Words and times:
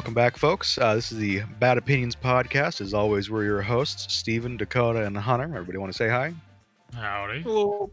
Welcome 0.00 0.14
back, 0.14 0.38
folks. 0.38 0.78
Uh, 0.78 0.94
this 0.94 1.12
is 1.12 1.18
the 1.18 1.42
Bad 1.58 1.76
Opinions 1.76 2.16
podcast. 2.16 2.80
As 2.80 2.94
always, 2.94 3.28
we're 3.28 3.44
your 3.44 3.60
hosts, 3.60 4.10
Steven, 4.10 4.56
Dakota, 4.56 5.04
and 5.04 5.14
Hunter. 5.14 5.44
Everybody 5.44 5.76
want 5.76 5.92
to 5.92 5.96
say 5.96 6.08
hi? 6.08 6.32
Howdy. 6.94 7.42
Hello. 7.42 7.90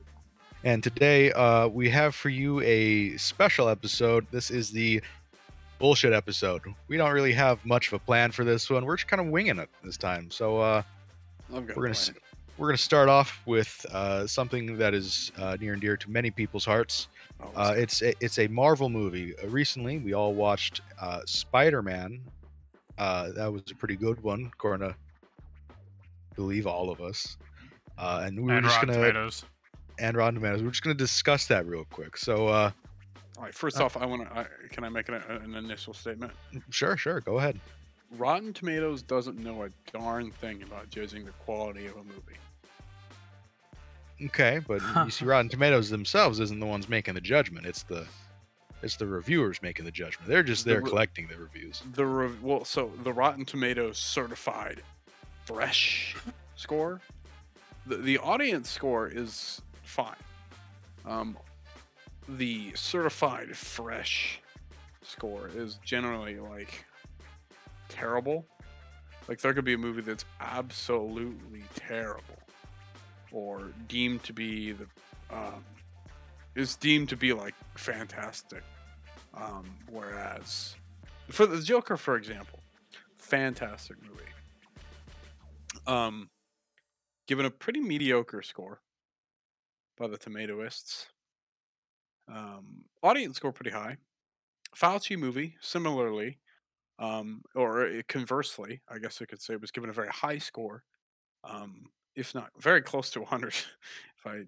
And 0.63 0.81
today 0.81 1.33
uh, 1.33 1.67
we 1.67 1.89
have 1.89 2.15
for 2.15 2.29
you 2.29 2.61
a 2.61 3.17
special 3.17 3.67
episode. 3.67 4.25
This 4.31 4.49
is 4.49 4.71
the 4.71 5.01
bullshit 5.79 6.13
episode. 6.13 6.61
We 6.87 6.95
don't 6.95 7.11
really 7.11 7.33
have 7.33 7.63
much 7.65 7.87
of 7.87 7.93
a 7.95 7.99
plan 7.99 8.31
for 8.31 8.45
this 8.45 8.69
one. 8.69 8.85
We're 8.85 8.95
just 8.95 9.09
kind 9.09 9.19
of 9.19 9.27
winging 9.27 9.59
it 9.59 9.69
this 9.83 9.97
time. 9.97 10.31
So 10.31 10.61
uh, 10.61 10.83
we're 11.49 11.59
gonna 11.59 11.73
plan. 11.73 12.15
we're 12.57 12.67
gonna 12.67 12.77
start 12.77 13.09
off 13.09 13.41
with 13.45 13.85
uh, 13.91 14.25
something 14.25 14.77
that 14.77 14.93
is 14.93 15.33
uh, 15.37 15.57
near 15.59 15.73
and 15.73 15.81
dear 15.81 15.97
to 15.97 16.09
many 16.09 16.31
people's 16.31 16.63
hearts. 16.63 17.09
Oh, 17.41 17.51
Uh, 17.55 17.73
it's 17.77 18.01
a, 18.01 18.13
it's 18.19 18.39
a 18.39 18.47
Marvel 18.47 18.89
movie. 18.89 19.35
Uh, 19.37 19.47
recently, 19.47 19.99
we 19.99 20.13
all 20.13 20.33
watched 20.33 20.81
uh, 20.99 21.21
Spider 21.25 21.81
Man. 21.81 22.21
Uh, 22.97 23.31
that 23.33 23.51
was 23.51 23.61
a 23.71 23.75
pretty 23.75 23.95
good 23.95 24.21
one, 24.21 24.49
according 24.53 24.87
to 24.89 24.95
believe 26.35 26.65
all 26.67 26.89
of 26.89 27.01
us. 27.01 27.37
Uh, 27.97 28.23
and 28.25 28.37
we 28.39 28.43
were 28.45 28.53
and 28.57 28.65
just 28.65 28.75
Rotten 28.77 28.89
gonna 28.89 29.07
Tomatoes. 29.07 29.45
and 29.99 30.15
Rotten 30.17 30.35
Tomatoes. 30.35 30.63
We're 30.63 30.69
just 30.71 30.83
gonna 30.83 30.93
discuss 30.95 31.47
that 31.47 31.65
real 31.67 31.85
quick. 31.85 32.17
So, 32.17 32.47
uh, 32.47 32.71
All 33.37 33.43
right. 33.43 33.53
First 33.53 33.79
uh, 33.79 33.85
off, 33.85 33.97
I 33.97 34.05
want 34.05 34.23
to. 34.33 34.47
Can 34.69 34.83
I 34.83 34.89
make 34.89 35.09
an, 35.09 35.15
an 35.15 35.55
initial 35.55 35.93
statement? 35.93 36.31
sure, 36.69 36.97
sure, 36.97 37.21
go 37.21 37.37
ahead. 37.37 37.59
Rotten 38.17 38.53
Tomatoes 38.53 39.01
doesn't 39.03 39.37
know 39.37 39.63
a 39.63 39.69
darn 39.91 40.31
thing 40.31 40.63
about 40.63 40.89
judging 40.89 41.25
the 41.25 41.31
quality 41.31 41.87
of 41.87 41.93
a 41.97 42.03
movie. 42.03 42.37
Okay, 44.25 44.61
but 44.67 44.81
you 45.05 45.11
see, 45.11 45.25
Rotten 45.25 45.49
Tomatoes 45.49 45.89
themselves 45.89 46.39
isn't 46.39 46.59
the 46.59 46.65
ones 46.65 46.89
making 46.89 47.13
the 47.13 47.21
judgment. 47.21 47.65
It's 47.65 47.83
the 47.83 48.07
it's 48.83 48.95
the 48.95 49.07
reviewers 49.07 49.61
making 49.61 49.85
the 49.85 49.91
judgment. 49.91 50.29
They're 50.29 50.43
just 50.43 50.63
The 50.63 50.71
there 50.71 50.81
re- 50.81 50.89
collecting 50.89 51.27
the 51.27 51.37
reviews. 51.37 51.81
The 51.93 52.05
rev- 52.05 52.43
well, 52.43 52.63
so 52.65 52.91
the 53.03 53.11
Rotten 53.13 53.45
Tomatoes 53.45 53.97
certified 53.97 54.81
fresh 55.45 56.15
score, 56.55 57.01
the 57.85 57.97
the 57.97 58.17
audience 58.19 58.69
score 58.69 59.07
is 59.07 59.61
fine. 59.83 60.15
Um, 61.05 61.37
the 62.27 62.71
certified 62.75 63.55
fresh 63.55 64.41
score 65.01 65.49
is 65.55 65.79
generally 65.83 66.39
like 66.39 66.85
terrible. 67.89 68.45
Like 69.27 69.39
there 69.41 69.53
could 69.53 69.65
be 69.65 69.73
a 69.73 69.77
movie 69.77 70.01
that's 70.01 70.25
absolutely 70.39 71.63
terrible, 71.75 72.36
or 73.31 73.71
deemed 73.87 74.23
to 74.23 74.33
be 74.33 74.73
the 74.73 74.87
um, 75.29 75.63
is 76.55 76.75
deemed 76.75 77.09
to 77.09 77.17
be 77.17 77.33
like 77.33 77.53
fantastic. 77.75 78.63
Um, 79.33 79.75
whereas 79.89 80.75
for 81.29 81.45
the 81.45 81.61
Joker, 81.61 81.97
for 81.97 82.15
example, 82.15 82.59
fantastic 83.15 83.97
movie. 84.01 84.23
Um, 85.85 86.29
given 87.27 87.45
a 87.45 87.51
pretty 87.51 87.79
mediocre 87.79 88.41
score 88.41 88.81
by 89.97 90.07
the 90.07 90.17
Tomatoists. 90.17 91.07
Um, 92.29 92.85
audience 93.03 93.37
score 93.37 93.51
pretty 93.51 93.71
high. 93.71 93.97
Fauci 94.75 95.17
movie, 95.17 95.55
similarly, 95.61 96.39
um, 96.99 97.41
or 97.55 97.89
conversely, 98.07 98.81
I 98.89 98.99
guess 98.99 99.21
I 99.21 99.25
could 99.25 99.41
say, 99.41 99.55
was 99.55 99.71
given 99.71 99.89
a 99.89 99.93
very 99.93 100.09
high 100.09 100.37
score, 100.39 100.83
um, 101.43 101.89
if 102.17 102.35
not 102.35 102.51
very 102.61 102.83
close 102.83 103.11
to 103.11 103.21
100, 103.21 103.53
if 104.19 104.27
I 104.27 104.43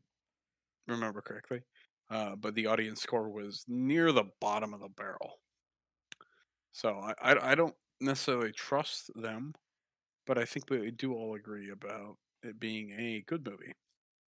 remember 0.87 1.21
correctly. 1.21 1.63
Uh, 2.09 2.35
but 2.35 2.55
the 2.55 2.67
audience 2.67 3.01
score 3.01 3.29
was 3.29 3.65
near 3.67 4.11
the 4.11 4.25
bottom 4.41 4.73
of 4.73 4.81
the 4.81 4.89
barrel. 4.89 5.41
So 6.71 6.99
I, 6.99 7.13
I, 7.21 7.51
I 7.51 7.55
don't 7.55 7.75
necessarily 7.99 8.51
trust 8.51 9.11
them, 9.15 9.53
but 10.25 10.37
I 10.39 10.45
think 10.45 10.69
we 10.69 10.91
do 10.91 11.13
all 11.15 11.35
agree 11.35 11.69
about 11.71 12.17
it 12.43 12.59
being 12.59 12.91
a 12.91 13.21
good 13.23 13.45
movie. 13.47 13.73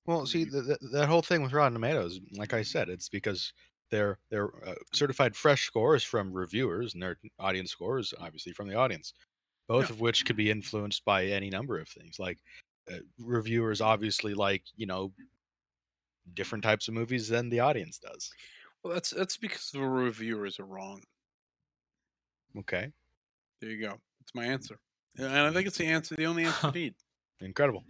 Well, 0.05 0.25
see, 0.25 0.45
Mhm. 0.45 0.49
th- 0.49 0.65
th- 0.65 0.79
that 0.93 1.07
whole 1.09 1.21
thing 1.21 1.41
with 1.43 1.53
Rotten 1.53 1.73
Tomatoes, 1.73 2.19
like 2.31 2.53
I 2.53 2.63
said, 2.63 2.89
it's 2.89 3.09
because 3.09 3.53
their 3.89 4.19
their 4.29 4.67
uh, 4.67 4.75
certified 4.93 5.35
fresh 5.35 5.65
scores 5.65 6.03
from 6.03 6.33
reviewers, 6.33 6.93
and 6.93 7.03
their 7.03 7.17
audience 7.39 7.71
scores, 7.71 8.13
obviously 8.17 8.53
from 8.53 8.67
the 8.67 8.75
audience. 8.75 9.13
Both 9.67 9.89
Yeah. 9.89 9.91
of 9.91 10.01
which 10.01 10.25
could 10.25 10.35
be 10.37 10.51
influenced 10.51 11.05
by 11.05 11.25
any 11.27 11.49
number 11.49 11.79
of 11.79 11.89
things. 11.89 12.19
Like 12.19 12.39
reviewers 13.19 13.81
obviously 13.81 14.33
like 14.33 14.63
you 14.75 14.85
know 14.87 15.11
different 16.33 16.63
types 16.63 16.87
of 16.87 16.93
movies 16.93 17.27
than 17.27 17.49
the 17.49 17.59
audience 17.59 17.97
does. 17.99 18.29
Well, 18.83 18.93
that's 18.93 19.11
that's 19.11 19.37
because 19.37 19.69
the 19.71 19.81
reviewers 19.81 20.59
are 20.59 20.65
wrong. 20.65 21.01
Okay, 22.57 22.91
There 23.61 23.69
you 23.69 23.79
go. 23.81 23.97
That's 24.19 24.35
my 24.35 24.45
answer, 24.45 24.79
and 25.17 25.27
I 25.27 25.51
think 25.51 25.67
it's 25.67 25.77
the 25.77 25.85
answer, 25.97 26.15
the 26.15 26.25
only 26.25 26.45
answer 26.45 26.67
you 26.67 26.73
need. 26.73 26.93
incredible. 27.39 27.83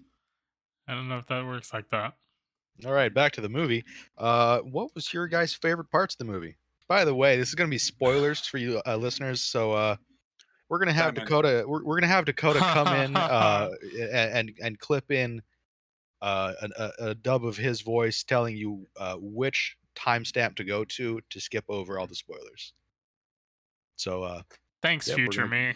I 0.87 0.93
don't 0.93 1.07
know 1.09 1.17
if 1.17 1.27
that 1.27 1.45
works 1.45 1.73
like 1.73 1.89
that. 1.91 2.13
All 2.85 2.93
right, 2.93 3.13
back 3.13 3.31
to 3.33 3.41
the 3.41 3.49
movie. 3.49 3.83
Uh, 4.17 4.59
what 4.59 4.93
was 4.95 5.13
your 5.13 5.27
guys' 5.27 5.53
favorite 5.53 5.89
parts 5.91 6.15
of 6.15 6.19
the 6.19 6.31
movie? 6.31 6.57
By 6.87 7.05
the 7.05 7.13
way, 7.15 7.37
this 7.37 7.49
is 7.49 7.55
going 7.55 7.69
to 7.69 7.73
be 7.73 7.77
spoilers 7.77 8.45
for 8.45 8.57
you 8.57 8.81
uh, 8.85 8.95
listeners, 8.97 9.41
so 9.41 9.71
uh, 9.71 9.95
we're 10.71 10.77
going 10.79 10.87
to 10.87 10.93
have 10.93 11.13
Batman. 11.13 11.25
Dakota. 11.25 11.63
We're, 11.67 11.83
we're 11.83 11.95
going 11.99 12.09
to 12.09 12.15
have 12.15 12.23
Dakota 12.25 12.59
come 12.59 12.87
in 12.95 13.15
uh, 13.15 13.69
and, 13.99 14.09
and 14.49 14.51
and 14.63 14.79
clip 14.79 15.11
in 15.11 15.41
uh, 16.21 16.53
a, 16.77 16.91
a 17.09 17.15
dub 17.15 17.45
of 17.45 17.57
his 17.57 17.81
voice 17.81 18.23
telling 18.23 18.55
you 18.55 18.87
uh, 18.97 19.15
which 19.19 19.75
timestamp 19.97 20.55
to 20.55 20.63
go 20.63 20.85
to 20.85 21.19
to 21.29 21.39
skip 21.41 21.65
over 21.67 21.99
all 21.99 22.07
the 22.07 22.15
spoilers. 22.15 22.73
So 23.97 24.23
uh, 24.23 24.41
Thanks, 24.81 25.07
Yeah, 25.09 25.15
future 25.15 25.41
gonna- 25.43 25.51
me. 25.55 25.73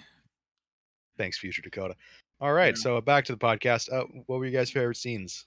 thanks, 1.17 1.37
future 1.37 1.61
Dakota. 1.61 1.95
All 2.39 2.53
right, 2.53 2.75
Yeah. 2.77 2.81
so 2.81 3.01
back 3.01 3.25
to 3.25 3.33
the 3.33 3.37
podcast. 3.37 3.91
Uh, 3.91 4.05
what 4.27 4.39
were 4.39 4.45
you 4.45 4.51
guys' 4.51 4.71
favorite 4.71 4.97
scenes? 4.97 5.45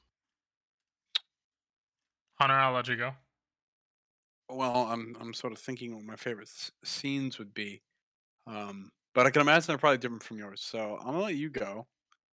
Hunter, 2.35 2.55
I'll 2.55 2.73
let 2.73 2.87
you 2.89 2.97
go. 2.97 3.13
Well, 4.51 4.87
I'm 4.91 5.17
I'm 5.21 5.35
sort 5.35 5.53
of 5.53 5.59
thinking 5.59 5.95
what 5.95 6.05
my 6.05 6.17
favorite 6.17 6.49
s- 6.49 6.71
scenes 6.85 7.39
would 7.39 7.53
be, 7.53 7.83
um, 8.47 8.91
but 9.19 9.27
I 9.27 9.31
can 9.31 9.43
imagine 9.43 9.67
they're 9.67 9.79
probably 9.79 9.99
different 9.99 10.23
from 10.23 10.39
yours. 10.39 10.61
So 10.61 10.97
I'm 11.01 11.06
gonna 11.06 11.19
let 11.19 11.34
you 11.34 11.51
go 11.51 11.89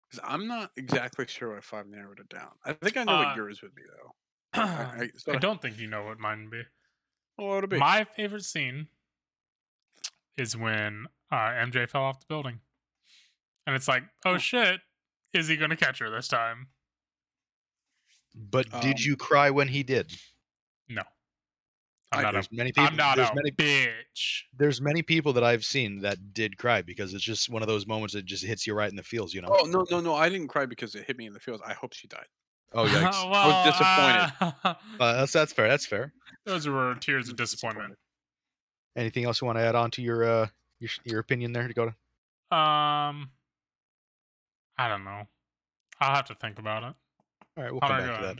because 0.08 0.24
I'm 0.24 0.46
not 0.46 0.70
exactly 0.76 1.26
sure 1.26 1.58
if 1.58 1.74
I've 1.74 1.88
narrowed 1.88 2.20
it 2.20 2.28
down. 2.28 2.52
I 2.64 2.74
think 2.74 2.96
I 2.96 3.02
know 3.02 3.14
Uh, 3.14 3.24
what 3.24 3.36
yours 3.36 3.60
would 3.60 3.74
be 3.74 3.82
though. 3.82 4.12
I, 4.52 4.62
I, 5.02 5.32
I, 5.32 5.38
don't 5.40 5.60
think 5.60 5.80
you 5.80 5.88
know 5.88 6.04
what 6.04 6.20
mine 6.20 6.42
would 6.42 6.52
be. 6.52 6.62
what 7.34 7.46
would 7.48 7.64
it 7.64 7.70
be? 7.70 7.78
My 7.78 8.04
favorite 8.04 8.44
scene 8.44 8.86
is 10.36 10.56
when 10.56 11.06
uh, 11.32 11.34
MJ 11.34 11.90
fell 11.90 12.02
off 12.04 12.20
the 12.20 12.26
building. 12.28 12.60
And 13.66 13.74
it's 13.74 13.88
like, 13.88 14.04
oh 14.24 14.34
Oh. 14.34 14.38
shit, 14.38 14.80
is 15.32 15.48
he 15.48 15.56
going 15.56 15.70
to 15.70 15.76
catch 15.76 15.98
her 15.98 16.08
this 16.08 16.28
time? 16.28 16.68
But 18.32 18.70
Um, 18.72 18.80
did 18.80 19.04
you 19.04 19.16
cry 19.16 19.50
when 19.50 19.66
he 19.66 19.82
did? 19.82 20.12
No. 22.12 22.18
I'm 22.18 22.22
not, 22.24 22.32
There's 22.32 22.48
a, 22.52 22.54
many 22.54 22.72
people. 22.72 22.84
I'm 22.84 22.96
not 22.96 23.16
there's 23.16 23.30
a 23.30 23.34
many 23.34 23.50
bitch. 23.50 24.42
there's 24.56 24.80
many 24.80 25.02
people 25.02 25.32
that 25.32 25.42
I've 25.42 25.64
seen 25.64 26.00
that 26.00 26.32
did 26.32 26.56
cry 26.56 26.82
because 26.82 27.12
it's 27.12 27.24
just 27.24 27.48
one 27.50 27.62
of 27.62 27.68
those 27.68 27.86
moments 27.86 28.14
that 28.14 28.24
just 28.24 28.44
hits 28.44 28.66
you 28.66 28.74
right 28.74 28.88
in 28.88 28.96
the 28.96 29.02
feels, 29.02 29.34
you 29.34 29.42
know. 29.42 29.48
oh 29.50 29.66
no 29.66 29.84
no 29.90 30.00
no! 30.00 30.14
I 30.14 30.28
didn't 30.28 30.48
cry 30.48 30.66
because 30.66 30.94
it 30.94 31.04
hit 31.04 31.16
me 31.16 31.26
in 31.26 31.32
the 31.32 31.40
feels. 31.40 31.60
I 31.66 31.72
hope 31.72 31.94
she 31.94 32.06
died. 32.06 32.26
Oh, 32.72 32.84
yikes. 32.86 33.30
well, 33.30 33.64
disappointed. 33.64 34.54
uh, 34.64 34.74
uh, 35.02 35.18
that's 35.18 35.32
that's 35.32 35.52
fair. 35.52 35.68
That's 35.68 35.86
fair. 35.86 36.12
those 36.44 36.68
were 36.68 36.94
tears 36.94 37.28
of 37.28 37.36
disappointment. 37.36 37.94
Anything 38.96 39.24
else 39.24 39.40
you 39.40 39.46
want 39.46 39.58
to 39.58 39.62
add 39.62 39.74
on 39.74 39.90
to 39.92 40.02
your 40.02 40.24
uh 40.24 40.46
your 40.78 40.90
your 41.04 41.18
opinion 41.20 41.52
there, 41.52 41.66
Dakota? 41.66 41.94
Um, 42.52 43.30
I 44.78 44.88
don't 44.88 45.04
know. 45.04 45.22
I'll 46.00 46.14
have 46.14 46.26
to 46.26 46.34
think 46.34 46.58
about 46.58 46.84
it. 46.84 46.94
All 47.56 47.64
right, 47.64 47.72
we'll 47.72 47.80
come 47.80 47.98
back 47.98 48.20
to 48.20 48.26
that. 48.26 48.36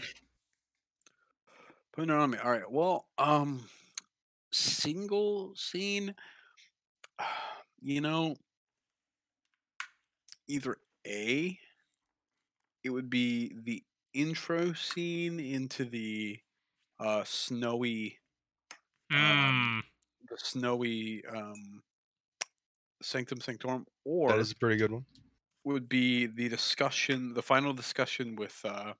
Putting 1.96 2.10
it 2.10 2.16
on 2.16 2.30
me. 2.30 2.38
All 2.38 2.50
right. 2.52 2.70
Well, 2.70 3.08
um, 3.18 3.68
single 4.52 5.56
scene. 5.56 6.14
You 7.82 8.00
know, 8.00 8.36
either 10.48 10.78
a, 11.06 11.58
it 12.82 12.90
would 12.90 13.10
be 13.10 13.54
the 13.54 13.84
intro 14.14 14.72
scene 14.72 15.40
into 15.40 15.84
the 15.84 16.40
uh 17.00 17.24
snowy, 17.24 18.20
Mm, 19.10 19.48
Um, 19.48 19.84
the 20.28 20.38
snowy 20.38 21.24
um 21.26 21.82
sanctum 23.02 23.40
sanctorum, 23.40 23.86
or 24.04 24.30
That 24.30 24.38
is 24.38 24.52
a 24.52 24.56
pretty 24.56 24.76
good 24.76 24.92
one. 24.92 25.06
would 25.64 25.88
be 25.88 26.26
the 26.26 26.48
discussion, 26.48 27.34
the 27.34 27.42
final 27.42 27.72
discussion 27.72 28.36
with. 28.36 28.64
uh 28.64 28.94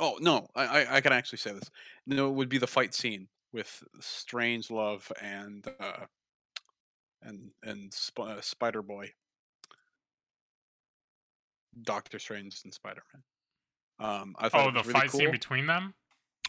Oh 0.00 0.18
no, 0.20 0.48
I 0.54 0.84
I, 0.84 0.96
I 0.96 1.00
can 1.00 1.12
actually 1.12 1.38
say 1.38 1.52
this. 1.52 1.70
No, 2.06 2.28
it 2.28 2.34
would 2.34 2.48
be 2.48 2.58
the 2.58 2.66
fight 2.66 2.94
scene 2.94 3.28
with 3.52 3.82
Strange 4.00 4.70
Love 4.70 5.10
and 5.20 5.66
uh 5.80 6.06
and 7.22 7.50
and 7.62 7.92
Sp- 7.94 8.20
uh, 8.20 8.40
Spider 8.40 8.82
Boy, 8.82 9.12
Doctor 11.82 12.18
Strange 12.18 12.60
and 12.64 12.72
Spider 12.74 13.02
Man. 13.12 13.22
Um, 14.00 14.36
I 14.38 14.48
thought 14.48 14.68
oh, 14.68 14.70
the 14.70 14.80
really 14.80 14.92
fight 14.92 15.10
scene 15.10 15.30
between 15.30 15.66
them. 15.66 15.94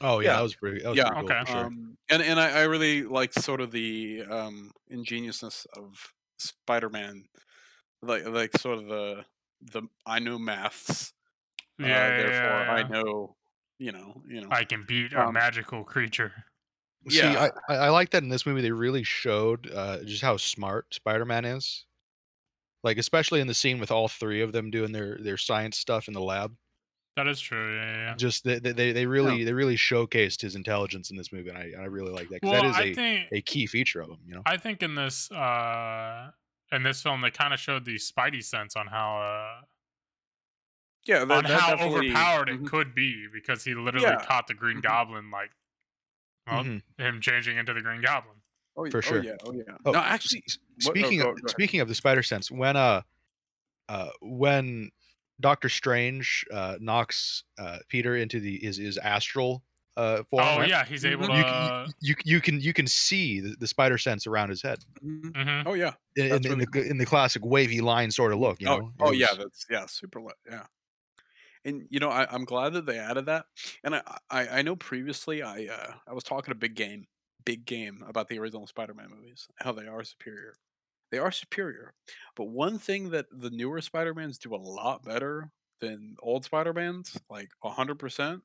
Oh 0.02 0.20
yeah, 0.20 0.30
Yeah. 0.30 0.36
that 0.38 0.42
was 0.44 0.56
pretty. 0.56 0.82
That 0.82 0.90
was 0.90 0.98
Yeah, 0.98 1.10
pretty 1.10 1.28
cool 1.28 1.32
okay. 1.32 1.46
for 1.46 1.52
sure. 1.52 1.66
Um, 1.66 1.98
and 2.10 2.22
and 2.22 2.40
I, 2.40 2.62
I 2.62 2.64
really 2.64 3.04
liked 3.04 3.36
sort 3.42 3.62
of 3.62 3.72
the 3.72 4.24
um, 4.30 4.72
ingeniousness 4.90 5.66
of 5.76 6.14
Spider-Man, 6.38 7.26
like 8.02 8.26
like 8.28 8.58
sort 8.58 8.78
of 8.80 8.86
the 8.86 9.26
the 9.62 9.84
I 10.06 10.20
know 10.20 10.40
maths. 10.40 11.14
Yeah, 11.80 11.86
uh, 11.86 11.90
yeah, 11.90 12.18
therefore 12.18 12.66
yeah, 12.66 12.74
I 12.74 12.84
know, 12.84 13.36
you 13.80 13.92
know, 13.92 14.22
you 14.28 14.42
know. 14.42 14.50
I 14.52 14.64
can 14.66 14.86
beat 14.88 15.14
a 15.14 15.26
Um, 15.28 15.34
magical 15.34 15.84
creature. 15.84 16.32
See, 17.10 17.18
Yeah. 17.20 17.50
I, 17.70 17.74
I 17.74 17.78
I 17.86 17.90
like 17.90 18.10
that 18.12 18.22
in 18.24 18.30
this 18.30 18.46
movie 18.46 18.62
they 18.62 18.72
really 18.72 19.04
showed 19.04 19.72
uh, 19.72 20.04
just 20.04 20.22
how 20.22 20.38
smart 20.38 20.94
Spider-Man 20.94 21.46
is. 21.46 21.86
Like 22.84 22.98
especially 22.98 23.42
in 23.42 23.48
the 23.48 23.54
scene 23.54 23.80
with 23.80 23.90
all 23.92 24.08
three 24.08 24.42
of 24.42 24.52
them 24.52 24.70
doing 24.70 24.92
their 24.92 25.18
their 25.18 25.38
science 25.38 25.78
stuff 25.78 26.08
in 26.08 26.14
the 26.14 26.22
lab. 26.22 26.56
That 27.18 27.28
is 27.28 27.40
true. 27.42 27.76
Yeah, 27.76 27.86
yeah. 27.86 27.98
yeah. 28.10 28.16
Just 28.16 28.44
they 28.46 28.60
they, 28.60 28.72
they- 28.72 28.92
they 28.94 29.06
really 29.06 29.44
they 29.44 29.54
really 29.54 29.76
showcased 29.76 30.42
his 30.42 30.56
intelligence 30.56 31.10
in 31.12 31.18
this 31.18 31.32
movie, 31.34 31.50
and 31.50 31.58
I, 31.58 31.72
I 31.82 31.86
really 31.86 32.12
like 32.12 32.30
that 32.30 32.42
because 32.42 32.52
Well, 32.52 32.62
that 32.64 32.70
is 32.70 32.76
I 32.78 32.84
a, 32.84 32.94
think 32.96 33.28
a 33.34 33.42
key 33.42 33.66
feature 33.66 34.00
of 34.02 34.10
him. 34.10 34.20
You 34.26 34.36
know, 34.36 34.42
I 34.46 34.56
think 34.58 34.82
in 34.84 34.96
this 34.96 35.30
uh 35.32 36.32
in 36.72 36.84
this 36.84 37.02
film 37.02 37.20
they 37.22 37.32
kind 37.32 37.54
of 37.54 37.60
showed 37.60 37.84
the 37.84 37.96
Spidey 37.96 38.44
sense 38.44 38.76
on 38.78 38.88
how 38.88 39.20
uh 39.22 39.62
yeah, 41.06 41.26
that, 41.26 41.32
on 41.38 41.44
that 41.44 41.60
how 41.60 41.70
definitely- 41.76 42.10
overpowered 42.10 42.50
it 42.50 42.62
mhm. 42.62 42.68
could 42.68 42.94
be 42.96 43.28
because 43.32 43.64
he 43.64 43.74
literally 43.74 44.08
Yeah. 44.08 44.26
caught 44.26 44.48
the 44.48 44.54
Green 44.54 44.78
Mhm. 44.78 44.84
Goblin 44.84 45.32
like 45.32 45.52
well, 46.48 46.64
Mhm. 46.64 46.82
him 46.98 47.22
changing 47.22 47.58
into 47.58 47.74
the 47.74 47.82
Green 47.82 48.02
Goblin. 48.02 48.38
Oh, 48.76 48.84
y- 48.84 48.90
for 48.90 48.98
oh, 49.00 49.02
sure. 49.02 49.24
yeah, 49.24 49.36
oh 49.44 49.52
yeah. 49.54 49.64
Oh, 49.86 49.92
no, 49.92 50.00
actually, 50.00 50.44
s- 50.48 50.58
what- 50.84 50.92
oh, 50.98 51.00
speaking 51.00 51.20
go- 51.20 51.30
of 51.32 51.42
go 51.42 51.48
speaking 51.48 51.80
of 51.82 51.88
the 51.88 51.94
spider 51.96 52.24
sense, 52.24 52.50
when 52.50 52.76
uh, 52.76 53.02
uh, 53.88 54.10
when 54.22 54.90
Doctor 55.42 55.70
Strange 55.70 56.44
uh, 56.52 56.78
knocks 56.80 57.44
uh, 57.60 57.80
Peter 57.88 58.16
into 58.16 58.40
the 58.40 58.58
his, 58.60 58.78
his 58.78 58.98
astral 58.98 59.64
uh, 59.98 60.24
form, 60.30 60.44
oh 60.48 60.58
right? 60.60 60.70
yeah, 60.70 60.86
he's 60.86 61.04
able 61.06 61.28
Mhm. 61.28 61.32
to. 61.34 61.38
you, 61.38 61.44
uh, 61.44 61.84
can- 61.86 61.94
you, 62.02 62.16
you 62.26 62.42
can 62.42 62.60
you 62.62 62.74
can 62.74 62.88
see 62.88 63.40
the, 63.42 63.56
the 63.60 63.68
spider 63.68 63.98
sense 63.98 64.26
around 64.26 64.50
his 64.50 64.62
head 64.62 64.80
Mhm. 65.04 65.32
mhm. 65.34 65.64
Oh 65.68 65.74
yeah. 65.76 65.94
in, 66.16 66.24
in, 66.26 66.30
That's 66.32 66.46
in 66.48 66.52
really 66.54 66.66
the 66.72 66.90
in 66.90 66.98
the 66.98 67.06
classic 67.06 67.44
wavy 67.46 67.82
line 67.82 68.10
sort 68.12 68.32
of 68.34 68.40
look. 68.40 68.60
You 68.62 68.68
know? 68.68 68.92
oh, 69.02 69.08
oh 69.08 69.12
It 69.12 69.18
yeah, 69.18 69.34
that's 69.38 69.66
yeah, 69.70 69.86
super 69.88 70.22
lit. 70.22 70.36
Yeah. 70.50 70.66
And 71.66 71.84
you 71.90 72.00
know, 72.00 72.10
I, 72.10 72.28
I'm 72.32 72.46
glad 72.46 72.74
that 72.74 72.86
they 72.86 72.98
added 72.98 73.26
that. 73.28 73.46
And 73.84 73.96
I, 73.96 74.02
I, 74.30 74.48
I 74.48 74.62
know 74.62 74.76
previously 74.76 75.42
I 75.42 75.68
uh, 75.68 75.94
I 76.08 76.14
was 76.14 76.24
talking 76.24 76.52
a 76.52 76.56
big 76.56 76.76
game, 76.76 77.08
big 77.46 77.66
game 77.66 78.04
about 78.08 78.30
the 78.30 78.40
original 78.40 78.68
Spider-Man 78.68 79.10
movies, 79.16 79.48
how 79.58 79.72
they 79.74 79.88
are 79.88 80.04
superior. 80.04 80.56
They 81.12 81.18
are 81.18 81.32
superior. 81.32 81.94
But 82.36 82.46
one 82.46 82.78
thing 82.78 83.10
that 83.10 83.26
the 83.32 83.50
newer 83.50 83.82
Spider-Mans 83.82 84.38
do 84.38 84.54
a 84.54 84.58
lot 84.58 85.04
better 85.04 85.52
than 85.82 86.16
old 86.22 86.46
Spider-Mans, 86.46 87.18
like 87.30 87.50
hundred 87.64 88.00
percent, 88.00 88.42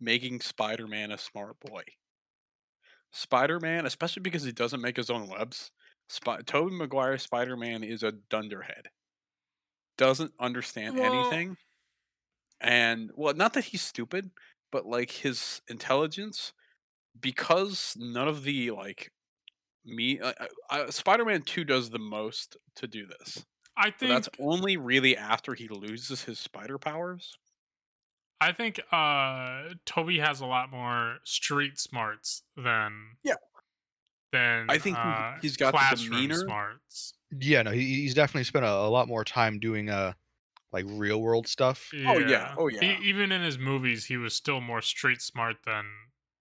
making 0.00 0.40
Spider-Man 0.40 1.10
a 1.12 1.18
smart 1.18 1.60
boy. 1.60 1.82
Spider-Man, 3.12 3.86
especially 3.86 4.22
because 4.22 4.42
he 4.42 4.52
doesn't 4.52 4.80
make 4.80 4.96
his 4.96 5.10
own 5.10 5.28
webs. 5.28 5.70
Sp- 6.08 6.44
Tobey 6.46 6.74
Maguire 6.76 7.18
Spider-Man 7.18 7.82
is 7.82 8.02
a 8.02 8.12
dunderhead. 8.12 8.88
Doesn't 9.96 10.32
understand 10.38 10.98
Well- 10.98 11.12
anything. 11.12 11.56
And 12.60 13.10
well, 13.14 13.34
not 13.34 13.52
that 13.54 13.64
he's 13.66 13.82
stupid, 13.82 14.30
but 14.72 14.86
like 14.86 15.10
his 15.10 15.60
intelligence 15.68 16.52
because 17.18 17.94
none 17.98 18.28
of 18.28 18.44
the 18.44 18.70
like 18.70 19.12
me 19.84 20.18
uh, 20.20 20.32
uh, 20.40 20.46
uh, 20.70 20.90
Spider-Man 20.90 21.42
2 21.42 21.64
does 21.64 21.90
the 21.90 21.98
most 21.98 22.56
to 22.76 22.86
do 22.86 23.06
this. 23.06 23.44
I 23.76 23.90
think 23.90 24.10
that's 24.10 24.28
only 24.38 24.76
really 24.78 25.16
after 25.16 25.54
he 25.54 25.68
loses 25.68 26.22
his 26.24 26.38
spider 26.38 26.78
powers. 26.78 27.34
I 28.40 28.52
think 28.52 28.80
uh 28.90 29.74
Toby 29.84 30.18
has 30.18 30.40
a 30.40 30.46
lot 30.46 30.70
more 30.70 31.18
street 31.24 31.78
smarts 31.78 32.42
than 32.56 33.16
Yeah. 33.22 33.34
than 34.32 34.66
I 34.70 34.78
think 34.78 34.96
uh, 34.98 35.34
he's 35.42 35.56
got 35.58 35.72
the 35.74 36.04
demeanor. 36.04 36.36
smarts. 36.36 37.14
Yeah, 37.30 37.62
no, 37.62 37.70
he, 37.72 38.02
he's 38.02 38.14
definitely 38.14 38.44
spent 38.44 38.64
a, 38.64 38.70
a 38.70 38.88
lot 38.90 39.08
more 39.08 39.24
time 39.24 39.58
doing 39.58 39.90
uh 39.90 40.12
like 40.72 40.84
real 40.88 41.20
world 41.22 41.48
stuff 41.48 41.92
Oh, 42.06 42.18
yeah. 42.18 42.48
Oh, 42.56 42.68
E- 42.80 42.86
yeah. 42.86 43.02
even 43.02 43.32
in 43.32 43.42
his 43.42 43.58
movies, 43.58 44.06
he 44.06 44.16
was 44.16 44.34
still 44.34 44.60
more 44.62 44.80
street 44.80 45.20
smart 45.20 45.64
than 45.64 45.84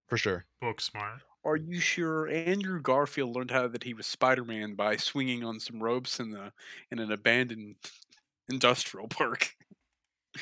for 0.07 0.17
sure. 0.17 0.45
book 0.61 0.81
smart. 0.81 1.21
Are 1.43 1.55
you 1.55 1.79
sure 1.79 2.27
Andrew 2.27 2.81
Garfield 2.81 3.35
learned 3.35 3.51
how 3.51 3.67
that 3.67 3.83
he 3.83 3.93
was 3.93 4.07
Spider-Man 4.07 4.75
by 4.75 4.97
swinging 4.97 5.43
on 5.43 5.59
some 5.59 5.81
ropes 5.81 6.19
in 6.19 6.31
the 6.31 6.53
in 6.89 6.99
an 6.99 7.11
abandoned 7.11 7.77
industrial 8.49 9.07
park? 9.07 9.55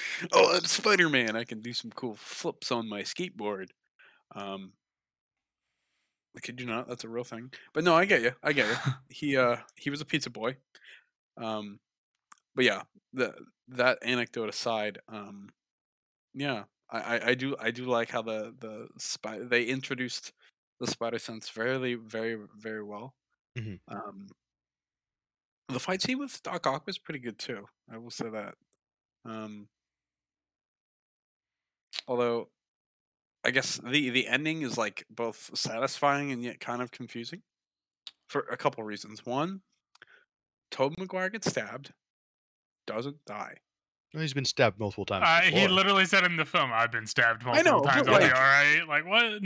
oh, 0.32 0.56
I'm 0.56 0.64
Spider-Man. 0.66 1.36
I 1.36 1.44
can 1.44 1.62
do 1.62 1.74
some 1.74 1.92
cool 1.92 2.16
flips 2.16 2.72
on 2.72 2.88
my 2.90 3.02
skateboard. 3.02 3.70
Um, 4.36 4.74
I 6.36 6.40
kid 6.40 6.60
you 6.60 6.66
not, 6.66 6.88
that's 6.88 7.04
a 7.04 7.10
real 7.10 7.24
thing. 7.24 7.52
But 7.74 7.84
no, 7.84 7.96
I 7.96 8.06
get 8.06 8.22
you. 8.22 8.34
I 8.44 8.54
get 8.54 8.68
you. 8.70 8.76
he 9.10 9.38
uh 9.38 9.58
he 9.78 9.90
was 9.90 10.02
a 10.02 10.06
pizza 10.06 10.30
boy. 10.30 10.58
Um, 11.38 11.80
but 12.56 12.66
yeah, 12.66 12.84
the 13.14 13.36
that 13.70 14.00
anecdote 14.04 14.50
aside, 14.50 15.00
um, 15.10 15.50
yeah, 16.34 16.66
I, 16.90 17.00
I, 17.18 17.28
I 17.30 17.36
do 17.36 17.56
I 17.60 17.72
do 17.72 17.86
like 17.86 18.10
how 18.12 18.22
the 18.22 18.56
the 18.60 18.90
spy 18.98 19.40
they 19.40 19.66
introduced 19.66 20.34
the 20.80 20.88
spider 20.88 21.20
sense 21.20 21.50
very 21.50 21.96
very 21.96 22.38
very 22.58 22.84
well. 22.84 23.16
Mhm. 23.58 23.80
Um, 23.90 24.28
the 25.70 25.80
fight 25.80 26.02
scene 26.02 26.20
with 26.20 26.42
Doc 26.44 26.68
Ock 26.68 26.86
was 26.86 26.98
pretty 26.98 27.20
good 27.20 27.38
too. 27.40 27.68
I 27.92 27.98
will 27.98 28.12
say 28.12 28.30
that. 28.30 28.56
Um, 29.26 29.70
although, 32.08 32.50
I 33.46 33.52
guess 33.52 33.78
the 33.84 34.10
the 34.10 34.28
ending 34.28 34.62
is 34.62 34.78
like 34.78 35.06
both 35.10 35.52
satisfying 35.54 36.32
and 36.32 36.44
yet 36.44 36.60
kind 36.60 36.82
of 36.82 36.92
confusing 36.92 37.42
for 38.30 38.42
a 38.52 38.58
couple 38.58 38.84
reasons. 38.84 39.26
One, 39.26 39.62
Tobey 40.72 40.96
Maguire 40.98 41.30
gets 41.30 41.50
stabbed, 41.50 41.92
doesn't 42.88 43.18
die. 43.26 43.56
Well, 44.14 44.22
He's 44.22 44.34
been 44.34 44.46
stabbed 44.46 44.80
multiple 44.80 45.06
times. 45.06 45.26
Uh, 45.28 45.42
he 45.52 45.68
literally 45.68 46.06
said 46.06 46.24
in 46.24 46.38
the 46.38 46.46
film, 46.46 46.72
"I've 46.74 46.92
been 46.92 47.08
stabbed 47.08 47.44
multiple 47.46 47.80
know, 47.80 47.84
times. 47.84 48.08
I'll 48.08 48.14
like- 48.14 48.24
all 48.34 48.40
right." 48.42 48.84
Like 48.88 49.06
what? 49.08 49.42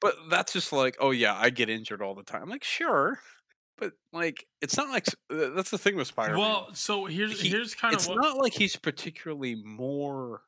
But 0.00 0.14
that's 0.30 0.52
just 0.54 0.72
like, 0.72 0.96
oh 0.98 1.10
yeah, 1.10 1.34
I 1.34 1.50
get 1.50 1.68
injured 1.68 2.00
all 2.02 2.14
the 2.14 2.22
time. 2.22 2.48
Like 2.48 2.64
sure, 2.64 3.20
but 3.78 3.92
like 4.12 4.46
it's 4.60 4.76
not 4.76 4.88
like 4.88 5.06
uh, 5.30 5.50
that's 5.54 5.70
the 5.70 5.78
thing 5.78 5.94
with 5.96 6.06
Spider-Man. 6.08 6.38
Well, 6.40 6.68
so 6.74 7.04
here's 7.06 7.40
He- 7.40 7.50
here's 7.50 7.74
kind 7.74 7.94
of 7.94 8.00
it's 8.00 8.08
what. 8.08 8.16
not 8.16 8.36
like 8.38 8.52
he's 8.54 8.76
particularly 8.76 9.54
more. 9.62 10.42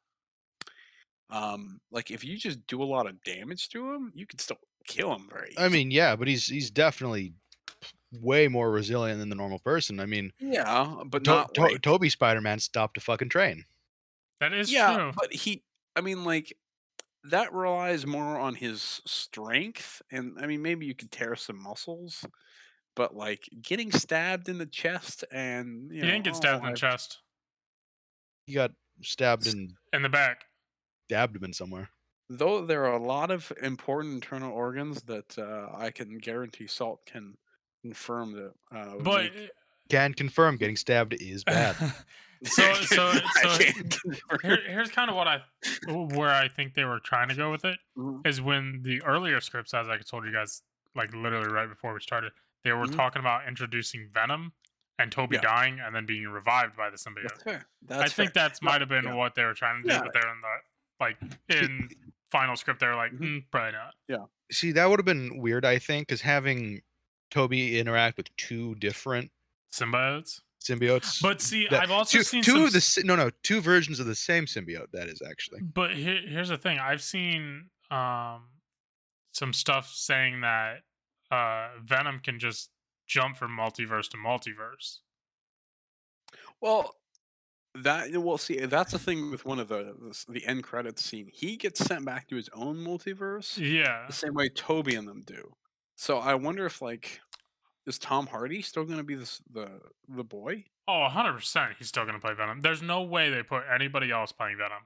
Um, 1.33 1.81
like 1.91 2.11
if 2.11 2.23
you 2.25 2.37
just 2.37 2.65
do 2.67 2.83
a 2.83 2.85
lot 2.85 3.07
of 3.09 3.21
damage 3.25 3.71
to 3.71 3.93
him, 3.93 4.13
you 4.15 4.27
can 4.27 4.39
still 4.39 4.59
kill 4.87 5.15
him 5.15 5.29
very. 5.33 5.51
Easily. 5.53 5.65
I 5.65 5.69
mean, 5.71 5.91
yeah, 5.91 6.15
but 6.15 6.29
he's 6.29 6.47
he's 6.47 6.71
definitely 6.71 7.33
way 8.21 8.47
more 8.49 8.71
resilient 8.71 9.19
than 9.19 9.31
the 9.31 9.35
normal 9.35 9.59
person. 9.59 9.99
I 9.99 10.05
mean, 10.07 10.33
yeah, 10.39 11.03
but 11.07 11.25
to- 11.25 11.31
not 11.31 11.55
to- 11.55 11.63
like 11.63 11.81
Toby 11.83 12.11
Spider-Man 12.11 12.59
stopped 12.61 12.99
a 12.99 13.01
fucking 13.01 13.31
train. 13.31 13.65
that 14.41 14.53
is 14.53 14.71
yeah, 14.71 14.95
true. 14.95 15.13
but 15.17 15.33
he. 15.33 15.63
I 15.97 16.03
mean, 16.03 16.23
like 16.25 16.55
that 17.25 17.53
relies 17.55 18.07
more 18.07 18.39
on 18.39 18.55
his 18.55 19.01
strength, 19.07 20.03
and 20.11 20.37
I 20.39 20.47
mean, 20.47 20.61
maybe 20.61 20.85
you 20.85 20.95
could 20.95 21.11
tear 21.11 21.35
some 21.37 21.63
muscles, 21.63 22.27
but 22.95 23.17
like 23.17 23.49
getting 23.63 23.91
stabbed 23.91 24.51
in 24.51 24.59
the 24.59 24.67
chest 24.67 25.25
and 25.33 25.89
you 25.91 25.97
he 25.97 26.03
know, 26.03 26.09
didn't 26.13 26.25
get 26.25 26.37
stabbed 26.37 26.63
oh, 26.63 26.67
in 26.67 26.73
the 26.75 26.79
I- 26.79 26.91
chest, 26.91 27.19
He 28.47 28.53
got 28.53 28.73
stabbed 29.03 29.47
in 29.47 29.75
in 29.95 30.03
the 30.03 30.09
back. 30.11 30.45
The 31.13 31.19
abdomen 31.19 31.53
somewhere. 31.53 31.91
Though 32.29 32.65
there 32.65 32.87
are 32.87 32.95
a 32.95 33.03
lot 33.03 33.31
of 33.31 33.53
important 33.63 34.15
internal 34.15 34.53
organs 34.53 35.03
that 35.03 35.39
uh, 35.39 35.69
I 35.77 35.91
can 35.91 36.19
guarantee 36.19 36.67
Salt 36.67 37.01
can 37.05 37.37
confirm 37.83 38.33
that. 38.33 38.53
Uh, 38.75 38.97
But 39.03 39.25
make- 39.35 39.51
Can 39.91 40.15
confirm 40.15 40.57
getting 40.57 40.77
stabbed 40.77 41.13
is 41.21 41.45
bad. 41.45 41.77
so 42.45 42.73
so 42.75 43.13
so 43.43 43.59
here, 44.43 44.59
here's 44.67 44.91
kind 44.91 45.11
of 45.11 45.17
what 45.17 45.29
I 45.29 45.43
where 45.89 46.31
I 46.31 46.49
think 46.49 46.75
they 46.75 46.85
were 46.85 47.01
trying 47.01 47.29
to 47.29 47.35
go 47.35 47.51
with 47.51 47.65
it 47.65 47.79
Mhm. 47.99 48.27
is 48.27 48.41
when 48.41 48.81
the 48.83 49.03
earlier 49.03 49.41
scripts, 49.41 49.75
as 49.75 49.89
I 49.89 49.99
told 49.99 50.25
you 50.25 50.33
guys, 50.33 50.63
like 50.95 51.15
literally 51.15 51.49
right 51.53 51.69
before 51.69 51.93
we 51.93 52.01
started, 52.01 52.33
they 52.65 52.73
were 52.73 52.87
Mhm. 52.87 52.97
talking 52.97 53.21
about 53.21 53.47
introducing 53.47 54.09
Venom 54.15 54.53
and 54.99 55.13
Toby 55.13 55.37
Yeah. 55.37 55.43
dying 55.43 55.81
and 55.81 55.95
then 55.95 56.07
being 56.07 56.29
revived 56.29 56.77
by 56.77 56.89
the 56.91 56.97
symbiote. 56.97 57.29
That's 57.29 57.43
fair. 57.43 57.67
I 57.91 58.09
think 58.09 58.33
fair. 58.33 58.43
that's 58.43 58.63
might 58.63 58.81
have 58.81 58.89
been 58.89 59.05
yeah. 59.05 59.15
what 59.15 59.35
they 59.35 59.45
were 59.45 59.55
trying 59.55 59.83
to 59.83 59.89
do, 59.89 59.95
Yeah. 59.95 60.03
but 60.03 60.13
they're 60.15 60.31
in 60.33 60.41
the 60.41 60.57
like 61.03 61.19
in 61.49 61.89
final 62.31 62.57
script. 62.57 62.81
They're 62.81 62.97
like, 62.97 63.13
Mhm. 63.13 63.21
mm, 63.21 63.45
probably 63.51 63.73
not. 63.73 63.95
Yeah. 64.09 64.25
See, 64.51 64.73
that 64.73 64.89
would 64.89 64.99
have 64.99 65.05
been 65.07 65.39
weird, 65.39 65.65
I 65.65 65.79
think, 65.79 66.07
because 66.09 66.21
having 66.23 66.83
Toby 67.31 67.79
interact 67.79 68.17
with 68.17 68.35
two 68.37 68.75
different 68.77 69.31
Symbiotes. 69.73 70.41
symbiotes. 70.63 71.21
But 71.21 71.41
see, 71.41 71.67
that- 71.69 71.83
I've 71.83 71.91
also 71.91 72.19
two, 72.19 72.25
seen 72.25 72.43
two 72.43 72.53
some 72.53 72.65
of 72.65 72.73
the 72.73 73.03
no 73.05 73.17
no 73.17 73.31
two 73.43 73.61
versions 73.61 73.99
of 74.01 74.07
the 74.07 74.15
same 74.15 74.47
symbiote. 74.47 74.91
That 74.93 75.09
is 75.09 75.21
actually. 75.23 75.61
But 75.63 75.95
here, 75.95 76.21
here's 76.27 76.49
the 76.51 76.59
thing: 76.59 76.79
I've 76.79 77.03
seen 77.03 77.71
um, 77.91 78.49
some 79.33 79.53
stuff 79.53 79.89
saying 79.93 80.41
that 80.43 80.83
uh, 81.31 81.71
Venom 81.83 82.21
can 82.21 82.39
just 82.39 82.71
jump 83.07 83.37
from 83.39 83.51
multiverse 83.57 84.09
to 84.11 84.17
multiverse. 84.19 84.99
Well, 86.61 86.95
that 87.75 88.17
well, 88.17 88.39
see, 88.39 88.59
that's 88.67 88.93
the 88.93 88.99
thing 88.99 89.31
with 89.31 89.45
one 89.45 89.59
of 89.59 89.69
the 89.69 89.95
the, 90.29 90.47
end 90.47 90.63
credits 90.63 91.05
scene. 91.05 91.29
He 91.33 91.57
gets 91.57 91.85
sent 91.85 92.05
back 92.05 92.29
to 92.29 92.37
his 92.37 92.51
own 92.55 92.77
multiverse 92.77 93.57
Yeah, 93.57 94.05
the 94.07 94.13
same 94.13 94.35
way 94.35 94.49
Toby 94.49 94.95
and 94.95 95.09
them 95.09 95.23
do. 95.27 95.55
So 95.97 96.19
I 96.19 96.35
wonder 96.35 96.67
if 96.67 96.83
like 96.83 97.21
is 97.87 97.99
Tom 97.99 98.27
Hardy 98.27 98.63
still 98.63 98.85
going 98.85 98.99
to 98.99 99.05
be 99.05 99.15
this, 99.15 99.41
the 99.51 99.81
the 100.09 100.25
boy? 100.25 100.65
Oh, 100.89 101.09
100% 101.11 101.77
he's 101.79 101.89
still 101.89 102.05
going 102.05 102.15
to 102.15 102.21
play 102.21 102.35
Venom. 102.35 102.61
There's 102.61 102.83
no 102.83 103.03
way 103.03 103.31
they 103.31 103.43
put 103.43 103.63
anybody 103.73 104.11
else 104.11 104.33
playing 104.33 104.57
Venom. 104.59 104.83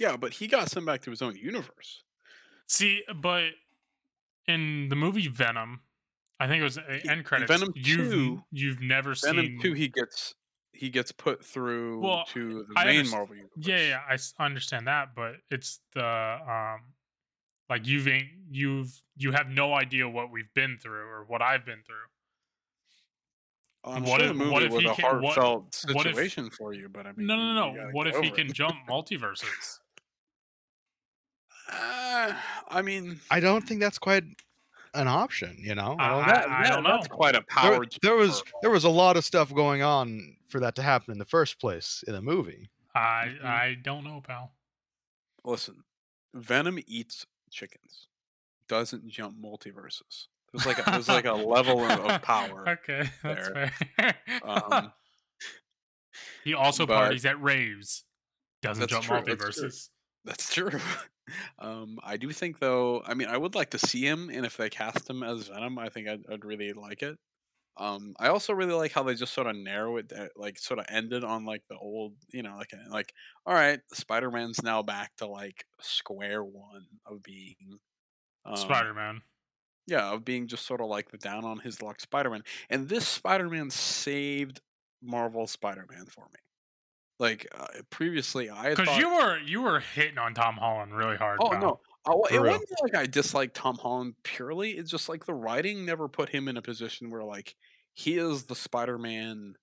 Yeah, 0.00 0.16
but 0.16 0.32
he 0.32 0.48
got 0.48 0.70
sent 0.70 0.86
back 0.86 1.02
to 1.02 1.10
his 1.10 1.22
own 1.22 1.36
universe. 1.36 2.02
See, 2.66 3.02
but 3.14 3.50
in 4.48 4.88
the 4.88 4.96
movie 4.96 5.28
Venom, 5.28 5.80
I 6.40 6.48
think 6.48 6.60
it 6.60 6.64
was 6.64 6.78
end 7.08 7.24
credits. 7.24 7.50
Venom 7.50 7.72
you've 7.76 8.10
2 8.10 8.42
you've 8.50 8.80
never 8.80 9.14
Venom 9.14 9.46
seen. 9.46 9.60
two, 9.60 9.72
he 9.72 9.88
gets 9.88 10.34
he 10.74 10.90
gets 10.90 11.12
put 11.12 11.44
through 11.44 12.00
Well, 12.00 12.24
to 12.32 12.64
the 12.68 12.74
I 12.76 12.84
main 12.86 13.04
underst- 13.04 13.10
Marvel 13.12 13.36
universe. 13.36 13.52
Yeah, 13.58 13.78
yeah, 13.88 14.00
I 14.08 14.14
s- 14.14 14.34
understand 14.38 14.86
that, 14.88 15.14
but 15.14 15.36
it's 15.50 15.80
the 15.94 16.04
um, 16.04 16.80
like 17.70 17.86
you've 17.86 18.08
you've 18.50 19.00
you 19.16 19.32
have 19.32 19.48
no 19.48 19.72
idea 19.74 20.08
what 20.08 20.30
we've 20.30 20.52
been 20.54 20.78
through 20.82 21.06
or 21.06 21.24
what 21.26 21.40
I've 21.42 21.64
been 21.64 21.82
through. 21.86 21.96
I'm 23.86 24.02
What 24.02 24.20
sure 24.20 24.30
if- 24.30 24.38
the 24.38 24.44
what 24.50 24.62
movie 24.62 24.66
if 24.66 24.72
was 24.72 24.82
he 24.82 24.88
a 24.88 24.94
can- 24.94 25.22
what- 25.22 25.34
heartfelt 25.36 25.84
what 25.92 26.06
if- 26.06 26.14
situation 26.14 26.50
for 26.50 26.72
you, 26.72 26.88
but 26.88 27.06
I 27.06 27.12
mean, 27.12 27.26
No, 27.26 27.36
no, 27.36 27.52
no, 27.52 27.72
no. 27.72 27.90
What 27.92 28.06
if 28.06 28.14
he 28.16 28.28
over 28.28 28.36
can 28.36 28.52
jump 28.52 28.74
multiverses? 28.88 29.78
Uh, 31.70 32.34
I 32.68 32.82
mean, 32.82 33.20
I 33.30 33.40
don't 33.40 33.62
think 33.66 33.80
that's 33.80 33.98
quite 33.98 34.24
an 34.94 35.08
option. 35.08 35.56
You 35.58 35.74
know, 35.74 35.96
I 35.98 36.08
don't 36.08 36.18
I- 36.24 36.26
know. 36.26 36.26
that, 36.26 36.48
I 36.48 36.62
that- 36.64 36.74
don't 36.74 36.84
that's 36.84 37.08
know. 37.08 37.14
quite 37.14 37.34
a 37.34 37.42
power. 37.42 37.84
there 38.02 38.16
was 38.16 38.42
there 38.62 38.70
was 38.70 38.84
a 38.84 38.88
lot 38.90 39.16
of 39.16 39.24
stuff 39.24 39.52
going 39.54 39.82
on 39.82 40.36
for 40.54 40.60
that 40.60 40.76
to 40.76 40.82
happen 40.82 41.10
in 41.10 41.18
the 41.18 41.24
first 41.24 41.58
place 41.60 42.04
in 42.06 42.14
a 42.14 42.22
movie. 42.22 42.70
I 42.94 43.34
Mhm. 43.40 43.44
I 43.44 43.74
don't 43.74 44.04
know, 44.04 44.20
pal. 44.20 44.54
Listen, 45.44 45.82
Venom 46.32 46.78
eats 46.86 47.26
chickens, 47.50 48.06
doesn't 48.68 49.08
jump 49.08 49.36
multiverses. 49.36 50.28
There's 50.52 50.64
like 50.64 50.78
a, 50.78 50.88
there's 50.92 51.08
like 51.08 51.24
a 51.24 51.32
level 51.32 51.80
of, 51.84 51.98
of 51.98 52.22
power. 52.22 52.68
Okay, 52.68 53.10
that's 53.24 53.48
there. 53.48 53.72
fair. 53.96 54.14
Um, 54.44 54.92
he 56.44 56.54
also 56.54 56.86
but- 56.86 56.94
parties 56.94 57.26
at 57.26 57.42
raves. 57.42 58.04
Doesn't 58.62 58.88
jump 58.88 59.04
true, 59.04 59.16
that's 59.26 59.26
true. 59.26 59.36
multiverses. 59.68 59.88
That's 60.24 60.54
true. 60.54 60.70
Um, 61.58 61.98
I 62.04 62.18
do 62.18 62.30
think 62.32 62.58
though. 62.58 63.02
I 63.06 63.14
mean, 63.14 63.28
I 63.28 63.38
would 63.38 63.54
like 63.54 63.70
to 63.70 63.78
see 63.78 64.06
him, 64.06 64.28
and 64.28 64.44
if 64.44 64.58
they 64.58 64.68
cast 64.68 65.08
him 65.08 65.22
as 65.22 65.48
Venom, 65.48 65.78
I 65.78 65.88
think 65.88 66.06
I'd, 66.06 66.20
I'd 66.30 66.44
really 66.44 66.74
like 66.74 67.02
it. 67.02 67.18
Um, 67.76 68.14
I 68.20 68.28
also 68.28 68.52
really 68.52 68.74
like 68.74 68.92
how 68.92 69.02
they 69.02 69.14
just 69.14 69.34
sort 69.34 69.48
of 69.48 69.56
narrow 69.56 69.96
it, 69.96 70.12
like 70.36 70.58
sort 70.58 70.78
of 70.78 70.86
ended 70.88 71.24
on 71.24 71.44
like 71.44 71.64
the 71.68 71.76
old, 71.76 72.14
you 72.32 72.42
know, 72.42 72.56
like 72.56 72.72
like 72.88 73.12
all 73.46 73.54
right, 73.54 73.80
Spider 73.92 74.30
Man's 74.30 74.62
now 74.62 74.82
back 74.82 75.12
to 75.16 75.26
like 75.26 75.64
square 75.80 76.44
one 76.44 76.86
of 77.06 77.22
being 77.22 77.80
um, 78.44 78.56
Spider 78.56 78.94
Man. 78.94 79.22
yeah, 79.86 80.12
of 80.12 80.24
being 80.24 80.46
just 80.48 80.66
sort 80.66 80.80
of 80.80 80.86
like 80.88 81.10
the 81.10 81.18
down 81.18 81.44
on 81.44 81.58
his 81.58 81.82
luck 81.82 82.00
Spider 82.00 82.30
Man, 82.30 82.42
and 82.70 82.88
this 82.88 83.06
Spider 83.06 83.48
Man 83.48 83.70
saved 83.70 84.60
Marvel 85.02 85.46
Spider 85.46 85.86
Man 85.90 86.06
for 86.06 86.24
me. 86.32 86.40
Like 87.18 87.46
uh, 87.56 87.66
previously, 87.90 88.50
I 88.50 88.74
Because 88.74 88.86
thought 88.86 88.98
you 88.98 89.14
were 89.14 89.38
you 89.38 89.62
were 89.62 89.80
hitting 89.80 90.18
on 90.18 90.34
Tom 90.34 90.56
Holland 90.56 90.94
really 90.96 91.16
hard. 91.16 91.40
Oh 91.40 91.50
pal. 91.50 91.60
no! 91.60 91.80
Oh, 92.06 92.24
it 92.24 92.38
real. 92.38 92.52
wasn't 92.52 92.82
like 92.82 92.94
I 92.94 93.06
disliked 93.06 93.56
Tom 93.56 93.76
Holland 93.76 94.14
purely. 94.22 94.72
It's 94.72 94.90
just 94.90 95.08
like 95.08 95.24
the 95.24 95.34
writing 95.34 95.84
never 95.84 96.08
put 96.08 96.28
him 96.28 96.48
in 96.48 96.56
a 96.56 96.62
position 96.62 97.10
where 97.10 97.24
like 97.24 97.54
he 97.94 98.18
is 98.18 98.44
the 98.44 98.54
Spider-Man 98.54 99.54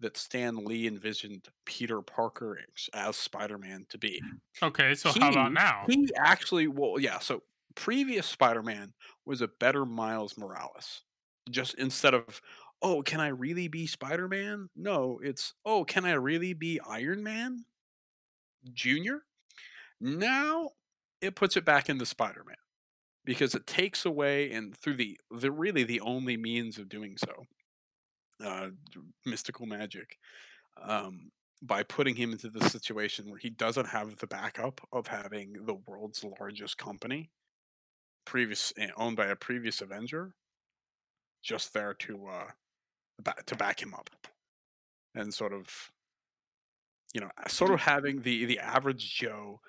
that 0.00 0.16
Stan 0.16 0.64
Lee 0.64 0.86
envisioned 0.86 1.48
Peter 1.64 2.00
Parker 2.00 2.58
as 2.94 3.16
Spider-Man 3.16 3.86
to 3.90 3.98
be. 3.98 4.22
Okay, 4.62 4.94
so 4.94 5.12
how 5.18 5.30
about 5.30 5.52
now? 5.52 5.84
He 5.88 6.08
actually, 6.16 6.68
well, 6.68 6.98
yeah. 6.98 7.18
So 7.18 7.42
previous 7.74 8.26
Spider-Man 8.26 8.92
was 9.26 9.42
a 9.42 9.48
better 9.48 9.84
Miles 9.84 10.38
Morales. 10.38 11.02
Just 11.50 11.74
instead 11.74 12.14
of, 12.14 12.40
oh, 12.82 13.02
can 13.02 13.20
I 13.20 13.28
really 13.28 13.68
be 13.68 13.86
Spider-Man? 13.86 14.70
No, 14.76 15.20
it's, 15.22 15.54
oh, 15.66 15.84
can 15.84 16.04
I 16.04 16.12
really 16.12 16.54
be 16.54 16.80
Iron 16.88 17.22
Man? 17.22 17.64
Junior. 18.72 19.22
Now 20.00 20.70
it 21.20 21.34
puts 21.36 21.56
it 21.56 21.64
back 21.64 21.88
into 21.88 22.06
Spider-Man 22.06 22.56
because 23.24 23.54
it 23.54 23.66
takes 23.66 24.04
away 24.04 24.50
and 24.52 24.76
through 24.76 24.96
the 24.96 25.18
the 25.30 25.50
really 25.50 25.84
the 25.84 26.00
only 26.00 26.36
means 26.36 26.78
of 26.78 26.88
doing 26.88 27.16
so, 27.16 27.46
uh, 28.44 28.70
mystical 29.26 29.66
magic, 29.66 30.18
um, 30.82 31.30
by 31.62 31.82
putting 31.82 32.16
him 32.16 32.32
into 32.32 32.48
the 32.48 32.68
situation 32.68 33.28
where 33.30 33.38
he 33.38 33.50
doesn't 33.50 33.88
have 33.88 34.16
the 34.16 34.26
backup 34.26 34.80
of 34.92 35.06
having 35.08 35.52
the 35.66 35.74
world's 35.86 36.24
largest 36.40 36.78
company, 36.78 37.30
previous 38.24 38.72
eh, 38.78 38.88
owned 38.96 39.16
by 39.16 39.26
a 39.26 39.36
previous 39.36 39.80
Avenger, 39.80 40.34
just 41.42 41.72
there 41.74 41.94
to 41.94 42.26
uh, 42.26 42.50
to 43.46 43.56
back 43.56 43.82
him 43.82 43.94
up, 43.94 44.10
and 45.14 45.32
sort 45.34 45.52
of, 45.52 45.92
you 47.14 47.20
know, 47.20 47.30
sort 47.48 47.72
of 47.72 47.80
having 47.80 48.22
the 48.22 48.44
the 48.46 48.58
average 48.58 49.14
Joe, 49.14 49.60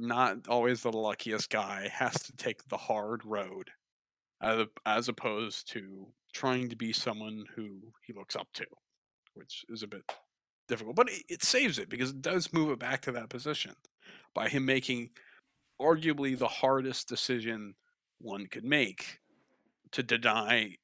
not 0.00 0.48
always 0.48 0.82
the 0.82 0.92
luckiest 0.92 1.50
guy, 1.50 1.88
has 1.92 2.14
to 2.24 2.36
take 2.36 2.68
the 2.68 2.76
hard 2.76 3.24
road, 3.24 3.70
as 4.40 4.66
as 4.86 5.08
opposed 5.08 5.70
to 5.72 6.08
trying 6.32 6.68
to 6.68 6.76
be 6.76 6.92
someone 6.92 7.44
who 7.56 7.92
he 8.06 8.12
looks 8.12 8.36
up 8.36 8.48
to, 8.54 8.66
which 9.34 9.64
is 9.68 9.82
a 9.82 9.88
bit 9.88 10.02
difficult. 10.68 10.96
But 10.96 11.10
it, 11.10 11.24
it 11.28 11.42
saves 11.42 11.78
it 11.78 11.88
because 11.88 12.10
it 12.10 12.22
does 12.22 12.52
move 12.52 12.70
it 12.70 12.78
back 12.78 13.02
to 13.02 13.12
that 13.12 13.28
position 13.28 13.74
by 14.34 14.48
him 14.48 14.64
making 14.64 15.10
arguably 15.80 16.38
the 16.38 16.48
hardest 16.48 17.08
decision 17.08 17.74
one 18.20 18.46
could 18.46 18.64
make 18.64 19.20
to 19.92 20.02
deny 20.02 20.76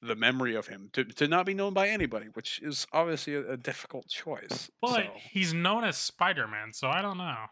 the 0.00 0.16
memory 0.16 0.54
of 0.54 0.66
him 0.66 0.90
to, 0.92 1.04
to 1.04 1.26
not 1.26 1.46
be 1.46 1.54
known 1.54 1.72
by 1.72 1.88
anybody 1.88 2.26
which 2.34 2.60
is 2.62 2.86
obviously 2.92 3.34
a, 3.34 3.52
a 3.52 3.56
difficult 3.56 4.06
choice 4.08 4.70
But 4.82 4.94
so 4.94 5.02
he's 5.16 5.54
known 5.54 5.84
as 5.84 5.96
Spider 5.96 6.46
Man, 6.46 6.72
so 6.72 6.88
I 6.88 7.00
don't 7.00 7.18
know. 7.18 7.46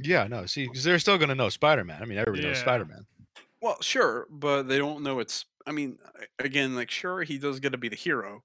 Yeah, 0.00 0.26
no, 0.26 0.46
see, 0.46 0.66
because 0.66 0.84
they're 0.84 0.98
still 0.98 1.18
gonna 1.18 1.34
know 1.34 1.48
Spider-Man. 1.48 2.02
I 2.02 2.04
mean, 2.06 2.18
everybody 2.18 2.44
knows 2.46 2.58
Spider-Man. 2.58 3.06
well 3.62 3.76
sure 3.80 4.26
but 4.30 4.64
they 4.64 4.78
don't 4.78 5.02
know 5.02 5.18
it's 5.18 5.46
i 5.66 5.72
mean 5.72 5.98
again 6.38 6.76
like 6.76 6.90
sure 6.90 7.22
he 7.22 7.38
does 7.38 7.58
get 7.58 7.72
to 7.72 7.78
be 7.78 7.88
the 7.88 7.96
hero 7.96 8.44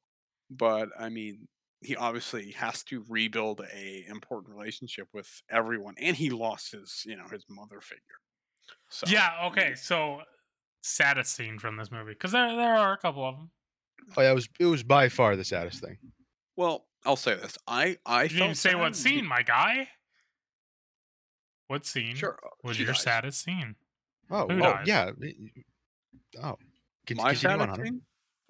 but 0.50 0.88
i 0.98 1.10
mean 1.10 1.48
he 1.82 1.96
obviously 1.96 2.52
has 2.52 2.82
to 2.84 3.04
rebuild 3.10 3.62
a 3.74 4.06
important 4.08 4.56
relationship 4.56 5.08
with 5.14 5.42
everyone 5.50 5.94
and 6.00 6.16
he 6.16 6.30
lost 6.30 6.72
his 6.72 7.04
you 7.06 7.16
know 7.18 7.26
his 7.32 7.44
mother 7.50 7.80
figure 7.82 8.02
so 8.90 9.06
yeah, 9.10 9.32
okay, 9.48 9.74
so 9.76 10.22
saddest 10.82 11.36
scene 11.36 11.60
from 11.60 11.76
this 11.78 11.92
movie 11.92 12.14
because 12.14 12.32
there 12.32 12.56
there 12.56 12.76
are 12.76 12.94
a 12.94 12.98
couple 12.98 13.24
of 13.28 13.36
them. 13.36 13.52
Oh 14.18 14.22
yeah, 14.22 14.32
it 14.32 14.36
was 14.36 14.48
it 14.60 14.66
was 14.66 14.82
by 14.84 15.10
far 15.10 15.36
the 15.36 15.44
saddest 15.46 15.82
thing. 15.84 15.98
well 16.56 16.86
i'll 17.06 17.16
say 17.16 17.36
this 17.36 17.58
i 17.68 17.98
i 18.06 18.24
You 18.24 18.30
didn't 18.30 18.56
say 18.56 18.76
what 18.76 18.96
sad 18.96 19.10
be- 19.10 19.16
scene, 19.18 19.26
my 19.26 19.42
guy. 19.44 19.90
What 21.72 21.86
scene 21.86 22.16
sure 22.16 22.38
uh, 22.46 22.50
was 22.64 22.76
she 22.78 22.84
your 22.84 22.92
dies. 22.94 23.02
saddest 23.04 23.44
scene? 23.44 23.76
Oh, 24.30 24.48
Who 24.48 24.58
oh 24.58 24.60
dies? 24.60 24.88
yeah. 24.88 25.06
y- 25.20 25.34
y- 25.40 25.64
Oh, 26.44 26.58
Con- 27.08 27.18
my 27.18 27.34
continue 27.34 27.34
on, 27.34 27.36
saddest 27.36 27.70
Hunter. 27.70 27.86
scene 27.86 28.02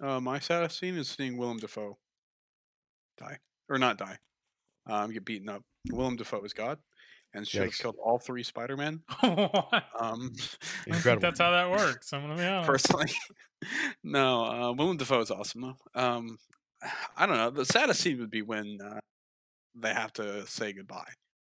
uh, 0.02 0.20
my 0.20 0.38
saddest 0.38 0.78
scene 0.78 0.96
is 0.96 1.08
seeing 1.08 1.36
willem 1.36 1.58
dafoe 1.58 1.96
die 3.18 3.38
or 3.68 3.78
not 3.78 3.98
die 3.98 4.18
um 4.86 5.12
get 5.12 5.24
beaten 5.24 5.48
up 5.48 5.62
willem 5.92 6.16
dafoe 6.16 6.42
is 6.44 6.52
god 6.52 6.78
and 7.34 7.46
should 7.46 7.62
have 7.62 7.70
Yikes. 7.70 7.78
killed 7.80 7.96
all 8.04 8.18
three 8.18 8.42
spider-man 8.42 9.00
What? 9.20 9.84
um 10.00 10.32
I 10.34 10.84
think 10.84 10.96
Incredible. 10.96 11.20
that's 11.22 11.40
how 11.40 11.50
that 11.52 11.70
works. 11.78 12.12
I'm 12.12 12.22
gonna 12.22 12.36
be 12.36 12.44
honest. 12.44 12.66
personally. 12.68 13.12
no, 14.04 14.44
uh, 14.44 14.72
Willem 14.72 14.96
Dafoe 14.98 15.20
is 15.20 15.30
awesome 15.30 15.62
though. 15.62 15.76
Um, 16.00 16.38
I 17.16 17.26
don't 17.26 17.36
know. 17.36 17.50
The 17.50 17.64
saddest 17.64 18.00
scene 18.00 18.18
would 18.20 18.30
be 18.30 18.42
when 18.42 18.78
uh, 18.84 19.00
they 19.74 19.94
have 19.94 20.12
to 20.14 20.46
say 20.46 20.72
goodbye. 20.72 21.12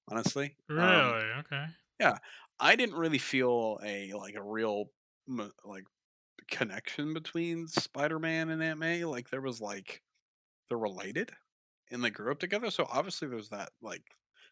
Honestly, 0.10 0.56
Um, 0.70 0.76
Really? 0.76 1.32
okay. 1.40 1.66
Yeah. 2.00 2.18
I 2.60 2.76
didn't 2.76 2.96
really 2.96 3.18
feel 3.18 3.80
a 3.84 4.14
like 4.14 4.36
a 4.36 4.44
real 4.44 4.92
like 5.66 5.86
connection 6.50 7.14
between 7.14 7.68
Spider-Man 7.68 8.50
and 8.50 8.62
Aunt 8.62 8.80
May. 8.80 9.06
Like 9.06 9.30
there 9.30 9.42
was 9.42 9.62
like 9.62 10.02
they're 10.70 10.78
related 10.78 11.32
and 11.92 12.04
they 12.04 12.10
grew 12.10 12.32
up 12.32 12.40
together. 12.40 12.72
So 12.72 12.88
obviously 12.92 13.28
there's 13.28 13.50
that 13.50 13.72
like 13.82 14.04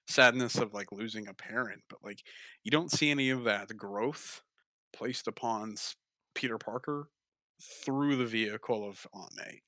sadness 0.08 0.56
of 0.58 0.74
like 0.74 0.92
losing 0.92 1.28
a 1.28 1.34
parent, 1.34 1.84
but 1.90 2.04
like 2.04 2.24
you 2.64 2.72
don't 2.72 2.92
see 2.92 3.12
any 3.12 3.30
of 3.30 3.44
that 3.46 3.76
growth 3.78 4.42
placed 4.94 5.28
upon 5.28 5.76
Peter 6.36 6.58
Parker 6.58 7.10
through 7.62 8.16
the 8.16 8.26
vehicle 8.26 8.88
of 8.88 9.06
Aunt 9.14 9.36
May. 9.38 9.62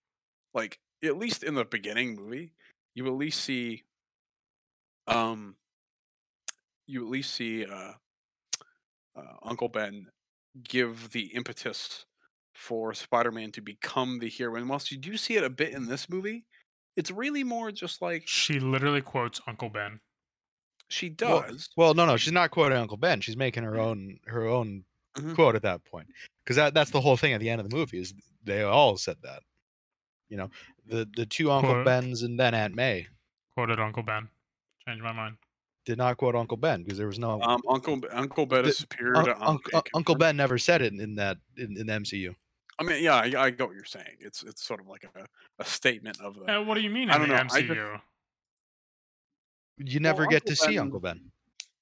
Like 0.54 0.80
at 1.04 1.18
least 1.18 1.44
in 1.44 1.54
the 1.56 1.66
beginning 1.66 2.16
movie, 2.16 2.54
you 2.96 3.06
at 3.08 3.14
least 3.14 3.42
see 3.42 3.84
um 5.08 5.56
you 6.88 7.04
at 7.04 7.10
least 7.12 7.34
see 7.34 7.66
uh, 7.66 7.94
uh 9.16 9.22
Uncle 9.44 9.70
Ben 9.70 10.08
give 10.64 11.12
the 11.12 11.34
impetus 11.34 12.06
for 12.54 12.94
Spider-Man 12.94 13.52
to 13.54 13.62
become 13.62 14.20
the 14.20 14.30
hero. 14.30 14.56
And 14.56 14.70
whilst 14.70 14.92
you 14.92 14.98
do 14.98 15.18
see 15.18 15.36
it 15.36 15.44
a 15.44 15.50
bit 15.50 15.74
in 15.74 15.88
this 15.88 16.08
movie, 16.10 16.46
it's 16.96 17.10
really 17.10 17.44
more 17.44 17.72
just 17.72 18.02
like 18.02 18.28
She 18.28 18.60
literally 18.60 19.02
quotes 19.02 19.42
Uncle 19.48 19.70
Ben. 19.70 20.00
she 20.90 21.10
does. 21.10 21.70
Well, 21.76 21.96
no, 21.96 22.06
no, 22.06 22.18
she's 22.18 22.34
not 22.34 22.52
quoting 22.52 22.78
Uncle 22.78 22.98
Ben. 22.98 23.22
She's 23.22 23.38
making 23.38 23.64
her 23.64 23.80
own 23.80 24.20
her 24.28 24.46
own 24.46 24.86
Mhm. 25.18 25.36
quote 25.36 25.56
at 25.56 25.62
that 25.64 25.84
point. 25.86 26.08
Because 26.44 26.56
that 26.58 26.74
that's 26.74 26.92
the 26.92 27.02
whole 27.02 27.18
thing 27.18 27.34
at 27.34 27.40
the 27.40 27.50
end 27.50 27.62
of 27.62 27.70
the 27.70 27.76
movie 27.76 28.00
is 28.00 28.14
they 28.44 28.62
all 28.64 28.98
said 28.98 29.18
that. 29.24 29.42
You 30.30 30.38
know, 30.38 30.50
the 30.86 31.08
the 31.16 31.26
two 31.26 31.52
Uncle 31.52 31.74
Quote. 31.74 31.86
Bens 31.86 32.22
and 32.24 32.40
then 32.40 32.54
Aunt 32.54 32.76
May. 32.76 33.08
Quoted 33.56 33.80
Uncle 33.80 34.04
Ben. 34.04 34.30
Changed 34.88 35.04
my 35.04 35.12
mind. 35.14 35.38
Did 35.86 35.98
not 35.98 36.16
quote 36.18 36.36
Uncle 36.36 36.56
Ben 36.58 36.84
because 36.84 36.98
there 36.98 37.08
was 37.08 37.20
no 37.20 37.42
Um, 37.42 37.62
Uncle 37.68 38.00
Uncle 38.12 38.46
Ben 38.46 38.64
The- 38.64 38.70
is 38.70 38.78
superior 38.78 39.18
Un- 39.18 39.26
to 39.26 39.32
Aunt 39.36 39.44
Unc- 39.44 39.74
May, 39.74 39.78
Un- 39.78 39.84
Uncle. 39.96 40.16
Ben 40.16 40.38
never 40.38 40.58
said 40.58 40.82
it 40.82 40.94
in 40.94 41.16
that 41.16 41.38
in, 41.58 41.78
in 41.78 41.88
the 41.88 41.94
MCU. 41.94 42.36
I 42.80 42.84
mean, 42.84 43.04
yeah, 43.04 43.16
I, 43.16 43.24
I 43.46 43.50
get 43.50 43.68
what 43.68 43.76
you're 43.76 43.84
saying. 43.86 44.18
It's 44.20 44.44
it's 44.44 44.64
sort 44.64 44.80
of 44.80 44.88
like 44.88 45.04
a, 45.16 45.26
a 45.60 45.66
statement 45.66 46.20
of 46.22 46.36
the. 46.36 46.60
Uh, 46.60 46.64
what 46.64 46.76
do 46.76 46.82
you 46.82 46.90
mean 46.90 47.10
I 47.10 47.16
in 47.16 47.22
don't 47.22 47.30
the 47.30 47.36
know, 47.36 47.40
I 47.52 47.62
MCU? 47.62 47.68
just- 47.68 48.04
You 49.94 50.00
never 50.00 50.26
get 50.26 50.44
Uncle 50.44 50.50
to 50.50 50.56
see 50.56 50.78
Uncle 50.80 51.00
Ben. 51.00 51.32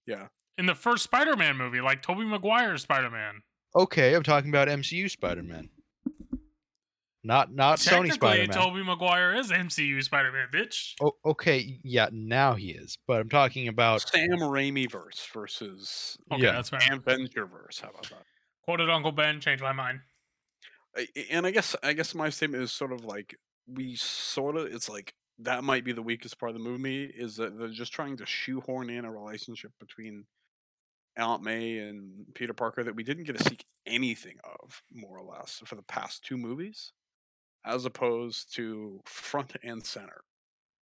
Yeah. 0.05 0.27
In 0.58 0.65
the 0.65 0.75
first 0.75 1.03
Spider-Man 1.03 1.55
movie, 1.58 1.81
like 1.81 2.01
Tobey 2.01 2.25
Maguire's 2.25 2.81
Spider-Man. 2.84 3.41
Okay, 3.75 4.13
I'm 4.15 4.24
talking 4.24 4.50
about 4.50 4.67
MCU 4.67 5.10
Spider-Man. 5.10 5.70
Not 7.23 7.53
not 7.53 7.77
Sony 7.77 7.89
Technically, 8.09 8.11
Spider-Man. 8.15 8.49
Tobey 8.49 8.83
Maguire 8.83 9.35
is 9.35 9.51
MCU 9.51 10.01
Spider-Man, 10.03 10.47
bitch. 10.51 10.93
Oh, 11.01 11.13
okay, 11.25 11.79
yeah, 11.83 12.09
now 12.11 12.55
he 12.55 12.71
is. 12.71 12.97
But 13.07 13.21
I'm 13.21 13.29
talking 13.29 13.67
about 13.67 14.01
Sam 14.01 14.29
Raimi 14.39 14.89
verse 14.91 15.27
versus 15.31 16.17
Okay, 16.31 16.43
Yeah. 16.43 16.53
that's 16.53 16.69
fair. 16.69 16.79
Avenger 16.91 17.45
verse. 17.45 17.79
How 17.79 17.89
about 17.89 18.09
that? 18.09 18.23
Quoted 18.63 18.89
Uncle 18.89 19.11
Ben. 19.11 19.39
Changed 19.39 19.61
my 19.63 19.71
mind. 19.71 20.01
I- 20.97 21.07
I- 21.15 21.27
And 21.29 21.45
I 21.45 21.51
guess 21.51 21.75
I 21.83 21.93
guess 21.93 22.15
my 22.15 22.29
statement 22.29 22.63
is 22.63 22.71
sort 22.71 22.91
of 22.91 23.05
like 23.05 23.35
we 23.67 23.95
sort 23.95 24.57
of 24.57 24.65
it's 24.73 24.89
like 24.89 25.13
that 25.39 25.63
might 25.63 25.83
be 25.83 25.91
the 25.91 26.01
weakest 26.01 26.39
part 26.39 26.49
of 26.49 26.53
the 26.57 26.63
movie 26.63 27.05
is 27.05 27.35
that 27.37 27.57
they're 27.57 27.69
just 27.69 27.93
trying 27.93 28.17
to 28.17 28.25
shoehorn 28.25 28.89
in 28.89 29.05
a 29.05 29.11
relationship 29.11 29.71
between 29.79 30.25
Aunt 31.17 31.43
May 31.43 31.77
and 31.79 32.25
Peter 32.35 32.53
Parker 32.53 32.83
that 32.83 32.95
we 32.95 33.03
didn't 33.03 33.23
get 33.25 33.37
to 33.37 33.43
see 33.43 33.57
anything 33.85 34.37
of 34.43 34.81
more 34.91 35.17
or 35.17 35.23
less 35.23 35.61
for 35.65 35.75
the 35.75 35.81
past 35.83 36.23
two 36.23 36.37
movies, 36.37 36.93
as 37.65 37.85
opposed 37.85 38.53
to 38.55 38.99
front 39.05 39.55
and 39.63 39.85
center. 39.85 40.21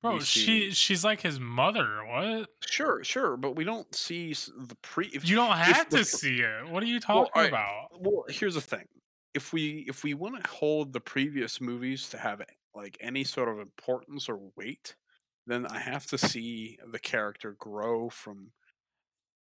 Bro, 0.02 0.20
she 0.22 0.72
she's 0.72 1.04
like 1.04 1.20
his 1.22 1.40
mother. 1.42 2.06
What? 2.06 2.50
Sure, 2.66 3.04
sure, 3.04 3.36
but 3.36 3.58
we 3.58 3.66
don't 3.66 3.94
see 3.94 4.34
the 4.34 4.76
pre. 4.82 5.08
If, 5.08 5.28
You 5.28 5.36
don't 5.36 5.58
have 5.58 5.90
the 5.90 5.98
to 6.00 6.06
see 6.06 6.40
it. 6.40 6.70
What 6.70 6.82
are 6.84 6.86
you 6.86 7.02
Well, 7.08 7.26
talking 7.26 7.46
about? 7.48 7.90
well 8.00 8.24
here's 8.30 8.56
the 8.56 8.62
thing 8.62 8.86
if 9.34 9.52
we 9.52 9.86
if 9.88 10.04
we 10.04 10.14
want 10.14 10.42
to 10.42 10.50
hold 10.50 10.94
the 10.94 11.02
previous 11.02 11.60
movies 11.60 12.10
to 12.10 12.18
have 12.18 12.42
like 12.74 12.98
any 13.02 13.24
sort 13.24 13.50
of 13.50 13.60
importance 13.60 14.30
or 14.30 14.40
weight 14.56 14.96
then 15.48 15.66
i 15.68 15.80
have 15.80 16.06
to 16.08 16.18
see 16.18 16.78
the 16.92 17.00
character 17.00 17.56
grow 17.60 18.10
from 18.10 18.52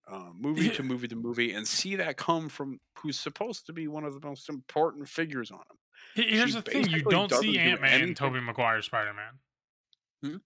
uh, 0.09 0.31
movie 0.35 0.69
to 0.69 0.83
movie 0.83 1.09
to 1.09 1.17
movie 1.17 1.53
and 1.53 1.67
see 1.67 1.97
that 1.97 2.17
come 2.17 2.49
from 2.49 2.79
who's 2.99 3.19
supposed 3.19 3.67
to 3.67 3.73
be 3.73 3.89
one 3.89 4.05
of 4.05 4.21
the 4.21 4.27
most 4.27 4.49
important 4.49 5.09
figures 5.09 5.51
on 5.51 5.59
him 5.59 5.77
Here's 6.15 6.51
she 6.51 6.57
the 6.57 6.63
thing: 6.63 6.89
you 6.89 7.03
don't 7.03 7.33
see 7.33 7.53
do 7.53 7.59
Aunt 7.59 7.81
May 7.81 8.03
and. 8.03 8.17
Tobey 8.17 8.41
Maguire 8.41 8.83
Spider-Man. 8.83 9.39
Hmm? 10.23 10.37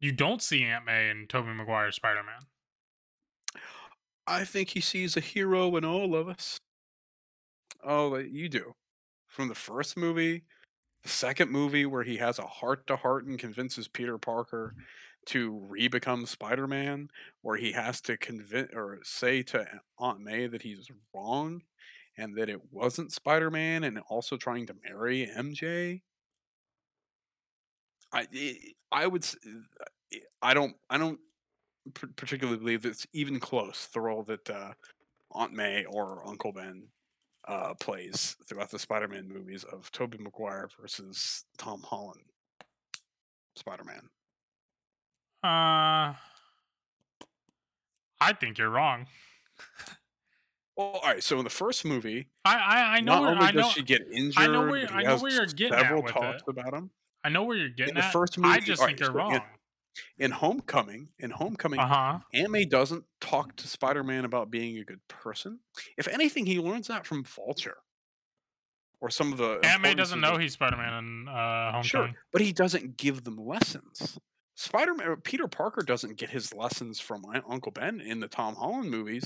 You 0.00 0.12
don't 0.12 0.42
see 0.42 0.62
Aunt 0.64 0.84
May 0.84 1.10
and 1.10 1.28
Tobey 1.28 1.52
Maguire 1.52 1.92
Spider-Man. 1.92 2.40
i 4.26 4.44
think 4.44 4.70
he 4.70 4.80
sees 4.80 5.16
a 5.16 5.20
hero 5.20 5.76
in 5.76 5.84
all 5.84 6.16
of 6.16 6.28
us 6.28 6.58
oh 7.84 8.16
you 8.16 8.48
do 8.48 8.74
from 9.28 9.46
the 9.48 9.54
first 9.54 9.96
movie 9.96 10.42
the 11.06 11.08
second 11.08 11.50
movie 11.52 11.86
where 11.86 12.02
he 12.02 12.16
has 12.16 12.40
a 12.40 12.46
heart 12.46 12.84
to 12.88 12.96
heart 12.96 13.26
and 13.26 13.38
convinces 13.38 13.86
Peter 13.86 14.18
Parker 14.18 14.74
to 15.26 15.50
re-become 15.68 16.26
Spider-Man, 16.26 17.10
where 17.42 17.56
he 17.56 17.70
has 17.72 18.00
to 18.02 18.16
convince 18.16 18.72
or 18.74 18.98
say 19.04 19.42
to 19.44 19.66
Aunt 19.98 20.20
May 20.20 20.48
that 20.48 20.62
he's 20.62 20.88
wrong 21.14 21.62
and 22.16 22.34
that 22.36 22.48
it 22.48 22.60
wasn't 22.72 23.12
Spider-Man, 23.12 23.84
and 23.84 23.98
also 24.08 24.36
trying 24.36 24.66
to 24.66 24.74
marry 24.84 25.26
MJ. 25.26 26.02
I 28.12 28.26
I- 28.32 28.74
I 28.92 29.06
would 29.06 29.24
s- 29.24 29.36
I 30.42 30.54
don't 30.54 30.76
I 30.88 30.98
don't 30.98 31.20
particularly 32.16 32.58
believe 32.58 32.84
it's 32.84 33.06
even 33.12 33.38
close 33.40 33.88
the 33.88 34.00
role 34.00 34.22
that 34.24 34.48
uh, 34.50 34.72
Aunt 35.32 35.52
May 35.52 35.84
or 35.84 36.26
Uncle 36.26 36.52
Ben 36.52 36.88
uh, 37.48 37.74
plays 37.74 38.36
throughout 38.48 38.70
the 38.70 38.78
Spider-Man 38.78 39.28
movies 39.28 39.64
of 39.64 39.90
Tobey 39.92 40.18
Maguire 40.18 40.68
versus 40.80 41.44
Tom 41.58 41.82
Holland 41.82 42.24
Spider-Man. 43.56 44.08
Uh, 45.44 46.14
I 48.20 48.32
think 48.40 48.58
you're 48.58 48.70
wrong. 48.70 49.06
Well, 50.76 50.86
all 50.88 51.00
right. 51.02 51.22
So 51.22 51.38
in 51.38 51.44
the 51.44 51.50
first 51.50 51.84
movie, 51.84 52.28
I 52.44 52.54
I, 52.56 52.96
I 52.96 53.00
know 53.00 53.14
not 53.14 53.22
where 53.22 53.30
only 53.32 53.44
I 53.46 53.50
know 53.52 53.62
does 53.62 53.72
she 53.72 53.82
get 53.82 54.02
injured, 54.12 54.42
I 54.42 54.46
know 54.46 54.66
where- 54.66 54.90
I 54.92 55.02
know 55.02 55.16
where 55.18 55.32
you're 55.32 55.46
getting 55.46 55.74
at 55.74 55.82
several 55.82 56.02
with 56.02 56.12
talks 56.12 56.42
it. 56.42 56.48
about 56.50 56.74
him. 56.74 56.90
I 57.24 57.28
know 57.28 57.44
where 57.44 57.56
you're 57.56 57.70
getting 57.70 57.94
In 57.94 58.00
the 58.00 58.04
at. 58.04 58.12
first 58.12 58.38
I 58.42 58.60
just 58.60 58.80
think 58.80 58.80
right, 58.92 59.00
you're 59.00 59.08
so 59.08 59.14
wrong. 59.14 59.40
In 60.18 60.30
Homecoming, 60.30 61.08
in 61.18 61.30
Homecoming, 61.30 61.80
Uh 61.80 61.86
huh. 61.88 62.18
Aunt 62.34 62.50
May 62.50 62.66
doesn't 62.66 63.04
talk 63.22 63.56
to 63.56 63.66
Spider-Man 63.66 64.26
about 64.26 64.50
being 64.50 64.76
a 64.76 64.84
good 64.84 65.00
person. 65.08 65.60
If 65.96 66.06
anything, 66.08 66.44
he 66.44 66.58
learns 66.60 66.88
that 66.88 67.06
from 67.06 67.24
Vulture 67.24 67.78
or 69.00 69.08
some 69.08 69.32
of 69.32 69.38
the. 69.38 69.58
Aunt 69.64 69.80
May 69.80 69.94
doesn't 69.94 70.20
know 70.20 70.34
the- 70.36 70.42
he's 70.42 70.52
Spider-Man 70.52 70.92
in 70.92 71.28
uh, 71.28 71.80
Sure, 71.82 72.10
but 72.30 72.42
he 72.42 72.52
doesn't 72.52 72.98
give 72.98 73.24
them 73.24 73.36
lessons. 73.36 74.18
Spider-Man, 74.54 75.16
Peter 75.22 75.48
Parker 75.48 75.82
doesn't 75.82 76.16
get 76.18 76.28
his 76.30 76.52
lessons 76.54 77.00
from 77.00 77.24
Uncle 77.48 77.72
Ben 77.72 78.00
in 78.00 78.20
the 78.20 78.28
Tom 78.28 78.54
Holland 78.54 78.90
movies, 78.90 79.24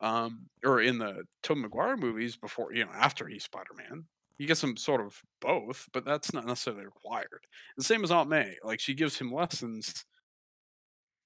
um, 0.00 0.46
or 0.64 0.80
in 0.80 0.98
the 0.98 1.24
Tobey 1.42 1.62
Maguire 1.62 1.96
movies 1.96 2.36
before 2.36 2.72
you 2.72 2.84
know 2.84 2.90
after 2.94 3.26
he's 3.26 3.44
Spider-Man. 3.44 4.04
He 4.38 4.46
gets 4.46 4.62
them 4.62 4.76
sort 4.78 5.02
of 5.02 5.20
both, 5.42 5.86
but 5.92 6.06
that's 6.06 6.32
not 6.32 6.46
necessarily 6.46 6.86
required. 6.86 7.46
The 7.76 7.84
same 7.84 8.02
as 8.02 8.10
Aunt 8.10 8.30
May, 8.30 8.56
like 8.64 8.80
she 8.80 8.94
gives 8.94 9.18
him 9.18 9.32
lessons 9.32 10.06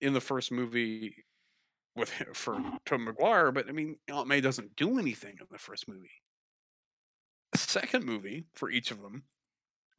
in 0.00 0.12
the 0.12 0.20
first 0.20 0.50
movie 0.50 1.14
with 1.94 2.10
for 2.32 2.60
Tobey 2.84 3.04
Maguire, 3.04 3.52
but 3.52 3.68
I 3.68 3.72
mean 3.72 3.96
Aunt 4.08 4.26
May 4.26 4.40
doesn't 4.40 4.74
do 4.76 4.98
anything 4.98 5.36
in 5.40 5.46
the 5.50 5.58
first 5.58 5.88
movie. 5.88 6.10
The 7.52 7.58
second 7.58 8.04
movie 8.04 8.46
for 8.52 8.68
each 8.68 8.90
of 8.90 9.00
them, 9.00 9.22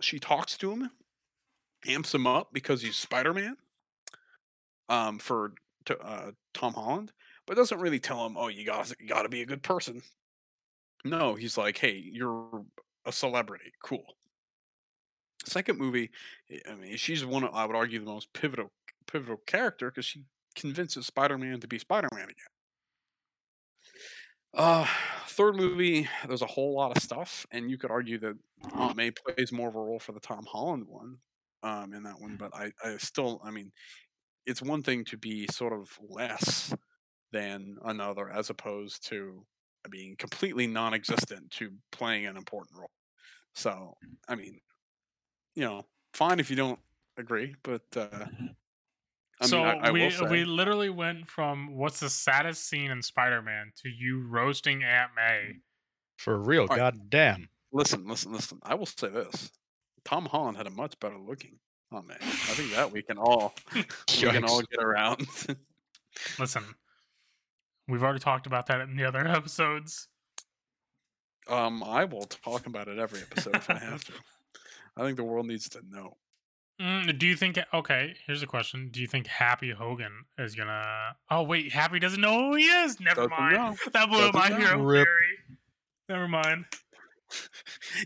she 0.01 0.19
talks 0.19 0.57
to 0.57 0.71
him, 0.71 0.91
amps 1.88 2.13
him 2.13 2.27
up 2.27 2.49
because 2.51 2.81
he's 2.81 2.97
Spider 2.97 3.33
Man. 3.33 3.55
Um, 4.89 5.17
for 5.17 5.53
to, 5.85 5.97
uh, 5.99 6.31
Tom 6.53 6.73
Holland, 6.73 7.11
but 7.47 7.55
doesn't 7.55 7.79
really 7.79 7.99
tell 7.99 8.25
him, 8.25 8.38
"Oh, 8.38 8.47
you 8.47 8.65
got 8.65 8.91
you 8.99 9.08
got 9.08 9.23
to 9.23 9.29
be 9.29 9.41
a 9.41 9.45
good 9.45 9.63
person." 9.63 10.03
No, 11.05 11.36
he's 11.36 11.58
like, 11.58 11.77
"Hey, 11.77 11.95
you're 11.95 12.65
a 13.05 13.12
celebrity, 13.13 13.71
cool." 13.81 14.17
Second 15.45 15.77
movie, 15.77 16.12
I- 16.49 16.62
I 16.71 16.75
mean, 16.75 16.97
she's 16.97 17.23
one 17.25 17.43
of, 17.43 17.53
I 17.53 17.65
would 17.65 17.75
argue 17.75 17.99
the 17.99 18.05
most 18.05 18.34
pivotal 18.34 18.71
pivotal 19.08 19.38
character 19.38 19.91
because 19.91 20.05
she 20.05 20.25
convinces 20.55 21.05
Spider 21.05 21.38
Man 21.38 21.60
to 21.60 21.67
be 21.67 21.77
Spider 21.79 22.10
Man 22.13 22.29
again. 22.29 22.47
Uh, 24.53 24.88
third 25.27 25.55
movie, 25.55 26.08
there's 26.27 26.41
a 26.41 26.45
whole 26.47 26.73
lot 26.75 26.95
of 26.95 27.03
stuff, 27.03 27.45
and 27.51 27.69
you 27.69 27.77
could 27.77 27.91
argue 27.91 28.17
that 28.19 28.38
Aunt 28.73 28.95
May 28.95 29.12
plays 29.12 29.51
more 29.51 29.67
of 29.67 29.75
a 29.75 29.79
role 29.79 29.99
for 29.99 30.13
the 30.13 30.19
Tom 30.19 30.45
Holland 30.45 30.88
one, 30.88 31.19
um, 31.62 31.93
in 31.93 32.03
that 32.03 32.21
one. 32.21 32.38
But 32.38 32.55
I, 32.55 32.71
I 32.84 32.95
still, 32.97 33.41
I 33.43 33.51
mean, 33.51 33.73
it's 34.45 34.62
one 34.62 34.84
thing 34.84 35.05
to 35.05 35.17
be 35.17 35.47
sort 35.51 35.73
of 35.73 35.99
less 36.01 36.73
than 37.35 37.77
another, 37.83 38.29
as 38.29 38.49
opposed 38.49 39.05
to 39.09 39.45
being 39.89 40.15
completely 40.15 40.67
non-existent 40.67 41.51
to 41.51 41.69
playing 41.91 42.25
an 42.27 42.37
important 42.37 42.79
role. 42.79 42.91
So, 43.53 43.97
mm. 44.05 44.15
I 44.29 44.35
mean, 44.35 44.61
you 45.53 45.63
know, 45.63 45.85
fine 46.13 46.39
if 46.39 46.49
you 46.49 46.55
don't 46.55 46.79
agree, 47.17 47.53
but 47.63 47.81
uh, 47.97 48.07
mm-hmm. 48.07 48.45
I 49.41 49.45
so 49.47 49.57
mean, 49.57 49.67
I, 49.67 49.87
I 49.89 49.91
we 49.91 50.01
will 50.03 50.11
say, 50.11 50.25
we 50.29 50.45
literally 50.45 50.89
went 50.89 51.29
from 51.29 51.75
what's 51.75 51.99
the 51.99 52.09
saddest 52.09 52.69
scene 52.69 52.89
in 52.89 53.01
Spider-Man 53.01 53.73
to 53.83 53.89
you 53.89 54.25
roasting 54.29 54.85
Aunt 54.85 55.11
May. 55.13 55.55
Mm. 55.55 55.59
for 56.17 56.39
real. 56.39 56.61
Alright. 56.63 56.77
God 56.77 57.09
damn. 57.09 57.49
Listen, 57.73 58.07
listen, 58.07 58.31
listen. 58.31 58.59
I 58.63 58.75
will 58.75 58.85
say 58.85 59.09
this: 59.09 59.51
Tom 60.05 60.25
Holland 60.25 60.55
had 60.55 60.67
a 60.67 60.71
much 60.71 60.97
better 61.01 61.17
looking. 61.17 61.59
Oh 61.91 62.01
man, 62.01 62.17
I 62.21 62.53
think 62.53 62.71
that 62.71 62.89
we 62.89 63.01
can 63.01 63.17
all 63.17 63.53
we 63.75 63.83
can 64.07 64.45
all 64.45 64.61
get 64.61 64.81
around. 64.81 65.27
Listen, 66.39 66.63
we've 67.87 68.03
already 68.03 68.19
talked 68.19 68.45
about 68.47 68.67
that 68.67 68.81
in 68.81 68.95
the 68.95 69.05
other 69.05 69.25
episodes. 69.27 70.07
um, 71.49 71.83
I 71.83 72.05
will 72.05 72.25
talk 72.25 72.65
about 72.67 72.87
it 72.87 72.97
every 72.99 73.21
episode 73.21 73.55
if 73.55 73.69
I 73.69 73.77
have 73.79 74.03
to. 74.05 74.13
I 74.97 75.01
think 75.01 75.17
the 75.17 75.23
world 75.23 75.45
needs 75.47 75.67
to 75.69 75.81
know. 75.89 76.17
Mm, 76.81 77.17
do 77.19 77.25
you 77.27 77.35
think? 77.37 77.57
Okay, 77.73 78.15
here's 78.27 78.43
a 78.43 78.47
question. 78.47 78.89
Do 78.91 78.99
you 78.99 79.07
think 79.07 79.27
Happy 79.27 79.71
Hogan 79.71 80.25
is 80.37 80.55
gonna? 80.55 80.83
Oh 81.31 81.43
wait, 81.43 81.71
Happy 81.71 81.99
doesn't 81.99 82.19
know 82.19 82.49
who 82.49 82.55
he 82.55 82.65
is. 82.65 82.99
Never 82.99 83.27
Doesn't 83.27 83.31
mind. 83.39 83.53
know. 83.53 83.75
That 83.93 84.09
blew 84.09 84.19
up 84.27 84.33
my 84.33 84.49
Doesn't 84.49 84.61
know. 84.61 84.67
hero 84.67 84.83
Rip. 84.83 85.07
theory. 85.07 85.37
Never 86.09 86.27
mind. 86.27 86.65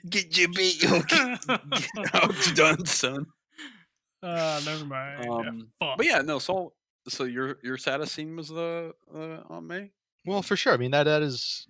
Get 0.09 0.37
your 0.37 0.49
bait, 0.49 0.83
outdone, 2.13 2.85
son. 2.85 3.25
uh, 4.23 4.61
never 4.65 4.85
mind. 4.85 5.27
Um, 5.29 5.67
fuck. 5.79 5.97
but 5.97 6.05
yeah, 6.05 6.21
no. 6.21 6.39
So, 6.39 6.73
so 7.10 7.24
your 7.26 7.58
your 7.63 7.78
saddest 7.78 8.13
scene 8.13 8.36
was 8.36 8.50
the 8.50 8.93
uh, 9.13 9.38
Aunt 9.50 9.65
May. 9.65 9.91
Well, 10.26 10.41
for 10.41 10.56
sure. 10.56 10.74
I 10.74 10.78
mean 10.78 10.91
that 10.91 11.04
that 11.04 11.22
is 11.22 11.67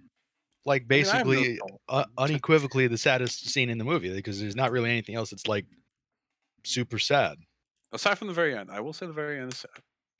like 0.65 0.83
I 0.89 0.95
mean, 0.95 1.05
I 1.05 1.23
no 1.23 1.23
basically 1.23 1.59
uh, 1.87 2.03
unequivocally 2.17 2.87
the 2.87 2.97
saddest 2.97 3.49
scene 3.49 3.69
in 3.69 3.77
the 3.77 3.85
movie 3.85 4.13
because 4.13 4.39
there's 4.39 4.55
not 4.55 4.71
really 4.71 4.89
anything 4.89 5.15
else 5.15 5.31
that's 5.31 5.47
like 5.47 5.65
super 6.63 6.99
sad. 6.99 7.37
Aside 7.91 8.17
from 8.17 8.27
the 8.27 8.33
very 8.33 8.55
end, 8.55 8.69
I 8.71 8.81
will 8.81 8.93
say 8.93 9.07
the 9.07 9.13
very 9.13 9.39
end 9.39 9.51
is 9.53 9.59
sad. 9.59 9.71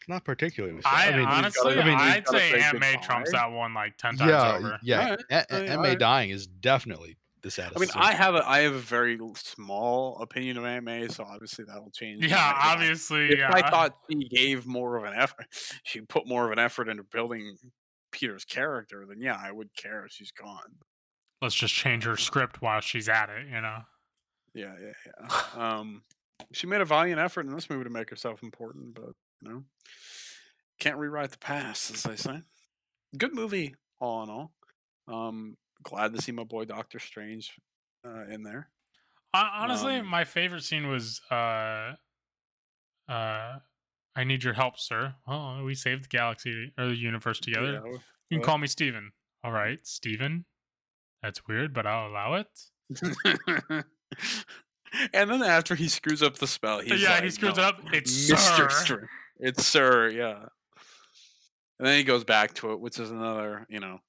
Not 0.08 0.24
particularly. 0.24 0.82
sad. 0.82 1.14
I, 1.14 1.18
mean, 1.18 1.28
honestly, 1.28 1.78
I 1.78 1.86
mean, 1.86 1.98
I'd 1.98 2.28
say 2.28 2.52
say 2.52 2.62
Aunt 2.62 2.80
May 2.80 2.96
trumps 3.04 3.32
that 3.32 3.52
one 3.52 3.74
like 3.74 3.96
ten 3.98 4.16
times 4.18 4.32
yeah, 4.32 4.56
over. 4.56 4.80
yeah. 4.82 5.02
Alright, 5.02 5.20
A- 5.30 5.34
A- 5.34 5.36
alright, 5.36 5.70
Aunt 5.70 5.82
May 5.82 5.88
alright. 5.90 6.00
dying 6.00 6.30
is 6.32 6.48
definitely 6.48 7.18
the 7.42 7.52
saddest. 7.52 7.78
I 7.78 7.80
mean. 7.80 7.90
I 7.96 8.14
have 8.14 8.36
a 8.36 8.48
I 8.48 8.60
have 8.60 8.74
a 8.74 8.80
very 8.80 9.18
small 9.36 10.20
opinion 10.22 10.58
of 10.58 10.84
May, 10.84 11.08
so 11.08 11.24
obviously 11.24 11.66
that'll 11.66 11.92
change. 11.92 12.26
Yeah, 12.26 12.54
obviously. 12.62 13.30
If 13.30 13.40
yeah. 13.40 13.52
I 13.54 13.70
thought 13.70 13.98
she 14.10 14.28
gave 14.28 14.66
more 14.66 14.98
of 14.98 15.04
an 15.04 15.14
effort, 15.16 15.46
she 15.84 16.02
put 16.02 16.28
more 16.28 16.46
of 16.46 16.52
an 16.52 16.60
effort 16.60 16.90
into 16.90 17.04
building 17.04 17.58
Peter's 18.12 18.46
character, 18.46 19.06
then 19.08 19.22
yeah, 19.22 19.40
I 19.42 19.52
would 19.52 19.76
care 19.76 20.06
if 20.06 20.12
she's 20.12 20.32
gone. 20.32 20.78
Let's 21.42 21.56
just 21.56 21.74
change 21.74 22.04
her 22.04 22.18
script 22.18 22.62
while 22.62 22.82
she's 22.82 23.08
at 23.08 23.30
it. 23.30 23.48
You 23.48 23.62
know. 23.62 23.80
Yeah, 24.54 24.74
yeah, 24.82 25.12
yeah. 25.56 25.78
um, 25.78 26.02
she 26.52 26.68
made 26.68 26.82
a 26.82 26.86
valiant 26.86 27.20
effort 27.20 27.46
in 27.46 27.54
this 27.54 27.70
movie 27.70 27.84
to 27.84 27.90
make 27.90 28.10
herself 28.10 28.44
important, 28.44 28.96
but 28.96 29.14
you 29.42 29.50
know, 29.50 29.64
can't 30.80 30.98
rewrite 30.98 31.32
the 31.32 31.38
past, 31.38 31.92
as 31.92 32.04
they 32.04 32.16
say. 32.16 32.42
Good 33.18 33.34
movie, 33.34 33.76
all 34.00 34.24
in 34.24 34.30
all. 34.30 34.52
Um, 35.08 35.58
glad 35.84 36.14
to 36.14 36.22
see 36.22 36.32
my 36.32 36.44
boy 36.44 36.66
Doctor 36.66 37.00
Strange 37.00 37.54
uh, 38.06 38.26
in 38.30 38.44
there. 38.44 38.70
Honestly, 39.34 39.98
Um, 39.98 40.08
my 40.08 40.24
favorite 40.24 40.64
scene 40.64 40.88
was 40.88 41.22
uh 41.30 41.94
uh 43.08 43.60
I 44.16 44.24
need 44.26 44.44
your 44.44 44.54
help, 44.54 44.80
sir. 44.80 45.16
Well, 45.28 45.64
we 45.64 45.76
saved 45.76 46.06
the 46.06 46.08
galaxy 46.10 46.74
or 46.78 46.88
the 46.88 46.96
universe 46.96 47.40
together. 47.40 47.82
Yeah, 47.86 47.92
You 48.30 48.38
can 48.38 48.42
call 48.42 48.58
me 48.58 48.68
Steven. 48.68 49.12
All 49.44 49.52
right, 49.52 49.80
Steven. 49.86 50.46
That's 51.22 51.48
weird, 51.48 51.74
but 51.74 51.86
I'll 51.86 52.10
allow 52.10 52.34
it. 52.36 52.48
and 55.14 55.30
then 55.30 55.44
after 55.44 55.76
he 55.76 55.88
screws 55.88 56.24
up 56.24 56.38
the 56.38 56.48
spell, 56.48 56.80
he's 56.80 57.02
yeah, 57.02 57.12
like, 57.16 57.24
he 57.24 57.30
screws 57.30 57.56
"No, 57.56 57.64
it 57.64 57.66
up. 57.66 57.80
It's 57.94 58.32
Mr. 58.32 58.72
sir. 58.72 59.08
It's 59.40 59.66
Sir, 59.66 60.10
yeah. 60.10 60.46
And 61.78 61.88
then 61.88 61.98
he 61.98 62.04
goes 62.04 62.24
back 62.26 62.54
to 62.56 62.72
it, 62.74 62.80
which 62.82 63.00
is 63.00 63.10
another, 63.12 63.66
you 63.70 63.80
know, 63.80 64.00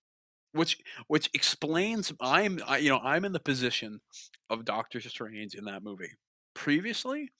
which 0.52 0.78
which 1.06 1.30
explains 1.34 2.12
I'm 2.20 2.60
I, 2.66 2.78
you 2.78 2.90
know 2.90 3.00
I'm 3.02 3.24
in 3.24 3.32
the 3.32 3.40
position 3.40 4.00
of 4.48 4.64
Doctor 4.64 5.00
Strange 5.00 5.54
in 5.54 5.64
that 5.64 5.82
movie. 5.82 6.12
Previously, 6.54 7.30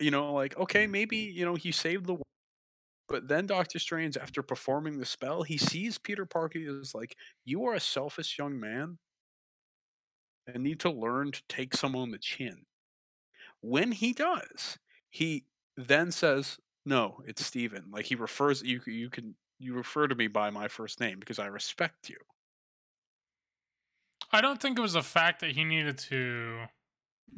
you 0.00 0.10
know, 0.10 0.32
like 0.32 0.56
okay, 0.58 0.86
maybe 0.86 1.18
mm-hmm. 1.18 1.38
you 1.38 1.44
know 1.44 1.54
he 1.54 1.72
saved 1.72 2.06
the 2.06 2.14
world, 2.14 2.26
but 3.08 3.28
then 3.28 3.46
Doctor 3.46 3.78
Strange, 3.78 4.16
after 4.16 4.42
performing 4.42 4.98
the 4.98 5.06
spell, 5.06 5.42
he 5.42 5.58
sees 5.58 5.98
Peter 5.98 6.26
Parker 6.26 6.58
as 6.80 6.94
like, 6.94 7.16
you 7.44 7.64
are 7.66 7.74
a 7.74 7.80
selfish 7.80 8.38
young 8.38 8.58
man 8.58 8.98
and 10.46 10.62
need 10.62 10.80
to 10.80 10.90
learn 10.90 11.32
to 11.32 11.42
take 11.48 11.74
some 11.74 11.96
on 11.96 12.10
the 12.10 12.18
chin. 12.18 12.64
When 13.60 13.92
he 13.92 14.12
does, 14.12 14.78
he 15.10 15.46
then 15.76 16.12
says, 16.12 16.58
"No, 16.84 17.22
it's 17.26 17.44
Steven. 17.44 17.86
Like 17.90 18.06
he 18.06 18.14
refers 18.14 18.62
you. 18.62 18.80
You 18.86 19.10
can 19.10 19.34
you 19.58 19.74
refer 19.74 20.06
to 20.08 20.14
me 20.14 20.28
by 20.28 20.50
my 20.50 20.68
first 20.68 21.00
name 21.00 21.18
because 21.18 21.38
I 21.38 21.46
respect 21.46 22.08
you. 22.08 22.18
I 24.32 24.40
don't 24.40 24.60
think 24.60 24.78
it 24.78 24.82
was 24.82 24.94
the 24.94 25.02
fact 25.02 25.40
that 25.40 25.52
he 25.52 25.64
needed 25.64 25.98
to. 26.10 26.64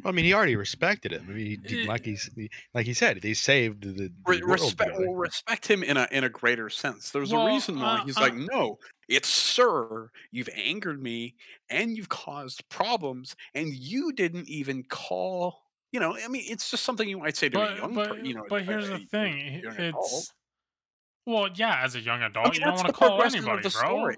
I 0.05 0.13
mean, 0.13 0.25
he 0.27 0.35
already 0.35 0.55
respected 0.55 1.13
him. 1.13 1.27
I 1.29 1.33
mean, 1.33 1.47
he, 1.47 1.59
he- 1.77 1.83
Eh, 1.85 1.87
like 1.89 2.05
he's 2.05 2.31
he- 2.35 2.51
like 2.75 2.87
he 2.87 2.95
said, 2.95 3.21
they 3.23 3.35
saved 3.35 3.83
the, 3.83 3.93
the 3.93 4.13
Re- 4.27 4.39
world 4.43 4.61
respect 4.61 4.91
together. 4.93 5.07
well, 5.09 5.17
respect 5.17 5.67
him 5.71 5.83
in 5.83 5.97
a 5.97 6.07
in 6.13 6.25
a 6.25 6.29
greater 6.29 6.69
sense. 6.71 7.11
There's 7.11 7.33
Well, 7.33 7.47
a 7.47 7.51
reason 7.51 7.81
why 7.81 7.99
uh, 8.01 8.05
he's 8.05 8.17
uh, 8.17 8.21
like, 8.21 8.35
no, 8.35 8.79
it's 9.09 9.29
sir. 9.29 10.11
You've 10.31 10.51
angered 10.55 11.03
me 11.03 11.37
and 11.71 11.97
you've 11.97 12.11
caused 12.11 12.69
problems, 12.69 13.35
and 13.55 13.73
you 13.73 14.13
didn't 14.13 14.49
even 14.49 14.85
call. 14.85 15.63
You 15.91 16.01
know, 16.01 16.17
I 16.23 16.29
mean, 16.29 16.45
it's 16.47 16.71
just 16.71 16.85
something 16.85 17.09
you 17.09 17.19
might 17.19 17.37
say 17.37 17.49
to 17.49 17.59
a 17.59 17.77
young, 17.79 17.95
but 17.95 18.09
per- 18.11 18.19
you 18.19 18.35
know. 18.35 18.45
but 18.49 18.65
here's 18.65 18.89
a- 18.91 18.99
the 18.99 19.07
thing. 19.07 19.35
i- 19.35 19.61
young 19.63 19.77
adult. 19.79 20.05
It's 20.05 20.33
well, 21.27 21.49
yeah. 21.55 21.81
As 21.83 21.95
a 21.95 22.01
young 22.01 22.23
adult, 22.23 22.47
I 22.47 22.51
mean, 22.51 22.61
you 22.61 22.65
don't 22.67 22.75
want 22.77 22.87
to 22.89 22.93
call 22.93 23.23
anybody, 23.23 23.63
bro. 23.63 23.71
story. 23.71 24.17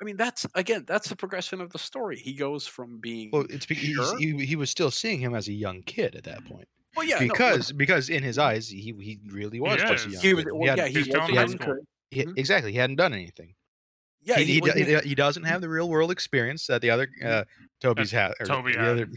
I 0.00 0.04
mean, 0.04 0.16
that's 0.16 0.46
again, 0.54 0.84
that's 0.86 1.08
the 1.08 1.16
progression 1.16 1.60
of 1.60 1.70
the 1.70 1.78
story. 1.78 2.16
He 2.18 2.32
goes 2.34 2.66
from 2.66 2.98
being 2.98 3.30
Well, 3.32 3.46
it's 3.50 3.66
because 3.66 3.84
Sure. 3.84 4.18
he, 4.18 4.44
he 4.46 4.56
was 4.56 4.70
still 4.70 4.90
seeing 4.90 5.20
him 5.20 5.34
as 5.34 5.48
a 5.48 5.52
young 5.52 5.82
kid 5.82 6.14
at 6.16 6.24
that 6.24 6.44
point. 6.44 6.68
well, 6.96 7.06
yeah, 7.06 7.18
no, 7.20 7.28
because 7.28 7.72
because 7.72 8.08
in 8.10 8.22
his 8.22 8.38
eyes, 8.38 8.68
he 8.68 8.94
he 9.00 9.18
really 9.26 9.60
was 9.60 9.80
just 9.80 10.06
a 10.06 10.10
young 10.10 10.20
he 10.22 10.34
was, 10.34 10.44
kid. 10.44 10.52
well, 10.52 10.64
yeah, 10.66 10.70
hadn't- 10.82 10.86
he 10.88 10.92
he's 10.98 11.06
was 11.06 11.06
still 11.08 11.20
a 11.22 11.28
in 11.28 11.34
high 11.34 11.40
young 11.42 11.50
school. 11.60 11.74
kid. 12.10 12.28
he- 12.28 12.40
exactly, 12.40 12.72
he 12.72 12.78
hadn't 12.78 12.96
done 12.96 13.12
anything. 13.12 13.54
Yeah, 14.22 14.38
he, 14.38 14.44
he, 14.44 14.60
he, 14.74 14.84
he- 14.84 15.08
he 15.10 15.14
doesn't 15.14 15.44
have 15.44 15.60
the 15.60 15.68
real 15.68 15.88
world 15.88 16.10
experience 16.10 16.66
that 16.66 16.82
the 16.82 16.90
other 16.90 17.08
uh, 17.24 17.44
Toby's 17.80 18.10
had. 18.10 18.32
Toby 18.44 18.72
the 18.72 18.78
had. 18.78 18.88
other, 18.88 19.08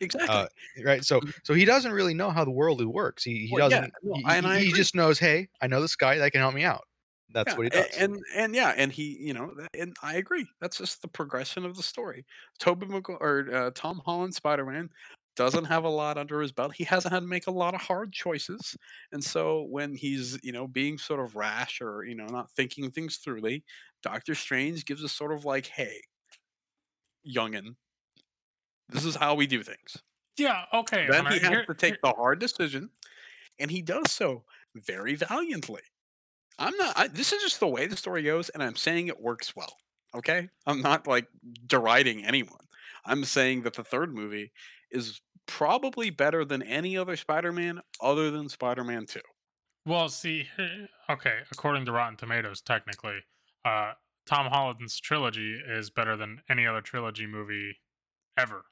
exactly. 0.00 0.28
uh, 0.28 0.46
right? 0.84 1.04
So 1.04 1.20
Mhm. 1.20 1.32
so 1.42 1.54
he 1.54 1.64
doesn't 1.64 1.92
really 1.92 2.14
know 2.14 2.30
how 2.30 2.44
the 2.44 2.50
world 2.50 2.84
works. 2.84 3.24
He 3.24 3.46
he 3.46 3.54
Well, 3.54 3.68
doesn't. 3.70 3.92
no, 4.02 4.14
he, 4.58 4.66
he 4.66 4.72
just 4.72 4.94
knows, 4.94 5.18
hey, 5.18 5.48
I 5.60 5.66
know 5.66 5.80
this 5.80 5.96
guy 5.96 6.18
that 6.18 6.32
can 6.32 6.40
help 6.40 6.54
me 6.54 6.64
out. 6.64 6.84
That's 7.32 7.52
Yeah, 7.52 7.56
what 7.58 7.72
he 7.72 7.78
a- 7.78 7.82
does. 7.84 7.96
And 7.98 8.22
and 8.34 8.54
yeah, 8.54 8.74
and 8.76 8.90
he, 8.92 9.16
you 9.20 9.34
know, 9.34 9.54
and 9.78 9.96
I 10.02 10.16
agree. 10.16 10.46
That's 10.60 10.78
just 10.78 11.00
the 11.02 11.08
progression 11.08 11.64
of 11.64 11.76
the 11.76 11.82
story. 11.82 12.24
Toby 12.58 12.86
Magu- 12.86 13.20
or 13.20 13.48
uh, 13.54 13.70
Tom 13.74 14.00
Holland 14.04 14.34
Spider 14.34 14.64
Man 14.66 14.90
doesn't 15.36 15.64
have 15.66 15.84
a 15.84 15.88
lot 15.88 16.18
under 16.18 16.40
his 16.40 16.50
belt. 16.52 16.74
He 16.74 16.84
hasn't 16.84 17.14
had 17.14 17.20
to 17.20 17.26
make 17.26 17.46
a 17.46 17.50
lot 17.52 17.74
of 17.74 17.80
hard 17.80 18.12
choices, 18.12 18.76
and 19.12 19.22
so 19.22 19.62
when 19.70 19.94
he's, 19.94 20.38
you 20.42 20.52
know, 20.52 20.66
being 20.66 20.98
sort 20.98 21.20
of 21.20 21.36
rash 21.36 21.80
or 21.80 22.04
you 22.04 22.14
know 22.16 22.26
not 22.26 22.50
thinking 22.50 22.90
things 22.90 23.16
thoroughly, 23.18 23.62
Doctor 24.02 24.34
Strange 24.34 24.84
gives 24.84 25.04
us 25.04 25.12
sort 25.12 25.32
of 25.32 25.44
like, 25.44 25.66
hey, 25.66 26.00
youngin, 27.26 27.76
this 28.88 29.04
is 29.04 29.14
how 29.14 29.34
we 29.34 29.46
do 29.46 29.62
things. 29.62 29.96
Yeah. 30.36 30.64
Okay. 30.74 31.06
Then 31.08 31.24
when 31.24 31.34
he 31.34 31.38
has 31.40 31.48
here- 31.48 31.64
to 31.66 31.74
take 31.74 32.00
the 32.02 32.10
hard 32.12 32.38
decision, 32.40 32.90
and 33.58 33.70
he 33.70 33.82
does 33.82 34.10
so 34.10 34.44
very 34.74 35.14
valiantly. 35.14 35.82
I'm 36.58 36.76
not. 36.76 36.98
I, 36.98 37.08
this 37.08 37.32
is 37.32 37.42
just 37.42 37.60
the 37.60 37.66
way 37.68 37.86
the 37.86 37.96
story 37.96 38.22
goes, 38.22 38.48
and 38.50 38.62
I'm 38.62 38.76
saying 38.76 39.08
it 39.08 39.20
works 39.20 39.54
well. 39.56 39.76
Okay, 40.14 40.48
I'm 40.66 40.82
not 40.82 41.06
like 41.06 41.26
deriding 41.66 42.24
anyone. 42.24 42.66
I'm 43.06 43.24
saying 43.24 43.62
that 43.62 43.74
the 43.74 43.84
third 43.84 44.14
movie 44.14 44.52
is 44.90 45.20
probably 45.46 46.10
better 46.10 46.44
than 46.44 46.62
any 46.62 46.96
other 46.98 47.16
Spider-Man 47.16 47.80
other 48.00 48.30
than 48.30 48.48
Spider-Man 48.48 49.06
Two. 49.06 49.20
Well, 49.86 50.08
see, 50.10 50.46
okay, 51.08 51.38
according 51.52 51.86
to 51.86 51.92
Rotten 51.92 52.16
Tomatoes, 52.16 52.60
technically, 52.60 53.18
uh, 53.64 53.92
Tom 54.26 54.46
Holland's 54.50 55.00
trilogy 55.00 55.58
is 55.66 55.88
better 55.90 56.16
than 56.16 56.42
any 56.50 56.66
other 56.66 56.82
trilogy 56.82 57.26
movie 57.26 57.78
ever. 58.36 58.64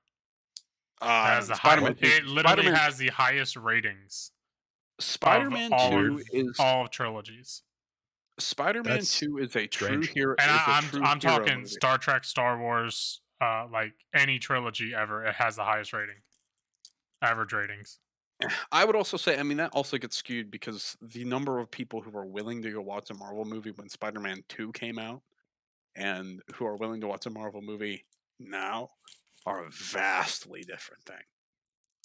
It 1.01 1.07
Uh, 1.07 1.25
has 1.27 1.49
the 1.49 1.55
high, 1.55 1.77
Spider-Man, 1.79 1.97
it 2.01 2.25
literally 2.27 2.43
Spider-Man- 2.65 2.75
has 2.75 2.99
the 2.99 3.09
highest 3.09 3.57
ratings 3.57 4.33
Spider-Man 5.01 5.71
Two 5.71 6.17
of- 6.17 6.23
is 6.33 6.57
all 6.59 6.85
of 6.85 6.91
trilogies. 6.91 7.63
Spider-Man 8.39 8.95
That's 8.95 9.19
Two 9.19 9.39
is 9.39 9.55
a 9.57 9.67
true 9.67 9.87
strange. 10.03 10.09
hero. 10.11 10.35
And 10.39 10.51
is 10.51 10.57
I, 10.67 10.71
a 10.71 10.75
I'm 10.75 10.85
true 10.85 11.03
I'm 11.05 11.21
talking 11.21 11.59
movie. 11.59 11.69
Star 11.69 11.99
Trek, 11.99 12.25
Star 12.25 12.59
Wars, 12.59 13.21
uh, 13.41 13.67
like 13.73 13.93
any 14.15 14.39
trilogy 14.39 14.93
ever. 14.95 15.25
It 15.25 15.35
has 15.35 15.57
the 15.57 15.65
highest 15.65 15.93
rating, 15.93 16.23
average 17.23 17.53
ratings. 17.53 17.99
I 18.71 18.85
would 18.85 18.95
also 18.95 19.17
say, 19.17 19.37
I 19.37 19.43
mean, 19.43 19.57
that 19.57 19.73
also 19.73 19.99
gets 19.99 20.17
skewed 20.17 20.49
because 20.51 20.97
the 21.03 21.25
number 21.25 21.59
of 21.59 21.71
people 21.73 22.01
who 22.01 22.17
are 22.17 22.25
willing 22.27 22.63
to 22.63 22.71
go 22.71 22.81
watch 22.81 23.11
a 23.11 23.15
Marvel 23.15 23.45
movie 23.45 23.73
when 23.73 23.89
Spider 23.89 24.21
Man 24.21 24.45
2 24.49 24.71
came 24.73 24.97
out 24.99 25.23
and 25.97 26.41
who 26.55 26.65
are 26.65 26.77
willing 26.77 27.01
to 27.01 27.09
watch 27.09 27.27
a 27.27 27.31
Marvel 27.31 27.61
movie 27.63 28.05
now 28.39 28.91
are 29.45 29.65
a 29.65 29.71
vastly 29.71 30.63
different 30.63 31.03
thing. 31.05 31.17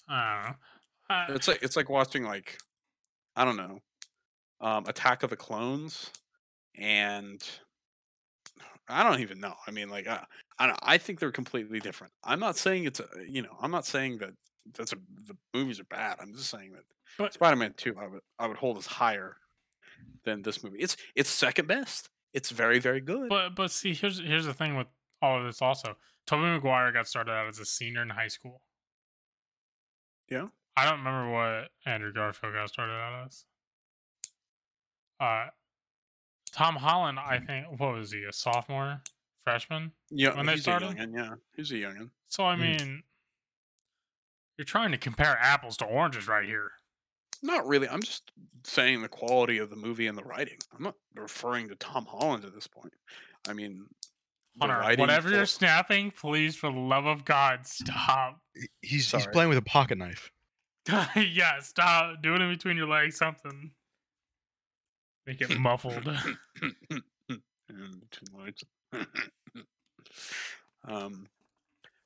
I 0.08 0.34
don't 0.34 0.44
know. 0.44 0.56
Uh, 1.08 1.36
It's 1.36 1.46
like 1.48 1.62
it's 1.62 1.76
like 1.76 1.88
watching 1.88 2.24
like 2.24 2.58
I 3.36 3.44
don't 3.44 3.56
know, 3.56 3.78
um, 4.60 4.86
Attack 4.86 5.22
of 5.22 5.30
the 5.30 5.36
Clones, 5.36 6.10
and 6.76 7.42
I 8.88 9.02
don't 9.02 9.20
even 9.20 9.40
know. 9.40 9.54
I 9.66 9.70
mean, 9.70 9.88
like 9.88 10.06
I, 10.06 10.24
I 10.58 10.66
don't. 10.66 10.78
I 10.82 10.98
think 10.98 11.20
they're 11.20 11.32
completely 11.32 11.80
different. 11.80 12.12
I'm 12.22 12.40
not 12.40 12.56
saying 12.56 12.84
it's 12.84 13.00
a 13.00 13.06
you 13.28 13.42
know. 13.42 13.56
I'm 13.60 13.70
not 13.70 13.86
saying 13.86 14.18
that 14.18 14.30
that's 14.76 14.92
a 14.92 14.96
the 15.26 15.36
movies 15.54 15.80
are 15.80 15.84
bad. 15.84 16.16
I'm 16.20 16.32
just 16.34 16.50
saying 16.50 16.72
that 16.72 16.82
But- 17.18 17.32
Spider-Man 17.34 17.74
Two, 17.76 17.94
I 17.98 18.06
would 18.06 18.20
I 18.38 18.46
would 18.46 18.56
hold 18.56 18.78
as 18.78 18.86
higher 18.86 19.36
than 20.24 20.42
this 20.42 20.62
movie. 20.62 20.78
It's 20.78 20.96
it's 21.14 21.30
second 21.30 21.68
best. 21.68 22.08
It's 22.32 22.50
very 22.50 22.78
very 22.78 23.00
good. 23.00 23.28
but 23.28 23.50
but 23.54 23.70
see, 23.70 23.94
here's 23.94 24.18
here's 24.18 24.46
the 24.46 24.54
thing 24.54 24.76
with 24.76 24.88
all 25.22 25.38
of 25.38 25.44
this. 25.46 25.62
Also, 25.62 25.96
Tobey 26.26 26.42
Maguire 26.42 26.92
got 26.92 27.06
started 27.06 27.32
out 27.32 27.48
as 27.48 27.58
a 27.58 27.64
senior 27.64 28.02
in 28.02 28.10
high 28.10 28.28
school. 28.28 28.60
Yeah. 30.28 30.46
I 30.76 30.84
don't 30.88 30.98
remember 31.04 31.30
what 31.30 31.68
Andrew 31.86 32.12
Garfield 32.12 32.52
got 32.54 32.68
started 32.68 32.94
out 32.94 33.26
as. 33.26 33.44
Uh, 35.20 35.46
Tom 36.54 36.76
Holland, 36.76 37.18
I 37.18 37.40
think, 37.40 37.66
what 37.80 37.94
was 37.94 38.12
he, 38.12 38.22
a 38.24 38.32
sophomore, 38.32 39.02
freshman? 39.42 39.90
yeah, 40.10 40.36
when 40.36 40.46
they 40.46 40.52
he's 40.52 40.62
started? 40.62 40.90
a 40.90 40.94
youngin. 40.94 41.14
Yeah, 41.16 41.34
he's 41.56 41.70
a 41.72 41.74
youngin. 41.74 42.10
So 42.28 42.44
I 42.44 42.54
Hmm. 42.54 42.62
mean, 42.62 43.02
you're 44.56 44.64
trying 44.64 44.92
to 44.92 44.98
compare 44.98 45.36
apples 45.40 45.76
to 45.78 45.84
oranges 45.84 46.28
right 46.28 46.44
here. 46.46 46.70
Not 47.42 47.66
really. 47.66 47.88
I'm 47.88 48.00
just 48.02 48.30
saying 48.62 49.02
the 49.02 49.08
quality 49.08 49.58
of 49.58 49.68
the 49.68 49.76
movie 49.76 50.06
and 50.06 50.16
the 50.16 50.22
writing. 50.22 50.58
I'm 50.74 50.84
not 50.84 50.94
referring 51.14 51.68
to 51.68 51.74
Tom 51.74 52.06
Holland 52.06 52.44
at 52.44 52.54
this 52.54 52.66
point. 52.68 52.92
I 53.48 53.52
mean, 53.52 53.86
Hunter, 54.60 54.78
writing 54.78 55.00
whatever 55.00 55.30
you're 55.30 55.44
snapping, 55.46 56.12
please, 56.12 56.54
for 56.56 56.70
the 56.72 56.78
love 56.78 57.04
of 57.06 57.24
God, 57.24 57.66
stop. 57.66 58.40
he's 58.80 59.10
he's 59.10 59.26
playing 59.26 59.48
with 59.48 59.58
a 59.58 59.62
pocket 59.62 59.98
knife. 59.98 60.30
yeah, 61.16 61.58
stop. 61.60 62.22
Do 62.22 62.34
it 62.34 62.40
in 62.40 62.48
between 62.50 62.76
your 62.76 62.88
legs, 62.88 63.16
something. 63.16 63.72
Make 65.26 65.40
it 65.40 65.58
muffled. 65.58 66.08
And 67.66 68.04
too 68.10 68.26
much. 68.36 68.62
um, 70.86 71.26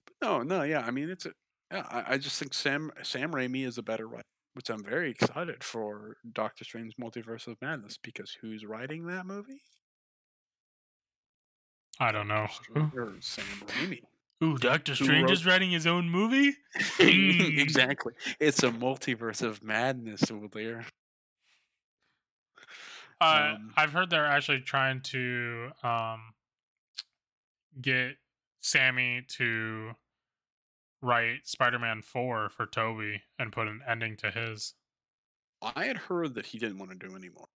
but 0.07 0.15
no, 0.23 0.43
no, 0.43 0.63
yeah. 0.63 0.81
I 0.81 0.91
mean, 0.91 1.11
it's 1.11 1.27
a. 1.27 1.33
Yeah, 1.73 1.85
I, 1.91 2.15
I 2.15 2.19
just 2.19 2.39
think 2.39 2.55
Sam 2.55 2.91
Sam 3.03 3.33
Raimi 3.33 3.67
is 3.67 3.77
a 3.77 3.83
better 3.83 4.07
writer, 4.07 4.25
which 4.55 4.71
I'm 4.71 4.85
very 4.85 5.11
excited 5.11 5.63
for 5.63 6.17
Doctor 6.33 6.65
Strange 6.65 6.95
Multiverse 6.97 7.49
of 7.49 7.57
Madness 7.61 7.99
because 8.03 8.37
who's 8.41 8.65
writing 8.65 9.07
that 9.09 9.27
movie? 9.27 9.61
I 12.01 12.13
don't 12.13 12.29
know. 12.29 12.47
Or 12.95 13.15
Sam 13.21 13.45
Raimi. 13.67 14.01
Ooh, 14.43 14.57
Doctor 14.57 14.95
Strange 14.95 15.33
is 15.33 15.45
writing 15.45 15.73
his 15.73 15.87
own 15.87 16.09
movie? 16.09 16.55
Mm. 16.99 17.59
exactly. 17.59 18.13
It's 18.39 18.63
a 18.63 18.71
multiverse 18.71 19.43
of 19.43 19.65
madness 19.65 20.31
over 20.31 20.47
there. 20.47 20.87
Uh, 23.21 23.55
Um, 23.57 23.73
I've 23.77 23.93
heard 23.93 24.11
they're 24.11 24.27
actually 24.27 24.61
trying 24.61 25.01
to 25.03 25.71
um, 25.83 26.35
get 27.81 28.17
Sammy 28.61 29.25
to 29.29 29.93
write 31.03 31.47
Spider-Man 31.47 32.03
Four 32.03 32.49
for 32.49 32.67
Toby 32.67 33.23
and 33.39 33.53
put 33.53 33.69
an 33.69 33.81
ending 33.89 34.17
to 34.19 34.31
his. 34.31 34.75
I 35.63 35.87
had 35.87 35.97
heard 35.97 36.35
that 36.35 36.47
he 36.47 36.59
didn't 36.59 36.79
want 36.79 36.93
to 36.93 37.09
do 37.09 37.17
anymore. 37.17 37.49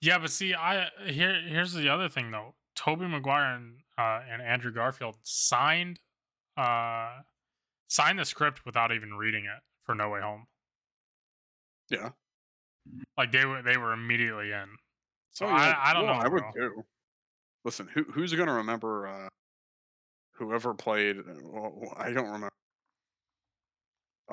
Yeah, 0.00 0.18
but 0.18 0.30
see, 0.30 0.54
I 0.54 0.88
here 1.04 1.38
here's 1.46 1.74
the 1.74 1.90
other 1.90 2.08
thing 2.08 2.30
though. 2.30 2.54
Tobey 2.74 3.06
Maguire 3.06 3.54
and 3.54 3.80
uh, 3.98 4.20
and 4.30 4.40
Andrew 4.40 4.72
Garfield 4.72 5.16
signed 5.22 6.00
uh, 6.56 7.18
signed 7.88 8.18
the 8.18 8.24
script 8.24 8.64
without 8.64 8.92
even 8.92 9.14
reading 9.14 9.44
it 9.44 9.62
for 9.84 9.94
No 9.94 10.08
Way 10.08 10.20
Home. 10.22 10.46
Yeah. 11.90 12.10
Like 13.16 13.32
they 13.32 13.44
were 13.44 13.62
they 13.62 13.76
were 13.76 13.92
immediately 13.92 14.52
in. 14.52 14.68
So 15.32 15.46
Oh, 15.46 15.50
yeah. 15.50 15.76
I, 15.78 15.90
I 15.90 15.92
don't 15.94 16.06
Well, 16.06 16.14
know. 16.14 16.20
I 16.20 16.28
would 16.28 16.42
too. 16.54 16.84
Listen, 17.64 17.88
who 17.92 18.04
who's 18.04 18.32
gonna 18.34 18.54
remember 18.54 19.06
uh, 19.06 19.28
whoever 20.32 20.74
played? 20.74 21.18
uh, 21.18 21.22
Well, 21.42 21.94
I 21.96 22.12
don't 22.12 22.26
remember. 22.26 22.48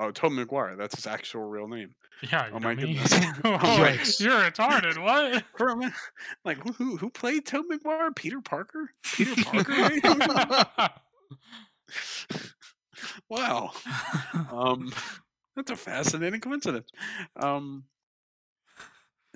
Oh, 0.00 0.12
Tom 0.12 0.36
McGuire. 0.36 0.76
That's 0.78 0.94
his 0.94 1.06
actual 1.06 1.42
real 1.44 1.66
name. 1.66 1.94
Yeah, 2.22 2.46
you 2.48 2.54
Oh 2.54 2.60
my 2.60 2.74
me. 2.74 2.82
goodness. 2.82 3.12
Oh, 3.44 3.58
Yikes. 3.58 4.20
You're 4.24 4.40
retarded. 4.50 5.02
What? 5.02 5.44
For 5.56 5.68
a 5.68 5.76
minute, 5.76 5.94
like 6.44 6.58
who 6.58 6.72
who, 6.72 6.96
who 6.96 7.10
played 7.10 7.46
Tom 7.46 7.68
McGuire? 7.70 8.14
Peter 8.14 8.40
Parker. 8.40 8.90
Peter 9.02 9.34
Parker. 9.44 9.90
wow. 13.28 13.72
Um, 14.50 14.92
that's 15.56 15.70
a 15.70 15.76
fascinating 15.76 16.40
coincidence. 16.40 16.90
Um, 17.36 17.84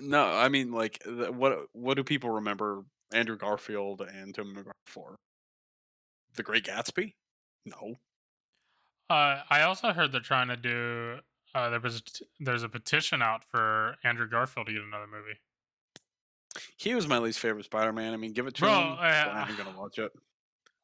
no, 0.03 0.25
I 0.25 0.49
mean, 0.49 0.71
like, 0.71 1.01
what 1.05 1.67
what 1.73 1.95
do 1.95 2.03
people 2.03 2.29
remember 2.31 2.83
Andrew 3.13 3.37
Garfield 3.37 4.01
and 4.01 4.33
Tom 4.33 4.55
McGuire 4.55 4.71
for? 4.87 5.15
The 6.35 6.43
Great 6.43 6.65
Gatsby? 6.65 7.13
No. 7.65 7.95
uh, 9.09 9.41
I 9.49 9.61
also 9.61 9.93
heard 9.93 10.11
they're 10.11 10.19
trying 10.21 10.47
to 10.49 10.57
do. 10.57 11.17
Uh, 11.55 11.69
there 11.69 11.79
was 11.79 12.01
there's 12.39 12.63
a 12.63 12.69
petition 12.69 13.21
out 13.21 13.43
for 13.51 13.95
Andrew 14.03 14.27
Garfield 14.27 14.67
to 14.67 14.73
get 14.73 14.81
another 14.81 15.07
movie. 15.07 15.37
He 16.77 16.93
was 16.95 17.07
my 17.07 17.17
least 17.19 17.39
favorite 17.39 17.65
Spider-Man. 17.65 18.13
I 18.13 18.17
mean, 18.17 18.33
give 18.33 18.47
it 18.47 18.55
to 18.55 18.61
Bro, 18.61 18.71
him. 18.73 18.91
uh, 18.93 18.95
I'm 19.01 19.47
not 19.49 19.57
gonna 19.57 19.77
watch 19.77 19.97
it. 19.99 20.11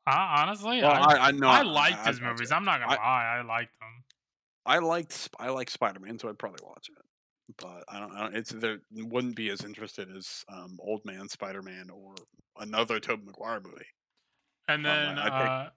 I, 0.08 0.42
honestly, 0.42 0.82
Well, 0.82 0.92
I, 0.92 1.16
I, 1.16 1.28
I 1.28 1.32
know. 1.32 1.48
I 1.48 1.62
liked 1.62 2.00
I'd 2.00 2.08
his 2.08 2.22
movies. 2.22 2.52
I'm 2.52 2.66
not 2.66 2.80
gonna 2.80 2.96
lie, 2.96 3.38
I 3.40 3.42
liked 3.42 3.74
them. 3.80 4.04
I 4.66 4.80
liked 4.80 5.30
I 5.40 5.50
like 5.50 5.70
Spider-Man, 5.70 6.20
so 6.20 6.30
I'd 6.30 6.38
probably 6.40 6.66
watch 6.66 6.90
it. 6.90 7.04
But 7.58 7.84
I 7.90 8.00
don't. 8.00 8.12
I 8.12 8.22
don't 8.24 8.36
it's 8.36 8.52
there 8.52 8.80
wouldn't 8.92 9.36
be 9.36 9.50
as 9.50 9.64
interested 9.64 10.08
as 10.16 10.44
um, 10.54 10.78
Old 10.80 11.02
Man 11.06 11.28
Spider-Man 11.30 11.90
or 11.90 12.14
another 12.60 13.00
Tobey 13.00 13.24
Maguire 13.26 13.60
movie. 13.60 13.86
And 14.68 14.86
Um, 14.86 14.94
then 14.94 15.20
I 15.20 15.24
think- 15.40 15.50
uh, 15.50 15.70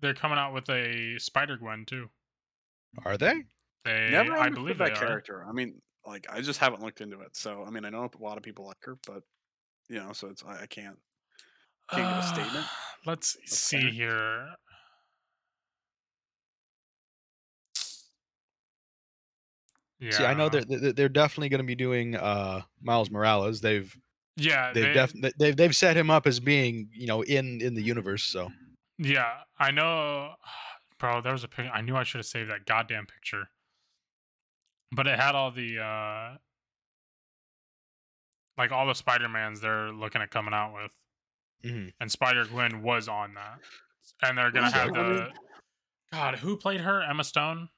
they're 0.00 0.14
coming 0.14 0.38
out 0.38 0.52
with 0.54 0.68
a 0.70 1.18
Spider 1.18 1.56
Gwen 1.56 1.84
too. 1.86 2.08
Are 3.04 3.16
they? 3.16 3.34
They, 3.84 4.08
Never 4.10 4.34
I 4.36 4.50
believe 4.50 4.78
that 4.78 4.84
they 4.86 4.92
are. 4.92 5.06
character. 5.06 5.44
I 5.48 5.52
mean, 5.52 5.80
like 6.06 6.26
I 6.30 6.40
just 6.40 6.60
haven't 6.60 6.82
looked 6.82 7.00
into 7.00 7.20
it. 7.20 7.36
So 7.36 7.64
I 7.66 7.70
mean, 7.70 7.84
I 7.84 7.90
know 7.90 8.04
a 8.04 8.22
lot 8.22 8.36
of 8.36 8.42
people 8.44 8.66
like 8.66 8.76
her, 8.82 8.96
but 9.06 9.22
you 9.88 9.98
know, 9.98 10.12
so 10.12 10.28
it's 10.28 10.44
I, 10.44 10.62
I 10.62 10.66
can't. 10.66 10.98
Can't 11.90 12.08
give 12.08 12.24
a 12.24 12.26
statement? 12.34 12.66
Let's 13.06 13.36
see 13.46 13.90
here. 13.90 14.48
Yeah. 20.04 20.10
See, 20.12 20.24
I 20.24 20.34
know 20.34 20.48
they're 20.48 20.92
they're 20.92 21.08
definitely 21.08 21.48
going 21.48 21.60
to 21.60 21.66
be 21.66 21.74
doing 21.74 22.14
uh 22.16 22.62
Miles 22.82 23.10
Morales. 23.10 23.60
They've 23.60 23.96
Yeah, 24.36 24.72
they've 24.72 24.84
they, 24.84 24.92
def- 24.92 25.32
they've 25.38 25.56
they've 25.56 25.76
set 25.76 25.96
him 25.96 26.10
up 26.10 26.26
as 26.26 26.40
being 26.40 26.88
you 26.92 27.06
know 27.06 27.22
in 27.22 27.60
in 27.60 27.74
the 27.74 27.82
universe. 27.82 28.24
So 28.24 28.50
yeah, 28.98 29.32
I 29.58 29.70
know, 29.70 30.34
bro. 30.98 31.20
There 31.20 31.32
was 31.32 31.44
a 31.44 31.48
picture. 31.48 31.70
I 31.72 31.80
knew 31.80 31.96
I 31.96 32.04
should 32.04 32.18
have 32.18 32.26
saved 32.26 32.50
that 32.50 32.66
goddamn 32.66 33.06
picture, 33.06 33.48
but 34.92 35.06
it 35.06 35.18
had 35.18 35.34
all 35.34 35.50
the 35.50 35.78
uh, 35.80 36.36
like 38.58 38.72
all 38.72 38.86
the 38.86 38.94
Spider 38.94 39.28
Mans 39.28 39.60
they're 39.60 39.90
looking 39.92 40.22
at 40.22 40.30
coming 40.30 40.54
out 40.54 40.74
with, 40.74 40.92
Mhm. 41.64 41.92
and 42.00 42.10
Spider 42.12 42.44
Gwen 42.44 42.82
was 42.82 43.08
on 43.08 43.34
that, 43.34 43.60
and 44.22 44.36
they're 44.38 44.50
gonna 44.50 44.70
have 44.70 44.92
the. 44.92 45.30
God, 46.12 46.38
who 46.38 46.56
played 46.56 46.80
her? 46.82 47.02
Emma 47.02 47.24
Stone. 47.24 47.70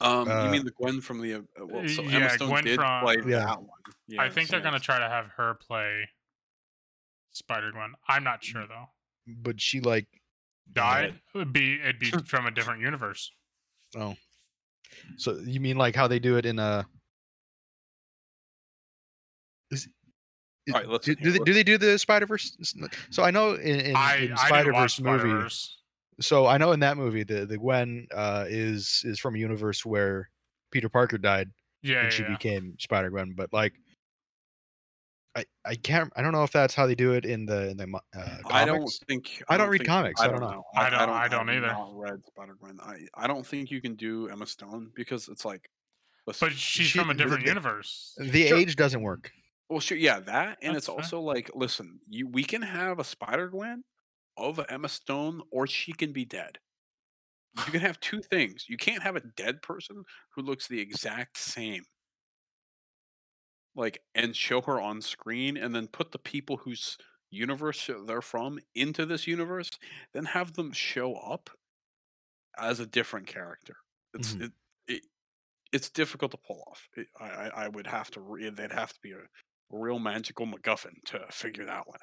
Um, 0.00 0.28
Uh, 0.28 0.44
you 0.44 0.50
mean 0.50 0.64
the 0.64 0.72
Gwen 0.72 1.00
from 1.00 1.20
the? 1.20 1.34
Uh, 1.34 1.40
well, 1.60 1.88
so 1.88 2.02
yeah, 2.02 2.16
Emma 2.16 2.30
Stone 2.30 2.48
Gwen 2.48 2.64
did 2.64 2.74
from- 2.76 3.02
play 3.04 3.16
Yeah. 3.26 3.38
that 3.46 3.60
one. 3.62 3.68
I 4.18 4.24
Yes, 4.24 4.34
think 4.34 4.48
they're 4.50 4.60
gonna 4.60 4.80
try 4.80 4.98
to 4.98 5.08
have 5.08 5.28
her 5.36 5.54
play 5.54 6.08
Spider 7.32 7.70
Gwen. 7.72 7.92
I'm 8.08 8.24
not 8.24 8.42
sure 8.44 8.66
though. 8.66 8.86
but 9.26 9.60
she 9.60 9.80
like 9.80 10.06
Died? 10.72 11.20
It'd 11.34 11.52
be 11.52 11.74
it'd 11.80 11.98
be 11.98 12.10
from 12.26 12.46
a 12.46 12.50
different 12.50 12.80
universe. 12.80 13.30
oh, 13.96 14.16
so 15.16 15.36
you 15.38 15.60
mean 15.60 15.76
like 15.76 15.94
how 15.94 16.08
they 16.08 16.18
do 16.18 16.36
it 16.36 16.44
in 16.46 16.58
a. 16.58 16.86
Is, 19.70 19.88
All 20.72 20.80
right, 20.80 20.88
let's 20.88 21.06
do, 21.06 21.14
do, 21.14 21.30
they, 21.32 21.38
do 21.38 21.52
they 21.54 21.62
do 21.62 21.78
the 21.78 21.98
Spider 21.98 22.26
Verse? 22.26 22.56
So 23.10 23.22
I 23.22 23.30
know 23.30 23.54
in, 23.54 23.80
in, 23.80 23.96
I 23.96 24.16
in 24.16 24.36
Spider 24.36 24.64
didn't 24.64 24.74
watch 24.74 24.96
Verse 24.98 25.22
movie. 25.22 25.48
Spider-Verse. 26.18 26.26
So 26.26 26.46
I 26.46 26.58
know 26.58 26.72
in 26.72 26.80
that 26.80 26.96
movie 26.96 27.24
the 27.24 27.46
the 27.46 27.58
Gwen 27.58 28.06
uh, 28.14 28.44
is 28.48 29.02
is 29.04 29.18
from 29.18 29.34
a 29.34 29.38
universe 29.38 29.84
where 29.84 30.30
Peter 30.70 30.88
Parker 30.88 31.18
died 31.18 31.50
Yeah, 31.82 31.96
and 31.98 32.04
yeah, 32.06 32.10
she 32.10 32.22
yeah. 32.22 32.30
became 32.30 32.76
Spider 32.78 33.10
Gwen, 33.10 33.34
but 33.36 33.52
like. 33.52 33.72
I, 35.36 35.44
I 35.64 35.74
can't 35.74 36.12
I 36.14 36.22
don't 36.22 36.30
know 36.30 36.44
if 36.44 36.52
that's 36.52 36.76
how 36.76 36.86
they 36.86 36.94
do 36.94 37.14
it 37.14 37.24
in 37.24 37.44
the 37.44 37.70
in 37.70 37.76
the 37.76 37.88
mo- 37.88 37.98
uh, 38.16 38.36
I 38.46 38.64
don't 38.64 38.88
think 39.08 39.42
I 39.48 39.56
don't 39.56 39.68
read 39.68 39.78
think- 39.78 39.88
comics, 39.88 40.20
I 40.20 40.28
don't 40.28 40.38
know. 40.38 40.62
I 40.76 40.88
don't- 40.88 41.10
I 41.10 41.22
have 41.22 41.30
don't 41.32 41.50
either. 41.50 41.66
Not 41.66 41.90
read 41.98 42.24
Spider 42.24 42.54
Gwen. 42.60 42.78
I 42.80 42.98
I 43.16 43.26
don't 43.26 43.44
think 43.44 43.68
you 43.72 43.80
can 43.80 43.96
do 43.96 44.28
Emma 44.28 44.46
Stone 44.46 44.92
because 44.94 45.28
it's 45.28 45.44
like. 45.44 45.68
Listen, 46.28 46.48
But 46.50 46.56
she's 46.56 46.86
She- 46.86 46.98
from 47.00 47.10
a 47.10 47.14
different 47.14 47.42
the- 47.42 47.48
universe. 47.48 48.14
The 48.16 48.46
Sure. 48.46 48.58
age 48.58 48.76
doesn't 48.76 49.02
work. 49.02 49.32
Well, 49.68 49.80
sure, 49.80 49.98
yeah, 49.98 50.20
that, 50.20 50.58
and 50.62 50.76
That's 50.76 50.86
it's 50.86 50.86
fair. 50.86 50.96
also 51.02 51.20
like, 51.20 51.50
listen, 51.52 51.98
you 52.08 52.28
we 52.28 52.44
can 52.44 52.62
have 52.62 53.00
a 53.00 53.04
Spider 53.04 53.48
Gwen 53.48 53.82
of 54.36 54.60
Emma 54.68 54.88
Stone, 54.88 55.42
or 55.50 55.66
she 55.66 55.92
can 55.92 56.12
be 56.12 56.24
dead. 56.24 56.58
You 57.54 57.72
can 57.72 57.80
have 57.82 58.00
two 58.00 58.22
things. 58.22 58.66
You 58.68 58.76
can't 58.76 59.02
have 59.02 59.16
a 59.16 59.20
dead 59.20 59.62
person 59.62 60.04
who 60.34 60.42
looks 60.42 60.68
the 60.68 60.80
exact 60.80 61.38
same, 61.38 61.84
like, 63.74 64.02
and 64.14 64.36
show 64.36 64.60
her 64.62 64.80
on 64.80 65.00
screen, 65.02 65.56
and 65.56 65.74
then 65.74 65.88
put 65.88 66.12
the 66.12 66.18
people 66.18 66.58
whose 66.58 66.96
universe 67.30 67.90
they're 68.06 68.22
from 68.22 68.58
into 68.74 69.04
this 69.06 69.26
universe, 69.26 69.70
then 70.12 70.24
have 70.26 70.54
them 70.54 70.72
show 70.72 71.14
up 71.16 71.50
as 72.58 72.80
a 72.80 72.86
different 72.86 73.26
character. 73.26 73.76
It's 74.12 74.34
Mhm. 74.34 74.40
it, 74.40 74.52
it 74.86 75.02
it's 75.72 75.90
difficult 75.90 76.32
to 76.32 76.38
pull 76.38 76.62
off. 76.68 76.88
It, 76.96 77.08
I 77.20 77.26
I 77.30 77.48
I 77.66 77.68
would 77.68 77.88
have 77.88 78.10
to. 78.12 78.20
Re- 78.22 78.50
they'd 78.50 78.72
have 78.72 78.94
to 78.94 79.00
be 79.02 79.12
a 79.12 79.26
real 79.70 79.98
magical 80.00 80.46
MacGuffin 80.46 81.04
to 81.06 81.26
figure 81.32 81.66
that 81.66 81.88
one. 81.88 82.00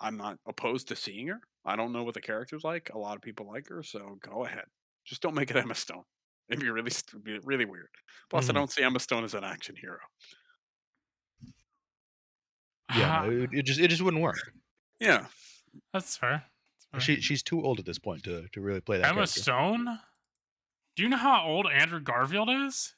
Out. 0.00 0.06
I'm 0.06 0.16
not 0.16 0.38
opposed 0.46 0.88
to 0.88 0.96
seeing 0.96 1.28
her. 1.28 1.40
I 1.64 1.76
don't 1.76 1.92
know 1.92 2.02
what 2.04 2.14
the 2.14 2.20
character's 2.20 2.64
like. 2.64 2.90
A 2.94 2.98
lot 2.98 3.16
of 3.16 3.22
people 3.22 3.46
like 3.46 3.68
her, 3.68 3.82
so 3.82 4.16
go 4.20 4.44
ahead. 4.44 4.64
Just 5.04 5.20
don't 5.22 5.34
make 5.34 5.50
it 5.50 5.56
Emma 5.64 5.74
Stone. 5.74 6.04
It'd 6.48 6.60
be 6.62 6.70
really, 6.70 6.90
st- 6.90 7.22
be 7.22 7.38
really 7.44 7.64
weird. 7.66 7.88
Plus, 8.30 8.46
Mhm. 8.46 8.50
I 8.50 8.52
don't 8.54 8.72
see 8.72 8.82
Emma 8.82 9.00
Stone 9.00 9.24
as 9.24 9.34
an 9.34 9.44
action 9.44 9.76
hero. 9.76 9.98
Yeah, 12.96 13.18
Ah, 13.20 13.26
no, 13.26 13.30
it, 13.42 13.50
it 13.52 13.62
just 13.66 13.80
it 13.80 13.88
just 13.88 14.02
wouldn't 14.02 14.22
work. 14.22 14.38
Yeah, 14.98 15.26
that's 15.92 16.16
fair. 16.16 16.44
That's 16.92 17.04
fair. 17.06 17.16
She 17.16 17.20
she's 17.20 17.42
too 17.42 17.62
old 17.62 17.78
at 17.78 17.84
this 17.84 17.98
point 17.98 18.22
to 18.24 18.46
to 18.52 18.60
really 18.60 18.80
play 18.80 18.98
that 18.98 19.06
Emma 19.06 19.16
character. 19.16 19.40
Stone. 19.42 19.98
Do 20.96 21.02
you 21.02 21.08
know 21.08 21.16
how 21.18 21.44
old 21.46 21.66
Andrew 21.70 22.00
Garfield 22.00 22.48
is? 22.50 22.94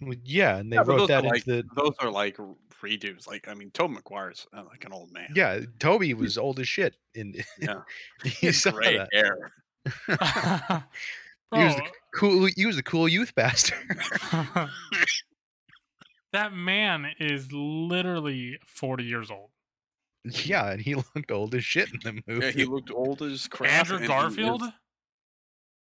Well, 0.00 0.14
Yeah, 0.24 0.56
and 0.56 0.72
they 0.72 0.76
Yeah, 0.76 0.82
wrote 0.86 1.08
that 1.08 1.24
are 1.24 1.34
into 1.34 1.62
the 1.62 1.64
those 1.76 1.94
are 2.00 2.10
like 2.10 2.40
r- 2.40 2.54
redos. 2.82 3.26
Like, 3.28 3.46
I 3.48 3.54
mean, 3.54 3.70
Tobey 3.70 3.94
Maguire's 3.94 4.46
uh, 4.52 4.64
like 4.64 4.84
an 4.84 4.92
old 4.92 5.12
man. 5.12 5.28
yeah. 5.34 5.60
Tobey 5.78 6.14
was 6.14 6.36
old 6.38 6.58
as 6.58 6.66
shit. 6.68 6.96
In 7.14 7.34
Yeah. 7.60 7.82
you 8.24 8.30
He's 8.30 8.62
saw 8.62 8.70
gray 8.72 8.98
that. 8.98 9.08
hair. 9.12 9.52
He 11.54 11.58
was 11.64 11.76
the 11.76 11.82
cool. 12.14 12.48
He 12.56 12.64
was 12.64 12.78
a 12.78 12.82
cool 12.82 13.06
youth 13.06 13.34
bastard. 13.36 13.76
that 16.32 16.52
man 16.54 17.08
is 17.20 17.52
literally 17.52 18.58
40 18.66 19.04
years 19.04 19.30
old. 19.30 19.50
yeah, 20.24 20.70
and 20.70 20.80
he 20.80 20.94
looked 20.94 21.30
old 21.30 21.54
as 21.54 21.64
shit 21.64 21.88
in 21.92 22.00
the 22.04 22.22
movie. 22.26 22.46
Yeah, 22.46 22.52
he 22.52 22.64
looked 22.64 22.90
old 22.90 23.20
as 23.22 23.48
crap. 23.48 23.70
Andrew 23.70 23.96
and 23.96 24.04
he 24.04 24.08
Garfield, 24.08 24.62
is- 24.62 24.68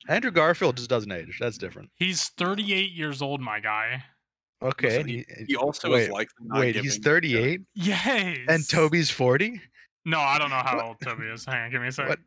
Andrew 0.08 0.30
Garfield 0.30 0.76
just 0.76 0.88
doesn't 0.90 1.10
age. 1.12 1.38
That's 1.40 1.58
different. 1.58 1.90
he's 1.96 2.28
38 2.30 2.92
years 2.92 3.22
old, 3.22 3.40
my 3.40 3.60
guy. 3.60 4.04
Okay, 4.62 4.88
Listen, 4.88 5.08
he, 5.08 5.24
he, 5.38 5.44
he 5.48 5.56
also 5.56 5.90
wait, 5.92 6.04
is 6.04 6.08
like 6.10 6.28
wait, 6.40 6.76
he's 6.76 6.96
38 6.98 7.60
Yes. 7.74 8.38
and 8.48 8.66
Tobey's 8.68 9.10
40. 9.10 9.60
No, 10.06 10.18
I 10.20 10.38
don't 10.38 10.48
know 10.50 10.56
how 10.64 10.76
What? 10.76 10.84
old 10.86 10.96
Tobey 11.02 11.24
is. 11.26 11.44
Hang 11.44 11.64
on, 11.66 11.70
give 11.70 11.82
me 11.82 11.88
a 11.88 11.92
second. 11.92 12.18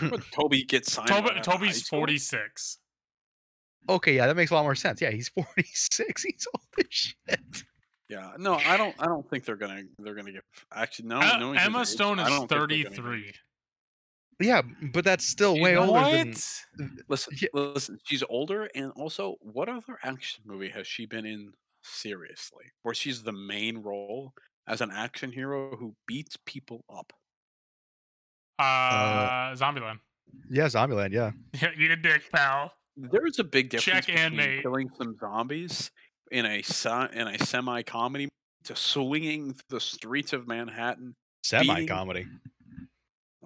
What? 0.00 0.10
But 0.10 0.20
Tobey 0.32 0.64
gets 0.64 0.92
signed. 0.92 1.08
Tobey, 1.08 1.28
right 1.28 1.38
out 1.38 1.38
of 1.38 1.46
high 1.46 1.52
Tobey's 1.58 1.88
46. 1.88 2.78
okay, 3.88 4.16
yeah, 4.16 4.26
that 4.26 4.36
makes 4.36 4.50
a 4.50 4.54
lot 4.54 4.64
more 4.64 4.74
sense. 4.74 5.00
Yeah, 5.00 5.10
he's 5.10 5.28
46. 5.34 6.22
He's 6.22 6.46
old 6.54 6.62
as 6.78 6.84
shit. 6.90 7.64
Yeah, 8.10 8.32
no, 8.38 8.54
I 8.54 8.76
don't. 8.76 8.94
I 8.98 9.06
don't 9.06 9.28
think 9.28 9.44
they're 9.44 9.56
gonna. 9.56 9.82
They're 9.98 10.14
gonna 10.14 10.32
get. 10.32 10.42
Actually, 10.74 11.08
no. 11.08 11.18
Uh, 11.20 11.38
knowing 11.38 11.58
Emma 11.58 11.84
Stone 11.86 12.18
I 12.18 12.24
is 12.24 12.28
don't 12.30 12.38
think 12.40 12.48
they're 12.50 12.58
gonna 12.60 12.82
get- 12.82 12.94
33. 12.94 13.32
Yeah, 14.40 14.62
but 14.92 15.04
that's 15.04 15.24
still 15.24 15.58
way 15.60 15.76
older 15.76 15.92
what? 15.92 16.12
than. 16.76 16.96
Listen, 17.08 17.36
Yeah. 17.40 17.48
listen. 17.54 17.98
She's 18.04 18.22
older, 18.28 18.68
and 18.74 18.92
also, 18.92 19.36
what 19.40 19.68
other 19.68 19.98
action 20.04 20.44
movie 20.46 20.68
has 20.70 20.86
she 20.86 21.06
been 21.06 21.26
in 21.26 21.52
seriously, 21.82 22.66
where 22.82 22.94
she's 22.94 23.22
the 23.24 23.32
main 23.32 23.78
role 23.78 24.32
as 24.66 24.80
an 24.80 24.90
action 24.92 25.32
hero 25.32 25.76
who 25.76 25.96
beats 26.06 26.36
people 26.46 26.84
up? 26.92 27.12
Uh, 28.58 29.54
Zombieland. 29.54 29.98
Yeah, 30.50 30.66
Zombieland. 30.66 31.12
Yeah, 31.12 31.30
Yeah, 31.60 31.70
eat 31.78 31.90
a 31.90 31.96
dick, 31.96 32.22
pal. 32.32 32.72
There 32.96 33.26
is 33.26 33.38
a 33.38 33.44
big 33.44 33.70
difference 33.70 34.06
Check 34.06 34.16
and 34.18 34.36
between 34.36 34.56
mate. 34.56 34.62
killing 34.62 34.88
some 34.98 35.16
zombies 35.20 35.90
in 36.32 36.44
a 36.44 36.62
se- 36.62 37.10
in 37.12 37.28
a 37.28 37.38
semi 37.44 37.82
comedy 37.82 38.28
to 38.64 38.74
swinging 38.76 39.54
the 39.68 39.80
streets 39.80 40.32
of 40.32 40.48
Manhattan, 40.48 41.14
semi 41.44 41.86
comedy. 41.86 42.26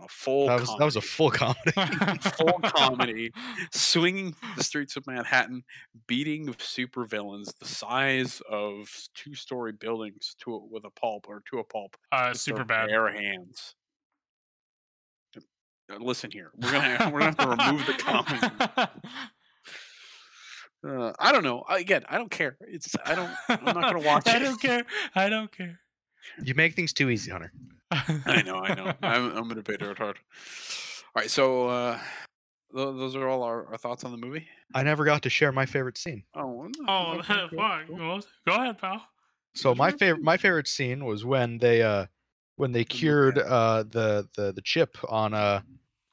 A 0.02 0.08
full 0.08 0.46
That 0.48 0.60
was 0.60 0.68
that 0.78 0.84
was 0.84 0.96
a 0.96 1.00
full 1.00 1.30
comedy. 1.30 1.70
full 2.36 2.58
comedy, 2.62 3.32
swinging 3.72 4.34
the 4.56 4.64
streets 4.64 4.96
of 4.96 5.06
Manhattan, 5.06 5.64
beating 6.06 6.46
supervillains 6.54 7.56
the 7.58 7.66
size 7.66 8.42
of 8.50 8.88
two-story 9.14 9.72
buildings 9.72 10.34
to 10.40 10.54
a, 10.54 10.58
with 10.58 10.84
a 10.84 10.90
pulp 10.90 11.26
or 11.28 11.42
to 11.50 11.58
a 11.58 11.64
pulp. 11.64 11.96
Uh, 12.10 12.34
super 12.34 12.64
bad. 12.64 12.88
Bare 12.88 13.12
hands. 13.12 13.74
Uh, 15.36 15.40
Listen 16.00 16.30
here, 16.30 16.50
we're 16.56 16.72
gonna 16.72 17.10
we're 17.12 17.20
gonna 17.20 17.24
have 17.24 17.58
to 17.58 17.64
remove 17.64 17.86
the 17.86 17.94
comedy. 17.94 18.90
Uh, 20.84 21.12
I 21.20 21.30
don't 21.30 21.44
know. 21.44 21.62
Again, 21.68 22.02
I 22.08 22.18
don't 22.18 22.28
care. 22.30 22.56
It's 22.62 22.96
I 23.06 23.14
don't. 23.14 23.30
I'm 23.48 23.64
not 23.64 23.74
gonna 23.92 23.98
watch 24.04 24.26
I 24.26 24.38
it. 24.38 24.40
don't 24.40 24.60
care. 24.60 24.84
I 25.14 25.28
don't 25.28 25.52
care. 25.56 25.78
you 26.42 26.54
make 26.56 26.74
things 26.74 26.92
too 26.92 27.08
easy, 27.08 27.30
Hunter. 27.30 27.52
I 28.26 28.42
know. 28.44 28.58
I 28.58 28.74
know. 28.74 28.92
I'm, 29.02 29.36
I'm 29.36 29.50
a 29.50 29.54
debater 29.54 29.90
at 29.90 29.98
heart. 29.98 30.18
All 31.14 31.20
right, 31.20 31.30
so 31.30 31.68
uh, 31.68 31.98
tho- 32.72 32.96
those 32.96 33.14
are 33.16 33.28
all 33.28 33.42
our, 33.42 33.66
our 33.66 33.76
thoughts 33.76 34.04
on 34.04 34.12
the 34.12 34.16
movie. 34.16 34.46
I 34.74 34.82
never 34.82 35.04
got 35.04 35.22
to 35.22 35.30
share 35.30 35.52
my 35.52 35.66
favorite 35.66 35.98
scene. 35.98 36.24
Oh, 36.34 36.68
no, 36.78 36.84
oh, 36.88 37.18
okay, 37.18 37.24
fuck. 37.24 37.50
cool, 37.86 37.96
cool. 37.98 38.20
Go, 38.20 38.20
go 38.46 38.54
ahead, 38.54 38.78
pal. 38.78 39.06
So 39.54 39.74
my 39.74 39.90
favorite 39.90 40.22
my 40.22 40.38
favorite 40.38 40.66
scene 40.66 41.04
was 41.04 41.26
when 41.26 41.58
they 41.58 41.82
uh 41.82 42.06
when 42.56 42.72
they 42.72 42.84
cured 42.84 43.38
uh 43.38 43.82
the 43.82 44.26
the 44.34 44.52
the 44.52 44.62
chip 44.62 44.96
on 45.10 45.34
uh 45.34 45.60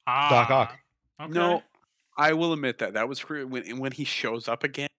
Ah, 0.05 0.29
Doc 0.29 0.49
Ock. 0.49 0.79
Okay. 1.21 1.31
No, 1.33 1.63
I 2.17 2.33
will 2.33 2.51
admit 2.51 2.79
that 2.79 2.93
that 2.95 3.07
was 3.07 3.23
cre- 3.23 3.45
when 3.45 3.77
when 3.77 3.91
he 3.93 4.03
shows 4.03 4.49
up 4.49 4.63
again, 4.65 4.89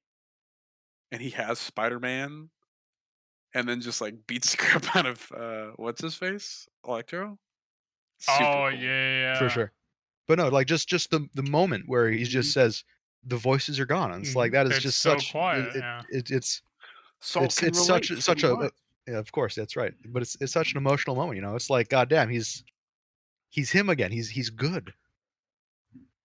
and 1.12 1.20
he 1.20 1.30
has 1.30 1.58
Spider 1.58 2.00
Man, 2.00 2.48
and 3.54 3.68
then 3.68 3.80
just 3.80 4.00
like 4.00 4.14
beats 4.26 4.52
the 4.52 4.56
crap 4.62 4.96
out 4.96 5.06
of 5.06 5.32
uh 5.32 5.70
what's 5.76 6.00
his 6.02 6.14
face 6.14 6.68
Electro. 6.86 7.38
Super 8.18 8.42
Oh 8.44 8.68
cool. 8.70 8.72
yeah, 8.80 9.20
yeah, 9.32 9.38
for 9.38 9.48
sure. 9.48 9.72
But 10.28 10.38
no, 10.38 10.48
like 10.48 10.66
just 10.66 10.88
just 10.88 11.10
the 11.10 11.26
the 11.34 11.42
moment 11.42 11.84
where 11.86 12.08
he 12.10 12.24
just 12.24 12.52
says 12.52 12.84
the 13.24 13.36
voices 13.36 13.78
are 13.80 13.86
gone. 13.86 14.12
And 14.12 14.24
it's 14.24 14.36
like 14.36 14.52
that 14.52 14.66
is 14.66 14.72
Mm-hmm. 14.72 14.76
It's 14.76 14.82
just 14.84 14.98
so 15.00 15.16
such 15.18 15.32
quiet, 15.32 15.66
It, 15.68 15.76
it- 15.76 15.78
yeah. 15.78 16.02
it- 16.10 16.30
it's 16.30 16.62
Saul 17.20 17.44
it's 17.44 17.58
can 17.58 17.68
it's 17.68 17.84
such 17.86 18.08
relate 18.10 18.18
a- 18.20 18.22
such 18.22 18.42
a 18.44 18.54
much. 18.54 18.72
yeah, 19.08 19.18
of 19.18 19.30
course 19.32 19.54
that's 19.54 19.76
right. 19.76 19.92
But 20.06 20.22
it's 20.22 20.36
it's 20.40 20.52
such 20.52 20.72
an 20.72 20.78
emotional 20.78 21.16
moment. 21.16 21.36
You 21.36 21.42
know, 21.42 21.54
it's 21.56 21.68
like 21.70 21.88
goddamn, 21.88 22.28
he's 22.30 22.62
he's 23.50 23.70
him 23.70 23.88
again. 23.90 24.10
He's 24.12 24.30
he's 24.30 24.48
good. 24.50 24.92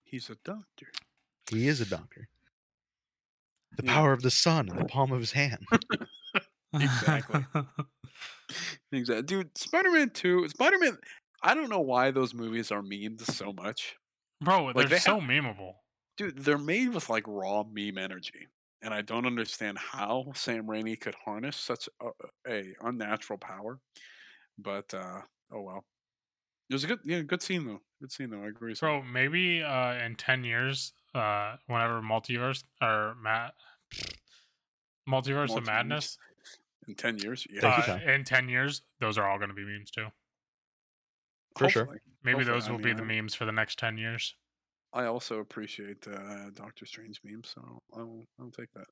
He's 0.03 0.29
a 0.29 0.35
doctor. 0.45 0.87
He 1.51 1.67
is 1.67 1.81
a 1.81 1.85
doctor. 1.85 2.27
The 3.77 3.83
Yeah. 3.85 3.93
power 3.93 4.13
of 4.13 4.21
the 4.21 4.31
sun 4.31 4.69
in 4.69 4.77
the 4.77 4.85
palm 4.85 5.11
of 5.11 5.19
his 5.19 5.31
hand. 5.33 5.65
Exactly. 6.81 7.45
Exactly, 8.91 9.23
dude. 9.23 9.57
Spider 9.57 9.91
Man 9.91 10.09
Two, 10.11 10.47
Spider 10.49 10.77
Man. 10.79 10.97
I 11.41 11.53
don't 11.55 11.69
know 11.69 11.81
why 11.81 12.11
those 12.11 12.33
movies 12.33 12.71
are 12.71 12.81
memed 12.81 13.21
so 13.21 13.51
much. 13.51 13.95
Bro, 14.41 14.73
they're 14.73 14.85
they 14.85 14.99
so 14.99 15.19
memeable. 15.19 15.73
dude, 16.15 16.37
they're 16.37 16.57
made 16.57 16.93
with 16.93 17.09
like 17.09 17.23
raw 17.27 17.63
meme 17.63 17.97
energy, 17.97 18.47
and 18.81 18.93
I 18.93 19.01
don't 19.01 19.25
understand 19.25 19.77
how 19.79 20.31
Sam 20.35 20.67
Raimi 20.67 20.99
could 20.99 21.15
harness 21.25 21.57
such 21.57 21.89
a, 22.01 22.09
a 22.47 22.73
unnatural 22.81 23.39
power. 23.39 23.79
But 24.57 24.93
uh 24.93 25.21
oh 25.51 25.61
well, 25.61 25.85
it 26.69 26.73
was 26.73 26.83
a 26.83 26.87
good, 26.87 26.99
yeah, 27.03 27.21
good 27.21 27.41
scene 27.41 27.65
though. 27.65 27.81
Good 28.01 28.11
scene 28.11 28.29
though. 28.31 28.43
I 28.43 28.47
agree. 28.47 28.73
Bro, 28.79 29.03
maybe 29.03 29.61
uh, 29.61 29.93
in 29.93 30.15
10 30.15 30.43
years, 30.43 30.93
uh, 31.13 31.55
whenever 31.67 32.01
multiverse 32.01 32.63
or 32.81 33.15
Matt. 33.21 33.53
Multiverse 35.07 35.55
of 35.55 35.67
Madness. 35.67 36.17
In 36.87 36.95
ten 36.95 37.17
years, 37.17 37.45
yeah, 37.49 37.67
Uh, 37.87 38.11
in 38.11 38.23
10 38.23 38.47
years, 38.49 38.81
those 38.99 39.17
are 39.17 39.27
all 39.27 39.37
going 39.37 39.49
to 39.49 39.55
be 39.55 39.63
memes 39.65 39.91
too. 39.91 40.07
For 41.57 41.69
sure. 41.69 41.85
Maybe 42.23 42.37
Hopefully, 42.39 42.45
those 42.45 42.67
I 42.67 42.71
will 42.71 42.79
mean, 42.79 42.87
be 42.87 42.93
the 42.93 43.03
I- 43.03 43.21
memes 43.21 43.35
for 43.35 43.45
the 43.45 43.51
next 43.51 43.79
10 43.79 43.97
years. 43.97 44.35
I 44.93 45.05
also 45.05 45.39
appreciate 45.39 46.07
uh, 46.07 46.49
Doctor 46.53 46.85
Strange 46.85 47.19
memes, 47.23 47.49
so 47.53 47.81
I'll 47.93 48.23
I'll 48.39 48.51
take 48.51 48.71
that. 48.73 48.85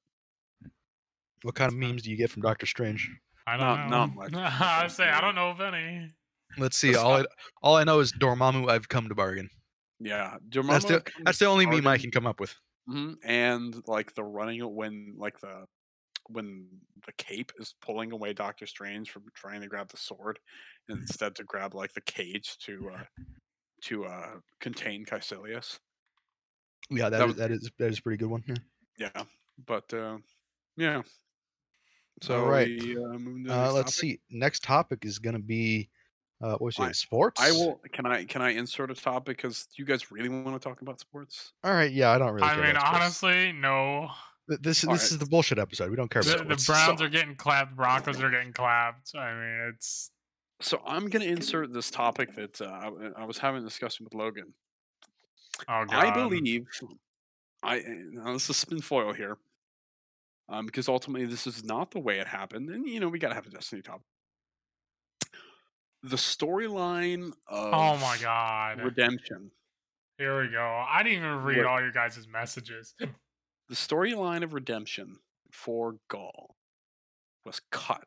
What 1.44 1.56
kind 1.56 1.72
of 1.72 1.78
memes 1.78 2.04
do 2.04 2.10
you 2.12 2.18
get 2.18 2.30
from 2.30 2.42
Doctor 2.42 2.66
Strange? 2.66 3.10
I 3.48 3.58
don't 3.58 3.90
Not- 3.90 3.90
know. 3.90 4.06
not 4.08 4.16
much. 4.34 4.34
I 4.62 4.88
say 4.88 5.08
I 5.10 5.22
don't 5.22 5.36
know 5.36 5.50
of 5.50 5.62
any. 5.62 6.12
Let's 6.58 6.78
see. 6.78 6.92
The 6.92 7.02
All 7.02 7.14
I, 7.22 7.26
all 7.62 7.76
I 7.78 7.84
know 7.84 8.00
is 8.00 8.14
Dormammu. 8.14 8.70
I've 8.70 8.88
come 8.90 9.08
to 9.10 9.16
bargain. 9.16 9.50
Yeah, 10.00 10.38
That's 10.52 10.86
the 10.86 11.04
that's 11.24 11.40
the 11.40 11.46
only 11.46 11.66
meme 11.66 11.88
I 11.88 11.98
can 11.98 12.12
come 12.12 12.28
up 12.28 12.40
with. 12.42 12.54
hmm 12.88 13.14
And 13.24 13.76
like 13.88 14.14
the 14.14 14.24
running 14.24 14.62
when 14.76 15.16
like 15.18 15.40
the 15.40 15.66
when 16.30 16.68
the 17.06 17.12
cape 17.14 17.52
is 17.60 17.76
pulling 17.82 18.12
away 18.12 18.34
Doctor 18.34 18.66
Strange 18.66 19.12
from 19.12 19.24
trying 19.34 19.62
to 19.62 19.68
grab 19.68 19.90
the 19.90 19.98
sword, 19.98 20.40
and 20.88 21.02
instead 21.02 21.36
to 21.36 21.44
grab 21.44 21.74
like 21.76 21.94
the 21.94 22.02
cage 22.02 22.58
to 22.60 22.90
uh 22.90 23.04
to 23.84 24.06
uh 24.06 24.40
contain 24.60 25.06
Kaecilius. 25.06 25.80
Yeah, 26.90 27.10
That 27.10 27.18
that, 27.20 27.28
was- 27.28 27.36
that 27.38 27.52
is 27.52 27.72
that 27.80 27.90
is 27.90 28.00
a 28.00 28.02
pretty 28.02 28.18
good 28.18 28.30
one. 28.30 28.44
Yeah. 28.48 28.56
Yeah, 28.98 29.24
but 29.66 29.92
uh, 29.94 30.20
yeah. 30.78 31.02
So 32.22 32.44
Alright. 32.44 32.68
we, 32.68 32.96
uh, 32.96 33.18
to 33.18 33.46
Uh, 33.50 33.74
let's 33.74 33.92
topic. 33.92 33.94
see. 33.94 34.20
Next 34.30 34.64
topic 34.64 35.04
is 35.04 35.20
gonna 35.20 35.40
be 35.40 35.90
uh, 36.42 36.58
what 36.58 36.78
it? 36.80 36.96
Sports. 36.96 37.42
I 37.42 37.52
will. 37.52 37.80
Can 37.92 38.06
I 38.06 38.26
can 38.26 38.42
I 38.42 38.52
insert 38.52 38.92
a 38.92 38.96
topic 38.96 39.38
because 39.38 39.68
you 39.76 39.86
guys 39.86 40.12
really 40.12 40.30
want 40.30 40.54
to 40.54 40.60
talk 40.60 40.82
about 40.82 41.00
sports? 41.00 41.54
All 41.64 41.74
right. 41.74 41.92
Yeah, 41.92 42.12
I 42.12 42.18
don't 42.18 42.34
really. 42.34 42.48
I 42.48 42.54
care 42.56 42.64
mean, 42.64 42.72
about 42.76 42.96
honestly, 42.96 43.52
no. 43.52 44.10
Th- 44.50 44.60
this 44.62 44.82
this 44.82 44.86
Alright. 44.86 45.02
is 45.02 45.18
the 45.18 45.26
bullshit 45.26 45.58
episode. 45.60 45.90
We 45.90 45.96
don't 45.96 46.10
care 46.10 46.22
about 46.22 46.48
the 46.48 46.58
sports. 46.58 46.66
Browns 46.68 47.02
are 47.02 47.10
getting 47.10 47.36
clapped. 47.36 47.76
Broncos 47.76 48.22
are 48.22 48.30
getting 48.30 48.52
clapped. 48.54 49.16
I 49.16 49.34
mean, 49.34 49.74
it's. 49.74 50.12
So 50.62 50.82
I'm 50.86 51.10
gonna 51.10 51.26
insert 51.26 51.72
this 51.74 51.90
topic 51.92 52.36
that 52.36 52.62
uh, 52.62 52.66
I, 52.66 52.84
w- 52.86 53.14
I 53.18 53.26
was 53.26 53.38
having 53.38 53.62
a 53.62 53.66
discussion 53.66 54.04
with 54.06 54.14
Logan. 54.14 54.54
Oh, 55.70 55.86
God. 55.86 55.94
I 55.94 56.12
believe 56.14 56.66
I 57.62 57.82
now 57.88 58.34
this 58.34 58.50
is 58.50 58.58
spin 58.58 58.82
foil 58.82 59.14
here. 59.14 59.38
Um, 60.50 60.66
because 60.66 60.90
ultimately 60.90 61.26
this 61.26 61.48
is 61.48 61.64
not 61.64 61.92
the 61.92 62.00
way 62.00 62.20
it 62.20 62.28
happened, 62.28 62.70
and 62.70 62.86
you 62.88 63.00
know 63.00 63.08
we 63.08 63.20
gotta 63.20 63.36
have 63.36 63.48
a 63.48 63.50
destiny 63.50 63.82
topic. 63.82 64.04
The 66.04 66.18
storyline 66.18 67.32
of 67.48 67.74
Oh, 67.74 67.98
my 67.98 68.18
God. 68.22 68.80
redemption. 68.82 69.52
Here 70.18 70.42
we 70.42 70.50
go. 70.50 70.62
I 70.90 71.02
didn't 71.02 71.20
even 71.20 71.44
read 71.44 71.58
What- 71.60 71.66
all 71.68 71.82
your 71.82 71.94
guys' 71.94 72.28
messages. 72.28 72.94
The 73.74 73.80
storyline 73.80 74.44
of 74.44 74.54
redemption 74.54 75.18
for 75.50 75.96
Ghaul 76.08 76.50
was 77.44 77.60
cut 77.72 78.06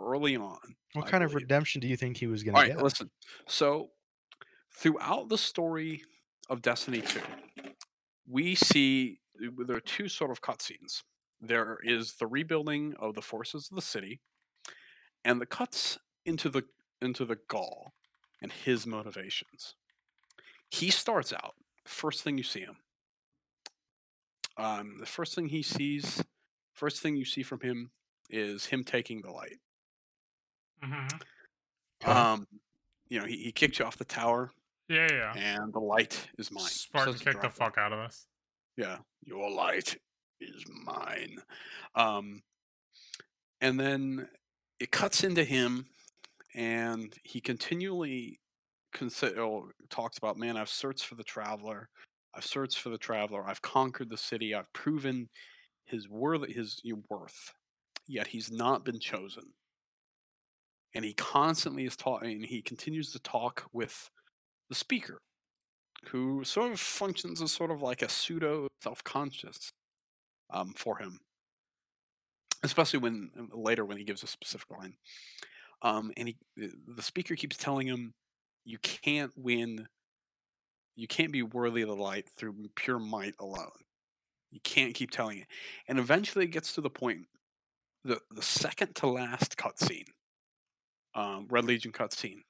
early 0.00 0.36
on. 0.36 0.76
what 0.92 1.08
I 1.08 1.10
kind 1.10 1.24
of 1.24 1.34
redemption 1.34 1.80
do 1.80 1.88
you 1.88 1.96
think 1.96 2.16
he 2.16 2.28
was 2.28 2.46
All 2.46 2.52
right, 2.52 2.68
get? 2.68 2.80
listen. 2.80 3.10
So, 3.48 3.90
throughout 4.72 5.28
the 5.28 5.36
story 5.36 6.04
of 6.48 6.62
Destiny 6.62 7.00
2, 7.00 7.22
we 8.28 8.54
see 8.54 9.18
uh, 9.44 9.64
there 9.66 9.74
are 9.74 9.80
two 9.80 10.08
sort 10.08 10.30
of 10.30 10.42
cutscenes. 10.42 11.02
There 11.40 11.78
is 11.82 12.14
the 12.14 12.28
rebuilding 12.28 12.94
of 13.00 13.14
the 13.14 13.22
forces 13.22 13.68
of 13.68 13.74
the 13.74 13.82
city, 13.82 14.20
and 15.24 15.40
the 15.40 15.46
cuts 15.46 15.98
into 16.24 16.48
the 16.48 16.62
into 17.02 17.24
the 17.24 17.34
Ghaul 17.34 17.88
and 18.40 18.52
his 18.52 18.86
motivations. 18.86 19.74
He 20.70 20.88
starts 20.88 21.32
out 21.32 21.54
first 21.84 22.22
thing 22.22 22.38
you 22.38 22.44
see 22.44 22.60
him. 22.60 22.76
Um, 24.60 24.96
the 24.98 25.06
first 25.06 25.34
thing 25.34 25.48
he 25.48 25.62
sees, 25.62 26.22
first 26.74 27.00
thing 27.00 27.16
you 27.16 27.24
see 27.24 27.42
from 27.42 27.60
him 27.60 27.90
is 28.28 28.66
him 28.66 28.84
taking 28.84 29.22
the 29.22 29.30
light. 29.30 29.58
hmm 30.82 31.06
Um, 32.04 32.46
you 33.08 33.18
know, 33.18 33.26
he, 33.26 33.36
he 33.36 33.52
kicked 33.52 33.78
you 33.78 33.84
off 33.84 33.96
the 33.96 34.04
tower, 34.04 34.52
Yeah, 34.88 35.08
yeah. 35.10 35.32
and 35.36 35.72
the 35.72 35.80
light 35.80 36.28
is 36.38 36.50
mine. 36.50 36.64
Spartan 36.64 37.14
Says 37.14 37.22
kicked 37.22 37.42
the 37.42 37.50
fuck 37.50 37.76
out 37.78 37.92
of 37.92 37.98
us. 37.98 38.26
Yeah, 38.76 38.98
your 39.24 39.50
light 39.50 39.96
is 40.40 40.64
mine. 40.84 41.38
Um, 41.94 42.42
and 43.60 43.78
then 43.78 44.28
it 44.78 44.90
cuts 44.90 45.24
into 45.24 45.44
him, 45.44 45.86
and 46.54 47.14
he 47.24 47.40
continually 47.40 48.40
consider 48.92 49.42
oh, 49.42 49.70
talks 49.90 50.18
about, 50.18 50.36
man, 50.38 50.56
I've 50.56 50.68
searched 50.68 51.04
for 51.04 51.14
the 51.14 51.24
traveler. 51.24 51.88
I've 52.34 52.44
searched 52.46 52.78
for 52.78 52.90
the 52.90 52.98
traveler. 52.98 53.44
I've 53.44 53.62
conquered 53.62 54.10
the 54.10 54.16
city. 54.16 54.54
I've 54.54 54.72
proven 54.72 55.28
his 55.84 56.08
worth, 56.08 56.48
his 56.48 56.80
worth. 57.08 57.54
Yet 58.06 58.28
he's 58.28 58.50
not 58.50 58.84
been 58.84 59.00
chosen. 59.00 59.44
And 60.94 61.04
he 61.04 61.14
constantly 61.14 61.84
is 61.84 61.96
talking. 61.96 62.30
And 62.30 62.44
he 62.44 62.62
continues 62.62 63.12
to 63.12 63.18
talk 63.20 63.64
with 63.72 64.10
the 64.68 64.74
speaker, 64.74 65.18
who 66.06 66.44
sort 66.44 66.72
of 66.72 66.80
functions 66.80 67.42
as 67.42 67.52
sort 67.52 67.70
of 67.70 67.82
like 67.82 68.02
a 68.02 68.08
pseudo 68.08 68.68
self-conscious 68.82 69.70
um, 70.50 70.72
for 70.76 70.96
him, 70.98 71.18
especially 72.62 73.00
when 73.00 73.30
um, 73.38 73.50
later 73.52 73.84
when 73.84 73.98
he 73.98 74.04
gives 74.04 74.22
a 74.22 74.26
specific 74.26 74.70
line. 74.70 74.94
Um, 75.82 76.12
and 76.16 76.28
he, 76.28 76.36
the 76.56 76.70
the 76.96 77.02
speaker 77.02 77.34
keeps 77.34 77.56
telling 77.56 77.86
him, 77.86 78.12
"You 78.64 78.78
can't 78.78 79.32
win. 79.36 79.86
You 81.00 81.08
can't 81.08 81.32
be 81.32 81.42
worthy 81.42 81.82
of 81.82 81.88
the 81.88 81.96
light 81.96 82.28
through 82.28 82.54
pure 82.76 82.98
might 83.00 83.34
alone. 83.40 83.84
You 84.50 84.60
can't 84.64 84.94
keep 84.94 85.10
telling 85.10 85.38
it." 85.40 85.48
And 85.88 85.98
eventually, 85.98 86.46
it 86.46 86.52
gets 86.52 86.74
to 86.74 86.80
the 86.82 86.90
point, 86.90 87.28
the 88.04 88.20
the 88.30 88.42
second 88.42 88.96
to 88.96 89.08
last 89.08 89.56
cutscene, 89.56 90.08
um, 91.14 91.48
Red 91.50 91.64
Legion 91.66 91.92
cutscene. 91.92 92.42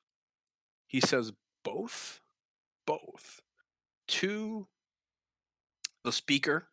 He 0.89 1.01
says 1.01 1.33
both, 1.65 2.21
both 2.87 3.41
to 4.09 4.69
the 6.05 6.13
speaker 6.13 6.69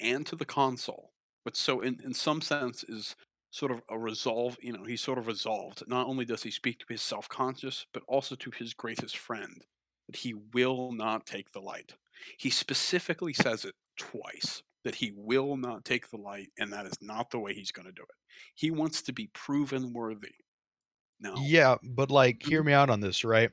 and 0.00 0.26
to 0.26 0.36
the 0.36 0.44
consul, 0.44 1.12
But 1.44 1.56
so 1.56 1.80
in, 1.80 2.00
in 2.04 2.14
some 2.14 2.40
sense 2.42 2.84
is 2.84 3.16
sort 3.50 3.72
of 3.72 3.82
a 3.88 3.98
resolve, 3.98 4.58
you 4.62 4.72
know, 4.72 4.84
he's 4.84 5.00
sort 5.02 5.18
of 5.18 5.26
resolved. 5.26 5.82
Not 5.88 6.06
only 6.06 6.24
does 6.24 6.42
he 6.42 6.50
speak 6.50 6.78
to 6.80 6.86
his 6.88 7.02
self 7.02 7.28
conscious, 7.28 7.86
but 7.92 8.02
also 8.08 8.34
to 8.36 8.50
his 8.50 8.74
greatest 8.74 9.16
friend, 9.16 9.64
that 10.08 10.16
he 10.16 10.34
will 10.34 10.92
not 10.92 11.26
take 11.26 11.52
the 11.52 11.60
light. 11.62 11.94
He 12.38 12.50
specifically 12.50 13.32
says 13.34 13.64
it 13.64 13.76
twice 13.98 14.62
that 14.84 14.96
he 14.96 15.12
will 15.12 15.56
not 15.56 15.84
take 15.84 16.10
the 16.10 16.16
light, 16.18 16.50
and 16.58 16.72
that 16.72 16.86
is 16.86 16.94
not 17.00 17.30
the 17.30 17.38
way 17.40 17.54
he's 17.54 17.72
going 17.72 17.86
to 17.86 17.92
do 17.92 18.02
it. 18.02 18.16
He 18.54 18.70
wants 18.72 19.02
to 19.02 19.12
be 19.12 19.28
proven 19.28 19.92
worthy. 19.92 20.34
No. 21.20 21.34
Yeah, 21.34 21.76
but 21.82 22.10
like, 22.10 22.42
hear 22.42 22.62
Mhm. 22.62 22.64
me 22.64 22.72
out 22.72 22.90
on 22.90 23.00
this, 23.00 23.24
right? 23.24 23.50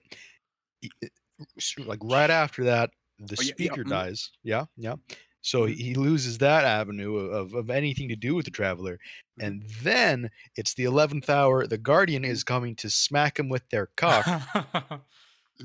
Y- 0.84 0.90
it- 1.02 1.14
s- 1.58 1.76
Like 1.80 2.00
right 2.04 2.30
after 2.32 2.66
that, 2.66 2.92
the 3.20 3.38
Oh, 3.38 3.42
yeah, 3.44 3.54
yeah, 3.58 3.76
speaker 3.76 3.84
mhm. 3.86 4.02
dies. 4.02 4.32
Yeah, 4.44 4.66
yeah. 4.78 4.96
So 5.42 5.66
Mhm. 5.66 5.76
he 5.76 5.96
loses 5.96 6.40
that 6.40 6.66
avenue 6.66 7.18
of, 7.18 7.54
of 7.56 7.70
anything 7.72 8.10
to 8.10 8.16
do 8.18 8.36
with 8.36 8.46
the 8.46 8.52
traveler, 8.52 9.00
and 9.40 9.64
then 9.82 10.30
it's 10.58 10.76
the 10.76 10.86
eleventh 10.86 11.30
hour. 11.30 11.68
The 11.68 11.78
guardian 11.80 12.26
is 12.26 12.44
coming 12.44 12.76
to 12.78 12.90
smack 12.90 13.40
him 13.40 13.50
with 13.50 13.70
their 13.70 13.88
cock. 13.98 14.32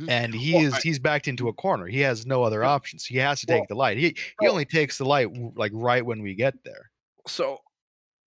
and 0.09 0.33
he 0.35 0.55
Well, 0.55 0.65
is 0.67 0.75
I- 0.75 0.81
he's 0.81 0.99
backed 0.99 1.29
into 1.29 1.49
a 1.49 1.53
corner. 1.53 1.87
He 1.87 2.01
has 2.01 2.27
no 2.27 2.43
other 2.43 2.65
options. 2.65 3.05
He 3.05 3.17
has 3.19 3.41
to 3.41 3.47
Well, 3.49 3.61
take 3.61 3.69
the 3.69 3.75
light. 3.75 3.99
He 3.99 4.17
he 4.41 4.49
only 4.49 4.65
takes 4.65 4.99
the 4.99 5.05
light 5.05 5.29
like 5.57 5.73
right 5.75 6.05
when 6.05 6.23
we 6.23 6.35
get 6.35 6.63
there 6.65 6.91
So 7.27 7.59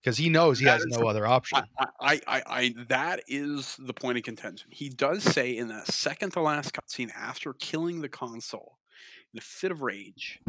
because 0.02 0.16
he 0.18 0.28
knows 0.28 0.58
he 0.58 0.66
has 0.66 0.84
no 0.86 1.06
other 1.08 1.26
option. 1.26 1.58
I, 1.78 1.86
I, 2.00 2.20
I, 2.26 2.42
I, 2.46 2.74
that 2.88 3.22
is 3.26 3.76
the 3.78 3.94
point 3.94 4.18
of 4.18 4.24
contention. 4.24 4.70
He 4.70 4.90
does 4.90 5.22
say 5.24 5.56
in 5.56 5.68
that 5.68 5.86
second 5.86 6.32
to 6.32 6.40
last 6.42 6.74
cutscene 6.74 7.10
after 7.14 7.54
killing 7.54 8.02
the 8.02 8.08
consul 8.10 8.78
in 9.32 9.38
a 9.38 9.40
fit 9.40 9.72
of 9.72 9.80
rage, 9.80 10.40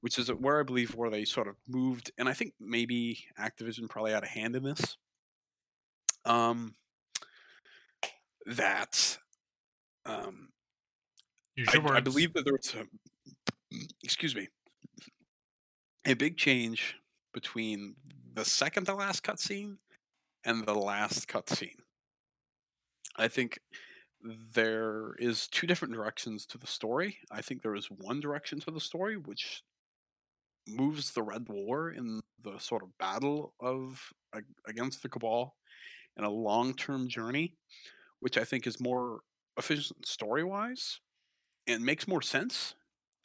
which 0.00 0.18
is 0.18 0.32
where 0.32 0.60
I 0.60 0.62
believe 0.62 0.94
where 0.94 1.10
they 1.10 1.26
sort 1.26 1.46
of 1.46 1.56
moved, 1.68 2.10
and 2.16 2.26
I 2.28 2.32
think 2.32 2.54
maybe 2.58 3.26
Activision 3.38 3.86
probably 3.88 4.12
had 4.12 4.24
a 4.24 4.28
hand 4.28 4.56
in 4.56 4.62
this. 4.64 4.96
Um, 6.24 6.74
that 8.46 9.18
um, 10.06 10.48
Use 11.56 11.68
I, 11.68 11.72
your 11.74 11.88
I 11.88 11.94
words. 11.94 12.04
believe 12.04 12.32
that 12.34 12.44
there 12.44 12.54
was 12.54 12.74
a, 12.74 12.86
excuse 14.02 14.34
me, 14.34 14.48
a 16.06 16.14
big 16.14 16.36
change 16.36 16.96
between 17.32 17.94
the 18.34 18.44
second 18.44 18.86
to 18.86 18.94
last 18.94 19.22
cutscene 19.22 19.76
and 20.44 20.64
the 20.66 20.74
last 20.74 21.28
cutscene. 21.28 21.76
I 23.16 23.28
think 23.28 23.60
there 24.54 25.14
is 25.18 25.48
two 25.48 25.66
different 25.66 25.94
directions 25.94 26.46
to 26.46 26.58
the 26.58 26.66
story. 26.66 27.18
I 27.30 27.42
think 27.42 27.62
there 27.62 27.74
is 27.74 27.88
one 27.90 28.20
direction 28.20 28.60
to 28.60 28.70
the 28.70 28.80
story 28.80 29.16
which 29.16 29.62
moves 30.66 31.10
the 31.10 31.22
Red 31.22 31.48
War 31.48 31.90
in 31.90 32.20
the 32.42 32.58
sort 32.58 32.82
of 32.82 32.96
battle 32.98 33.54
of 33.60 34.00
against 34.66 35.02
the 35.02 35.08
Cabal 35.08 35.56
in 36.16 36.24
a 36.24 36.30
long-term 36.30 37.08
journey, 37.08 37.56
which 38.20 38.38
I 38.38 38.44
think 38.44 38.66
is 38.66 38.80
more 38.80 39.20
efficient 39.58 40.06
story-wise 40.06 41.00
and 41.66 41.84
makes 41.84 42.08
more 42.08 42.22
sense. 42.22 42.74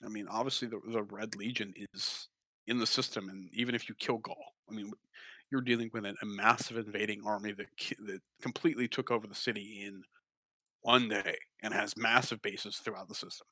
I 0.05 0.09
mean, 0.09 0.27
obviously 0.29 0.67
the, 0.67 0.79
the 0.91 1.03
Red 1.03 1.35
Legion 1.35 1.73
is 1.93 2.29
in 2.67 2.79
the 2.79 2.87
system, 2.87 3.29
and 3.29 3.49
even 3.53 3.73
if 3.75 3.89
you 3.89 3.95
kill 3.95 4.19
Ghaul, 4.19 4.35
I 4.69 4.73
mean, 4.73 4.91
you're 5.51 5.61
dealing 5.61 5.89
with 5.93 6.05
a, 6.05 6.13
massive 6.23 6.77
invading 6.77 7.21
army 7.25 7.53
that 7.53 7.67
that 8.05 8.19
completely 8.41 8.87
took 8.87 9.11
over 9.11 9.25
the 9.27 9.35
city 9.35 9.83
in 9.85 10.03
one 10.81 11.07
day 11.07 11.35
and 11.63 11.73
has 11.73 11.97
massive 11.97 12.41
bases 12.41 12.77
throughout 12.77 13.07
the 13.07 13.15
system. 13.15 13.47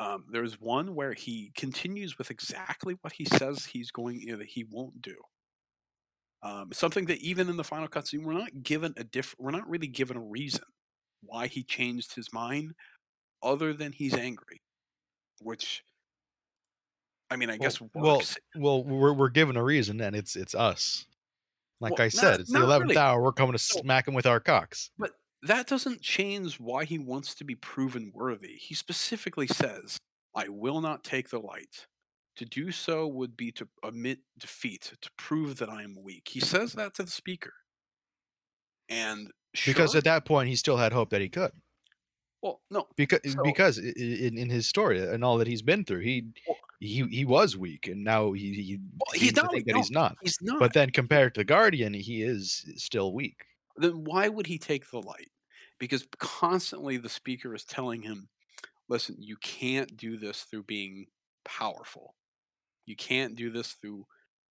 Um, 0.00 0.24
there's 0.30 0.60
one 0.60 0.94
where 0.94 1.12
he 1.12 1.50
continues 1.56 2.18
with 2.18 2.30
exactly 2.30 2.96
what 3.00 3.14
he 3.14 3.24
says 3.24 3.64
he's 3.64 3.90
going 3.90 4.20
you 4.20 4.32
know, 4.32 4.38
that 4.38 4.48
he 4.48 4.64
won't 4.70 5.02
do. 5.02 5.16
Um, 6.42 6.68
something 6.72 7.06
that 7.06 7.18
even 7.18 7.48
in 7.48 7.56
the 7.56 7.64
final 7.64 7.88
cutscene, 7.88 8.22
we're 8.22 8.32
not 8.32 8.62
given 8.62 8.94
a 8.96 9.02
diff. 9.02 9.34
We're 9.38 9.50
not 9.50 9.68
really 9.68 9.88
given 9.88 10.16
a 10.16 10.20
reason 10.20 10.62
why 11.22 11.48
he 11.48 11.64
changed 11.64 12.14
his 12.14 12.32
mind, 12.32 12.74
other 13.42 13.72
than 13.72 13.92
he's 13.92 14.14
angry. 14.14 14.60
Which, 15.40 15.84
I 17.30 17.36
mean, 17.36 17.48
I 17.50 17.52
Well- 17.54 17.58
guess 17.60 17.80
well, 17.80 18.16
works. 18.18 18.38
Well, 18.56 18.84
we're 18.84 19.12
we're 19.12 19.28
given 19.28 19.56
a 19.56 19.62
reason, 19.64 20.00
and 20.00 20.16
it's 20.16 20.34
it's 20.36 20.54
us. 20.54 21.06
Like 21.80 21.92
Well, 21.92 22.02
I 22.02 22.04
not- 22.06 22.12
said, 22.12 22.40
it's 22.40 22.52
the 22.52 22.58
eleventh 22.62 22.90
really. 22.90 23.00
hour. 23.00 23.22
We're 23.22 23.32
coming 23.32 23.56
to 23.56 23.74
No. 23.76 23.80
smack 23.82 24.08
him 24.08 24.14
with 24.14 24.26
our 24.26 24.40
cocks. 24.40 24.90
But 24.98 25.12
that 25.42 25.68
doesn't 25.68 26.02
change 26.02 26.58
why 26.58 26.84
he 26.84 26.98
wants 26.98 27.34
to 27.36 27.44
be 27.44 27.54
proven 27.54 28.10
worthy. 28.12 28.56
He 28.56 28.74
specifically 28.74 29.46
says, 29.46 29.96
I 30.34 30.48
will 30.48 30.80
not 30.80 31.04
take 31.04 31.28
the 31.30 31.38
light. 31.38 31.86
To 32.36 32.44
do 32.44 32.72
so 32.72 33.06
would 33.06 33.36
be 33.36 33.52
to 33.52 33.68
admit 33.84 34.20
defeat, 34.36 34.92
to 35.00 35.10
prove 35.16 35.58
that 35.58 35.68
I 35.68 35.82
am 35.82 35.96
weak. 36.02 36.28
He 36.28 36.40
says 36.40 36.72
that 36.72 36.94
to 36.94 37.02
the 37.04 37.10
speaker. 37.10 37.52
And 38.88 39.30
Because 39.66 39.94
at 39.94 40.04
that 40.04 40.24
point, 40.24 40.48
he 40.48 40.56
still 40.56 40.76
had 40.78 40.92
hope 40.92 41.10
that 41.10 41.20
he 41.20 41.28
could. 41.28 41.52
Well, 42.42 42.60
no, 42.70 42.86
Because 42.96 43.20
eh, 43.24 43.30
So- 43.30 43.42
because 43.42 43.78
in, 43.78 44.38
in 44.38 44.48
his 44.48 44.68
story 44.68 45.00
and 45.00 45.24
all 45.24 45.38
that 45.38 45.46
he's 45.46 45.62
been 45.62 45.84
through, 45.84 46.00
he 46.00 46.24
Well- 46.46 46.56
he 46.80 47.04
he 47.08 47.24
was 47.24 47.56
weak, 47.56 47.88
and 47.88 48.04
now 48.04 48.32
he, 48.32 48.52
he 48.54 48.78
Well, 48.78 49.12
he's 49.20 49.34
not 49.34 49.52
weak, 49.52 49.66
that 49.66 49.76
he's 49.76 49.90
not. 49.90 50.16
he's 50.22 50.38
not. 50.40 50.60
But 50.60 50.72
then 50.74 50.90
compared 50.90 51.34
to 51.34 51.40
the 51.40 51.44
Guardian, 51.44 51.92
he 51.94 52.22
is 52.22 52.64
still 52.76 53.12
weak. 53.12 53.44
then 53.76 54.04
why 54.04 54.28
would 54.28 54.46
he 54.46 54.58
take 54.58 54.88
the 54.90 55.00
light? 55.02 55.30
Because 55.78 56.06
constantly 56.18 56.96
the 56.96 57.08
speaker 57.08 57.54
is 57.54 57.64
telling 57.64 58.02
him, 58.02 58.28
listen, 58.88 59.16
you 59.20 59.36
can't 59.38 59.96
do 59.96 60.16
this 60.16 60.42
through 60.42 60.64
being 60.64 61.06
powerful. 61.44 62.14
You 62.86 62.96
can't 62.96 63.36
do 63.36 63.50
this 63.50 63.72
through, 63.74 64.06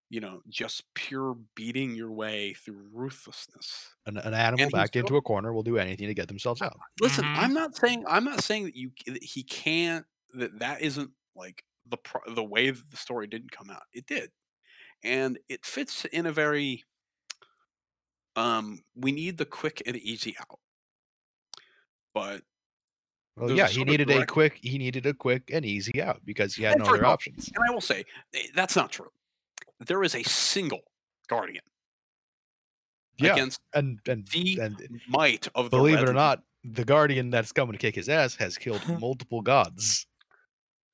you 0.09 0.19
know, 0.21 0.41
just 0.49 0.83
pure 0.93 1.35
beating 1.55 1.93
your 1.95 2.11
way 2.11 2.53
through 2.53 2.87
ruthlessness. 2.93 3.95
An, 4.05 4.17
an 4.17 4.33
animal 4.33 4.65
he's 4.65 4.71
backed 4.71 4.89
still- 4.89 5.01
into 5.01 5.17
a 5.17 5.21
corner 5.21 5.53
will 5.53 5.63
do 5.63 5.77
anything 5.77 6.07
to 6.07 6.13
get 6.13 6.27
themselves 6.29 6.61
out. 6.61 6.77
Listen, 7.01 7.25
Mhm. 7.25 7.37
I'm 7.37 7.53
not 7.53 7.75
saying 7.75 8.05
I'm 8.07 8.23
not 8.23 8.41
saying 8.43 8.65
that 8.65 8.75
you 8.75 8.91
that 9.07 9.21
he 9.23 9.43
can't 9.43 10.05
that 10.35 10.59
that 10.59 10.81
isn't 10.81 11.11
like 11.35 11.63
the 11.85 11.97
pro- 11.97 12.33
the 12.33 12.43
way 12.43 12.69
that 12.69 12.89
the 12.91 12.97
story 12.97 13.27
didn't 13.27 13.51
come 13.51 13.69
out. 13.69 13.83
It 13.93 14.05
did, 14.05 14.31
and 15.03 15.39
it 15.49 15.65
fits 15.65 16.05
in 16.05 16.25
a 16.25 16.31
very 16.31 16.83
um. 18.35 18.83
We 18.95 19.11
need 19.11 19.37
the 19.37 19.45
quick 19.45 19.81
and 19.85 19.95
easy 19.97 20.35
out, 20.39 20.59
but 22.13 22.43
Well, 23.35 23.51
yeah, 23.51 23.67
he 23.67 23.75
sort 23.75 23.87
of 23.87 23.91
needed 23.91 24.09
a 24.11 24.25
quick 24.25 24.59
he 24.61 24.77
needed 24.77 25.05
a 25.05 25.13
quick 25.13 25.49
and 25.51 25.65
easy 25.65 26.01
out 26.01 26.21
because 26.25 26.55
he 26.55 26.63
had 26.63 26.75
And 26.75 26.83
no 26.85 26.93
other 26.93 27.05
options. 27.05 27.47
and 27.47 27.57
I 27.69 27.73
will 27.73 27.81
say 27.81 28.05
eh, 28.33 28.47
that's 28.53 28.75
not 28.75 28.91
true. 28.91 29.11
There 29.79 30.03
is 30.03 30.15
a 30.15 30.23
single 30.23 30.81
guardian 31.27 31.63
Yeah, 33.17 33.33
against 33.33 33.59
and 33.73 33.99
and 34.07 34.27
the 34.27 34.59
and 34.61 35.01
might 35.07 35.47
of 35.55 35.69
the 35.71 35.77
believe 35.77 35.99
it 35.99 36.09
or 36.09 36.13
not, 36.13 36.43
the 36.63 36.85
Guardian 36.85 37.29
that's 37.29 37.51
coming 37.51 37.73
to 37.73 37.77
kick 37.79 37.95
his 37.95 38.09
ass 38.09 38.35
has 38.35 38.57
killed 38.57 38.81
multiple 38.99 39.41
gods. 39.41 40.05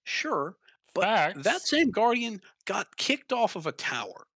Sure, 0.06 0.58
But 0.94 1.04
Facts. 1.04 1.44
that 1.44 1.62
same 1.62 1.90
guardian 1.92 2.42
got 2.66 2.96
kicked 2.98 3.32
off 3.34 3.56
of 3.56 3.66
a 3.68 3.72
tower. 3.72 4.28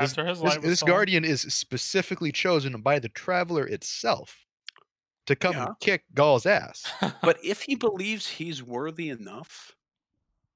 This, 0.00 0.12
After 0.12 0.26
his 0.26 0.40
this, 0.40 0.44
light 0.44 0.62
was 0.62 0.70
this 0.70 0.78
stolen. 0.80 0.92
guardian 0.94 1.24
is 1.24 1.42
specifically 1.42 2.32
chosen 2.32 2.80
by 2.80 2.98
the 2.98 3.08
traveler 3.10 3.66
itself 3.66 4.46
to 5.26 5.36
come 5.36 5.54
Yeah. 5.54 5.66
and 5.66 5.78
kick 5.80 6.04
Ghaul's 6.14 6.46
ass. 6.46 6.84
But 7.22 7.38
if 7.44 7.62
he 7.62 7.74
believes 7.76 8.26
he's 8.28 8.62
worthy 8.62 9.10
enough, 9.10 9.76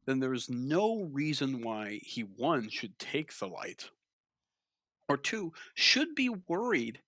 then 0.07 0.21
there's 0.21 0.49
no 0.51 1.03
reason 1.03 1.63
why 1.63 2.01
he 2.03 2.23
one 2.23 2.69
should 2.71 2.99
take 2.99 3.37
the 3.39 3.49
light, 3.49 3.91
or 5.09 5.17
two 5.17 5.53
should 5.75 6.15
be 6.15 6.29
worried 6.29 7.03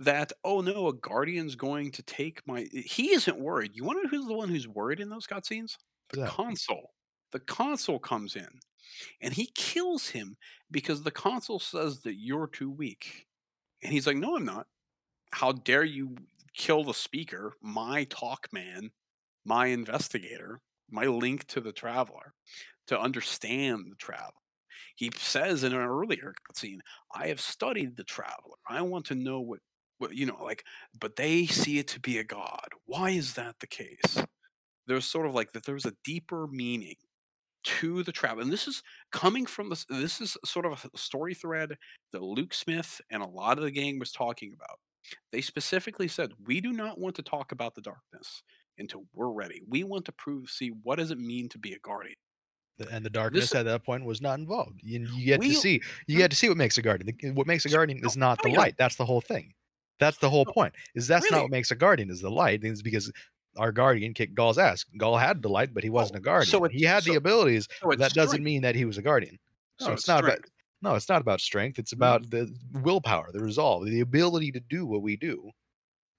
that 0.00 0.32
oh 0.44 0.60
no, 0.62 0.88
a 0.88 0.94
guardian's 0.94 1.56
going 1.56 1.92
to 1.92 2.02
take 2.02 2.46
my. 2.46 2.66
He 2.72 3.12
isn't 3.12 3.38
worried. 3.40 3.76
You 3.76 3.84
want 3.84 4.00
to 4.00 4.04
know 4.04 4.10
who's 4.10 4.26
the 4.28 4.34
one 4.34 4.48
who's 4.48 4.68
worried 4.68 5.00
in 5.00 5.10
those 5.10 5.26
cutscenes? 5.26 5.78
The 6.10 6.16
Yeah. 6.16 6.34
consul. 6.36 6.94
The 7.32 7.40
consul 7.40 7.98
comes 8.00 8.36
in, 8.36 8.60
and 9.20 9.34
he 9.34 9.46
kills 9.54 10.10
him 10.10 10.36
because 10.70 11.02
the 11.02 11.10
consul 11.12 11.60
says 11.60 12.02
that 12.02 12.16
you're 12.16 12.48
too 12.48 12.70
weak, 12.70 13.26
and 13.82 13.92
he's 13.92 14.06
like, 14.06 14.16
no, 14.18 14.36
I'm 14.36 14.44
not. 14.46 14.68
How 15.32 15.52
dare 15.52 15.84
you 15.84 16.16
kill 16.54 16.84
the 16.84 16.94
speaker, 16.94 17.54
my 17.62 18.04
talk 18.04 18.48
man, 18.52 18.92
my 19.44 19.66
investigator, 19.68 20.60
my 20.90 21.06
link 21.06 21.46
to 21.48 21.60
the 21.60 21.72
traveler, 21.72 22.34
to 22.88 22.98
understand 22.98 23.86
the 23.90 23.96
traveler. 23.96 24.32
He 24.96 25.10
says 25.16 25.64
in 25.64 25.72
an 25.72 25.80
earlier 25.80 26.34
scene, 26.54 26.80
I 27.14 27.28
have 27.28 27.40
studied 27.40 27.96
the 27.96 28.04
traveler. 28.04 28.56
I 28.68 28.82
want 28.82 29.06
to 29.06 29.14
know 29.14 29.40
what, 29.40 29.60
what 29.98 30.14
you 30.14 30.26
know, 30.26 30.42
like, 30.42 30.64
but 31.00 31.16
they 31.16 31.46
see 31.46 31.78
it 31.78 31.88
to 31.88 32.00
be 32.00 32.18
a 32.18 32.24
god. 32.24 32.68
Why 32.86 33.10
is 33.10 33.34
that 33.34 33.56
the 33.60 33.66
case? 33.66 34.18
There's 34.86 35.06
sort 35.06 35.26
of 35.26 35.34
like 35.34 35.52
that 35.52 35.64
there's 35.64 35.86
a 35.86 35.94
deeper 36.04 36.46
meaning 36.46 36.96
to 37.64 38.02
the 38.02 38.12
traveler. 38.12 38.42
And 38.42 38.52
this 38.52 38.68
is 38.68 38.82
coming 39.10 39.46
from 39.46 39.70
this 39.70 39.86
this 39.88 40.20
is 40.20 40.36
sort 40.44 40.66
of 40.66 40.86
a 40.92 40.98
story 40.98 41.34
thread 41.34 41.76
that 42.12 42.22
Luke 42.22 42.52
Smith 42.52 43.00
and 43.10 43.22
a 43.22 43.26
lot 43.26 43.58
of 43.58 43.64
the 43.64 43.70
gang 43.70 43.98
was 43.98 44.12
talking 44.12 44.52
about 44.54 44.78
they 45.32 45.40
specifically 45.40 46.08
said 46.08 46.32
we 46.46 46.60
do 46.60 46.72
not 46.72 46.98
want 46.98 47.14
to 47.16 47.22
talk 47.22 47.52
about 47.52 47.74
the 47.74 47.80
darkness 47.80 48.42
until 48.78 49.04
we're 49.12 49.30
ready. 49.30 49.62
We 49.68 49.84
want 49.84 50.04
to 50.06 50.12
prove, 50.12 50.50
see 50.50 50.68
what 50.82 50.98
does 50.98 51.10
it 51.10 51.18
mean 51.18 51.48
to 51.50 51.58
be 51.58 51.72
a 51.74 51.78
guardian. 51.78 52.16
And 52.90 53.04
the 53.04 53.10
darkness 53.10 53.50
This- 53.50 53.54
at 53.54 53.66
that 53.66 53.84
point 53.84 54.04
was 54.04 54.20
not 54.20 54.38
involved. 54.38 54.80
You, 54.82 55.06
you 55.14 55.26
get 55.26 55.40
We- 55.40 55.50
to 55.50 55.54
see, 55.54 55.80
you 56.06 56.16
hmm? 56.16 56.18
get 56.18 56.30
to 56.32 56.36
see 56.36 56.48
what 56.48 56.58
makes 56.58 56.76
a 56.76 56.82
guardian. 56.82 57.34
What 57.34 57.46
makes 57.46 57.64
a 57.64 57.68
So- 57.68 57.76
guardian 57.76 58.04
is 58.04 58.16
oh, 58.16 58.20
not 58.20 58.40
oh, 58.44 58.48
the 58.48 58.54
light. 58.54 58.74
That's 58.76 58.96
the 58.96 59.04
whole 59.04 59.20
thing. 59.20 59.54
That's 60.00 60.18
the 60.18 60.28
whole 60.28 60.44
No, 60.44 60.52
point. 60.52 60.74
Is 60.96 61.06
that's 61.06 61.30
not 61.30 61.42
what 61.42 61.50
makes 61.52 61.70
a 61.70 61.76
guardian 61.76 62.10
is 62.10 62.20
the 62.20 62.30
light. 62.30 62.64
Is 62.64 62.82
because 62.82 63.12
our 63.56 63.70
guardian 63.70 64.12
kicked 64.12 64.34
Ghaul's 64.34 64.58
ass. 64.58 64.84
Ghaul 64.98 65.20
had 65.20 65.40
the 65.40 65.48
light, 65.48 65.72
but 65.72 65.84
he 65.84 65.90
wasn't 65.90 66.16
a 66.16 66.20
guardian. 66.20 66.50
so 66.50 66.64
he 66.64 66.78
it's- 66.78 66.92
had 66.92 67.04
the 67.04 67.16
abilities. 67.16 67.68
So 67.80 67.90
it's 67.92 68.00
that 68.00 68.12
doesn't 68.12 68.42
mean 68.42 68.62
that 68.62 68.74
he 68.74 68.84
was 68.84 68.98
a 68.98 69.02
guardian. 69.02 69.38
No, 69.80 69.86
So 69.86 69.92
it's 69.92 70.08
not 70.08 70.24
about 70.24 70.40
no, 70.82 70.96
it's 70.96 71.08
not 71.08 71.20
about 71.20 71.40
strength. 71.40 71.78
It's 71.78 71.92
hmm? 71.92 71.98
about 71.98 72.28
the 72.30 72.52
willpower, 72.82 73.30
the 73.32 73.40
resolve, 73.40 73.86
the 73.86 74.00
ability 74.00 74.50
to 74.52 74.60
do 74.60 74.84
what 74.84 75.02
we 75.02 75.16
do. 75.16 75.50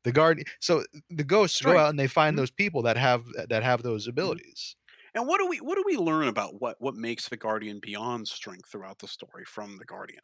The 0.06 0.14
guardian. 0.14 0.48
So 0.62 0.86
the 1.10 1.26
ghosts 1.26 1.62
go 1.62 1.78
out 1.78 1.90
and 1.90 2.00
they 2.00 2.08
find 2.08 2.38
Mhm. 2.38 2.40
those 2.40 2.52
people 2.52 2.82
that 2.84 2.98
have 2.98 3.26
that 3.50 3.64
have 3.64 3.84
those 3.84 4.08
abilities. 4.08 4.78
And 5.16 5.26
what 5.28 5.40
do 5.40 5.48
we 5.48 5.62
what 5.62 5.76
do 5.78 5.84
we 5.86 5.98
learn 5.98 6.28
about 6.28 6.62
what 6.62 6.80
what 6.80 6.94
makes 6.96 7.28
the 7.28 7.38
guardian 7.38 7.80
beyond 7.80 8.28
strength 8.28 8.70
throughout 8.70 9.00
the 9.00 9.08
story 9.08 9.44
from 9.44 9.78
the 9.78 9.86
guardian? 9.86 10.22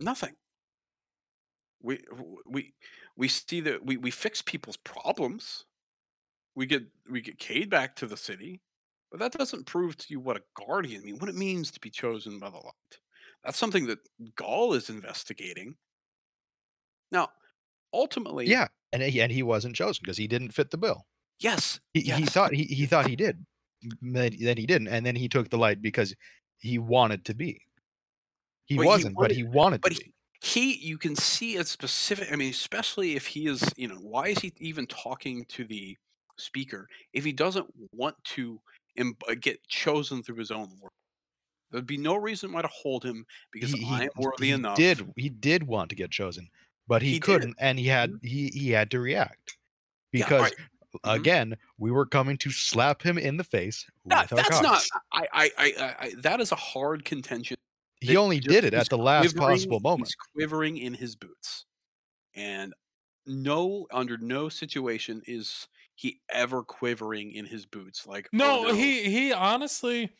Nothing. 0.00 0.36
We 1.82 2.00
we 2.46 2.74
we 3.16 3.28
see 3.28 3.60
that 3.62 3.84
we 3.84 3.96
we 3.96 4.10
fix 4.10 4.42
people's 4.42 4.76
problems. 4.76 5.64
We 6.54 6.66
get 6.66 6.84
we 7.10 7.20
get 7.22 7.38
Cayde 7.38 7.70
back 7.70 7.96
to 7.96 8.06
the 8.08 8.16
city, 8.16 8.62
but 9.10 9.20
that 9.20 9.32
doesn't 9.32 9.66
prove 9.66 9.96
to 9.98 10.06
you 10.10 10.20
what 10.20 10.38
a 10.38 10.44
guardian 10.54 11.04
means, 11.04 11.20
what 11.20 11.30
it 11.30 11.36
means 11.36 11.70
to 11.72 11.80
be 11.80 11.90
chosen 11.90 12.38
by 12.40 12.50
the 12.50 12.58
light. 12.58 13.00
That's 13.44 13.58
something 13.58 13.86
that 13.88 14.00
Ghaul 14.36 14.76
is 14.76 14.90
investigating. 14.90 15.78
Now, 17.10 17.30
ultimately, 17.92 18.46
Yeah, 18.46 18.68
and 18.92 19.02
he, 19.02 19.20
and 19.20 19.30
he 19.32 19.42
wasn't 19.42 19.76
chosen 19.76 20.00
because 20.02 20.16
he 20.18 20.26
didn't 20.28 20.50
fit 20.52 20.70
the 20.70 20.78
bill. 20.78 21.06
yes, 21.40 21.80
He, 21.94 22.00
he 22.00 22.24
thought 22.26 22.52
he, 22.54 22.64
he 22.64 22.86
thought 22.86 23.06
he 23.06 23.16
did, 23.16 23.44
then, 24.02 24.32
he 24.56 24.66
didn't, 24.66 24.88
and 24.88 25.04
then 25.04 25.16
he 25.16 25.28
took 25.28 25.48
the 25.50 25.58
light 25.58 25.80
because 25.82 26.14
he 26.58 26.78
wanted 26.78 27.24
to 27.26 27.34
be. 27.34 27.60
He 28.66 28.76
But 28.76 28.82
he 28.82 28.88
wasn't, 28.88 29.14
but 29.16 29.20
wanted- 29.22 29.36
he 29.36 29.42
wanted 29.44 29.80
but 29.82 29.92
to 29.92 29.98
he- 29.98 30.04
be. 30.04 30.14
he 30.42 30.76
you 30.86 30.96
can 30.98 31.14
see 31.16 31.56
a 31.56 31.64
specific 31.64 32.32
i 32.32 32.36
mean 32.36 32.50
especially 32.50 33.14
if 33.16 33.26
he 33.26 33.46
is 33.46 33.62
you 33.76 33.88
know 33.88 33.96
why 33.96 34.28
is 34.28 34.38
he 34.38 34.52
even 34.58 34.86
talking 34.86 35.44
to 35.46 35.64
the 35.64 35.96
speaker 36.38 36.88
if 37.12 37.24
he 37.24 37.32
doesn't 37.32 37.66
want 37.92 38.16
to 38.24 38.58
em- 38.96 39.16
uh, 39.28 39.34
get 39.38 39.62
chosen 39.68 40.22
through 40.22 40.36
his 40.36 40.50
own 40.50 40.68
work 40.80 40.92
there'd 41.70 41.86
be 41.86 41.98
no 41.98 42.16
reason 42.16 42.52
why 42.52 42.62
to 42.62 42.68
hold 42.68 43.04
him 43.04 43.26
because 43.52 43.70
He, 43.72 43.84
he, 43.84 43.94
i'm 43.94 44.08
worthy 44.16 44.46
he 44.46 44.50
enough 44.52 44.76
did 44.76 45.04
he 45.16 45.28
did 45.28 45.62
want 45.62 45.90
to 45.90 45.96
get 45.96 46.10
chosen, 46.10 46.48
but 46.90 47.00
he, 47.02 47.12
He 47.12 47.20
couldn't, 47.20 47.56
and 47.60 47.78
he 47.78 47.86
had 47.86 48.18
he 48.22 48.48
he 48.48 48.70
had 48.70 48.90
to 48.90 49.00
react 49.00 49.56
Yeah, 50.12 50.24
because 50.26 50.42
right. 50.42 50.54
Mhm. 51.04 51.14
again 51.20 51.56
we 51.78 51.90
were 51.92 52.04
coming 52.04 52.36
to 52.38 52.50
slap 52.50 53.00
him 53.00 53.16
in 53.16 53.36
the 53.38 53.44
face 53.44 53.86
that, 54.06 54.28
with 54.30 54.40
our 54.40 54.44
that's 54.44 54.60
not 54.60 54.72
cocks. 54.82 54.90
I, 55.12 55.26
I 55.32 55.50
i 55.56 55.72
i 55.78 55.96
I- 56.06 56.14
that 56.18 56.40
is 56.40 56.50
a 56.52 56.56
hard 56.56 57.04
contention 57.04 57.56
He 58.00 58.16
only 58.16 58.40
did 58.40 58.64
it 58.64 58.74
at 58.74 58.88
the 58.88 58.98
last 58.98 59.36
possible 59.36 59.78
moment. 59.80 60.08
he's 60.08 60.16
quivering 60.34 60.76
in 60.78 60.92
his 60.94 61.14
boots 61.16 61.64
and 62.34 62.74
no 63.26 63.86
under 63.92 64.18
no 64.18 64.48
situation 64.48 65.22
is 65.26 65.68
he 65.94 66.20
ever 66.30 66.62
quivering 66.64 67.30
in 67.32 67.44
his 67.46 67.66
boots 67.66 68.04
like 68.06 68.28
oh, 68.34 68.36
no, 68.38 68.74
he 68.74 69.04
he 69.04 69.32
honestly, 69.32 70.10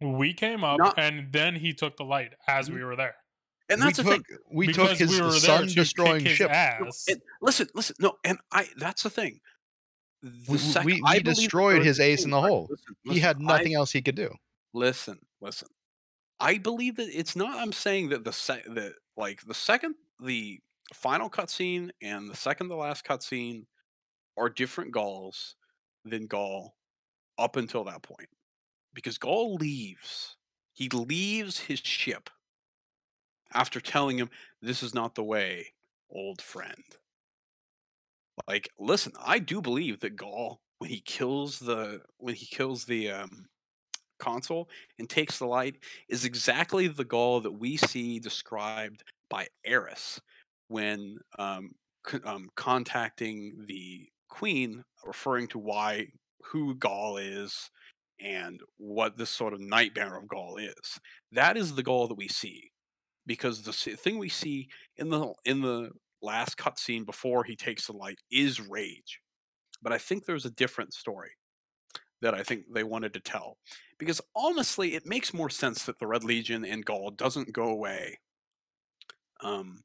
we 0.00 0.32
came 0.34 0.62
up 0.62 0.78
Not- 0.78 0.98
and 0.98 1.32
then 1.32 1.56
he 1.56 1.72
took 1.74 1.96
the 1.96 2.04
light 2.04 2.34
as 2.46 2.68
Mhm. 2.68 2.74
we 2.74 2.84
were 2.84 2.94
there. 2.94 3.16
And 3.70 3.82
that's 3.82 3.98
we 3.98 4.04
the 4.04 4.10
thing 4.10 4.24
we 4.50 4.66
because 4.66 4.90
took 4.90 4.98
his 4.98 5.20
we 5.20 5.30
sun 5.32 5.66
to 5.68 5.74
destroying 5.74 6.24
ship. 6.24 6.50
ass. 6.50 7.04
And 7.08 7.20
listen, 7.42 7.68
listen, 7.74 7.96
no, 8.00 8.16
and 8.24 8.38
I 8.52 8.66
that's 8.76 9.02
the 9.02 9.10
thing. 9.10 9.40
The 10.22 10.30
We- 10.48 10.52
we- 10.52 10.58
sec- 10.58 10.84
we- 10.84 11.02
I 11.04 11.14
we 11.18 11.22
destroyed 11.22 11.84
his 11.84 12.00
ace 12.00 12.24
in 12.24 12.30
the 12.30 12.40
hole. 12.40 12.66
Listen, 12.70 12.96
He 13.04 13.08
listen, 13.10 13.22
had 13.22 13.36
I- 13.36 13.40
nothing 13.40 13.74
else 13.74 13.92
he 13.92 14.02
could 14.02 14.16
do. 14.16 14.34
listen, 14.72 15.18
listen. 15.40 15.68
I 16.40 16.58
believe 16.58 16.96
that 16.96 17.08
it's 17.12 17.36
not. 17.36 17.56
I'm 17.58 17.72
saying 17.72 18.08
that 18.10 18.24
the 18.24 18.32
se- 18.32 18.64
that 18.68 18.94
like 19.16 19.42
the 19.44 19.54
second 19.54 19.96
the 20.20 20.60
final 20.94 21.28
cutscene 21.28 21.90
and 22.00 22.30
the 22.30 22.36
second 22.36 22.68
to 22.70 22.76
last 22.76 23.04
cutscene 23.04 23.66
are 24.36 24.48
different 24.48 24.92
Ghauls 24.92 25.56
than 26.04 26.26
Ghaul 26.28 26.70
up 27.36 27.56
until 27.56 27.84
that 27.84 28.02
point, 28.02 28.28
because 28.94 29.18
Ghaul 29.18 29.58
leaves. 29.60 30.36
He 30.72 30.88
leaves 30.88 31.58
his 31.58 31.80
ship 31.80 32.30
after 33.54 33.80
telling 33.80 34.18
him, 34.18 34.30
"This 34.62 34.82
is 34.82 34.94
not 34.94 35.14
the 35.14 35.24
way, 35.24 35.74
old 36.10 36.42
friend." 36.42 36.84
Like, 38.46 38.68
listen, 38.78 39.12
I 39.24 39.38
do 39.38 39.60
believe 39.60 40.00
that 40.00 40.16
Ghaul, 40.16 40.58
when 40.78 40.90
he 40.90 41.00
kills 41.00 41.58
the 41.58 42.02
when 42.18 42.34
he 42.34 42.46
kills 42.46 42.84
the 42.84 43.10
um, 43.10 43.46
consul 44.18 44.68
and 44.98 45.08
takes 45.08 45.38
the 45.38 45.46
light, 45.46 45.76
is 46.08 46.24
exactly 46.24 46.88
the 46.88 47.04
Ghaul 47.04 47.42
that 47.42 47.52
we 47.52 47.76
see 47.76 48.18
described 48.18 49.04
by 49.30 49.48
Eris 49.64 50.20
when 50.68 51.18
um, 51.38 51.72
um, 52.24 52.48
contacting 52.56 53.64
the 53.66 54.08
queen, 54.28 54.84
referring 55.04 55.48
to 55.48 55.58
why 55.58 56.08
who 56.44 56.74
Ghaul 56.76 57.18
is 57.20 57.70
and 58.20 58.60
what 58.78 59.16
this 59.16 59.30
sort 59.30 59.52
of 59.52 59.60
nightmare 59.60 60.16
of 60.16 60.24
Ghaul 60.24 60.56
is. 60.60 61.00
That 61.32 61.56
is 61.56 61.74
the 61.74 61.82
Gaul 61.82 62.08
that 62.08 62.14
we 62.16 62.28
see, 62.28 62.70
because 63.28 63.62
the 63.62 63.72
thing 63.72 64.18
we 64.18 64.30
see 64.30 64.70
in 64.98 65.10
the 65.10 65.34
in 65.46 65.62
the 65.62 65.92
last 66.22 66.58
cutscene 66.58 67.06
before 67.06 67.44
he 67.44 67.56
takes 67.56 67.86
the 67.86 67.94
light 67.94 68.20
is 68.32 68.60
rage. 68.60 69.20
But 69.82 69.92
I 69.94 69.98
think 69.98 70.26
there's 70.26 70.46
a 70.46 70.50
different 70.50 70.94
story 70.94 71.32
that 72.22 72.34
I 72.34 72.42
think 72.44 72.66
they 72.74 72.84
wanted 72.84 73.14
to 73.14 73.20
tell. 73.20 73.58
Because 73.98 74.20
honestly, 74.36 74.94
it 74.94 75.06
makes 75.06 75.34
more 75.34 75.50
sense 75.50 75.84
that 75.86 75.98
the 76.00 76.06
Red 76.08 76.24
Legion 76.24 76.64
and 76.64 76.86
Ghaul 76.86 77.16
doesn't 77.16 77.52
go 77.52 77.68
away. 77.70 78.18
Um 79.40 79.84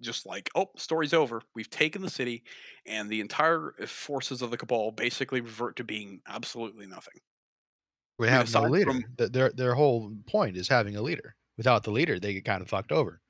just 0.00 0.26
like, 0.26 0.50
oh, 0.54 0.70
story's 0.76 1.14
over. 1.14 1.42
We've 1.54 1.70
taken 1.70 2.02
the 2.02 2.10
city, 2.10 2.44
and 2.86 3.08
the 3.08 3.20
entire 3.20 3.74
uh, 3.80 3.86
forces 3.86 4.42
of 4.42 4.50
the 4.50 4.56
Cabal 4.58 4.90
basically 4.92 5.40
revert 5.40 5.76
to 5.76 5.84
being 5.84 6.20
absolutely 6.26 6.86
nothing. 6.86 7.20
We 8.18 8.28
have 8.28 8.50
no 8.50 8.66
leader. 8.66 8.90
from- 8.92 9.04
Their 9.16 9.50
their 9.52 9.74
whole 9.74 10.16
point 10.26 10.56
is 10.56 10.68
having 10.68 10.96
a 10.96 11.02
leader. 11.02 11.36
Without 11.56 11.84
the 11.84 11.90
leader, 11.90 12.18
they 12.18 12.34
get 12.34 12.44
kind 12.44 12.62
of 12.62 12.68
fucked 12.68 12.92
over. 12.92 13.20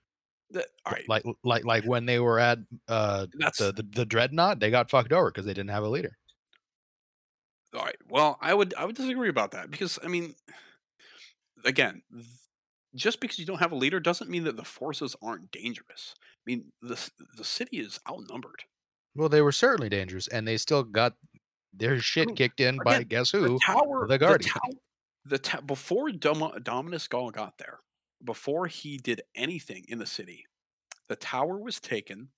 The- 0.51 0.67
all 0.87 0.93
right, 0.93 1.09
Like 1.09 1.25
like 1.43 1.65
like 1.65 1.85
when 1.85 2.07
they 2.07 2.21
were 2.21 2.39
at 2.39 2.59
uh 2.89 3.27
that's 3.39 3.59
the, 3.59 3.73
the 3.73 3.83
the 3.83 4.07
dreadnought, 4.07 4.61
they 4.61 4.71
got 4.71 4.91
fucked 4.91 5.13
over 5.13 5.31
because 5.31 5.47
they 5.47 5.55
didn't 5.55 5.71
have 5.71 5.85
a 5.85 5.89
leader. 5.89 6.17
All 7.75 7.81
right. 7.85 7.97
Well, 8.09 8.39
I 8.41 8.55
would 8.55 8.75
I 8.75 8.85
would 8.85 8.95
disagree 8.97 9.29
about 9.29 9.51
that 9.53 9.71
because 9.71 9.99
I 10.05 10.09
mean, 10.09 10.35
again, 11.65 12.03
just 12.95 13.21
because 13.21 13.39
you 13.39 13.47
don't 13.47 13.59
have 13.59 13.73
a 13.73 13.77
leader 13.77 13.99
doesn't 14.01 14.31
mean 14.31 14.45
that 14.45 14.57
the 14.57 14.65
forces 14.65 15.17
aren't 15.23 15.51
dangerous. 15.51 16.15
I 16.21 16.43
mean, 16.47 16.73
the 16.83 17.11
the 17.37 17.45
city 17.45 17.79
is 17.79 17.99
outnumbered. 18.09 18.63
Well, 19.17 19.29
they 19.29 19.43
were 19.43 19.53
certainly 19.53 19.89
dangerous, 19.89 20.29
and 20.29 20.47
they 20.47 20.57
still 20.57 20.83
got 20.85 21.15
their 21.73 21.99
shit 22.01 22.37
kicked 22.37 22.61
in 22.61 22.79
by 22.85 22.97
again, 22.97 23.09
guess 23.09 23.33
the 23.33 23.39
who? 23.39 23.59
tower, 23.59 24.07
The 24.09 24.19
Guardian. 24.19 24.51
tow- 24.51 24.79
the 25.25 25.39
ta- 25.39 25.61
before 25.63 26.11
Dom- 26.13 26.63
Dominus 26.63 27.09
Ghaul 27.09 27.33
got 27.33 27.57
there, 27.59 27.81
before 28.25 28.67
he 28.67 28.97
did 28.99 29.23
anything 29.35 29.85
in 29.89 29.99
the 29.99 30.07
city, 30.07 30.47
the 31.09 31.17
tower 31.17 31.59
was 31.59 31.81
taken, 31.81 32.29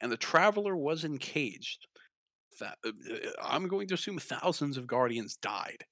and 0.00 0.12
the 0.12 0.16
traveler 0.16 0.76
was 0.76 1.04
encaged. 1.04 1.86
That 2.58 2.78
uh, 2.84 2.90
uh, 2.90 3.16
I'm 3.42 3.68
going 3.68 3.88
to 3.88 3.94
assume 3.94 4.18
thousands 4.18 4.76
of 4.76 4.86
guardians 4.86 5.36
died, 5.36 5.84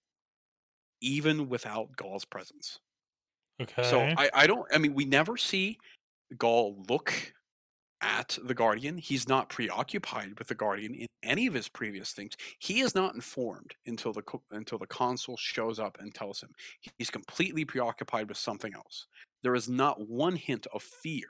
even 1.01 1.49
without 1.49 1.97
Ghaul's 1.97 2.25
presence. 2.25 2.81
Okay. 3.61 3.83
So 3.83 4.01
I, 4.01 4.31
I 4.35 4.47
don't. 4.47 4.67
I 4.73 4.79
mean, 4.79 4.95
we 4.95 5.05
never 5.05 5.37
see 5.37 5.79
Ghaul 6.37 6.89
look 6.89 7.33
at 8.01 8.39
the 8.45 8.55
Guardian. 8.55 8.99
He's 8.99 9.29
not 9.29 9.49
preoccupied 9.49 10.39
with 10.39 10.49
the 10.49 10.55
Guardian 10.55 10.95
in 10.95 11.07
any 11.23 11.47
of 11.47 11.55
his 11.55 11.69
previous 11.69 12.13
things. 12.13 12.35
He 12.59 12.81
is 12.81 12.95
not 12.95 13.15
informed 13.15 13.75
until 13.87 14.13
the 14.13 14.23
until 14.51 14.79
the 14.79 14.87
consul 14.87 15.37
shows 15.37 15.79
up 15.79 15.99
and 16.01 16.15
tells 16.15 16.41
him. 16.41 16.51
He's 16.99 17.11
completely 17.11 17.65
preoccupied 17.65 18.29
with 18.29 18.39
something 18.39 18.75
else. 18.75 19.07
There 19.43 19.55
is 19.55 19.69
not 19.69 20.09
one 20.09 20.37
hint 20.37 20.67
of 20.73 20.83
fear 20.83 21.29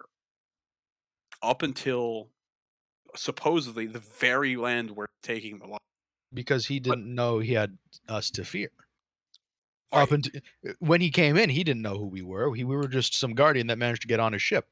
up 1.42 1.62
until 1.62 2.30
supposedly 3.14 3.86
the 3.86 3.98
very 4.20 4.56
land 4.56 4.90
we're 4.90 5.06
taking 5.22 5.58
the 5.58 5.66
lot. 5.66 5.82
because 6.34 6.66
he 6.66 6.80
didn't 6.80 7.12
know 7.14 7.38
he 7.38 7.52
had 7.52 7.76
us 8.08 8.30
to 8.30 8.44
fear. 8.44 8.70
Right. 9.92 10.02
Up 10.02 10.12
until 10.12 10.40
uh, 10.68 10.72
when 10.80 11.00
he 11.00 11.10
came 11.10 11.36
in, 11.36 11.48
he 11.48 11.64
didn't 11.64 11.82
know 11.82 11.96
who 11.96 12.06
we 12.06 12.22
were. 12.22 12.54
He, 12.54 12.64
we 12.64 12.76
were 12.76 12.88
just 12.88 13.14
some 13.14 13.32
guardian 13.34 13.66
that 13.68 13.78
managed 13.78 14.02
to 14.02 14.08
get 14.08 14.20
on 14.20 14.32
his 14.34 14.42
ship, 14.42 14.66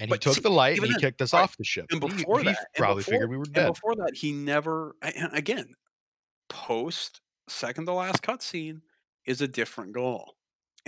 and 0.00 0.10
he 0.10 0.18
took 0.18 0.34
see, 0.34 0.40
the 0.40 0.50
light 0.50 0.78
and 0.78 0.86
he 0.86 0.92
then- 0.92 1.00
kicked 1.00 1.22
us 1.22 1.32
right, 1.32 1.42
off 1.42 1.56
the 1.56 1.64
ship. 1.64 1.86
And 1.90 2.00
before 2.00 2.38
he, 2.40 2.46
that, 2.46 2.58
and 2.58 2.66
probably 2.76 3.02
before- 3.02 3.12
figured 3.12 3.30
we 3.30 3.36
were 3.36 3.44
dead. 3.44 3.74
before 3.74 3.94
that, 3.96 4.16
he 4.16 4.32
never. 4.32 4.96
Again, 5.32 5.72
post 6.48 7.20
second 7.48 7.86
to 7.86 7.92
last 7.92 8.22
cutscene 8.22 8.80
is 9.26 9.40
a 9.40 9.46
different 9.48 9.92
goal. 9.92 10.34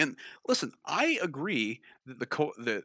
And 0.00 0.16
listen, 0.48 0.72
I 0.86 1.18
agree 1.22 1.82
that 2.06 2.18
the 2.18 2.26
co- 2.26 2.54
that 2.56 2.84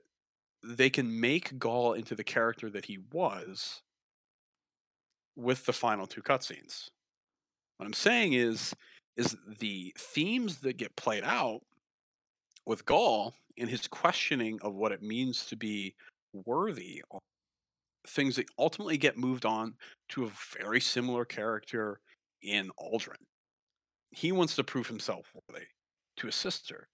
they 0.61 0.89
can 0.89 1.21
make 1.21 1.57
Ghaul 1.57 1.97
into 1.97 2.13
the 2.13 2.25
character 2.25 2.69
that 2.69 2.85
he 2.85 2.99
was 3.13 3.81
with 5.37 5.65
the 5.65 5.71
final 5.71 6.07
two 6.07 6.21
cutscenes. 6.21 6.89
What 7.77 7.85
I'm 7.85 7.93
saying 7.93 8.33
is, 8.33 8.75
is 9.15 9.37
the 9.59 9.93
themes 9.97 10.57
that 10.59 10.75
get 10.75 10.97
played 10.97 11.23
out 11.23 11.61
with 12.65 12.85
Ghaul 12.85 13.31
and 13.57 13.69
his 13.69 13.87
questioning 13.87 14.59
of 14.61 14.75
what 14.75 14.91
it 14.91 15.01
means 15.01 15.45
to 15.45 15.55
be 15.55 15.95
worthy 16.45 17.01
things 18.07 18.35
that 18.35 18.47
ultimately 18.59 18.97
get 18.97 19.17
moved 19.17 19.45
on 19.45 19.75
to 20.09 20.25
a 20.25 20.31
very 20.59 20.81
similar 20.81 21.23
character 21.23 22.01
in 22.41 22.71
Uldren. 22.77 23.23
He 24.11 24.33
wants 24.33 24.55
to 24.57 24.63
prove 24.65 24.87
himself 24.87 25.31
worthy 25.47 25.65
to 26.17 26.27
his 26.27 26.35
sister 26.35 26.87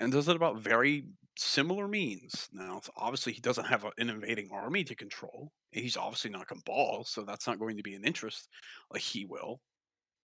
and 0.00 0.12
does 0.12 0.28
it 0.28 0.36
about 0.36 0.58
very 0.58 1.06
similar 1.36 1.88
means. 1.88 2.48
Now, 2.52 2.80
obviously, 2.96 3.32
he 3.32 3.40
doesn't 3.40 3.66
have 3.66 3.84
an 3.84 4.10
invading 4.10 4.50
army 4.52 4.84
to 4.84 4.94
control. 4.94 5.52
He's 5.72 5.96
obviously 5.96 6.30
not 6.30 6.48
Cabal, 6.48 7.04
so 7.04 7.22
that's 7.22 7.46
not 7.46 7.58
going 7.58 7.76
to 7.76 7.82
be 7.82 7.94
an 7.94 8.04
interest 8.04 8.48
like 8.92 9.02
he 9.02 9.24
will. 9.24 9.60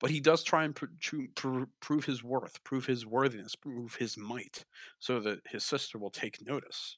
But 0.01 0.11
he 0.11 0.21
does 0.21 0.43
try 0.43 0.65
and 0.65 0.75
pr- 0.75 0.87
pr- 1.35 1.65
prove 1.81 2.05
his 2.07 2.25
worth, 2.25 2.63
prove 2.65 2.87
his 2.87 3.05
worthiness, 3.05 3.55
prove 3.55 3.95
his 3.97 4.17
might, 4.17 4.65
so 4.99 5.21
that 5.21 5.41
his 5.47 5.65
sister 5.65 5.99
will 5.99 6.11
take 6.11 6.39
notice. 6.47 6.97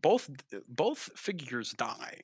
Both 0.00 0.30
uh, 0.54 0.58
both 0.68 1.10
figures 1.16 1.72
die. 1.72 2.20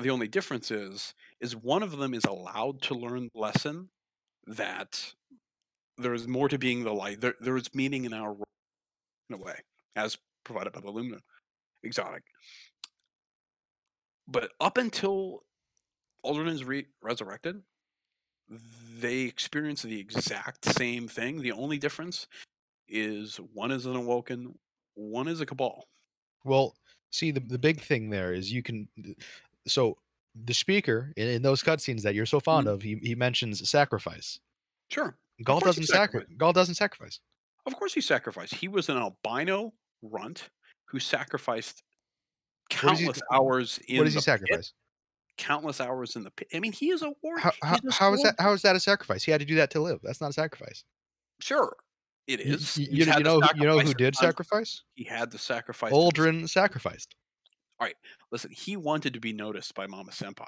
The 0.00 0.10
only 0.10 0.28
difference 0.28 0.70
is 0.70 1.14
is 1.40 1.56
one 1.56 1.82
of 1.82 1.96
them 1.98 2.14
is 2.14 2.24
allowed 2.24 2.80
to 2.82 2.94
learn 2.94 3.28
the 3.34 3.40
lesson 3.40 3.90
that 4.46 5.14
there 6.02 6.14
is 6.14 6.28
more 6.28 6.48
to 6.48 6.58
being 6.58 6.84
the 6.84 6.92
light. 6.92 7.20
There, 7.20 7.34
there 7.40 7.56
is 7.56 7.74
meaning 7.74 8.04
in 8.04 8.12
our 8.12 8.32
role, 8.32 8.48
in 9.30 9.36
a 9.36 9.38
way, 9.38 9.58
as 9.96 10.18
provided 10.44 10.72
by 10.72 10.80
the 10.80 10.90
Lumina 10.90 11.20
exotic. 11.82 12.22
But 14.28 14.52
up 14.60 14.78
until 14.78 15.44
is 16.24 16.64
re- 16.64 16.86
resurrected, 17.02 17.62
they 18.98 19.20
experience 19.22 19.82
the 19.82 19.98
exact 19.98 20.64
same 20.76 21.08
thing. 21.08 21.40
The 21.40 21.52
only 21.52 21.78
difference 21.78 22.28
is 22.88 23.36
one 23.52 23.70
is 23.70 23.86
an 23.86 23.96
awoken, 23.96 24.58
one 24.94 25.28
is 25.28 25.40
a 25.40 25.46
cabal. 25.46 25.88
Well, 26.44 26.76
see, 27.10 27.30
the, 27.30 27.40
the 27.40 27.58
big 27.58 27.80
thing 27.80 28.10
there 28.10 28.32
is 28.32 28.52
you 28.52 28.62
can. 28.62 28.88
So 29.66 29.96
the 30.44 30.54
speaker 30.54 31.12
in, 31.16 31.28
in 31.28 31.42
those 31.42 31.62
cutscenes 31.62 32.02
that 32.02 32.14
you're 32.14 32.26
so 32.26 32.40
fond 32.40 32.66
Mhm. 32.66 32.72
of, 32.72 32.82
he, 32.82 32.96
he 33.02 33.14
mentions 33.14 33.68
sacrifice. 33.68 34.38
Sure. 34.90 35.16
He 35.38 35.44
doesn't 35.44 35.86
sacrifice. 35.86 36.28
Ghaul 36.36 36.52
doesn't 36.54 36.74
sacrifice. 36.76 37.20
Of 37.66 37.76
course 37.76 37.94
he 37.94 38.00
sacrificed. 38.00 38.54
He 38.54 38.68
was 38.68 38.88
an 38.88 38.96
albino 38.96 39.72
runt 40.02 40.50
who 40.86 40.98
sacrificed 40.98 41.82
does 42.70 42.98
he- 42.98 43.06
countless 43.06 43.22
hours 43.32 43.78
in 43.88 43.98
what 43.98 44.04
does 44.04 44.14
he 44.14 44.18
the 44.18 44.20
pit, 44.20 44.24
sacrifice? 44.24 44.72
countless 45.38 45.80
hours 45.80 46.16
in 46.16 46.24
the 46.24 46.30
pit. 46.30 46.48
I 46.54 46.60
mean, 46.60 46.72
he 46.72 46.90
is 46.90 47.02
a 47.02 47.12
warrior. 47.22 47.40
How, 47.42 47.52
how, 47.62 47.74
a 47.76 47.92
how 47.92 48.12
is 48.14 48.22
that? 48.22 48.34
How 48.38 48.52
is 48.52 48.62
that 48.62 48.76
a 48.76 48.80
sacrifice? 48.80 49.22
He 49.24 49.30
had 49.30 49.40
to 49.40 49.46
do 49.46 49.54
that 49.56 49.70
to 49.72 49.80
live. 49.80 50.00
That's 50.02 50.20
not 50.20 50.30
a 50.30 50.32
sacrifice. 50.32 50.84
Sure, 51.40 51.74
It 52.26 52.40
is. 52.40 52.76
You, 52.76 52.86
you, 52.90 53.12
you 53.12 53.22
know, 53.24 53.40
who- 53.40 53.58
you 53.58 53.66
know 53.66 53.78
who 53.80 53.94
did 53.94 54.14
sacrifice? 54.16 54.82
He 54.94 55.04
had 55.04 55.30
to 55.32 55.38
sacrifice. 55.38 55.92
Uldren 55.92 56.48
sacrificed. 56.48 57.14
All 57.80 57.86
right. 57.86 57.96
Listen, 58.30 58.50
he 58.52 58.76
wanted 58.76 59.12
to 59.14 59.20
be 59.20 59.32
noticed 59.32 59.74
by 59.74 59.86
Mama 59.86 60.12
Senpai. 60.12 60.46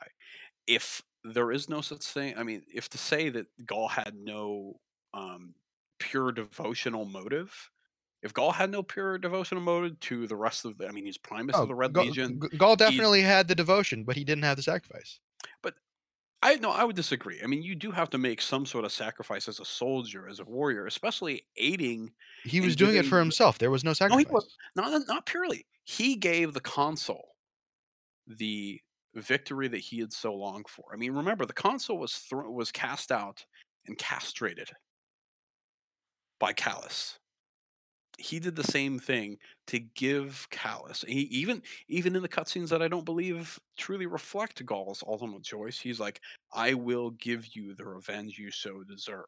If 0.68 1.02
there 1.24 1.50
is 1.52 1.68
no 1.68 1.80
such 1.80 2.04
thing, 2.04 2.36
I 2.36 2.42
mean, 2.42 2.64
if 2.72 2.88
to 2.90 2.98
say 2.98 3.28
that 3.30 3.46
Ghaul 3.66 3.90
had 3.90 4.14
no 4.14 4.80
um, 5.14 5.54
pure 5.98 6.32
devotional 6.32 7.04
motive, 7.04 7.70
if 8.22 8.34
Ghaul 8.34 8.54
had 8.54 8.70
no 8.70 8.82
pure 8.82 9.18
devotional 9.18 9.62
motive 9.62 10.00
to 10.00 10.26
the 10.26 10.36
rest 10.36 10.64
of 10.64 10.78
the, 10.78 10.88
I 10.88 10.92
mean, 10.92 11.06
he's 11.06 11.18
Primus 11.18 11.62
of 11.62 11.68
the 11.68 11.74
Red 11.74 11.92
Oh, 11.96 12.00
Ghaul, 12.00 12.06
Legion. 12.06 12.38
Ghaul 12.38 12.76
definitely 12.76 13.22
had 13.22 13.48
the 13.48 13.54
devotion, 13.54 14.04
but 14.04 14.16
he 14.16 14.24
didn't 14.24 14.44
have 14.44 14.56
the 14.56 14.62
sacrifice. 14.62 15.20
But 15.62 15.74
I 16.42 16.56
no, 16.56 16.70
I 16.70 16.84
would 16.84 16.96
disagree. 16.96 17.42
I 17.42 17.46
mean, 17.46 17.62
you 17.62 17.74
do 17.74 17.90
have 17.92 18.10
to 18.10 18.18
make 18.18 18.40
some 18.42 18.66
sort 18.66 18.84
of 18.84 18.92
sacrifice 18.92 19.48
as 19.48 19.60
a 19.60 19.64
soldier, 19.64 20.28
as 20.28 20.40
a 20.40 20.44
warrior, 20.44 20.86
especially 20.86 21.46
aiding. 21.56 22.14
He 22.44 22.60
was 22.60 22.76
doing 22.76 22.96
it 22.96 23.06
for 23.06 23.18
himself. 23.18 23.58
There 23.58 23.70
was 23.70 23.84
no 23.84 23.92
No, 24.08 24.16
sacrifice. 24.16 24.18
he 24.18 24.26
was 24.30 24.56
not 24.76 25.06
not 25.08 25.26
purely. 25.26 25.66
He 25.84 26.16
gave 26.16 26.52
the 26.54 26.60
consul 26.60 27.36
the 28.26 28.80
victory 29.14 29.68
that 29.68 29.78
he 29.78 30.00
had 30.00 30.12
so 30.12 30.34
longed 30.34 30.68
for. 30.68 30.84
I 30.92 30.96
mean, 30.96 31.12
remember 31.12 31.46
the 31.46 31.52
consul 31.52 31.98
was 31.98 32.16
thro- 32.16 32.50
was 32.50 32.72
cast 32.72 33.12
out 33.12 33.44
and 33.86 33.98
castrated 33.98 34.70
by 36.38 36.52
Calus. 36.52 37.18
He 38.18 38.38
did 38.38 38.54
the 38.54 38.64
same 38.64 38.98
thing 38.98 39.38
to 39.66 39.80
give 39.80 40.46
Calus. 40.50 41.04
He 41.06 41.22
even 41.22 41.62
even 41.88 42.14
in 42.16 42.22
the 42.22 42.28
cutscenes 42.28 42.68
that 42.70 42.82
I 42.82 42.88
don't 42.88 43.04
believe 43.04 43.58
truly 43.76 44.06
reflect 44.06 44.64
Ghaul's 44.64 45.02
ultimate 45.06 45.42
choice. 45.42 45.78
He's 45.78 46.00
like, 46.00 46.20
"I 46.52 46.74
will 46.74 47.10
give 47.10 47.56
you 47.56 47.74
the 47.74 47.84
revenge 47.86 48.38
you 48.38 48.50
so 48.50 48.84
deserve." 48.84 49.26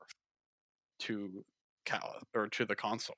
To 1.00 1.44
Calus 1.84 2.22
or 2.34 2.48
to 2.48 2.64
the 2.64 2.76
consul 2.76 3.16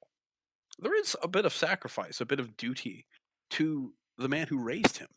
there 0.78 0.98
is 0.98 1.16
a 1.22 1.28
bit 1.28 1.44
of 1.44 1.52
sacrifice, 1.52 2.20
a 2.20 2.26
bit 2.26 2.40
of 2.40 2.56
duty 2.56 3.06
to 3.50 3.92
the 4.16 4.28
man 4.28 4.46
who 4.46 4.58
raised 4.62 4.98
him. 4.98 5.08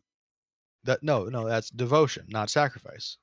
That 0.83 1.03
no, 1.03 1.25
no, 1.25 1.47
that's 1.47 1.69
devotion, 1.69 2.25
not 2.29 2.49
sacrifice. 2.49 3.17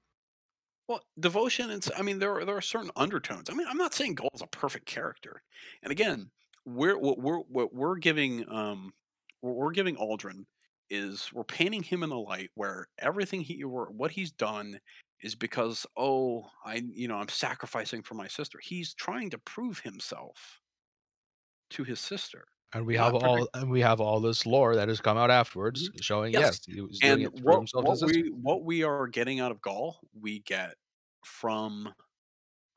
Well, 0.89 1.03
devotion 1.21 1.71
and 1.71 1.87
I 1.97 2.03
mean 2.03 2.19
there 2.19 2.33
are 2.33 2.45
there 2.45 2.57
are 2.57 2.63
certain 2.63 2.91
undertones. 2.97 3.51
I 3.51 3.55
mean, 3.55 3.67
I'm 3.69 3.77
not 3.77 3.95
saying 3.95 4.15
Gold 4.15 4.31
is 4.35 4.43
a 4.43 4.47
perfect 4.47 4.87
character. 4.87 5.43
And 5.83 5.93
again, 5.93 6.31
we're 6.65 6.99
what 6.99 7.19
we're 7.19 7.41
what 7.41 7.75
we're 7.75 7.97
giving 7.97 8.49
um 8.51 8.93
what 9.41 9.57
we're 9.57 9.73
giving 9.73 9.97
Uldren 9.97 10.45
is 10.91 11.31
we're 11.33 11.45
painting 11.45 11.83
him 11.83 12.03
in 12.03 12.11
the 12.11 12.17
light 12.19 12.51
where 12.55 12.89
everything 12.99 13.43
he 13.43 13.63
or 13.63 13.87
what 13.91 14.13
he's 14.13 14.31
done 14.31 14.81
is 15.21 15.35
because 15.35 15.85
oh, 15.97 16.47
I 16.65 16.83
you 16.95 17.09
know, 17.09 17.17
I'm 17.17 17.29
sacrificing 17.29 18.03
for 18.03 18.15
my 18.15 18.29
sister. 18.29 18.59
He's 18.63 18.95
trying 18.95 19.31
to 19.31 19.39
prove 19.39 19.81
himself 19.81 20.61
to 21.71 21.85
his 21.85 22.01
sister. 22.01 22.47
And 22.75 22.87
we 22.87 22.97
have 22.97 23.15
all 23.15 23.49
and 23.55 23.71
we 23.71 23.81
have 23.81 24.01
all 24.01 24.21
this 24.21 24.45
lore 24.45 24.77
that 24.77 24.89
has 24.89 25.01
come 25.01 25.17
out 25.17 25.31
afterwards 25.31 25.91
showing 26.01 26.33
Mm-hmm. 26.35 26.43
Yes, 26.43 26.61
yes, 26.69 26.77
he 26.77 26.81
was 26.83 27.01
doing 27.01 27.13
and 27.13 27.23
it 27.25 27.33
what, 27.43 27.65
what 27.73 27.87
and 27.87 27.89
his 27.89 28.01
sister. 28.01 28.23
we 28.23 28.31
what 28.31 28.65
we 28.65 28.83
are 28.85 29.07
getting 29.07 29.41
out 29.41 29.51
of 29.51 29.61
Ghaul, 29.63 29.97
we 30.19 30.41
get 30.41 30.75
from 31.25 31.95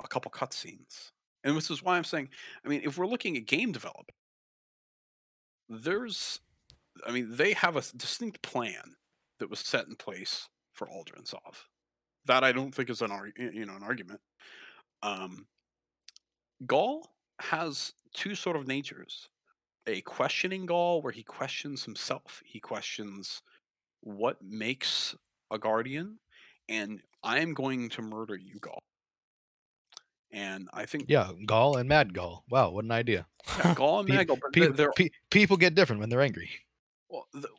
a 0.03 0.07
couple 0.07 0.31
cutscenes, 0.31 1.11
and 1.43 1.55
this 1.55 1.69
is 1.69 1.83
why 1.83 1.97
I'm 1.97 2.03
saying, 2.03 2.29
I 2.65 2.69
mean, 2.69 2.81
if 2.83 2.97
we're 2.97 3.07
looking 3.07 3.37
at 3.37 3.45
game 3.45 3.71
development, 3.71 4.09
there's, 5.69 6.39
I 7.05 7.11
mean, 7.11 7.35
they 7.35 7.53
have 7.53 7.75
a 7.75 7.83
distinct 7.95 8.41
plan 8.41 8.95
that 9.39 9.49
was 9.49 9.59
set 9.59 9.87
in 9.87 9.95
place 9.95 10.49
for 10.73 10.87
Uldren 10.87 11.27
Sov. 11.27 11.67
That 12.25 12.43
I 12.43 12.51
don't 12.51 12.73
think 12.73 12.89
is 12.89 13.01
an 13.01 13.11
arg- 13.11 13.37
you 13.37 13.65
know 13.65 13.75
an 13.75 13.83
argument. 13.83 14.21
Um, 15.03 15.47
Ghaul 16.65 17.03
has 17.39 17.93
two 18.13 18.35
sort 18.35 18.55
of 18.55 18.67
natures: 18.67 19.27
a 19.88 20.01
questioning 20.01 20.67
Ghaul, 20.67 21.01
where 21.03 21.11
he 21.13 21.23
questions 21.23 21.84
himself. 21.86 22.41
He 22.45 22.59
questions 22.59 23.41
what 24.01 24.41
makes 24.41 25.15
a 25.51 25.57
guardian, 25.57 26.19
and 26.69 27.01
I 27.23 27.39
am 27.39 27.53
going 27.53 27.89
to 27.89 28.01
murder 28.01 28.36
you, 28.36 28.59
Ghaul. 28.59 28.77
and 30.32 30.69
I 30.73 30.86
think 30.86 31.05
Yeah, 31.07 31.32
Ghaul 31.45 31.79
and 31.79 31.89
Mad 31.89 32.13
Ghaul. 32.13 32.41
Wow, 32.49 32.71
what 32.71 32.86
an 32.86 32.91
idea. 32.91 33.27
yeah, 33.57 33.73
Ghaul 33.75 33.99
and 33.99 34.09
Pe- 34.09 34.15
Maggle, 34.25 34.39
but 34.41 34.53
People, 34.53 34.73
they're, 34.73 34.91
pe- 34.93 35.09
people 35.29 35.57
get 35.57 35.75
different 35.75 35.99
when 35.99 36.09
they're 36.09 36.21
angry. 36.21 36.49
well, 37.09 37.27
the, 37.34 37.49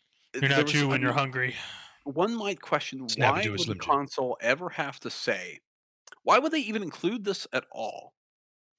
You're 0.40 0.48
not 0.50 0.64
was- 0.64 0.74
you 0.74 0.88
when 0.88 1.02
you're 1.02 1.12
hungry. 1.12 1.54
One 2.04 2.34
might 2.34 2.60
question 2.60 3.08
Snap 3.08 3.34
why 3.36 3.48
would 3.48 3.60
the 3.60 3.62
Slim 3.62 3.78
Jim. 3.78 3.88
consul 3.88 4.36
ever 4.40 4.70
have 4.70 4.98
to 5.00 5.10
say, 5.10 5.60
why 6.24 6.40
would 6.40 6.50
they 6.50 6.58
even 6.58 6.82
include 6.82 7.22
this 7.24 7.46
at 7.52 7.64
all? 7.70 8.12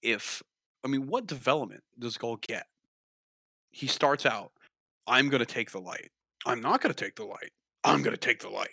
If 0.01 0.43
I 0.83 0.89
mean, 0.89 1.07
what 1.07 1.25
development 1.27 1.83
does 1.97 2.17
Gaul 2.17 2.35
get? 2.35 2.65
He 3.73 3.87
starts 3.87 4.25
out, 4.25 4.53
I'm 5.07 5.27
going 5.29 5.41
to 5.41 5.45
take 5.45 5.71
the 5.71 5.81
light. 5.81 6.11
I'm 6.45 6.61
not 6.61 6.81
going 6.81 6.93
to 6.93 7.03
take 7.05 7.15
the 7.15 7.25
light. 7.25 7.51
I'm 7.83 8.01
going 8.03 8.15
to 8.15 8.17
take 8.17 8.39
the 8.39 8.49
light. 8.49 8.69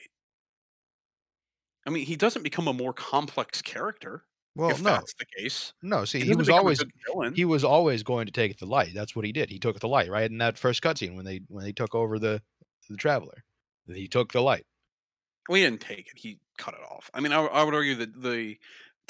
I 1.86 1.90
mean, 1.90 2.06
he 2.06 2.16
doesn't 2.16 2.42
become 2.42 2.68
a 2.68 2.72
more 2.72 2.92
complex 2.92 3.62
character 3.62 4.24
Well, 4.54 4.70
if 4.70 4.80
no, 4.80 4.90
that's 4.90 5.14
the 5.14 5.26
case. 5.38 5.72
no. 5.82 6.04
See, 6.04 6.20
he, 6.20 6.26
doesn't 6.26 6.38
was 6.38 6.48
always 6.48 6.84
he 7.34 7.44
was 7.44 7.64
always 7.64 8.02
going 8.02 8.26
to 8.26 8.32
take 8.32 8.58
the 8.58 8.66
light. 8.66 8.92
That's 8.94 9.14
what 9.16 9.24
he 9.24 9.32
did. 9.32 9.50
He 9.50 9.58
took 9.58 9.78
the 9.80 9.88
light 9.88 10.10
right 10.10 10.30
in 10.30 10.38
that 10.38 10.58
first 10.58 10.82
cutscene 10.82 11.16
when 11.16 11.24
they 11.24 11.40
when 11.48 11.64
they 11.64 11.72
took 11.72 11.94
over 11.94 12.18
the 12.18 12.42
the 12.88 12.96
traveler. 12.96 13.44
He 13.86 14.08
took 14.08 14.32
the 14.32 14.42
light. 14.42 14.66
We 15.48 15.62
didn't 15.62 15.80
take 15.80 16.08
it. 16.08 16.16
He 16.18 16.38
cut 16.58 16.74
it 16.74 16.80
off. 16.90 17.10
I 17.14 17.20
mean, 17.20 17.32
I 17.32 17.62
would 17.64 17.74
argue 17.74 17.96
that 17.96 18.22
the 18.22 18.58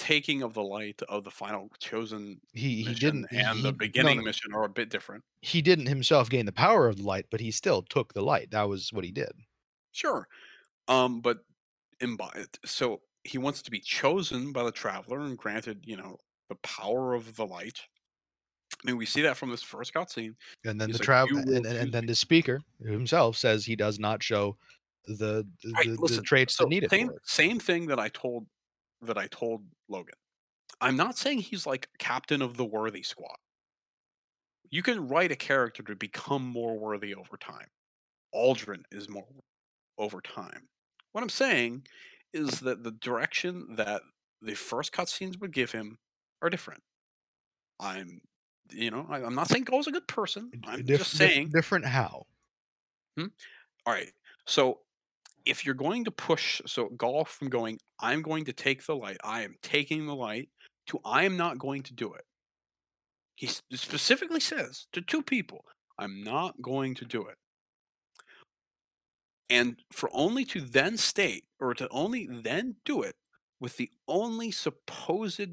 taking 0.01 0.43
of 0.43 0.55
the 0.55 0.63
light 0.63 1.01
of 1.09 1.25
the 1.25 1.31
final 1.31 1.71
chosen 1.79 2.41
He 2.53 2.83
he 2.85 2.95
didn't 2.95 3.27
and 3.33 3.59
he, 3.59 3.63
the 3.63 3.73
beginning 3.73 4.19
no, 4.19 4.25
mission 4.25 4.53
are 4.55 4.65
a 4.65 4.69
bit 4.69 4.89
different. 4.91 5.25
he 5.43 5.61
didn't 5.63 5.87
himself 5.87 6.31
gain 6.31 6.47
the 6.47 6.53
power 6.53 6.89
of 6.89 6.97
the 6.97 7.03
light, 7.03 7.27
but 7.31 7.41
he 7.41 7.51
still 7.51 7.83
took 7.83 8.15
the 8.15 8.23
light. 8.23 8.51
That 8.51 8.69
was 8.69 8.93
what 8.93 9.05
he 9.05 9.13
did. 9.13 9.33
Sure. 9.93 10.29
Um, 10.89 11.21
but 11.21 11.45
imbi- 12.01 12.49
so 12.67 13.03
he 13.25 13.39
wants 13.39 13.63
to 13.63 13.71
be 13.71 13.81
chosen 13.81 14.53
by 14.53 14.65
the 14.65 14.73
traveler 14.73 15.21
and 15.21 15.39
granted, 15.39 15.85
you 15.87 15.97
know, 15.97 16.19
the 16.49 16.57
power 16.57 17.15
of 17.15 17.37
the 17.37 17.47
light. 17.47 17.81
I 18.83 18.87
mean, 18.87 18.97
we 18.97 19.07
see 19.07 19.23
that 19.23 19.37
from 19.37 19.51
this 19.51 19.63
first 19.63 19.93
cutscene. 19.95 20.37
And 20.65 20.81
then 20.81 20.89
He's 20.89 20.99
the 20.99 21.01
like, 21.01 21.07
travel 21.07 21.39
and, 21.39 21.49
and, 21.49 21.67
and 21.67 21.93
then 21.93 22.07
the 22.07 22.15
speaker 22.15 22.61
himself 22.83 23.37
says 23.37 23.65
he 23.65 23.77
does 23.77 23.99
not 23.99 24.23
show 24.23 24.57
the 25.07 25.47
the, 25.63 25.77
Right, 25.77 25.87
the, 25.87 25.97
the 26.17 26.23
traits 26.23 26.55
so 26.57 26.65
that 26.65 26.71
needed 26.71 26.91
same 26.91 27.11
it. 27.11 27.17
same 27.25 27.59
thing 27.61 27.87
that 27.87 27.99
I 27.99 28.09
told 28.09 28.47
that 29.03 29.19
I 29.19 29.27
told 29.29 29.63
Logan. 29.89 30.15
I'm 30.81 30.97
not 30.97 31.19
saying 31.19 31.41
he's 31.41 31.67
like 31.67 31.89
captain 31.99 32.43
of 32.43 32.57
the 32.57 32.65
worthy 32.65 33.03
squad. 33.03 33.37
You 34.71 34.83
can 34.83 35.09
write 35.09 35.33
a 35.33 35.37
character 35.37 35.83
to 35.83 35.97
become 35.97 36.45
more 36.45 36.79
worthy 36.79 37.15
over 37.15 37.37
time. 37.37 37.67
Uldren 38.35 38.83
is 38.91 39.09
more 39.09 39.27
over 39.99 40.21
time. 40.21 40.69
What 41.13 41.23
I'm 41.23 41.29
saying 41.29 41.87
is 42.33 42.61
that 42.61 42.85
the 42.85 42.93
direction 42.93 43.75
that 43.77 44.03
the 44.41 44.55
first 44.55 44.93
cutscenes 44.93 45.41
would 45.41 45.53
give 45.53 45.73
him 45.73 45.99
are 46.41 46.51
different. 46.51 46.83
I'm, 47.81 48.21
you 48.71 48.91
know, 48.91 49.07
I, 49.11 49.23
I'm 49.23 49.35
not 49.35 49.49
saying 49.49 49.65
Go's 49.65 49.89
a 49.89 49.93
good 49.93 50.07
person. 50.07 50.51
I'm 50.65 50.85
Dif- 50.85 50.99
just 50.99 51.13
saying 51.13 51.51
different 51.53 51.85
how. 51.85 52.27
Hmm? 53.17 53.27
all 53.85 53.93
right. 53.93 54.13
So 54.47 54.79
if 55.47 55.65
you're 55.65 55.75
going 55.75 56.05
to 56.05 56.11
push, 56.11 56.61
so 56.67 56.89
golf 56.91 57.31
from 57.31 57.49
going, 57.49 57.79
I'm 57.99 58.23
going 58.23 58.45
to 58.45 58.53
take 58.53 58.85
the 58.85 58.97
light, 58.97 59.19
I 59.25 59.43
am 59.43 59.57
taking 59.63 60.07
the 60.07 60.15
light, 60.15 60.49
to 60.89 61.01
I 61.05 61.25
am 61.25 61.37
not 61.37 61.59
going 61.59 61.83
to 61.85 61.95
do 61.95 62.13
it. 62.15 62.25
He 63.37 63.47
specifically 63.47 64.41
says 64.41 64.87
to 64.93 65.01
two 65.01 65.23
people, 65.23 65.65
I'm 65.99 66.23
not 66.23 66.61
going 66.61 66.95
to 66.97 67.05
do 67.05 67.27
it. 67.27 67.37
And 69.49 69.77
for 69.93 70.11
only 70.13 70.45
to 70.47 70.61
then 70.61 70.97
state, 70.97 71.45
or 71.59 71.75
to 71.75 71.89
only 71.91 72.29
then 72.31 72.77
do 72.85 73.03
it, 73.03 73.15
with 73.61 73.77
the 73.77 73.91
only 74.07 74.51
supposed 74.51 75.51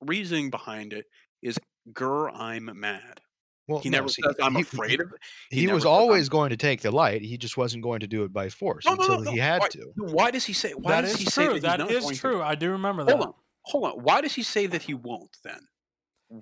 reasoning 0.00 0.50
behind 0.50 0.92
it 0.92 1.06
is, 1.42 1.58
Grr, 1.92 2.30
I'm 2.34 2.70
mad. 2.78 3.20
Well, 3.68 3.80
He 3.80 3.90
no, 3.90 3.98
never 3.98 4.08
see, 4.08 4.22
says, 4.22 4.36
I'm 4.40 4.54
he- 4.54 4.62
afraid 4.62 5.00
of 5.00 5.08
it. 5.12 5.18
He, 5.50 5.60
he 5.62 5.66
was 5.66 5.82
says, 5.82 5.86
"I'm 5.88 5.92
always 5.92 6.28
going 6.28 6.50
to 6.50 6.56
take 6.56 6.82
the 6.82 6.90
light. 6.92 7.22
He 7.22 7.36
just 7.36 7.56
wasn't 7.56 7.82
going 7.82 8.00
to 8.00 8.06
do 8.06 8.22
it 8.22 8.32
by 8.32 8.48
force 8.48 8.84
No, 8.84 8.94
no, 8.94 9.00
until 9.02 9.20
no, 9.22 9.30
he 9.32 9.38
had 9.38 9.60
why- 9.60 9.68
to. 9.70 9.92
Why 9.96 10.30
does 10.30 10.44
he 10.44 10.52
say? 10.52 10.72
Why 10.72 10.92
That 10.92 11.00
does 11.02 11.14
is 11.14 11.18
he 11.20 11.24
say 11.26 11.44
true. 11.46 11.60
that, 11.60 11.62
That 11.78 11.80
he's 11.80 11.90
not 11.90 11.90
is 11.90 12.02
going 12.04 12.14
to? 12.14 12.20
true. 12.20 12.42
I 12.42 12.54
do 12.54 12.70
remember 12.70 13.04
that. 13.04 13.16
Hold 13.16 13.26
on, 13.28 13.34
hold 13.62 13.84
on. 13.84 13.92
Why 14.04 14.20
does 14.20 14.34
he 14.34 14.42
say 14.44 14.66
that 14.66 14.82
he 14.82 14.94
won't 14.94 15.36
then? 15.42 15.60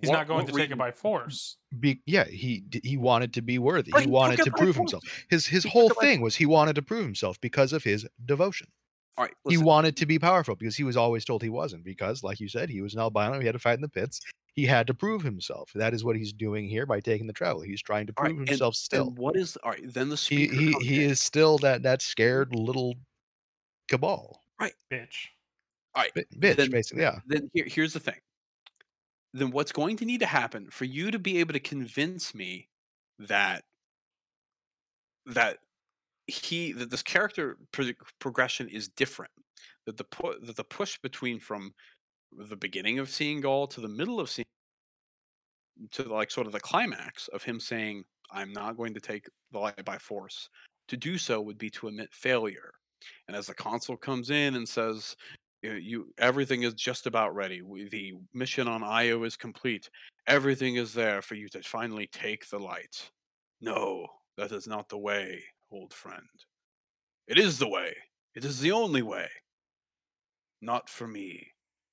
He's 0.01 0.09
What- 0.11 0.17
not 0.17 0.29
going 0.29 0.47
to 0.47 0.53
take 0.53 0.71
it 0.71 0.77
by 0.79 0.91
force. 0.93 1.57
Be, 1.79 2.01
yeah, 2.07 2.25
he 2.25 2.65
he 2.83 2.97
wanted 2.97 3.33
to 3.35 3.43
be 3.43 3.59
worthy. 3.59 3.91
But 3.93 4.01
he 4.01 4.05
he 4.07 4.11
wanted 4.11 4.39
to 4.45 4.51
by 4.51 4.59
prove 4.59 4.77
force. 4.77 4.93
himself. 4.93 5.25
His 5.31 5.47
his 5.47 5.63
He 5.65 5.69
whole 5.71 5.91
thing 5.91 6.21
was 6.21 6.37
he 6.37 6.47
wanted 6.47 6.75
to 6.77 6.83
prove 6.83 7.05
himself 7.05 7.41
because 7.41 7.73
of 7.73 7.85
his 7.85 8.07
devotion. 8.25 8.69
All 9.17 9.25
right, 9.25 9.35
He 9.49 9.57
wanted 9.59 9.97
to 9.99 10.07
be 10.07 10.19
powerful 10.19 10.57
because 10.57 10.75
he 10.77 10.83
was 10.85 10.97
always 10.97 11.25
told 11.25 11.43
he 11.43 11.49
wasn't. 11.49 11.85
Because, 11.85 12.23
like 12.25 12.41
you 12.41 12.49
said, 12.49 12.69
he 12.69 12.81
was 12.81 12.95
an 12.95 13.01
albino. 13.01 13.39
He 13.39 13.47
had 13.47 13.53
to 13.53 13.59
fight 13.61 13.75
in 13.75 13.81
the 13.81 13.89
pits. 13.89 14.21
He 14.55 14.65
had 14.67 14.87
to 14.87 14.95
prove 14.95 15.23
himself. 15.23 15.71
That 15.75 15.95
is 15.95 16.05
what 16.05 16.15
he's 16.17 16.33
doing 16.33 16.69
here 16.69 16.87
by 16.87 17.01
taking 17.01 17.27
the 17.27 17.33
traveler. 17.33 17.65
He's 17.65 17.83
trying 17.83 18.07
to 18.07 18.13
prove 18.13 18.39
and- 18.39 18.49
himself 18.49 18.77
still. 18.77 19.09
And 19.09 19.19
what 19.19 19.37
is 19.37 19.57
all 19.59 19.73
right? 19.73 19.83
Then 19.93 20.09
the 20.09 20.17
He 20.17 20.47
he 20.49 20.73
he 20.81 21.03
is 21.05 21.21
still 21.21 21.59
that 21.59 21.83
that 21.83 22.03
scared 22.03 22.55
little 22.55 22.95
cabal 23.89 24.41
Right. 24.61 24.75
Bitch. 24.91 25.27
All 25.97 26.03
right, 26.05 26.15
Bi- 26.15 26.25
bitch, 26.37 26.57
then- 26.57 26.71
basically. 26.71 27.03
Yeah. 27.03 27.19
then 27.27 27.51
here, 27.53 27.67
here's 27.69 27.93
the 27.93 28.01
thing. 28.01 28.21
Then 29.33 29.51
what's 29.51 29.73
going 29.73 29.97
to 29.97 30.05
need 30.05 30.21
to 30.21 30.27
happen 30.27 30.71
for 30.71 30.85
you 30.85 31.11
to 31.11 31.19
be 31.19 31.39
able 31.39 31.53
to 31.53 31.61
convince 31.61 32.35
me 32.35 32.69
that 33.19 33.65
that 35.27 35.59
he 36.29 36.73
that 36.73 36.91
this 36.91 37.03
character 37.03 37.59
pro- 37.73 37.93
progression 38.21 38.69
is 38.69 38.89
different 38.89 39.33
that 39.87 39.97
the 39.97 40.05
pu- 40.05 40.39
that 40.41 40.57
the 40.57 40.65
push 40.65 40.99
between 40.99 41.39
from 41.41 41.75
the 42.37 42.57
beginning 42.57 42.99
of 42.99 43.11
seeing 43.11 43.43
Ghaul 43.43 43.69
to 43.71 43.81
the 43.81 43.89
middle 43.89 44.21
of 44.21 44.31
seeing 44.31 44.45
to 45.93 46.03
like 46.05 46.31
sort 46.31 46.47
of 46.47 46.53
the 46.53 46.61
climax 46.61 47.29
of 47.29 47.43
him 47.43 47.59
saying 47.59 48.05
I'm 48.31 48.53
not 48.53 48.77
going 48.77 48.95
to 48.95 49.01
take 49.01 49.27
the 49.53 49.59
light 49.59 49.85
by 49.85 49.99
force. 49.99 50.49
To 50.89 50.97
do 50.97 51.19
so 51.19 51.41
would 51.41 51.59
be 51.59 51.71
to 51.71 51.89
admit 51.89 52.13
failure. 52.13 52.73
And 53.29 53.37
as 53.37 53.47
the 53.47 53.55
consul 53.55 53.97
comes 53.97 54.31
in 54.31 54.57
and 54.57 54.69
says 54.69 55.17
you, 55.63 56.13
everything 56.19 56.63
is 56.63 56.75
just 56.75 57.07
about 57.07 57.35
ready. 57.35 57.63
The 57.91 58.15
mission 58.33 58.69
on 58.69 58.83
io 58.83 59.23
is 59.25 59.37
complete. 59.37 59.89
Everything 60.27 60.77
is 60.77 60.93
there 60.93 61.23
for 61.23 61.35
you 61.35 61.49
to 61.49 61.63
finally 61.63 62.09
take 62.13 62.49
the 62.49 62.59
light. 62.59 63.11
No 63.61 64.07
that 64.37 64.53
is 64.53 64.67
not 64.67 64.89
the 64.89 64.99
way 64.99 65.43
old 65.71 65.93
friend. 65.93 66.27
It 67.27 67.39
is 67.39 67.59
the 67.59 67.69
way. 67.69 67.95
It 68.35 68.45
is 68.45 68.61
the 68.61 68.73
only 68.73 69.03
way. 69.03 69.29
Not 70.61 70.89
for 70.89 71.07
me 71.07 71.49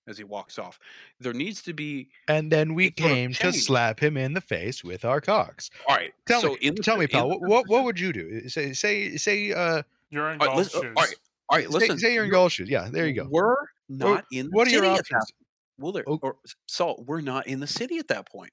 as 0.08 0.18
he 0.18 0.24
walks 0.24 0.58
off 0.58 0.80
there 1.20 1.34
needs 1.34 1.62
to 1.62 1.74
be 1.74 2.10
And 2.28 2.52
then 2.52 2.74
we 2.74 2.88
It 2.88 2.99
sort 2.99 3.12
of 3.12 3.16
came 3.18 3.34
to 3.34 3.54
slap 3.54 3.99
him 3.99 4.18
in 4.18 4.34
the 4.34 4.41
face 4.41 4.84
with 4.84 5.06
our 5.06 5.22
cocks. 5.22 5.70
all 5.88 5.95
right 5.95 6.14
Tell 6.28 6.41
so 6.41 6.49
me, 6.54 6.58
in 6.62 6.76
the 6.76 6.84
tell 6.84 6.97
me, 6.97 7.08
pal. 7.08 7.30
the 7.30 7.38
What, 7.38 7.41
what 7.47 7.68
what 7.68 7.84
would 7.84 7.99
you 7.99 8.12
do? 8.14 8.49
Say 8.49 8.74
say 8.74 9.16
say 9.18 9.52
uh 9.54 9.84
You're 10.10 10.32
in 10.32 10.41
All 10.41 10.47
right, 10.47 10.54
golf 10.54 10.58
listen- 10.58 10.82
shoes. 10.82 10.93
all 10.97 11.04
right, 11.04 11.16
all 11.49 11.58
right 11.58 11.66
say, 11.66 11.70
listen 11.72 11.99
say 11.99 12.14
you're 12.14 12.24
in 12.24 12.30
you're- 12.30 12.38
goal 12.39 12.49
shoes. 12.49 12.70
Yeah, 12.70 12.89
there 12.91 13.08
you 13.08 13.14
go. 13.14 13.28
We're 13.30 13.56
not 13.89 14.26
in 14.32 14.47
the 14.47 14.52
what 14.52 14.68
are 14.68 14.72
your 14.72 14.84
city 14.84 14.89
at 14.97 15.06
that 15.10 15.16
options? 15.18 15.32
well, 15.78 15.91
there, 15.91 16.04
or 16.08 16.38
Salt, 16.68 17.06
we're 17.06 17.22
not 17.22 17.47
in 17.47 17.60
the 17.60 17.68
city 17.68 17.97
at 17.97 18.08
that 18.08 18.26
point. 18.26 18.52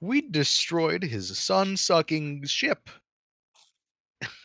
We 0.00 0.20
destroyed 0.22 1.04
his 1.04 1.36
sun 1.38 1.76
sucking 1.76 2.44
ship. 2.46 2.90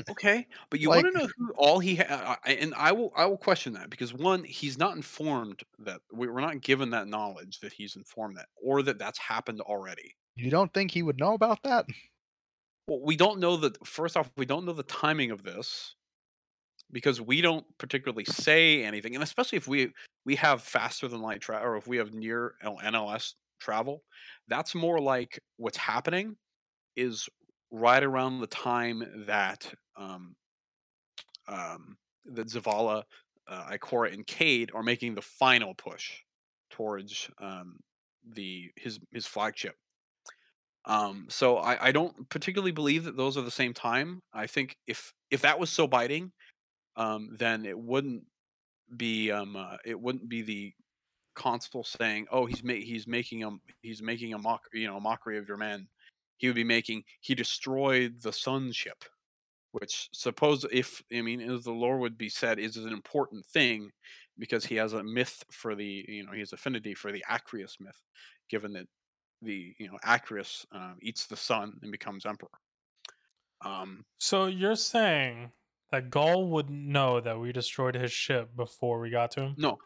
Okay, 0.09 0.47
but 0.69 0.80
you 0.80 0.89
Like- 0.89 1.03
want 1.03 1.15
to 1.15 1.21
know 1.21 1.30
who 1.38 1.51
all 1.57 1.80
he 1.80 1.95
ha- 1.97 2.38
I- 2.43 2.53
and 2.53 2.73
I 2.75 2.91
will 2.91 3.11
I 3.15 3.25
will 3.25 3.38
question 3.38 3.73
that 3.73 3.89
because 3.89 4.13
one, 4.13 4.43
he's 4.43 4.78
not 4.78 4.95
informed 4.95 5.63
that 5.80 6.01
we- 6.11 6.28
we're 6.28 6.41
not 6.41 6.61
given 6.61 6.89
that 6.91 7.07
knowledge 7.07 7.59
that 7.59 7.73
he's 7.73 7.95
informed 7.95 8.38
that 8.38 8.49
or 8.55 8.82
that 8.84 8.97
that's 8.97 9.19
happened 9.19 9.61
already. 9.61 10.15
You 10.36 10.49
don't 10.49 10.73
think 10.73 10.91
he 10.91 11.03
would 11.03 11.17
know 11.19 11.34
about 11.34 11.63
that? 11.63 11.86
Well, 12.88 13.01
we 13.01 13.15
don't 13.17 13.39
know 13.39 13.57
that. 13.57 13.86
First 13.86 14.15
off, 14.15 14.32
we 14.38 14.45
don't 14.45 14.65
know 14.65 14.73
the 14.73 14.84
timing 14.84 15.32
of 15.32 15.43
this 15.43 15.95
because 16.91 17.19
we 17.19 17.41
don't 17.41 17.65
particularly 17.78 18.23
say 18.25 18.84
anything, 18.84 19.13
and 19.13 19.23
especially 19.23 19.57
if 19.57 19.67
we 19.67 19.93
we 20.25 20.36
have 20.36 20.61
faster 20.63 21.07
than 21.07 21.21
light 21.21 21.41
travel, 21.41 21.67
or 21.67 21.78
if 21.78 21.88
we 21.88 21.97
have 21.97 22.13
near 22.13 22.55
NLS 22.63 23.36
travel, 23.59 24.03
that's 24.47 24.73
more 24.75 24.99
like 24.99 25.39
what's 25.57 25.78
happening 25.78 26.38
is 26.95 27.28
right 27.72 28.03
around 28.03 28.39
the 28.39 28.47
time 28.47 29.03
that 29.28 29.74
um, 29.95 30.36
um, 31.47 31.97
that 32.26 32.47
Zavala, 32.47 33.03
uh, 33.47 33.70
Ikora, 33.72 34.13
and 34.13 34.26
Cayde 34.26 34.72
are 34.74 34.84
making 34.84 35.15
the 35.15 35.22
final 35.22 35.74
push 35.74 36.22
towards 36.70 37.30
um, 37.39 37.80
the 38.30 38.72
his 38.76 38.99
his 39.11 39.26
flagship. 39.26 39.76
Um, 40.86 41.26
so 41.30 41.57
I, 41.57 41.88
I 41.88 41.91
don't 41.91 42.30
particularly 42.30 42.72
believe 42.72 43.03
that 43.03 43.18
those 43.18 43.38
are 43.38 43.41
the 43.41 43.51
same 43.51 43.74
time. 43.74 44.22
I 44.34 44.47
think 44.47 44.78
if 44.88 45.13
if 45.32 45.41
that 45.41 45.59
was 45.59 45.70
so 45.70 45.88
biting, 45.88 46.32
um, 46.95 47.30
then 47.38 47.65
it 47.65 47.78
wouldn't 47.78 48.24
be 48.95 49.32
um, 49.32 49.55
uh, 49.55 49.78
it 49.86 49.99
wouldn't 49.99 50.30
be 50.30 50.41
the 50.41 50.74
consul 51.36 51.84
saying, 51.84 52.28
"Oh, 52.32 52.45
he's 52.45 52.63
ma- 52.63 52.74
he's 52.74 53.07
making 53.07 53.43
a 53.43 53.51
he's 53.82 54.01
making 54.01 54.34
a 54.34 54.38
mock 54.39 54.63
you 54.74 54.88
know 54.88 54.97
a 54.97 55.01
mockery 55.01 55.38
of 55.38 55.47
your 55.47 55.57
men." 55.57 55.88
He 56.38 56.47
would 56.47 56.55
be 56.55 56.63
making 56.63 57.03
he 57.21 57.35
destroyed 57.35 58.21
the 58.21 58.33
sun 58.33 58.71
ship, 58.71 59.03
which 59.71 60.09
suppose 60.13 60.65
if 60.71 61.03
I 61.13 61.21
mean 61.21 61.41
as 61.41 61.63
the 61.63 61.71
lore 61.71 61.99
would 61.99 62.17
be 62.17 62.29
said 62.29 62.59
is 62.59 62.77
an 62.77 62.93
important 62.93 63.45
thing 63.45 63.91
because 64.38 64.65
he 64.65 64.75
has 64.75 64.93
a 64.93 65.03
myth 65.03 65.43
for 65.51 65.75
the 65.75 66.05
you 66.07 66.25
know 66.25 66.31
he 66.31 66.39
has 66.39 66.53
affinity 66.53 66.93
for 66.93 67.11
the 67.11 67.23
Acrius 67.29 67.79
myth, 67.79 68.01
given 68.49 68.73
that 68.73 68.88
the 69.41 69.75
you 69.79 69.88
know 69.88 69.97
Acrius 70.05 70.65
uh, 70.71 70.93
eats 71.01 71.27
the 71.27 71.38
sun 71.38 71.79
and 71.81 71.91
becomes 71.91 72.25
emperor. 72.25 72.49
Um, 73.61 74.05
So 74.19 74.45
you're 74.45 74.75
saying 74.75 75.53
that 75.91 76.09
Ghaul 76.11 76.49
would 76.49 76.69
know 76.69 77.19
that 77.19 77.39
we 77.39 77.51
destroyed 77.51 77.95
his 77.95 78.11
ship 78.11 78.55
before 78.55 78.99
we 78.99 79.09
got 79.09 79.31
to 79.31 79.41
him? 79.41 79.57
no, 79.57 79.77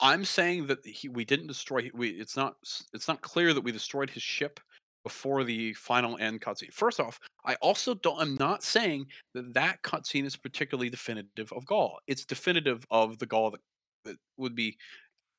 I'm 0.00 0.24
saying 0.24 0.66
that 0.68 0.84
he 0.86 1.08
we 1.08 1.24
didn't 1.24 1.48
destroy. 1.48 1.90
We 1.94 2.10
it's 2.10 2.36
not 2.36 2.56
it's 2.92 3.08
not 3.08 3.20
clear 3.22 3.52
that 3.52 3.62
we 3.62 3.72
destroyed 3.72 4.10
his 4.10 4.22
ship 4.22 4.60
before 5.08 5.42
the 5.42 5.72
final 5.72 6.18
end 6.18 6.38
cutscene. 6.42 6.70
First 6.70 7.00
off, 7.00 7.18
I 7.46 7.54
also 7.62 7.94
don't. 7.94 8.20
I'm 8.20 8.34
not 8.34 8.62
saying 8.62 9.06
that 9.32 9.54
that 9.54 9.82
cutscene 9.82 10.26
is 10.26 10.36
particularly 10.36 10.90
definitive 10.90 11.50
of 11.50 11.64
Ghaul. 11.64 11.94
It's 12.06 12.26
definitive 12.26 12.84
of 12.90 13.18
the 13.18 13.26
Ghaul 13.26 13.52
that, 13.52 13.60
that 14.04 14.16
would 14.36 14.54
be 14.54 14.76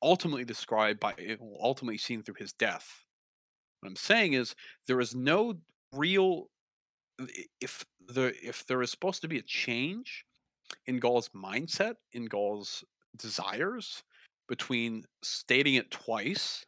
ultimately 0.02 0.44
described 0.44 0.98
by 0.98 1.14
ultimately 1.60 1.98
seen 1.98 2.20
through 2.20 2.34
his 2.40 2.52
death. 2.52 3.04
What 3.78 3.90
I'm 3.90 3.94
saying 3.94 4.32
is 4.32 4.56
there 4.88 5.00
is 5.00 5.14
no 5.14 5.54
real 5.92 6.48
if 7.60 7.84
the 8.08 8.34
if 8.42 8.66
there 8.66 8.82
is 8.82 8.90
supposed 8.90 9.22
to 9.22 9.28
be 9.28 9.38
a 9.38 9.42
change 9.42 10.24
in 10.86 10.98
Ghaul's 10.98 11.28
mindset, 11.28 11.94
in 12.12 12.26
Ghaul's 12.26 12.82
desires, 13.16 14.02
between 14.48 15.04
stating 15.22 15.74
it 15.74 15.92
twice 15.92 16.66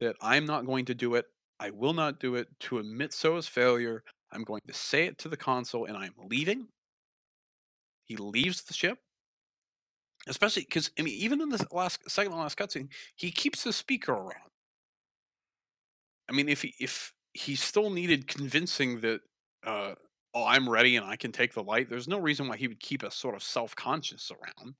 that 0.00 0.16
I'm 0.22 0.46
not 0.46 0.64
going 0.64 0.86
to 0.86 0.94
do 0.94 1.16
it, 1.16 1.26
I 1.60 1.70
will 1.70 1.92
not 1.92 2.18
do 2.18 2.36
it, 2.36 2.48
to 2.60 2.78
admit 2.78 3.12
so 3.12 3.36
as 3.36 3.46
failure, 3.46 4.02
I'm 4.32 4.44
going 4.44 4.62
to 4.66 4.72
say 4.74 5.04
it 5.04 5.18
to 5.18 5.28
the 5.28 5.36
consul 5.36 5.84
and 5.84 5.96
I'm 5.96 6.14
leaving. 6.18 6.66
He 8.06 8.16
leaves 8.16 8.62
the 8.62 8.74
ship. 8.74 8.98
Especially 10.26 10.62
because 10.62 10.90
I 10.98 11.02
mean, 11.02 11.14
even 11.14 11.40
in 11.40 11.48
the 11.48 11.66
last 11.72 12.10
second 12.10 12.32
last 12.32 12.58
cutscene, 12.58 12.88
he 13.16 13.30
keeps 13.30 13.64
the 13.64 13.72
speaker 13.72 14.12
around. 14.12 14.50
I 16.28 16.32
mean, 16.32 16.48
if 16.48 16.62
he 16.62 16.74
if 16.78 17.12
he 17.34 17.54
still 17.56 17.90
needed 17.90 18.26
convincing 18.26 19.00
that 19.00 19.20
uh 19.66 19.94
oh 20.34 20.44
I'm 20.44 20.68
ready 20.68 20.96
and 20.96 21.06
I 21.06 21.16
can 21.16 21.32
take 21.32 21.54
the 21.54 21.62
light, 21.62 21.88
there's 21.88 22.08
no 22.08 22.18
reason 22.18 22.48
why 22.48 22.56
he 22.56 22.68
would 22.68 22.80
keep 22.80 23.02
a 23.02 23.10
sort 23.10 23.34
of 23.34 23.42
self-conscious 23.42 24.30
around. 24.30 24.74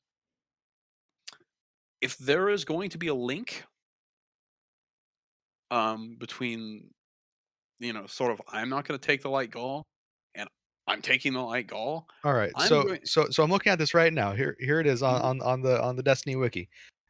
If 2.01 2.19
there 2.19 2.49
is 2.51 2.65
going 2.65 2.91
to 2.91 2.99
be 2.99 3.09
a 3.09 3.15
link 3.15 3.65
um 5.71 6.17
between 6.19 6.91
you 7.79 7.93
know, 7.95 8.07
sort 8.07 8.31
of 8.33 8.41
I'm 8.49 8.69
not 8.69 8.87
gonna 8.87 8.99
take 8.99 9.23
the 9.23 9.31
light 9.31 9.51
Ghaul 9.51 9.85
and 10.35 10.49
I'm 10.87 11.01
taking 11.01 11.33
the 11.33 11.41
light 11.41 11.67
Ghaul. 11.69 12.05
All 12.25 12.35
right. 12.35 12.53
I'm 12.57 12.69
So 12.69 12.83
going- 12.85 13.07
so 13.07 13.29
so 13.31 13.43
I'm 13.43 13.51
looking 13.51 13.73
at 13.73 13.79
this 13.79 13.95
right 13.95 14.13
now. 14.13 14.33
Here 14.33 14.57
here 14.61 14.81
it 14.81 14.87
is 14.87 15.03
on 15.03 15.21
Mhm. 15.21 15.25
on, 15.25 15.41
on 15.43 15.63
the 15.63 15.83
on 15.83 15.97
the 15.97 16.03
Destiny 16.03 16.37
wiki. 16.37 16.63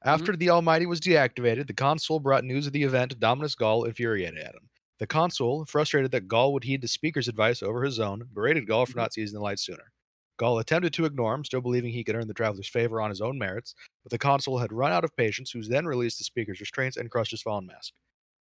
Mm-hmm. 0.04 0.08
After 0.08 0.36
the 0.36 0.50
Almighty 0.50 0.86
was 0.86 1.00
deactivated, 1.00 1.66
the 1.66 1.74
consul 1.74 2.20
brought 2.20 2.44
news 2.44 2.66
of 2.66 2.72
the 2.72 2.82
event 2.84 3.11
to 3.11 3.16
Dominus 3.18 3.54
Ghaul 3.56 3.86
infuriated 3.86 4.38
at 4.38 4.54
him. 4.54 4.68
The 4.98 5.06
consul, 5.06 5.64
frustrated 5.66 6.11
that 6.12 6.28
Ghaul 6.28 6.52
would 6.52 6.64
heed 6.64 6.82
the 6.82 6.88
speaker's 6.88 7.26
advice 7.28 7.62
over 7.62 7.82
his 7.84 7.98
own, 7.98 8.28
berated 8.32 8.66
Ghaul 8.66 8.86
for 8.86 8.92
Mhm. 8.92 8.96
not 8.96 9.12
seizing 9.14 9.34
the 9.34 9.42
light 9.42 9.58
sooner. 9.58 9.90
Ghaul 10.38 10.61
attempted 10.61 10.92
to 10.94 11.04
ignore 11.06 11.34
him, 11.34 11.44
still 11.44 11.61
believing 11.61 11.90
he 11.92 12.04
could 12.04 12.14
earn 12.14 12.28
the 12.28 12.34
traveler's 12.34 12.68
favor 12.68 13.00
on 13.00 13.11
his 13.11 13.20
own 13.20 13.38
merits, 13.38 13.74
but 14.04 14.11
the 14.11 14.18
consul 14.18 14.58
had 14.58 14.72
run 14.72 14.92
out 14.92 15.04
of 15.04 15.14
patience, 15.16 15.50
who 15.50 15.62
then 15.62 15.84
released 15.86 16.18
the 16.18 16.24
speaker's 16.24 16.61
restraints 16.61 16.96
and 16.96 17.11
crushed 17.11 17.30
his 17.32 17.42
fallen 17.42 17.66
mask. 17.66 17.92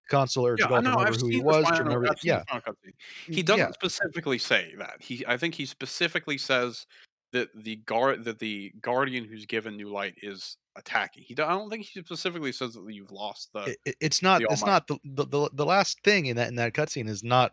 Consul 0.09 0.47
urged 0.47 0.63
Yeah, 0.63 0.69
Ghaul 0.69 0.77
remember 0.79 1.01
I've 1.01 1.17
who 1.17 1.29
he 1.29 1.41
was, 1.41 1.65
remember, 1.71 2.09
yeah, 2.23 2.39
the 2.41 2.45
final 2.47 2.63
cutscene. 2.63 3.35
He 3.35 3.43
doesn't 3.43 3.75
specifically 3.75 4.39
say 4.39 4.75
that. 4.79 5.01
He, 5.01 5.25
I 5.27 5.37
think 5.37 5.55
he 5.55 5.67
specifically 5.67 6.39
says 6.39 6.87
that 7.33 7.49
the 7.55 7.77
guard, 7.77 8.25
that 8.25 8.39
the 8.39 8.73
guardian 8.81 9.25
who's 9.25 9.45
given 9.47 9.77
new 9.77 9.91
light 9.91 10.15
is 10.23 10.57
attacking. 10.77 11.25
He, 11.27 11.35
I 11.35 11.49
don't 11.51 11.69
think 11.69 11.85
he 11.85 12.01
specifically 12.01 12.53
says 12.53 12.75
that 12.75 12.85
you've 12.89 13.11
lost 13.13 13.51
the. 13.53 13.65
it, 13.65 13.79
it- 13.85 13.97
it's 14.01 14.23
not 14.23 14.41
the 14.41 14.47
it's 14.51 14.65
not 14.65 14.87
the, 14.87 14.99
the 15.05 15.27
the 15.27 15.51
the 15.53 15.67
last 15.67 15.99
thing 16.05 16.27
in 16.27 16.37
that 16.37 16.49
in 16.49 16.55
that 16.57 16.73
cutscene 16.73 17.09
is 17.09 17.23
not 17.23 17.53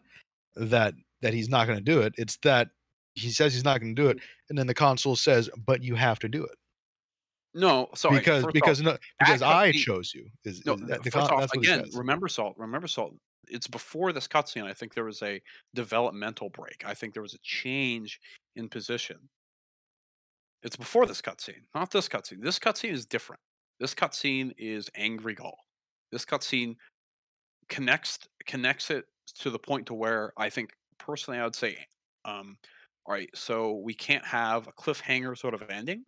that 0.55 0.93
that 1.21 1.33
he's 1.33 1.49
not 1.49 1.65
going 1.67 1.77
to 1.77 1.83
do 1.83 2.01
it 2.01 2.13
it's 2.17 2.37
that 2.43 2.69
he 3.15 3.29
says 3.29 3.53
he's 3.53 3.63
not 3.65 3.81
going 3.81 3.93
to 3.95 4.01
do 4.01 4.07
it 4.09 4.17
and 4.49 4.57
then 4.57 4.67
the 4.67 4.73
consul 4.73 5.15
says 5.15 5.49
but 5.65 5.83
you 5.83 5.95
have 5.95 6.19
to 6.19 6.29
do 6.29 6.43
it 6.43 6.57
no, 7.55 7.87
sorry. 7.95 8.17
because 8.19 8.43
first 8.43 8.53
because 8.53 8.79
off, 8.81 8.85
no 8.85 8.97
because 9.19 9.41
i 9.41 9.71
cutscene- 9.71 9.75
chose 9.75 10.13
you 10.13 10.27
is, 10.43 10.65
no. 10.65 10.73
is 10.73 10.81
that, 10.81 11.03
the 11.03 11.09
first 11.09 11.29
con- 11.29 11.35
off, 11.35 11.39
that's 11.39 11.55
what 11.55 11.65
he 11.65 11.71
again, 11.71 11.89
remember 11.93 12.27
Salt. 12.27 12.55
Remember 12.57 12.87
Salt. 12.87 13.15
It's 13.47 13.67
before 13.67 14.11
this 14.11 14.27
cutscene. 14.27 14.63
I 14.63 14.73
think 14.73 14.93
there 14.93 15.05
was 15.05 15.21
a 15.21 15.41
developmental 15.73 16.49
break. 16.49 16.83
I 16.85 16.93
think 16.93 17.13
there 17.13 17.23
was 17.23 17.33
a 17.33 17.39
change 17.43 18.19
in 18.55 18.67
position. 18.67 19.17
It's 20.63 20.75
before 20.75 21.05
this 21.05 21.21
cutscene, 21.21 21.61
not 21.73 21.91
this 21.91 22.09
cutscene. 22.09 22.41
This 22.41 22.59
cutscene 22.59 22.91
is 22.91 23.05
different. 23.05 23.41
This 23.79 23.93
cutscene 23.93 24.51
is 24.57 24.89
angry 24.95 25.35
Ghaul. 25.35 25.53
This 26.11 26.25
cutscene 26.25 26.75
connects 27.69 28.19
connects 28.45 28.91
it 28.91 29.05
to 29.39 29.49
the 29.49 29.59
point 29.59 29.85
to 29.87 29.93
where 29.93 30.33
I 30.37 30.49
think 30.49 30.71
personally 30.97 31.39
I 31.39 31.45
would 31.45 31.55
say, 31.55 31.77
um, 32.25 32.57
all 33.05 33.13
right, 33.13 33.29
so 33.33 33.73
we 33.73 33.93
can't 33.93 34.25
have 34.25 34.67
a 34.67 34.71
cliffhanger 34.73 35.37
sort 35.37 35.53
of 35.53 35.63
ending. 35.69 36.03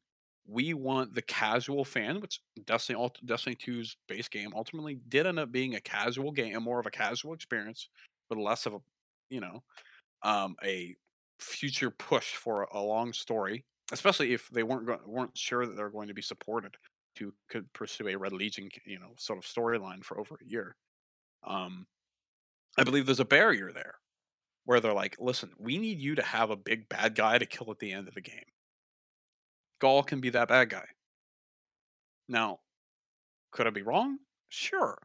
We 0.48 0.74
want 0.74 1.14
the 1.14 1.22
casual 1.22 1.84
fan, 1.84 2.22
which 2.22 2.40
Destiny 2.66 3.10
Destiny 3.26 3.56
2's 3.56 3.98
base 4.08 4.30
game 4.30 4.54
ultimately 4.56 4.96
did 5.10 5.28
end 5.28 5.40
up 5.40 5.52
being 5.52 5.76
a 5.76 5.82
casual 5.82 6.32
game, 6.32 6.62
more 6.64 6.80
of 6.80 6.86
a 6.86 6.92
casual 6.92 7.34
experience, 7.34 7.90
but 8.30 8.38
less 8.38 8.66
of 8.66 8.74
a, 8.76 8.80
you 9.30 9.42
know, 9.42 9.62
um, 10.24 10.56
a 10.64 10.96
future 11.40 11.92
push 11.92 12.36
for 12.36 12.64
a, 12.64 12.78
a 12.78 12.82
long 12.82 13.14
story, 13.14 13.66
especially 13.92 14.34
if 14.34 14.50
they 14.50 14.64
weren't 14.64 14.86
go- 14.88 15.00
weren't 15.06 15.38
sure 15.38 15.66
that 15.66 15.76
they're 15.76 15.90
going 15.90 16.08
to 16.08 16.14
be 16.14 16.22
supported 16.22 16.76
to 17.16 17.34
could 17.50 17.72
pursue 17.74 18.08
a 18.08 18.16
Red 18.16 18.34
Legion, 18.34 18.70
you 18.86 19.00
know, 19.00 19.14
sort 19.18 19.40
of 19.40 19.46
storyline 19.46 20.04
for 20.04 20.20
over 20.20 20.38
a 20.42 20.46
year. 20.46 20.76
Um, 21.44 21.88
I 22.78 22.84
believe 22.84 23.06
there's 23.06 23.20
a 23.20 23.26
barrier 23.26 23.72
there 23.74 23.96
where 24.66 24.80
they're 24.80 24.94
like, 24.94 25.16
listen, 25.20 25.52
we 25.58 25.78
need 25.78 26.00
you 26.00 26.16
to 26.16 26.24
have 26.24 26.50
a 26.52 26.56
big 26.58 26.90
bad 26.90 27.16
guy 27.16 27.38
to 27.38 27.46
kill 27.46 27.72
at 27.72 27.80
the 27.80 27.92
end 27.92 28.08
of 28.08 28.14
the 28.16 28.22
game. 28.22 28.46
Ghaul 29.80 30.06
can 30.06 30.22
be 30.22 30.30
that 30.32 30.48
bad 30.48 30.70
guy. 30.70 30.86
Now, 32.28 32.60
could 33.52 33.68
I 33.68 33.72
be 33.72 33.82
wrong? 33.82 34.20
Sure. 34.50 34.98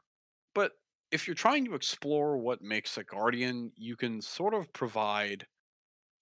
But 0.54 0.72
if 1.10 1.26
you're 1.26 1.34
trying 1.34 1.64
to 1.66 1.74
explore 1.74 2.38
what 2.38 2.62
makes 2.62 2.96
a 2.98 3.04
guardian, 3.04 3.72
you 3.76 3.96
can 3.96 4.20
sort 4.20 4.54
of 4.54 4.72
provide 4.72 5.46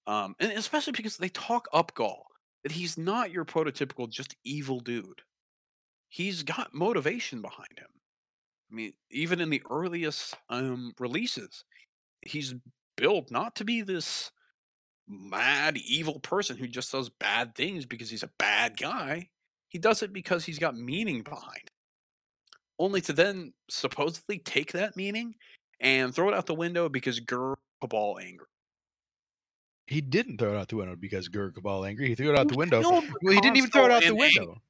um 0.06 0.34
and 0.40 0.52
especially 0.52 0.92
because 0.92 1.18
they 1.18 1.28
talk 1.30 1.68
up 1.72 1.94
Ghaul, 1.94 2.22
that 2.62 2.72
he's 2.72 2.98
not 2.98 3.30
your 3.32 3.44
prototypical 3.44 4.08
just 4.10 4.36
evil 4.44 4.80
dude. 4.80 5.22
He's 6.08 6.42
got 6.42 6.74
motivation 6.74 7.42
behind 7.42 7.78
him. 7.78 7.88
I 8.70 8.74
mean, 8.74 8.92
even 9.10 9.40
in 9.40 9.50
the 9.50 9.62
earliest 9.70 10.34
um 10.48 10.94
releases, 10.98 11.64
he's 12.22 12.54
built 12.96 13.30
not 13.30 13.56
to 13.56 13.64
be 13.64 13.82
this 13.82 14.32
mad 15.10 15.76
evil 15.76 16.20
person 16.20 16.56
who 16.56 16.68
just 16.68 16.92
does 16.92 17.08
bad 17.08 17.54
things 17.54 17.84
because 17.84 18.08
he's 18.10 18.22
a 18.22 18.30
bad 18.38 18.76
guy. 18.78 19.28
He 19.68 19.78
does 19.78 20.02
it 20.02 20.12
because 20.12 20.44
he's 20.44 20.58
got 20.58 20.76
meaning 20.76 21.22
behind. 21.22 21.62
it. 21.64 21.70
Only 22.78 23.00
to 23.02 23.12
then 23.12 23.52
supposedly 23.68 24.38
take 24.38 24.72
that 24.72 24.96
meaning 24.96 25.34
and 25.80 26.14
throw 26.14 26.28
it 26.28 26.34
out 26.34 26.46
the 26.46 26.54
window 26.54 26.88
because 26.88 27.20
Gur 27.20 27.56
Cabal 27.80 28.18
angry. 28.22 28.46
he 29.86 30.00
didn't 30.00 30.38
throw 30.38 30.54
it 30.54 30.58
out 30.58 30.68
the 30.68 30.76
window 30.76 30.96
because 30.96 31.28
Gur 31.28 31.50
Cabal 31.50 31.84
angry 31.84 32.08
he 32.08 32.14
threw 32.14 32.30
it 32.30 32.38
out 32.38 32.48
the 32.48 32.56
window 32.56 32.80
well 32.82 33.02
he 33.22 33.40
didn't 33.40 33.56
even 33.56 33.70
throw 33.70 33.86
it 33.86 33.90
out 33.90 34.02
the 34.02 34.14
window 34.14 34.60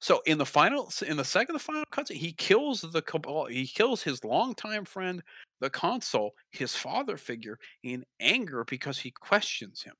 So 0.00 0.20
in 0.26 0.38
the 0.38 0.46
final, 0.46 0.90
in 1.06 1.16
the 1.16 1.24
second, 1.24 1.54
the 1.54 1.58
final 1.58 1.84
cutscene, 1.92 2.16
he 2.16 2.32
kills 2.32 2.82
the 2.82 3.02
cabal. 3.02 3.46
He 3.46 3.66
kills 3.66 4.02
his 4.02 4.24
longtime 4.24 4.84
friend, 4.84 5.22
the 5.60 5.70
consul, 5.70 6.34
his 6.50 6.74
father 6.76 7.16
figure, 7.16 7.58
in 7.82 8.04
anger 8.20 8.64
because 8.64 9.00
he 9.00 9.10
questions 9.10 9.82
him. 9.82 9.94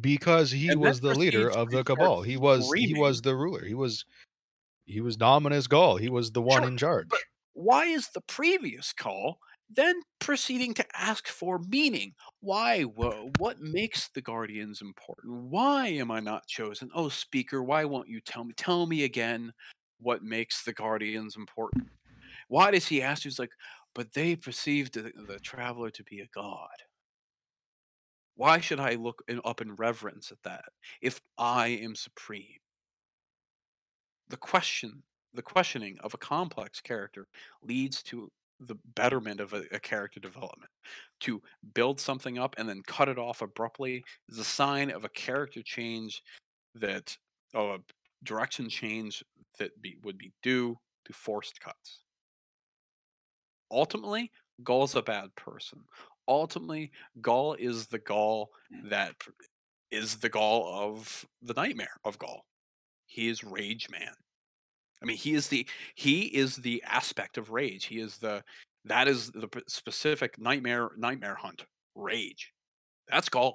because 0.00 0.50
he 0.50 0.72
And 0.72 0.80
was 0.80 1.00
the 1.00 1.14
leader 1.14 1.48
of 1.50 1.70
the 1.70 1.84
cabal 1.84 2.22
he 2.22 2.36
was 2.36 2.72
he 2.72 2.94
was 2.94 3.22
the 3.22 3.34
ruler 3.36 3.64
he 3.64 3.74
was 3.74 4.04
he 4.86 5.00
was 5.00 5.16
dominus 5.16 5.68
ghaul 5.68 6.00
he 6.00 6.10
was 6.10 6.32
the 6.32 6.42
one 6.42 6.64
Sure, 6.64 6.68
in 6.68 6.76
charge 6.78 7.28
Why 7.54 7.86
is 7.86 8.10
the 8.10 8.20
previous 8.22 8.92
call 8.92 9.40
then 9.76 10.00
proceeding 10.18 10.74
to 10.74 10.86
ask 10.96 11.28
for 11.28 11.58
meaning? 11.58 12.14
Why? 12.40 12.84
Wha- 12.84 13.30
What 13.38 13.60
makes 13.60 14.08
the 14.08 14.22
guardians 14.22 14.80
important? 14.82 15.34
Why 15.50 15.88
am 15.88 16.10
I 16.10 16.20
not 16.20 16.46
chosen? 16.46 16.90
Oh, 16.94 17.08
speaker, 17.08 17.62
why 17.62 17.84
won't 17.84 18.08
you 18.08 18.20
tell 18.20 18.44
me? 18.44 18.54
Tell 18.56 18.86
me 18.86 19.04
again 19.04 19.52
what 20.00 20.22
makes 20.22 20.64
the 20.64 20.72
guardians 20.72 21.36
important. 21.36 21.88
Why 22.48 22.70
does 22.70 22.86
he 22.88 23.02
ask? 23.02 23.22
He's 23.22 23.38
like, 23.38 23.52
but 23.94 24.12
they 24.12 24.36
perceived 24.36 24.94
the, 24.94 25.12
the 25.26 25.38
traveler 25.40 25.90
to 25.90 26.04
be 26.04 26.20
a 26.20 26.28
god. 26.34 26.68
Why 28.36 28.60
should 28.60 28.80
I 28.80 28.94
look 28.94 29.22
in, 29.28 29.40
up 29.44 29.60
in 29.60 29.74
reverence 29.76 30.30
at 30.32 30.42
that 30.42 30.66
if 31.00 31.20
I 31.38 31.68
am 31.68 31.94
supreme? 31.94 32.58
The 34.28 34.36
question, 34.36 35.04
the 35.32 35.42
questioning 35.42 35.98
of 36.00 36.14
a 36.14 36.18
complex 36.18 36.80
character 36.80 37.28
leads 37.62 38.02
to 38.04 38.30
the 38.60 38.76
betterment 38.94 39.40
of 39.40 39.52
a, 39.52 39.64
a 39.72 39.80
character 39.80 40.20
development. 40.20 40.70
To 41.20 41.42
build 41.74 42.00
something 42.00 42.38
up 42.38 42.54
and 42.58 42.68
then 42.68 42.82
cut 42.86 43.08
it 43.08 43.18
off 43.18 43.42
abruptly 43.42 44.04
is 44.28 44.38
a 44.38 44.44
sign 44.44 44.90
of 44.90 45.04
a 45.04 45.08
character 45.08 45.62
change 45.62 46.22
that, 46.74 47.16
of 47.52 47.80
a 47.80 47.82
direction 48.24 48.68
change 48.68 49.22
that 49.58 49.80
be, 49.80 49.96
would 50.02 50.18
be 50.18 50.32
due 50.42 50.78
to 51.04 51.12
forced 51.12 51.60
cuts. 51.60 52.00
Ultimately, 53.70 54.30
Ghaul's 54.62 54.94
a 54.94 55.02
bad 55.02 55.34
person. 55.36 55.80
Ultimately, 56.28 56.90
Ghaul 57.20 57.58
is 57.58 57.86
the 57.86 57.98
Ghaul 57.98 58.46
mm. 58.72 58.88
that 58.90 59.14
is 59.90 60.16
the 60.16 60.30
Ghaul 60.30 60.66
of 60.66 61.26
the 61.42 61.54
nightmare 61.54 61.96
of 62.04 62.18
Ghaul. 62.18 62.40
He 63.06 63.28
is 63.28 63.44
Rage 63.44 63.88
Man. 63.90 64.14
I 65.04 65.06
mean, 65.06 65.18
he 65.18 65.34
is 65.34 65.48
the 65.48 65.68
he 65.94 66.22
is 66.22 66.56
the 66.56 66.82
aspect 66.86 67.36
of 67.36 67.50
rage. 67.50 67.84
He 67.84 68.00
is 68.00 68.16
the 68.16 68.42
that 68.86 69.06
is 69.06 69.30
the 69.32 69.48
specific 69.68 70.38
nightmare 70.38 70.90
nightmare 70.96 71.34
hunt 71.34 71.66
rage. 71.94 72.52
That's 73.08 73.28
Ghaul. 73.28 73.54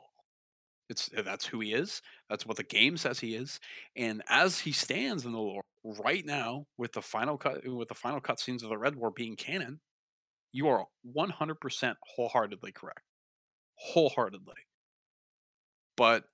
It's 0.89 1.09
eh, 1.15 1.23
that's 1.23 1.47
who 1.47 1.59
he 1.59 1.73
is. 1.73 2.03
That's 2.29 2.45
what 2.45 2.57
the 2.57 2.63
game 2.63 2.97
says 2.97 3.19
he 3.19 3.35
is. 3.35 3.59
And 3.95 4.21
as 4.29 4.59
he 4.59 4.71
stands 4.71 5.25
in 5.25 5.31
the 5.31 5.39
lore 5.39 5.63
right 5.83 6.23
now, 6.23 6.65
with 6.77 6.93
the 6.93 7.01
final 7.01 7.37
cut 7.37 7.67
with 7.67 7.87
the 7.87 7.95
final 7.95 8.21
cutscenes 8.21 8.61
of 8.61 8.69
the 8.69 8.77
Red 8.77 8.95
War 8.95 9.09
being 9.09 9.35
canon, 9.35 9.79
you 10.51 10.67
are 10.67 10.85
100% 11.15 11.95
wholeheartedly 12.15 12.73
correct. 12.73 13.01
Wholeheartedly. 13.75 14.55
But 15.97 16.25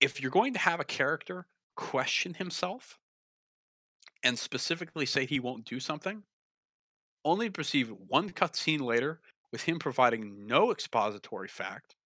if 0.00 0.20
you're 0.20 0.30
going 0.30 0.52
to 0.54 0.60
have 0.60 0.78
a 0.80 0.84
character 0.84 1.46
question 1.76 2.34
himself 2.34 2.98
and 4.24 4.38
specifically 4.38 5.06
say 5.06 5.26
he 5.26 5.40
won't 5.40 5.66
do 5.66 5.80
something, 5.80 6.24
only 7.24 7.46
to 7.46 7.52
perceive 7.52 7.90
one 7.90 8.30
cutscene 8.30 8.80
later 8.80 9.20
with 9.52 9.62
him 9.62 9.78
providing 9.78 10.46
no 10.46 10.70
expository 10.70 11.48
fact 11.48 11.96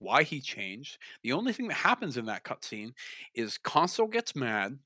why 0.00 0.22
he 0.24 0.40
changed. 0.40 0.98
The 1.22 1.32
only 1.32 1.52
thing 1.52 1.68
that 1.68 1.74
happens 1.74 2.16
in 2.16 2.26
that 2.26 2.44
cutscene 2.44 2.92
is 3.34 3.58
Consul 3.58 4.08
gets 4.08 4.36
mad, 4.36 4.80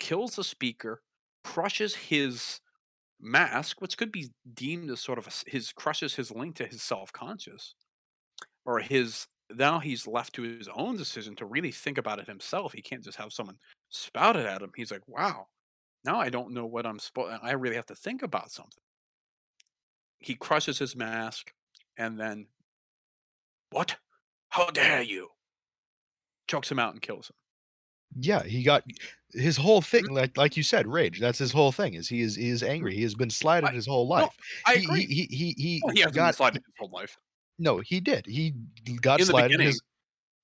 kills 0.00 0.36
the 0.36 0.44
speaker, 0.44 1.02
crushes 1.44 1.94
his 1.96 2.60
mask, 3.20 3.80
which 3.82 3.98
could 3.98 4.12
be 4.12 4.30
deemed 4.54 4.90
as 4.90 5.00
sort 5.00 5.18
of 5.18 5.28
a 5.28 5.50
his 5.50 5.72
crushes 5.72 6.16
his 6.16 6.30
link 6.30 6.56
to 6.56 6.66
his 6.66 6.82
self-conscious, 6.82 7.74
or 8.64 8.80
his 8.80 9.26
now 9.50 9.80
he's 9.80 10.06
left 10.06 10.34
to 10.34 10.42
his 10.42 10.68
own 10.68 10.96
decision 10.96 11.34
to 11.36 11.46
really 11.46 11.72
think 11.72 11.98
about 11.98 12.20
it 12.20 12.28
himself. 12.28 12.72
He 12.72 12.82
can't 12.82 13.04
just 13.04 13.18
have 13.18 13.32
someone 13.32 13.58
spout 13.90 14.36
it 14.36 14.46
at 14.46 14.62
him. 14.62 14.72
He's 14.76 14.92
like, 14.92 15.06
"Wow, 15.08 15.48
now 16.04 16.20
I 16.20 16.30
don't 16.30 16.52
know 16.52 16.66
what 16.66 16.86
I'm 16.86 16.98
supposed. 16.98 17.38
I 17.42 17.52
really 17.52 17.76
have 17.76 17.86
to 17.86 17.94
think 17.96 18.22
about 18.22 18.50
something." 18.50 18.82
He 20.20 20.36
crushes 20.36 20.78
his 20.78 20.94
mask, 20.94 21.52
and 21.96 22.16
then, 22.20 22.48
"What? 23.70 23.98
How 24.50 24.70
dare 24.70 25.02
you?" 25.02 25.32
Chokes 26.48 26.70
him 26.70 26.78
out 26.78 26.92
and 26.92 27.00
kills 27.00 27.30
him. 27.30 27.36
Yeah, 28.16 28.42
he 28.42 28.62
got 28.64 28.82
his 29.32 29.56
whole 29.56 29.80
thing, 29.82 30.04
Mhm. 30.04 30.10
like 30.10 30.36
like 30.36 30.56
you 30.56 30.62
said, 30.64 30.86
rage. 30.88 31.20
That's 31.20 31.38
his 31.38 31.52
whole 31.52 31.70
thing. 31.72 31.94
Is 31.94 32.08
he 32.08 32.20
is 32.22 32.34
he 32.34 32.48
is 32.48 32.62
angry. 32.62 32.94
He 32.96 33.02
has 33.02 33.14
been 33.14 33.30
slighted 33.30 33.70
I 33.70 33.72
his 33.72 33.86
whole 33.86 34.08
no, 34.16 34.28
life. 34.28 34.36
I 34.66 34.74
He 34.74 34.80
agree. 34.80 35.06
he 35.06 35.06
he 35.06 35.26
he, 35.30 35.52
he 35.56 35.82
Well, 35.82 35.92
he 35.94 36.00
hasn't 36.00 36.24
been 36.24 36.32
got 36.32 36.34
slighted 36.34 36.62
his 36.66 36.74
whole 36.78 36.90
life. 36.90 37.18
no, 37.58 37.80
he 37.80 38.00
did. 38.00 38.26
He 38.26 38.52
got 39.00 39.22
In 39.22 39.28
the 39.28 39.34
slighted. 39.34 39.34
beginning, 39.34 39.60
His 39.60 39.82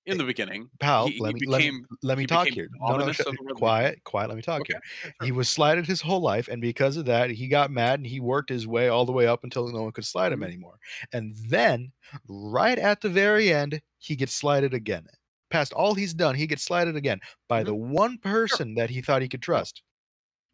in 0.06 0.18
the 0.18 0.24
beginning, 0.24 0.70
pal, 0.80 1.12
he, 1.12 1.18
let 1.18 1.34
me 1.34 1.40
let 1.46 1.62
me 1.62 1.72
let 2.02 2.18
me 2.18 2.26
talk 2.26 2.48
became 2.48 2.54
here. 2.54 2.68
No, 2.86 2.96
no, 2.98 3.10
dominus 3.10 3.12
shut, 3.12 3.26
of 3.26 3.36
the 3.36 3.42
Red 3.44 3.56
Legion. 3.56 3.82
quiet, 3.82 4.02
quiet. 4.04 4.28
Let 4.28 4.36
me 4.36 4.42
talk 4.42 4.62
Okay, 4.62 4.74
here. 4.74 4.80
He 5.18 5.32
was 5.32 5.48
slighted 5.48 5.86
his 5.86 6.00
whole 6.02 6.20
life, 6.20 6.48
and 6.48 6.60
because 6.60 6.96
of 6.96 7.06
that, 7.06 7.30
he 7.30 7.48
got 7.48 7.70
mad 7.70 7.98
and 8.00 8.06
he 8.06 8.20
worked 8.20 8.50
his 8.50 8.66
way 8.66 8.88
all 8.88 9.06
the 9.06 9.12
way 9.12 9.26
up 9.26 9.44
until 9.44 9.68
no 9.72 9.82
one 9.82 9.92
could 9.92 10.04
slide 10.06 10.32
him 10.32 10.42
Mhm. 10.42 10.44
anymore. 10.44 10.78
And 11.12 11.34
then, 11.48 11.92
right 12.28 12.78
at 12.78 13.00
the 13.00 13.08
very 13.08 13.52
end, 13.52 13.80
he 13.98 14.16
gets 14.16 14.34
slighted 14.34 14.74
again. 14.74 15.06
Past 15.50 15.72
all 15.72 15.94
he's 15.94 16.14
done, 16.14 16.34
he 16.34 16.46
gets 16.46 16.64
slighted 16.64 16.96
again 16.96 17.20
by 17.48 17.62
the 17.64 17.74
one 17.74 18.18
person 18.18 18.74
that 18.74 18.90
he 18.90 19.00
thought 19.00 19.22
he 19.22 19.28
could 19.28 19.42
trust. 19.42 19.82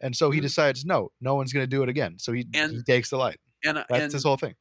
And 0.00 0.16
so 0.16 0.30
he 0.32 0.40
Mhm. 0.40 0.42
decides, 0.42 0.84
no, 0.84 1.10
no 1.20 1.34
one's 1.36 1.52
going 1.52 1.64
to 1.64 1.68
do 1.70 1.82
it 1.82 1.88
again. 1.90 2.18
So 2.18 2.32
he 2.32 2.46
he 2.68 2.82
takes 2.84 3.10
the 3.10 3.18
light. 3.18 3.38
and 3.64 3.84
That's 3.88 4.12
and 4.12 4.14
his 4.14 4.24
whole 4.24 4.36
thing. 4.38 4.54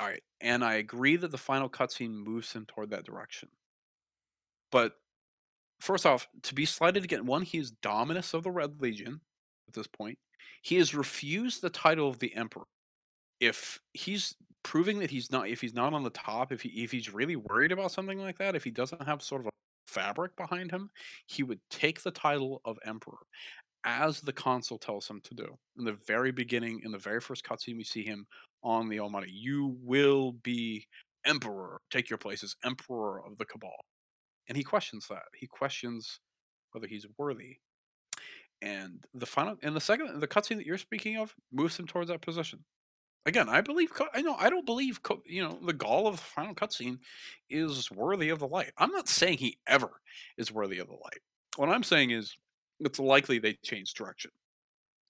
all 0.00 0.08
right, 0.08 0.22
and 0.40 0.64
I 0.64 0.74
agree 0.74 1.16
that 1.16 1.30
the 1.32 1.38
final 1.38 1.70
cutscene 1.70 2.12
moves 2.12 2.52
him 2.54 2.66
toward 2.66 2.90
that 2.90 3.04
direction. 3.04 3.50
But 4.70 4.94
first 5.80 6.06
off, 6.06 6.28
to 6.42 6.54
be 6.54 6.64
slighted 6.64 7.04
again, 7.04 7.26
one, 7.26 7.42
he 7.42 7.58
is 7.58 7.70
dominus 7.70 8.34
of 8.34 8.42
the 8.44 8.50
Red 8.50 8.80
Legion 8.80 9.20
at 9.68 9.74
this 9.74 9.86
point. 9.86 10.18
He 10.62 10.76
has 10.76 10.94
refused 10.94 11.62
the 11.62 11.70
title 11.70 12.08
of 12.08 12.18
the 12.18 12.34
Emperor. 12.34 12.64
If 13.40 13.80
he's 13.94 14.34
proving 14.64 14.98
that 15.00 15.10
he's 15.10 15.30
not, 15.30 15.48
if 15.48 15.60
he's 15.60 15.74
not 15.74 15.94
on 15.94 16.02
the 16.02 16.10
top, 16.10 16.52
if 16.52 16.62
he 16.62 16.68
if 16.82 16.90
he's 16.90 17.12
really 17.12 17.36
worried 17.36 17.72
about 17.72 17.92
something 17.92 18.18
like 18.18 18.38
that, 18.38 18.56
if 18.56 18.64
he 18.64 18.70
doesn't 18.70 19.06
have 19.06 19.22
sort 19.22 19.42
of 19.42 19.46
a 19.48 19.50
fabric 19.86 20.36
behind 20.36 20.70
him, 20.70 20.90
he 21.26 21.42
would 21.42 21.60
take 21.70 22.02
the 22.02 22.10
title 22.10 22.60
of 22.64 22.78
Emperor, 22.84 23.18
as 23.84 24.20
the 24.20 24.32
consul 24.32 24.78
tells 24.78 25.08
him 25.08 25.20
to 25.22 25.34
do. 25.34 25.56
In 25.78 25.84
the 25.84 25.98
very 26.06 26.32
beginning, 26.32 26.80
in 26.84 26.90
the 26.92 26.98
very 26.98 27.20
first 27.20 27.44
cutscene, 27.44 27.76
we 27.76 27.84
see 27.84 28.04
him 28.04 28.26
on 28.62 28.88
the 28.88 29.00
Almighty. 29.00 29.30
You 29.32 29.76
will 29.82 30.32
be 30.32 30.86
Emperor. 31.24 31.80
Take 31.90 32.10
your 32.10 32.18
place 32.18 32.42
as 32.42 32.56
Emperor 32.64 33.24
of 33.24 33.38
the 33.38 33.44
Cabal. 33.46 33.76
And 34.48 34.56
he 34.56 34.64
questions 34.64 35.06
that. 35.08 35.24
He 35.34 35.46
questions 35.46 36.20
whether 36.72 36.86
he's 36.86 37.06
worthy. 37.16 37.58
And 38.60 39.04
the 39.14 39.26
final 39.26 39.56
and 39.62 39.76
the 39.76 39.80
second 39.80 40.20
the 40.20 40.26
cutscene 40.26 40.56
that 40.56 40.66
you're 40.66 40.78
speaking 40.78 41.16
of 41.16 41.34
moves 41.52 41.78
him 41.78 41.86
towards 41.86 42.08
that 42.08 42.22
position. 42.22 42.64
Again, 43.24 43.48
I 43.48 43.60
believe 43.60 43.92
I 44.14 44.22
know 44.22 44.34
I 44.36 44.50
don't 44.50 44.66
believe 44.66 45.00
you 45.26 45.42
know 45.42 45.58
the 45.64 45.74
Ghaul 45.74 46.06
of 46.06 46.16
the 46.16 46.22
final 46.22 46.54
cutscene 46.54 46.98
is 47.50 47.90
worthy 47.90 48.30
of 48.30 48.40
the 48.40 48.48
light. 48.48 48.72
I'm 48.78 48.90
not 48.90 49.08
saying 49.08 49.38
he 49.38 49.58
ever 49.66 50.00
is 50.36 50.50
worthy 50.50 50.78
of 50.78 50.88
the 50.88 50.94
light. 50.94 51.20
What 51.56 51.68
I'm 51.68 51.84
saying 51.84 52.10
is 52.10 52.36
it's 52.80 52.98
likely 52.98 53.38
they 53.38 53.54
change 53.64 53.94
direction. 53.94 54.32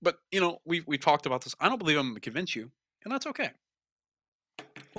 But 0.03 0.18
you 0.30 0.41
know 0.41 0.61
we 0.66 0.82
we 0.86 0.99
talked 0.99 1.24
about 1.24 1.43
this. 1.43 1.55
I 1.59 1.68
don't 1.70 1.78
believe 1.78 1.97
I'm 1.97 2.07
going 2.07 2.14
to 2.16 2.20
convince 2.20 2.55
you, 2.55 2.70
and 3.05 3.12
that's 3.12 3.26
okay. 3.28 3.51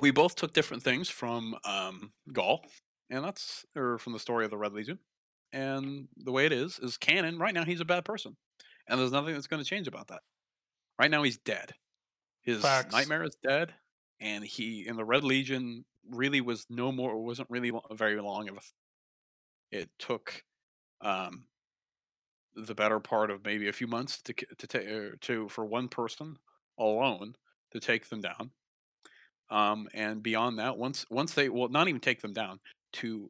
We 0.01 0.09
both 0.11 0.35
took 0.35 0.53
different 0.53 0.81
things 0.81 1.09
from 1.09 1.55
um, 1.65 2.11
Ghaul, 2.31 2.61
and 3.09 3.23
that's 3.23 3.65
or 3.75 3.97
from 3.97 4.13
the 4.13 4.19
story 4.19 4.45
of 4.45 4.51
the 4.51 4.57
Red 4.57 4.73
Legion. 4.73 4.99
And 5.51 6.09
the 6.15 6.31
way 6.31 6.45
it 6.45 6.51
is 6.51 6.79
is 6.79 6.97
canon. 6.97 7.39
Right 7.39 7.53
now, 7.53 7.65
he's 7.65 7.81
a 7.81 7.85
bad 7.85 8.05
person, 8.05 8.37
and 8.87 8.99
there's 8.99 9.11
nothing 9.11 9.33
that's 9.33 9.47
going 9.47 9.63
to 9.63 9.69
change 9.69 9.87
about 9.87 10.07
that. 10.07 10.21
Right 10.99 11.11
now, 11.11 11.23
he's 11.23 11.37
dead. 11.37 11.75
His 12.41 12.61
Facts. 12.61 12.91
nightmare 12.91 13.23
is 13.23 13.37
dead, 13.43 13.75
and 14.19 14.43
he 14.43 14.87
in 14.87 14.97
the 14.97 15.05
Red 15.05 15.23
Legion 15.23 15.85
really 16.09 16.41
was 16.41 16.67
no 16.69 16.91
more. 16.91 17.21
wasn't 17.23 17.49
really 17.49 17.71
very 17.91 18.21
long 18.21 18.49
of 18.49 18.57
a. 18.57 18.61
It 19.71 19.89
took, 19.97 20.43
um, 21.01 21.47
the 22.55 22.75
better 22.75 22.99
part 22.99 23.31
of 23.31 23.43
maybe 23.45 23.67
a 23.67 23.73
few 23.73 23.87
months 23.87 24.21
to 24.23 24.33
to 24.33 24.67
take 24.67 25.19
to 25.21 25.49
for 25.49 25.65
one 25.65 25.87
person 25.87 26.37
alone 26.77 27.35
to 27.71 27.79
take 27.79 28.09
them 28.09 28.21
down. 28.21 28.51
Um, 29.49 29.89
and 29.93 30.21
beyond 30.21 30.59
that, 30.59 30.77
once 30.77 31.05
once 31.09 31.33
they 31.33 31.49
well, 31.49 31.69
not 31.69 31.87
even 31.87 32.01
take 32.01 32.21
them 32.21 32.33
down 32.33 32.59
to 32.93 33.29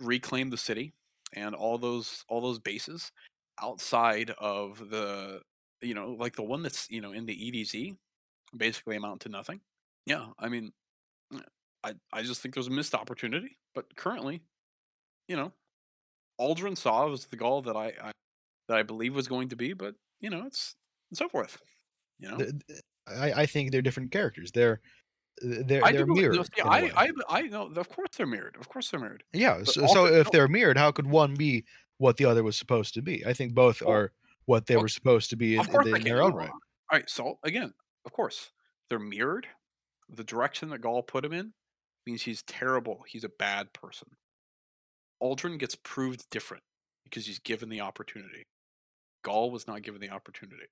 reclaim 0.00 0.50
the 0.50 0.56
city 0.56 0.92
and 1.32 1.54
all 1.54 1.78
those 1.78 2.24
all 2.28 2.40
those 2.40 2.58
bases 2.58 3.12
outside 3.62 4.30
of 4.38 4.90
the 4.90 5.40
you 5.80 5.94
know 5.94 6.16
like 6.18 6.36
the 6.36 6.42
one 6.42 6.62
that's 6.62 6.90
you 6.90 7.00
know 7.00 7.12
in 7.12 7.26
the 7.26 7.34
EDZ 7.34 7.96
basically 8.56 8.96
amount 8.96 9.20
to 9.22 9.28
nothing. 9.28 9.60
Yeah, 10.04 10.26
I 10.38 10.48
mean, 10.48 10.72
uh, 11.34 11.40
I 11.84 11.94
I 12.12 12.22
just 12.22 12.40
think 12.40 12.54
there's 12.54 12.68
a 12.68 12.70
missed 12.70 12.94
opportunity. 12.94 13.56
But 13.74 13.94
currently, 13.96 14.42
you 15.28 15.36
know, 15.36 15.52
Uldren 16.40 16.76
Sov 16.76 17.10
was 17.10 17.26
the 17.26 17.36
Ghaul 17.36 17.64
that 17.64 17.76
I, 17.76 17.92
I 18.02 18.12
that 18.68 18.78
I 18.78 18.82
believe 18.82 19.14
was 19.14 19.28
going 19.28 19.48
to 19.48 19.56
be, 19.56 19.72
but 19.72 19.94
you 20.20 20.30
know, 20.30 20.44
it's 20.46 20.76
and 21.10 21.18
so 21.18 21.28
forth. 21.28 21.58
You 22.18 22.30
know, 22.30 22.46
I, 23.08 23.32
I 23.32 23.46
think 23.46 23.70
they're 23.70 23.82
different 23.82 24.10
characters. 24.10 24.50
They're 24.52 24.80
they're 25.42 25.84
I 25.84 25.92
they're 25.92 26.06
mirrored. 26.06 26.36
no, 26.36 26.42
see, 26.42 26.62
I. 26.62 26.90
I 26.96 27.10
I 27.28 27.42
know 27.42 27.66
of 27.66 27.88
course 27.88 28.10
they're 28.16 28.26
mirrored. 28.26 28.56
Of 28.58 28.68
course 28.68 28.90
they're 28.90 29.00
mirrored. 29.00 29.22
Yeah. 29.32 29.58
But 29.58 29.68
So, 29.68 29.86
so 29.86 30.06
if 30.06 30.26
no. 30.26 30.30
they're 30.32 30.48
mirrored, 30.48 30.78
how 30.78 30.90
could 30.92 31.06
one 31.06 31.34
be 31.34 31.64
what 31.98 32.16
the 32.16 32.24
other 32.24 32.42
was 32.42 32.56
supposed 32.56 32.94
to 32.94 33.02
be? 33.02 33.24
I 33.26 33.32
think 33.32 33.54
both 33.54 33.82
Well- 33.82 33.92
are 33.94 34.12
what 34.46 34.66
they 34.66 34.76
well, 34.76 34.82
were 34.82 34.88
supposed 34.88 35.30
to 35.30 35.36
be 35.36 35.56
in, 35.56 35.66
in, 35.88 36.02
their 36.02 36.22
own 36.22 36.32
right. 36.32 36.48
All 36.50 36.58
right. 36.92 37.10
So 37.10 37.38
again, 37.42 37.74
of 38.04 38.12
course, 38.12 38.52
they're 38.88 38.98
mirrored. 38.98 39.46
The 40.08 40.22
direction 40.24 40.68
that 40.70 40.80
Ghaul 40.82 41.04
put 41.06 41.24
him 41.24 41.32
in 41.32 41.52
means 42.06 42.22
he's 42.22 42.42
terrible. 42.44 43.02
He's 43.08 43.24
a 43.24 43.28
bad 43.28 43.72
person. 43.72 44.08
Uldren 45.20 45.58
gets 45.58 45.74
proved 45.74 46.28
different 46.30 46.62
because 47.04 47.26
he's 47.26 47.40
given 47.40 47.68
the 47.68 47.80
opportunity. 47.80 48.44
Ghaul 49.24 49.50
was 49.50 49.66
not 49.66 49.82
given 49.82 50.00
the 50.00 50.10
opportunity. 50.10 50.66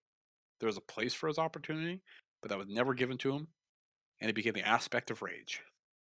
There 0.60 0.68
was 0.68 0.76
a 0.76 0.80
place 0.82 1.12
for 1.12 1.26
his 1.26 1.38
opportunity, 1.38 2.00
but 2.42 2.50
that 2.50 2.58
was 2.58 2.68
never 2.68 2.94
given 2.94 3.18
to 3.18 3.34
him, 3.34 3.48
and 4.20 4.30
it 4.30 4.34
became 4.34 4.54
the 4.54 4.66
aspect 4.66 5.10
of 5.10 5.22
rage. 5.22 5.62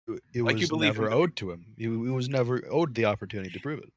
It- 0.07 0.43
Like 0.43 0.61
you 0.61 0.63
was 0.63 0.69
believe 0.69 0.97
him 0.97 1.05
never 1.05 1.09
be. 1.09 1.15
owed 1.15 1.37
to 1.37 1.51
him. 1.51 1.75
He, 1.77 1.87
was 1.89 2.29
never 2.29 2.63
owed 2.71 2.95
the 2.95 3.05
opportunity 3.05 3.51
to 3.51 3.61
prove 3.61 3.81
it. 3.81 3.93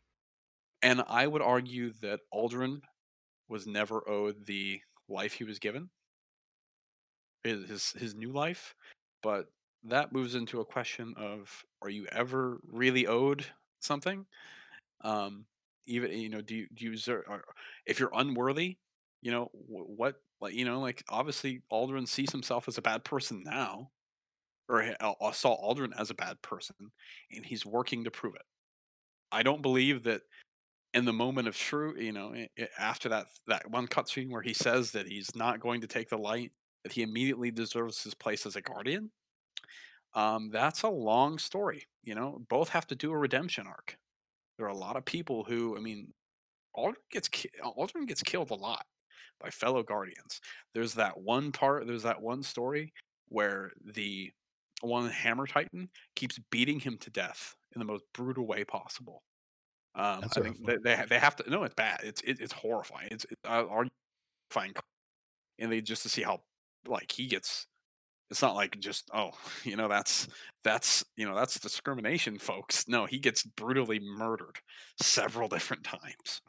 And 0.81 1.01
I 1.07 1.27
would 1.27 1.41
argue 1.41 1.93
that 2.01 2.21
Uldren 2.33 2.81
was 3.47 3.67
never 3.67 4.07
owed 4.09 4.45
the 4.45 4.81
life 5.07 5.33
he 5.33 5.43
was 5.43 5.59
given, 5.59 5.89
his 7.43 7.67
his, 7.69 7.91
his 7.91 8.15
new 8.15 8.31
life. 8.31 8.75
But 9.23 9.47
that 9.83 10.11
moves 10.11 10.35
into 10.35 10.59
a 10.61 10.65
question 10.65 11.13
of: 11.17 11.63
Are 11.81 11.89
you 11.89 12.05
ever 12.11 12.59
really 12.63 13.07
owed 13.07 13.45
something? 13.79 14.25
Um, 15.01 15.45
even 15.85 16.11
you 16.11 16.29
know, 16.29 16.41
do 16.41 16.55
you 16.55 16.67
do 16.73 16.85
you 16.85 16.91
deserve? 16.91 17.25
If 17.85 17.99
you're 17.99 18.11
unworthy, 18.13 18.77
you 19.21 19.31
know 19.31 19.49
what 19.53 20.15
like 20.41 20.53
you 20.53 20.65
know 20.65 20.79
like 20.81 21.03
obviously 21.09 21.63
Uldren 21.71 22.07
sees 22.07 22.31
himself 22.31 22.67
as 22.67 22.77
a 22.77 22.81
bad 22.81 23.03
person 23.03 23.43
now, 23.43 23.91
or 24.71 24.83
uh, 25.01 25.13
uh, 25.21 25.33
saw 25.33 25.57
Uldren 25.73 25.91
as 25.99 26.11
a 26.11 26.15
bad 26.15 26.41
person, 26.43 26.75
and 27.31 27.45
he's 27.45 27.65
working 27.65 28.05
to 28.05 28.11
prove 28.11 28.35
it. 28.35 28.43
I 29.31 29.43
don't 29.43 29.61
believe 29.61 30.03
that 30.03 30.21
in 30.93 31.05
the 31.05 31.13
moment 31.13 31.47
of 31.47 31.57
true, 31.57 31.97
you 31.99 32.11
know, 32.13 32.33
i- 32.35 32.49
i- 32.59 32.69
after 32.79 33.09
that 33.09 33.27
that 33.47 33.69
one 33.71 33.87
cutscene 33.87 34.31
where 34.31 34.41
he 34.43 34.53
says 34.53 34.91
that 34.93 35.07
he's 35.07 35.35
not 35.35 35.59
going 35.61 35.81
to 35.81 35.87
take 35.87 36.09
the 36.09 36.17
light, 36.17 36.53
that 36.83 36.93
he 36.93 37.03
immediately 37.03 37.51
deserves 37.51 38.03
his 38.03 38.15
place 38.15 38.45
as 38.45 38.55
a 38.57 38.61
guardian. 38.61 39.11
Um, 40.13 40.49
that's 40.49 40.81
a 40.83 40.89
long 40.89 41.37
story. 41.37 41.87
You 42.03 42.15
know, 42.15 42.43
both 42.49 42.69
have 42.69 42.87
to 42.87 42.95
do 42.95 43.11
a 43.11 43.17
redemption 43.17 43.67
arc. 43.67 43.97
There 44.57 44.65
are 44.67 44.69
a 44.71 44.75
lot 44.77 44.97
of 44.97 45.05
people 45.05 45.43
who, 45.43 45.77
I 45.77 45.81
mean, 45.81 46.13
Uldren 46.77 46.95
gets 47.11 47.29
ki- 47.29 47.51
Uldren 47.63 48.07
gets 48.07 48.23
killed 48.23 48.51
a 48.51 48.55
lot 48.55 48.85
by 49.39 49.49
fellow 49.51 49.83
guardians. 49.83 50.41
There's 50.73 50.95
that 50.95 51.19
one 51.19 51.51
part. 51.51 51.87
There's 51.87 52.03
that 52.03 52.21
one 52.21 52.43
story 52.43 52.93
where 53.29 53.71
the 53.85 54.31
one 54.81 55.09
Hammer 55.09 55.47
Titan 55.47 55.89
keeps 56.15 56.39
beating 56.49 56.79
him 56.79 56.97
to 56.99 57.09
death 57.09 57.55
in 57.73 57.79
the 57.79 57.85
most 57.85 58.03
brutal 58.13 58.45
way 58.45 58.63
possible. 58.63 59.23
Um, 59.95 60.21
That's 60.21 60.37
I 60.37 60.41
think 60.41 60.65
they, 60.65 60.77
they 60.77 61.03
they 61.09 61.19
have 61.19 61.35
to. 61.37 61.49
No, 61.49 61.63
it's 61.63 61.75
bad. 61.75 62.01
It's 62.03 62.21
it, 62.21 62.39
it's 62.39 62.53
horrifying. 62.53 63.09
It's 63.11 63.25
it, 63.25 63.37
uh, 63.43 63.65
horrifying, 63.65 64.73
and 65.59 65.71
they 65.71 65.81
just 65.81 66.03
to 66.03 66.09
see 66.09 66.21
how 66.21 66.41
like 66.87 67.11
he 67.11 67.27
gets. 67.27 67.67
It's 68.29 68.41
not 68.41 68.55
like 68.55 68.79
just 68.79 69.09
oh 69.13 69.31
you 69.63 69.75
know 69.75 69.89
that's 69.89 70.27
that's 70.63 71.03
you 71.17 71.27
know 71.27 71.35
that's 71.35 71.59
discrimination, 71.59 72.39
folks. 72.39 72.87
No, 72.87 73.05
he 73.05 73.19
gets 73.19 73.43
brutally 73.43 73.99
murdered 73.99 74.59
several 75.01 75.47
different 75.49 75.83
times. 75.83 76.41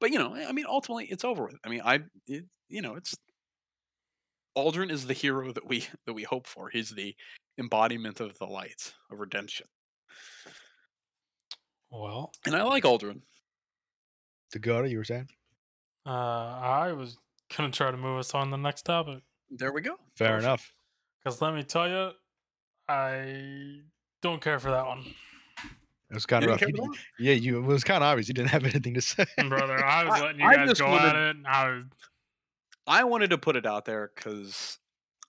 But 0.00 0.10
you 0.10 0.18
know, 0.18 0.34
I 0.34 0.52
mean, 0.52 0.66
ultimately, 0.66 1.06
it's 1.06 1.24
over 1.24 1.44
with. 1.44 1.56
I 1.64 1.68
mean, 1.68 1.82
I 1.84 2.00
it, 2.26 2.44
you 2.68 2.80
know, 2.80 2.94
it's 2.94 3.14
Uldren 4.58 4.90
is 4.90 5.06
the 5.06 5.14
hero 5.14 5.52
that 5.52 5.66
we 5.66 5.86
that 6.06 6.14
we 6.14 6.24
hope 6.24 6.46
for. 6.46 6.68
He's 6.68 6.90
the 6.90 7.14
embodiment 7.58 8.20
of 8.20 8.36
the 8.38 8.44
light 8.46 8.92
of 9.10 9.20
redemption, 9.20 9.66
Well, 11.90 12.32
and 12.44 12.54
I 12.54 12.62
like 12.64 12.84
Uldren. 12.84 13.20
Dakota, 14.52 14.88
you 14.88 14.98
were 14.98 15.04
saying? 15.04 15.28
uh, 16.06 16.10
I 16.10 16.92
was 16.92 17.16
gonna 17.56 17.70
try 17.70 17.90
to 17.90 17.96
move 17.96 18.18
us 18.18 18.34
on 18.34 18.46
to 18.46 18.50
the 18.52 18.56
next 18.56 18.82
topic 18.82 19.22
There 19.50 19.72
we 19.72 19.80
go. 19.80 19.96
Fair 20.16 20.28
Perfect. 20.36 20.44
enough. 20.44 20.72
because 21.22 21.40
let 21.42 21.54
me 21.54 21.62
tell 21.62 21.88
you, 21.88 22.10
I 22.88 23.80
don't 24.22 24.40
care 24.40 24.58
for 24.58 24.70
that 24.70 24.86
one, 24.86 25.04
It 26.10 26.14
was 26.14 26.26
kind 26.26 26.44
You 26.44 26.50
of 26.52 26.60
rough. 26.60 26.68
You- 26.68 26.94
yeah, 27.18 27.34
you 27.34 27.58
it 27.58 27.62
was 27.62 27.84
kind 27.84 28.02
of 28.02 28.08
obvious 28.08 28.28
you 28.28 28.34
didn't 28.34 28.50
have 28.50 28.64
anything 28.64 28.94
to 28.94 29.00
say. 29.02 29.26
brother. 29.48 29.84
I 29.84 30.04
was 30.04 30.14
I- 30.20 30.24
letting 30.24 30.40
you 30.40 30.46
I 30.46 30.56
guys 30.56 30.68
just 30.70 30.80
go 30.80 30.88
wanted- 30.88 31.16
at 31.16 31.36
it. 31.36 31.46
I 31.46 31.68
was 31.70 31.84
I 32.88 33.04
wanted 33.04 33.30
to 33.30 33.38
put 33.38 33.54
it 33.56 33.66
out 33.66 33.84
there 33.84 34.10
because 34.14 34.78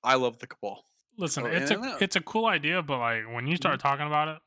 I 0.04 0.16
love 0.16 0.40
the 0.40 0.48
Cabal. 0.48 0.84
listen. 1.18 1.44
Oh, 1.44 1.48
it's 1.48 1.72
yeah, 1.72 1.98
a 1.98 2.04
it's 2.04 2.16
a 2.16 2.22
cool 2.22 2.46
idea, 2.46 2.82
but 2.82 3.00
like 3.00 3.32
when 3.34 3.48
you 3.48 3.56
start 3.58 3.80
talking 3.80 4.08
about 4.08 4.30
it, 4.30 4.38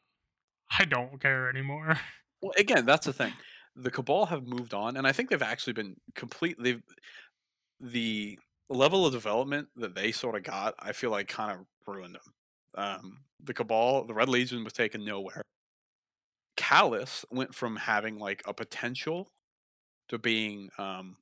I 0.78 0.84
don't 0.84 1.20
care 1.20 1.48
anymore. 1.48 1.98
Well, 2.40 2.52
again, 2.58 2.86
that's 2.86 3.06
the 3.06 3.12
thing. 3.12 3.32
The 3.76 3.90
Cabal 3.90 4.26
have 4.26 4.46
moved 4.46 4.74
on, 4.74 4.96
and 4.96 5.06
I 5.06 5.12
think 5.12 5.30
they've 5.30 5.40
actually 5.40 5.74
been 5.74 5.96
completely 6.16 6.82
the 7.78 8.38
level 8.68 9.06
of 9.06 9.12
development 9.12 9.68
that 9.76 9.94
they 9.94 10.10
sort 10.10 10.34
of 10.34 10.42
got. 10.42 10.74
I 10.78 10.92
feel 10.92 11.10
like 11.10 11.28
kind 11.28 11.52
of 11.52 11.66
ruined 11.86 12.16
them. 12.16 12.34
Um, 12.74 13.18
the 13.42 13.54
Cabal, 13.54 14.04
the 14.04 14.14
Red 14.14 14.28
Legion 14.28 14.64
was 14.64 14.72
taken 14.72 15.04
nowhere. 15.04 15.42
Calus 16.56 17.24
went 17.30 17.54
from 17.54 17.76
having 17.76 18.18
like 18.18 18.42
a 18.46 18.52
potential 18.52 19.28
to 20.08 20.18
being 20.18 20.68
um 20.78 21.16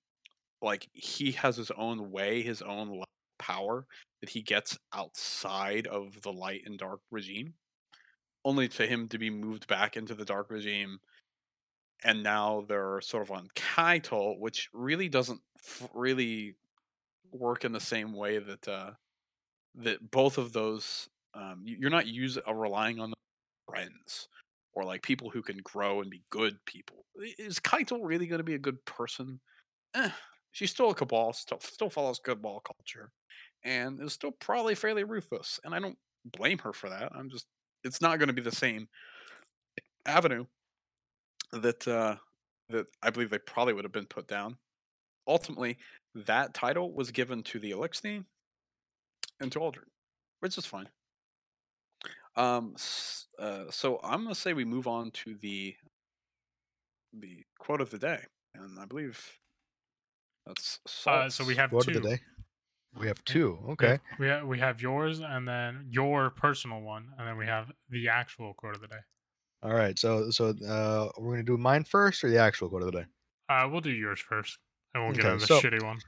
like 0.63 0.89
he 0.93 1.33
has 1.33 1.57
his 1.57 1.71
own 1.73 2.11
way, 2.11 2.43
his 2.43 2.63
own 2.63 3.03
power 3.39 3.87
that 4.21 4.31
he 4.31 4.43
gets 4.43 4.79
outside 4.95 5.87
of 5.87 6.21
the 6.23 6.33
light 6.33 6.63
and 6.67 6.79
dark 6.79 7.01
regime 7.11 7.55
only 8.45 8.69
to 8.69 8.87
him 8.87 9.09
to 9.09 9.19
be 9.19 9.31
moved 9.31 9.67
back 9.67 9.97
into 9.97 10.15
the 10.15 10.25
dark 10.25 10.51
regime 10.51 10.99
and 12.05 12.23
now 12.23 12.65
they're 12.69 13.01
sort 13.01 13.23
of 13.23 13.31
on 13.31 13.49
Caiatl, 13.55 14.39
which 14.39 14.69
really 14.73 15.09
doesn't 15.09 15.41
f- 15.59 15.89
really 15.95 16.55
work 17.33 17.65
in 17.65 17.73
the 17.73 17.81
same 17.81 18.15
way 18.15 18.39
that 18.39 18.69
uh, 18.69 18.93
that 19.77 20.11
both 20.11 20.39
of 20.39 20.53
those 20.53 21.09
um, 21.35 21.63
you're 21.65 21.91
not 21.91 22.07
using 22.07 22.43
uh, 22.49 22.55
relying 22.55 23.01
on 23.01 23.13
friends 23.69 24.29
or 24.75 24.85
like 24.85 25.03
people 25.03 25.31
who 25.31 25.43
can 25.43 25.59
grow 25.65 26.01
and 26.01 26.11
be 26.11 26.23
good 26.31 26.57
people. 26.67 27.05
Is 27.39 27.61
Caiatl 27.61 28.03
really 28.05 28.27
going 28.27 28.39
to 28.41 28.45
be 28.45 28.55
a 28.55 28.59
good 28.59 28.85
person? 28.85 29.41
Eh, 29.95 30.11
she's 30.53 30.71
still 30.71 30.91
a 30.91 30.95
cabal, 30.95 31.33
still 31.33 31.61
still 31.61 31.91
follows 31.91 32.19
cabal 32.19 32.61
culture, 32.61 33.11
and 33.65 34.01
is 34.01 34.13
still 34.13 34.33
probably 34.33 34.75
fairly 34.75 35.05
ruthless. 35.05 35.61
And 35.65 35.75
I 35.75 35.81
don't 35.81 35.99
blame 36.25 36.59
her 36.59 36.73
for 36.73 36.89
that. 36.89 37.13
I'm 37.15 37.31
just 37.31 37.47
it's 37.85 38.01
not 38.01 38.19
going 38.19 38.29
to 38.29 38.35
be 38.35 38.43
the 38.43 38.53
same 38.53 38.89
avenue 40.07 40.45
that 41.53 41.87
uh, 41.87 42.17
that 42.69 42.87
I 43.03 43.11
believe 43.11 43.31
they 43.31 43.39
probably 43.39 43.75
would 43.75 43.85
have 43.85 43.93
been 43.93 44.07
put 44.07 44.27
down. 44.27 44.57
Ultimately, 45.27 45.79
that 46.15 46.55
title 46.55 46.93
was 46.93 47.11
given 47.11 47.43
to 47.45 47.59
the 47.59 47.71
Elixir 47.71 48.21
and 49.41 49.53
to 49.53 49.59
Uldren, 49.61 49.89
which 50.41 50.59
is 50.59 50.67
fine. 50.67 50.89
Um, 52.37 52.75
uh, 53.39 53.65
so 53.71 54.01
I'm 54.03 54.23
gonna 54.23 54.35
say 54.35 54.53
we 54.53 54.65
move 54.65 54.87
on 54.87 55.11
to 55.13 55.35
the 55.41 55.75
the 57.13 57.45
quote 57.59 57.81
of 57.81 57.91
the 57.91 57.99
day, 57.99 58.25
and 58.55 58.79
I 58.79 58.85
believe 58.85 59.21
that's 60.51 61.07
Uh, 61.07 61.29
so 61.29 61.45
we 61.45 61.55
have 61.57 61.71
Quote 61.71 61.85
two. 61.85 61.97
of 61.99 62.03
the. 62.03 62.19
We 62.99 63.07
have 63.07 63.23
two. 63.25 63.59
We 63.65 63.73
Okay. 63.73 63.87
have, 63.89 64.01
we 64.19 64.27
have, 64.27 64.47
we 64.47 64.59
have 64.59 64.81
yours 64.83 65.21
and 65.21 65.47
then 65.47 65.87
your 65.91 66.31
personal 66.31 66.81
one, 66.81 67.13
and 67.19 67.29
then 67.29 67.37
we 67.37 67.47
have 67.47 67.71
the 67.89 68.09
actual 68.09 68.53
quote 68.55 68.75
of 68.75 68.81
the 68.81 68.89
day. 68.89 68.99
All 69.63 69.73
right. 69.75 69.97
So 69.99 70.31
so 70.31 70.49
uh, 70.67 71.11
we're 71.19 71.33
gonna 71.35 71.43
do 71.45 71.57
mine 71.57 71.85
first 71.85 72.25
or 72.25 72.31
the 72.31 72.39
actual 72.39 72.69
quote 72.69 72.83
of 72.83 72.93
the 72.93 73.01
day. 73.03 73.07
Uh, 73.49 73.69
we'll 73.71 73.81
do 73.81 73.91
yours 73.91 74.19
first, 74.21 74.59
and 74.95 75.05
we'll 75.05 75.13
get 75.15 75.25
Okay, 75.25 75.35
into 75.35 75.47
the 75.47 75.47
so- 75.47 75.61
shitty 75.61 75.83
one. 75.85 75.99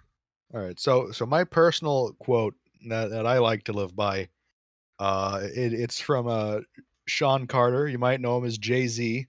All 0.54 0.60
right. 0.60 0.78
So 0.80 1.12
so 1.12 1.24
my 1.26 1.44
personal 1.44 2.14
quote 2.18 2.54
that, 2.88 3.10
that 3.10 3.26
I 3.26 3.38
like 3.38 3.62
to 3.64 3.72
live 3.72 3.94
by, 3.94 4.28
uh, 4.98 5.40
it, 5.42 5.72
it's 5.72 6.00
from 6.00 6.26
uh 6.26 6.60
Sean 7.06 7.46
Carter. 7.46 7.86
You 7.88 7.98
might 7.98 8.20
know 8.20 8.38
him 8.38 8.44
as 8.44 8.58
Jay 8.58 8.86
Z. 8.88 9.26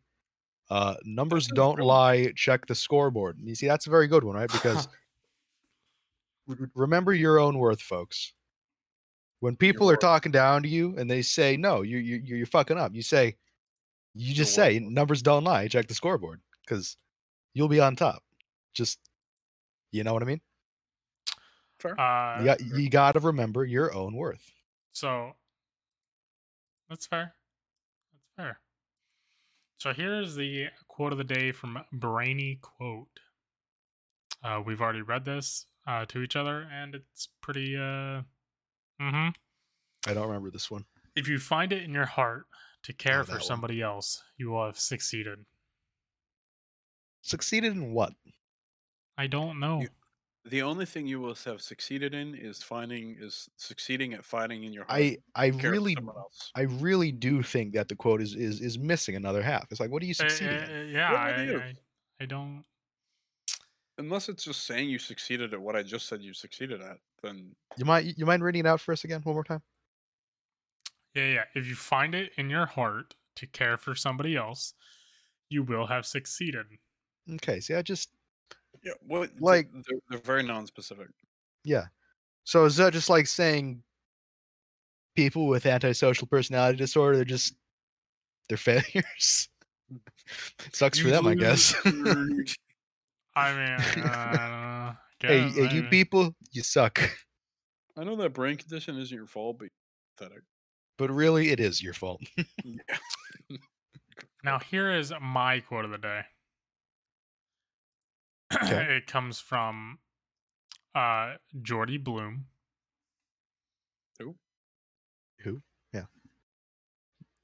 Uh, 0.69 0.95
numbers 1.03 1.47
don't 1.47 1.79
lie. 1.79 2.31
Check 2.35 2.65
the 2.65 2.73
scoreboard. 2.75 3.37
And 3.37 3.47
you 3.47 3.53
see, 3.55 3.67
that's 3.67 3.85
a 3.85 3.91
very 3.91 4.07
good 4.07 4.23
one, 4.23 4.35
right? 4.35 4.51
Because 4.51 4.87
r- 4.87 4.93
remember 6.75 7.13
your 7.13 7.39
own 7.39 7.57
worth, 7.57 7.81
folks. 7.81 8.33
When 9.39 9.55
people 9.55 9.89
are 9.89 9.93
worth. 9.93 9.99
talking 9.99 10.31
down 10.31 10.63
to 10.63 10.69
you 10.69 10.97
and 10.97 11.09
they 11.09 11.21
say, 11.21 11.57
"No, 11.57 11.81
you 11.81 11.97
you 11.97 12.21
you're 12.23 12.37
you're 12.37 12.45
fucking 12.45 12.77
up," 12.77 12.93
you 12.95 13.01
say, 13.01 13.35
you 14.13 14.33
just 14.33 14.55
Your 14.55 14.65
say, 14.65 14.79
worth. 14.79 14.91
"Numbers 14.91 15.21
don't 15.21 15.43
lie. 15.43 15.67
Check 15.67 15.87
the 15.87 15.93
scoreboard," 15.93 16.41
because 16.65 16.97
you'll 17.53 17.67
be 17.67 17.79
on 17.81 17.95
top. 17.95 18.23
Just, 18.73 18.99
you 19.91 20.03
know 20.03 20.13
what 20.13 20.23
I 20.23 20.25
mean? 20.25 20.41
Fair. 21.79 21.99
Uh, 21.99 22.39
You 22.39 22.45
got 22.45 22.61
you 22.61 22.89
got 22.89 23.11
to 23.13 23.19
remember 23.19 23.65
your 23.65 23.93
own 23.93 24.15
worth. 24.15 24.51
So 24.93 25.33
that's 26.89 27.05
fair. 27.07 27.35
That's 28.13 28.47
fair. 28.47 28.59
So 29.77 29.93
here's 29.93 30.35
the 30.35 30.67
quote 30.87 31.11
of 31.11 31.17
the 31.17 31.23
day 31.25 31.51
from 31.51 31.77
Brainy 31.91 32.59
Quote. 32.61 33.19
Uh, 34.41 34.61
we've 34.65 34.79
already 34.81 35.01
read 35.01 35.25
this 35.25 35.65
uh, 35.87 36.05
to 36.07 36.21
each 36.21 36.35
other, 36.35 36.67
and 36.71 36.95
it's 36.95 37.29
pretty. 37.41 37.75
Uh, 37.75 38.23
mm-hmm. 39.01 39.29
I 40.07 40.13
don't 40.13 40.27
remember 40.27 40.51
this 40.51 40.69
one. 40.71 40.85
If 41.15 41.27
you 41.27 41.39
find 41.39 41.71
it 41.73 41.83
in 41.83 41.93
your 41.93 42.05
heart 42.05 42.45
to 42.83 42.93
care 42.93 43.19
Oh, 43.19 43.23
that 43.23 43.27
for 43.27 43.33
one. 43.33 43.41
somebody 43.41 43.81
else, 43.81 44.23
you 44.37 44.49
will 44.51 44.65
have 44.65 44.79
succeeded. 44.79 45.45
Succeeded 47.21 47.73
in 47.73 47.93
what? 47.93 48.13
I 49.17 49.27
don't 49.27 49.59
know. 49.59 49.81
You- 49.81 49.89
The 50.45 50.61
only 50.61 50.85
thing 50.85 51.07
you 51.07 51.21
will 51.21 51.35
have 51.35 51.61
succeeded 51.61 52.13
in 52.13 52.35
is 52.35 52.61
finding 52.61 53.15
is 53.17 53.47
succeeding 53.55 54.13
at 54.13 54.25
finding 54.25 54.65
in 54.65 54.73
your 54.73 54.83
heart. 54.83 54.99
I 54.99 55.17
I 55.35 55.51
to 55.51 55.57
care 55.57 55.69
for 55.69 55.71
really 55.71 55.95
else. 56.17 56.51
I 56.53 56.61
really 56.63 57.13
do 57.13 57.41
think 57.41 57.73
that 57.75 57.87
the 57.87 57.95
quote 57.95 58.21
is 58.21 58.35
is 58.35 58.59
is 58.59 58.77
missing 58.77 59.15
another 59.15 59.41
half. 59.41 59.71
It's 59.71 59.79
like, 59.79 59.89
what 59.89 60.03
are 60.03 60.05
you 60.05 60.11
Uh, 60.19 60.27
succeeding 60.27 60.57
uh, 60.59 60.67
uh, 60.67 60.83
yeah, 60.83 61.11
What 61.13 61.21
I, 61.21 61.29
about? 61.29 61.61
I, 61.61 61.73
I 62.19 62.25
don't. 62.25 62.65
Unless 63.97 64.27
it's 64.29 64.43
just 64.43 64.65
saying 64.65 64.89
you 64.89 64.97
succeeded 64.99 65.53
at 65.53 65.61
what 65.61 65.75
I 65.75 65.83
just 65.83 66.07
said 66.07 66.21
you 66.21 66.33
succeeded 66.33 66.81
at, 66.81 66.97
then 67.21 67.55
You 67.77 67.85
mind 67.85 68.13
you 68.17 68.25
mind 68.25 68.43
reading 68.43 68.61
it 68.61 68.67
out 68.67 68.81
for 68.81 68.91
us 68.91 69.03
again 69.03 69.21
one 69.21 69.35
more 69.35 69.43
time? 69.43 69.61
Yeah, 71.13 71.25
yeah. 71.27 71.43
If 71.53 71.67
you 71.67 71.75
find 71.75 72.15
it 72.15 72.31
in 72.37 72.49
your 72.49 72.65
heart 72.65 73.13
to 73.35 73.45
care 73.47 73.77
for 73.77 73.93
somebody 73.93 74.35
else, 74.35 74.73
you 75.49 75.61
will 75.61 75.85
have 75.85 76.05
succeeded. 76.07 76.65
Okay. 77.35 77.59
See, 77.59 77.75
I 77.75 77.83
just 77.83 78.09
yeah, 78.83 78.93
well, 79.07 79.27
Like- 79.39 79.69
they're, 79.71 79.99
they're 80.09 80.19
very 80.19 80.43
non-specific. 80.43 81.07
yeah. 81.63 81.85
So 82.45 82.65
is 82.65 82.75
that 82.77 82.91
just 82.93 83.09
like 83.09 83.27
saying 83.27 83.83
people 85.15 85.47
with 85.47 85.65
antisocial 85.67 86.27
personality 86.27 86.77
disorder 86.77 87.15
they're 87.17 87.25
just 87.25 87.53
they're 88.49 88.57
failures? 88.69 89.49
Mm. 89.93 89.99
Sucks 90.73 90.97
for 90.99 91.07
You 91.09 91.13
them, 91.13 91.27
I 91.27 91.35
guess. 91.35 91.75
Loser. 93.35 93.47
I 93.47 93.95
mean, 93.95 94.05
uh, 94.05 94.09
I 94.09 94.37
don't 94.37 94.61
know. 94.61 94.95
Hey, 95.27 95.43
Guess, 95.45 95.55
hey, 95.55 95.61
you 95.75 95.81
maybe. 95.83 95.87
people, 95.87 96.35
you 96.51 96.63
suck. 96.63 96.99
I 97.97 98.03
know 98.03 98.15
that 98.17 98.33
brain 98.33 98.57
condition 98.57 98.97
isn't 98.99 99.15
your 99.15 99.27
fault, 99.27 99.59
but 99.59 99.69
pathetic. 100.17 100.43
But 100.97 101.11
really, 101.11 101.49
it 101.51 101.59
is 101.59 101.81
your 101.81 101.93
fault. 101.93 102.21
Yeah. 102.63 103.57
Now 104.43 104.59
here 104.59 104.91
is 104.91 105.13
my 105.21 105.59
quote 105.61 105.85
of 105.85 105.91
the 105.91 105.97
day. 105.97 106.21
Okay. 108.53 108.87
it 108.97 109.07
comes 109.07 109.39
from 109.39 109.99
uh 110.95 111.35
Jordy 111.61 111.97
Bloom. 111.97 112.45
Who? 114.19 114.35
Who? 115.39 115.61
Yeah. 115.93 116.03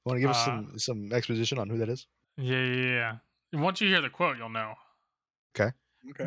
Want 0.04 0.16
to 0.16 0.20
give 0.20 0.30
us 0.30 0.36
Uh, 0.36 0.44
some 0.44 0.78
some 0.78 1.12
exposition 1.12 1.58
on 1.58 1.68
who 1.70 1.78
that 1.78 1.88
is? 1.88 2.06
Yeah, 2.36 2.62
yeah, 2.64 3.16
yeah. 3.52 3.60
Once 3.60 3.80
you 3.80 3.88
hear 3.88 4.00
the 4.02 4.10
quote, 4.10 4.36
you'll 4.36 4.48
know. 4.50 4.74
Okay. 5.58 5.72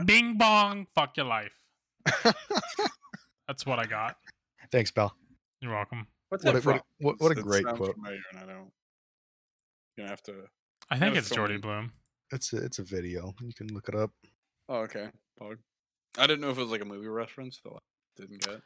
Bing 0.05 0.37
bong, 0.37 0.87
fuck 0.95 1.17
your 1.17 1.25
life. 1.25 1.53
That's 3.47 3.65
what 3.65 3.79
I 3.79 3.85
got. 3.85 4.15
Thanks, 4.71 4.91
pal. 4.91 5.15
You're 5.61 5.71
welcome. 5.73 6.07
What's 6.29 6.43
What 6.45 6.53
that 6.55 6.63
a- 6.63 6.67
what 6.67 6.75
a- 6.77 6.83
what- 6.99 7.19
what 7.21 7.31
a 7.31 7.35
great 7.35 7.65
quote. 7.65 7.95
Familiar, 7.95 8.19
and 8.31 8.39
I 8.39 8.45
don't. 8.45 8.71
You're 9.95 10.05
gonna 10.05 10.09
have 10.09 10.23
to. 10.23 10.45
I 10.89 10.97
think 10.99 11.15
it's 11.15 11.29
fill 11.29 11.37
Jordy. 11.37 11.57
Bloom. 11.57 11.91
It's 12.31 12.51
a, 12.53 12.57
it's 12.57 12.79
a 12.79 12.83
video. 12.83 13.33
You 13.41 13.53
can 13.53 13.67
look 13.73 13.89
it 13.89 13.95
up. 13.95 14.11
Oh, 14.69 14.77
okay. 14.79 15.09
Pog. 15.39 15.57
I 16.17 16.25
didn't 16.27 16.41
know 16.41 16.49
if 16.49 16.57
it 16.57 16.61
was 16.61 16.71
like 16.71 16.81
a 16.81 16.85
movie 16.85 17.07
reference 17.07 17.59
that 17.63 17.71
I 17.73 17.77
didn't 18.17 18.41
get. 18.41 18.61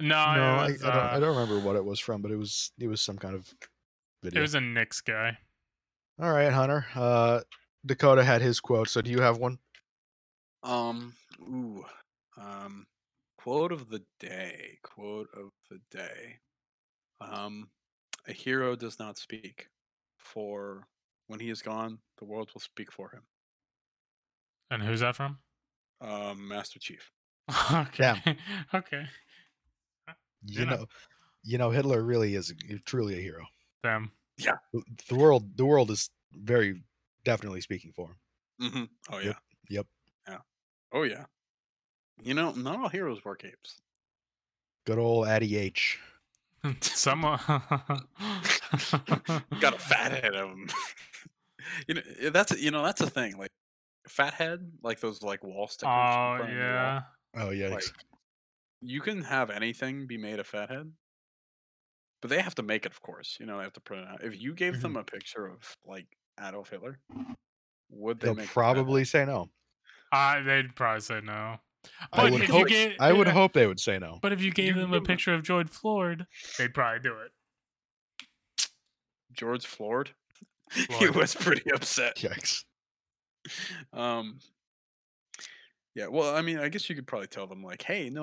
No, 0.00 0.34
no, 0.34 0.42
it 0.42 0.44
I, 0.44 0.66
was, 0.72 0.84
I 0.84 0.86
don't 0.92 0.96
I 0.96 1.08
uh, 1.12 1.20
don't 1.20 1.36
remember 1.36 1.60
what 1.60 1.76
it 1.76 1.84
was 1.84 2.00
from, 2.00 2.20
but 2.22 2.30
it 2.30 2.36
was 2.36 2.72
it 2.78 2.88
was 2.88 3.00
some 3.00 3.16
kind 3.16 3.34
of 3.34 3.48
video. 4.22 4.40
It 4.40 4.42
was 4.42 4.54
a 4.54 4.60
Knicks 4.60 5.00
guy. 5.00 5.36
All 6.20 6.32
right, 6.32 6.52
Hunter. 6.52 6.86
Uh, 6.94 7.40
Dakota 7.86 8.22
had 8.24 8.42
his 8.42 8.60
quote. 8.60 8.88
So 8.88 9.00
do 9.00 9.10
you 9.10 9.20
have 9.20 9.38
one? 9.38 9.58
Um. 10.62 11.14
Ooh. 11.42 11.84
Um. 12.36 12.86
Quote 13.38 13.72
of 13.72 13.88
the 13.88 14.02
day. 14.18 14.78
Quote 14.82 15.28
of 15.34 15.50
the 15.70 15.80
day. 15.90 16.38
Um. 17.20 17.70
A 18.28 18.32
hero 18.32 18.76
does 18.76 18.98
not 18.98 19.16
speak, 19.16 19.68
for 20.18 20.86
when 21.26 21.40
he 21.40 21.48
is 21.48 21.62
gone, 21.62 21.98
the 22.18 22.26
world 22.26 22.50
will 22.52 22.60
speak 22.60 22.92
for 22.92 23.10
him. 23.10 23.22
And 24.70 24.82
who's 24.82 25.00
that 25.00 25.16
from? 25.16 25.38
Um. 26.00 26.48
Master 26.48 26.78
Chief. 26.78 27.10
okay. 27.72 28.14
okay. 28.74 29.04
You 30.44 30.60
You 30.60 30.66
know. 30.66 30.76
know, 30.76 30.86
you 31.42 31.58
know, 31.58 31.70
Hitler 31.70 32.02
really 32.02 32.34
is 32.34 32.52
truly 32.84 33.18
a 33.18 33.22
hero. 33.22 33.44
Damn. 33.82 34.12
Yeah. 34.36 34.56
The 35.08 35.14
world, 35.14 35.56
the 35.56 35.64
world 35.64 35.90
is 35.90 36.10
very 36.32 36.82
definitely 37.24 37.60
speaking 37.60 37.92
for 37.92 38.08
him. 38.08 38.16
Mm-hmm. 38.70 38.84
Oh 39.14 39.18
yeah. 39.18 39.26
Yep, 39.28 39.36
yep. 39.68 39.86
Oh 40.92 41.02
yeah. 41.02 41.24
You 42.22 42.34
know, 42.34 42.52
not 42.52 42.78
all 42.78 42.88
heroes 42.88 43.24
wear 43.24 43.34
capes. 43.34 43.80
Good 44.86 44.98
old 44.98 45.28
Addy 45.28 45.56
H. 45.56 45.98
Someone. 46.80 47.38
Got 49.60 49.74
a 49.74 49.78
fat 49.78 50.22
head 50.22 50.34
of 50.34 50.50
him. 50.50 50.68
you 51.88 51.94
know, 51.94 52.02
eh, 52.20 52.30
that's 52.30 52.58
you 52.60 52.70
know 52.70 52.82
that's 52.84 53.00
a 53.00 53.08
thing. 53.08 53.36
Like 53.38 53.50
fat 54.08 54.34
head, 54.34 54.72
like 54.82 55.00
those 55.00 55.22
like 55.22 55.42
wall 55.44 55.68
stickers. 55.68 55.92
Oh 55.92 56.36
put 56.38 56.44
on 56.44 56.52
your 56.52 56.74
wall. 56.74 56.84
yeah. 56.84 57.02
Oh 57.36 57.50
yeah, 57.50 57.68
Like, 57.68 57.84
you 58.80 59.00
can 59.00 59.22
have 59.22 59.50
anything 59.50 60.06
be 60.06 60.18
made 60.18 60.40
a 60.40 60.44
fathead, 60.44 60.92
but 62.20 62.28
they 62.30 62.42
have 62.42 62.56
to 62.56 62.62
make 62.62 62.86
it, 62.86 62.92
of 62.92 63.00
course. 63.00 63.36
You 63.38 63.46
know, 63.46 63.58
they 63.58 63.64
have 63.64 63.72
to 63.74 63.80
print 63.80 64.04
it 64.04 64.08
out. 64.08 64.24
If 64.24 64.40
you 64.40 64.54
gave 64.54 64.80
them 64.80 64.96
a 64.96 65.04
picture 65.04 65.46
of 65.46 65.76
like 65.86 66.06
Adolf 66.40 66.70
Hitler, 66.70 66.98
would 67.90 68.20
they 68.20 68.26
they'll 68.26 68.34
make 68.34 68.46
a 68.46 68.48
fathead? 68.48 68.74
probably 68.74 69.04
say 69.04 69.24
no. 69.24 69.48
Uh, 70.12 70.42
they'd 70.42 70.74
probably 70.74 71.00
say 71.00 71.20
no. 71.22 71.58
I 72.12 72.24
would 72.30 72.42
if 72.42 72.50
hope. 72.50 72.68
you 72.70 72.88
get, 72.90 73.00
I 73.00 73.12
would 73.12 73.28
uh, 73.28 73.32
hope 73.32 73.52
they 73.52 73.66
would 73.66 73.80
say 73.80 73.98
no. 73.98 74.18
But 74.20 74.32
if 74.32 74.42
you 74.42 74.50
gave 74.52 74.76
You 74.76 74.82
them 74.82 74.92
a 74.92 74.96
a 74.96 74.98
'em- 74.98 75.04
picture 75.04 75.32
of 75.34 75.42
George 75.42 75.68
Floyd, 75.68 76.26
they'd 76.58 76.74
probably 76.74 77.00
do 77.00 77.14
it. 77.18 77.32
George 79.32 79.64
Floyd. 79.66 80.10
he 80.98 81.08
was 81.10 81.34
pretty 81.34 81.70
upset. 81.72 82.16
Yikes. 82.16 82.64
Um. 83.92 84.38
Yeah, 85.94 86.06
well, 86.06 86.36
I 86.36 86.42
mean, 86.42 86.58
I 86.58 86.68
guess 86.68 86.88
you 86.88 86.94
could 86.94 87.06
probably 87.06 87.26
tell 87.28 87.46
them 87.46 87.62
like, 87.64 87.82
"Hey, 87.82 88.10
no 88.10 88.22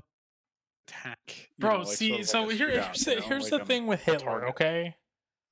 attack." 0.87 1.49
Bro, 1.59 1.71
know, 1.71 1.83
like, 1.83 1.97
see, 1.97 2.09
sort 2.09 2.19
of 2.21 2.27
so 2.27 2.41
like 2.43 2.57
here, 2.57 2.69
here's 2.69 3.05
you 3.07 3.15
the, 3.15 3.19
know, 3.21 3.27
here's 3.27 3.51
like, 3.51 3.61
the 3.61 3.65
thing 3.65 3.87
with 3.87 4.01
Hitler, 4.01 4.47
okay? 4.49 4.95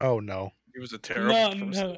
Oh 0.02 0.20
no, 0.20 0.52
He 0.74 0.80
was 0.80 0.94
a 0.94 0.98
terrible 0.98 1.34
No, 1.34 1.49
person. 1.49 1.70
no, 1.72 1.98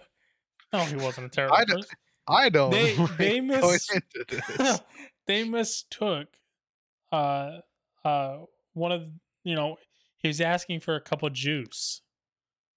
no, 0.73 0.79
he 0.85 0.95
wasn't 0.95 1.27
a 1.27 1.29
terrible 1.29 1.55
I 1.57 1.65
person. 1.65 1.83
I 2.27 2.49
don't. 2.49 2.71
They- 2.71 2.95
like 2.97 3.17
they 3.17 3.39
going 3.39 3.79
into 3.93 4.25
this. 4.57 4.81
they 5.27 5.43
mistook 5.43 6.27
uh 7.11 7.59
uh 8.03 8.37
one 8.73 8.91
of 8.91 9.03
you 9.43 9.55
know 9.55 9.77
he 10.17 10.27
was 10.27 10.41
asking 10.41 10.79
for 10.81 10.95
a 10.95 11.01
couple 11.01 11.29
juice, 11.29 12.01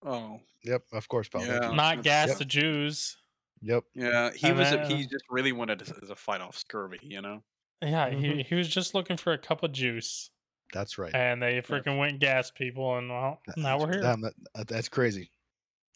Oh, 0.05 0.41
Yep, 0.65 0.83
of 0.93 1.09
course, 1.09 1.29
pal. 1.29 1.45
Yeah. 1.45 1.71
not 1.73 2.03
gas 2.03 2.29
Yep. 2.29 2.39
the 2.39 2.45
Jews. 2.45 3.17
Yep. 3.63 3.85
yeah. 3.95 4.31
He 4.35 4.49
And 4.49 4.59
was. 4.59 4.71
then, 4.71 4.81
A, 4.81 4.87
he 4.89 5.03
just 5.07 5.25
really 5.31 5.53
wanted 5.53 5.79
to, 5.81 5.85
to 6.07 6.15
fight 6.15 6.41
off 6.43 6.57
scurvy. 6.59 6.99
You 7.03 7.23
know. 7.23 7.43
Yeah, 7.83 8.11
Mm-hmm. 8.11 8.21
he, 8.39 8.43
he 8.43 8.55
was 8.55 8.69
just 8.69 8.95
looking 8.95 9.17
for 9.17 9.33
a 9.33 9.39
cup 9.39 9.63
of 9.63 9.73
juice, 9.73 10.31
That's 10.75 10.99
right. 10.99 11.15
and 11.15 11.43
they 11.43 11.63
freaking 11.63 11.99
went 11.99 12.13
and 12.13 12.21
gassed 12.21 12.55
people, 12.55 12.97
and 12.99 13.09
well, 13.09 13.41
now 13.57 13.79
we're 13.79 13.93
here. 13.93 14.03
Damn, 14.03 14.21
that, 14.21 14.35
that- 14.55 14.69
that's 14.69 14.89
crazy. 14.91 15.31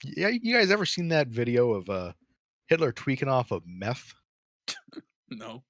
Yeah, 0.02 0.28
you 0.28 0.54
guys 0.54 0.70
ever 0.70 0.86
seen 0.86 1.08
that 1.08 1.28
video 1.28 1.72
of 1.72 1.88
uh 1.90 2.12
Hitler 2.68 2.92
tweaking 2.92 3.28
off 3.28 3.50
of 3.50 3.62
meth? 3.66 4.14
No. 5.30 5.64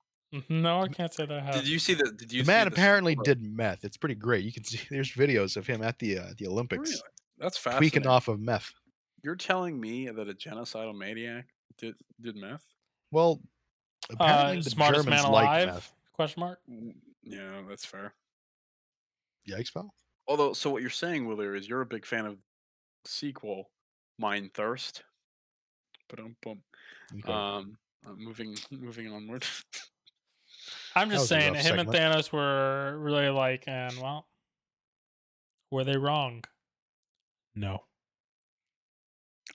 No, 0.49 0.81
I 0.83 0.89
can't 0.89 1.15
say 1.15 1.27
that 1.27 1.39
I 1.39 1.41
have. 1.41 1.55
Did 1.55 1.69
you 1.69 1.79
see 1.79 1.95
the? 1.95 2.11
Did 2.11 2.33
you? 2.33 2.43
the 2.43 2.47
man 2.47 2.67
the 2.67 2.73
apparently 2.73 3.13
scroll? 3.13 3.25
did 3.25 3.43
meth. 3.43 3.85
It's 3.85 3.97
pretty 3.97 4.17
great. 4.17 4.45
You 4.45 4.53
can 4.53 4.65
see 4.65 4.81
there's 4.91 5.13
videos 5.13 5.57
of 5.57 5.67
him 5.67 5.81
at 5.83 5.99
the 6.01 6.19
uh, 6.19 6.25
the 6.39 6.49
Olympics 6.49 6.91
Really? 6.91 7.03
That's 7.39 7.57
fascinating. 7.57 7.91
tweaking 7.91 8.07
off 8.09 8.27
of 8.29 8.41
meth. 8.41 8.73
You're 9.23 9.37
telling 9.37 9.81
me 9.81 10.09
that 10.11 10.29
a 10.29 10.35
genocidal 10.35 10.95
maniac 10.95 11.47
did 11.79 11.95
did 12.21 12.37
meth? 12.37 12.65
Well, 13.13 13.41
apparently 14.11 14.59
uh, 14.59 14.63
the 14.63 14.71
smartest 14.71 15.05
Germans 15.05 15.23
man 15.23 15.33
like 15.33 15.45
alive? 15.45 15.67
meth. 15.69 15.93
Question 16.15 16.41
mark. 16.41 16.59
Yeah, 17.23 17.63
that's 17.69 17.87
fair. 17.87 18.13
Yikes, 19.49 19.73
pal. 19.73 19.95
Although, 20.27 20.53
so 20.53 20.69
what 20.69 20.83
you're 20.83 20.91
saying, 20.91 21.27
Willer, 21.27 21.55
is 21.55 21.69
you're 21.69 21.81
a 21.81 21.87
big 21.87 22.05
fan 22.05 22.27
of 22.27 22.39
sequel, 23.05 23.71
Mind 24.19 24.53
Thirst. 24.53 25.05
But 26.09 26.19
um, 26.21 26.37
Okay. 27.19 27.33
um, 27.33 27.77
moving 28.17 28.57
moving 28.71 29.13
onward. 29.13 29.45
I'm 30.97 31.11
just 31.11 31.23
was 31.23 31.29
saying, 31.29 31.55
rough 31.55 31.63
him 31.63 31.79
and. 31.81 31.89
Thanos 31.89 32.33
were 32.33 32.97
really 32.99 33.29
like, 33.29 33.65
and 33.67 33.97
well, 34.01 34.27
were 35.71 35.85
they 35.85 35.97
wrong? 35.97 36.45
No. 37.55 37.81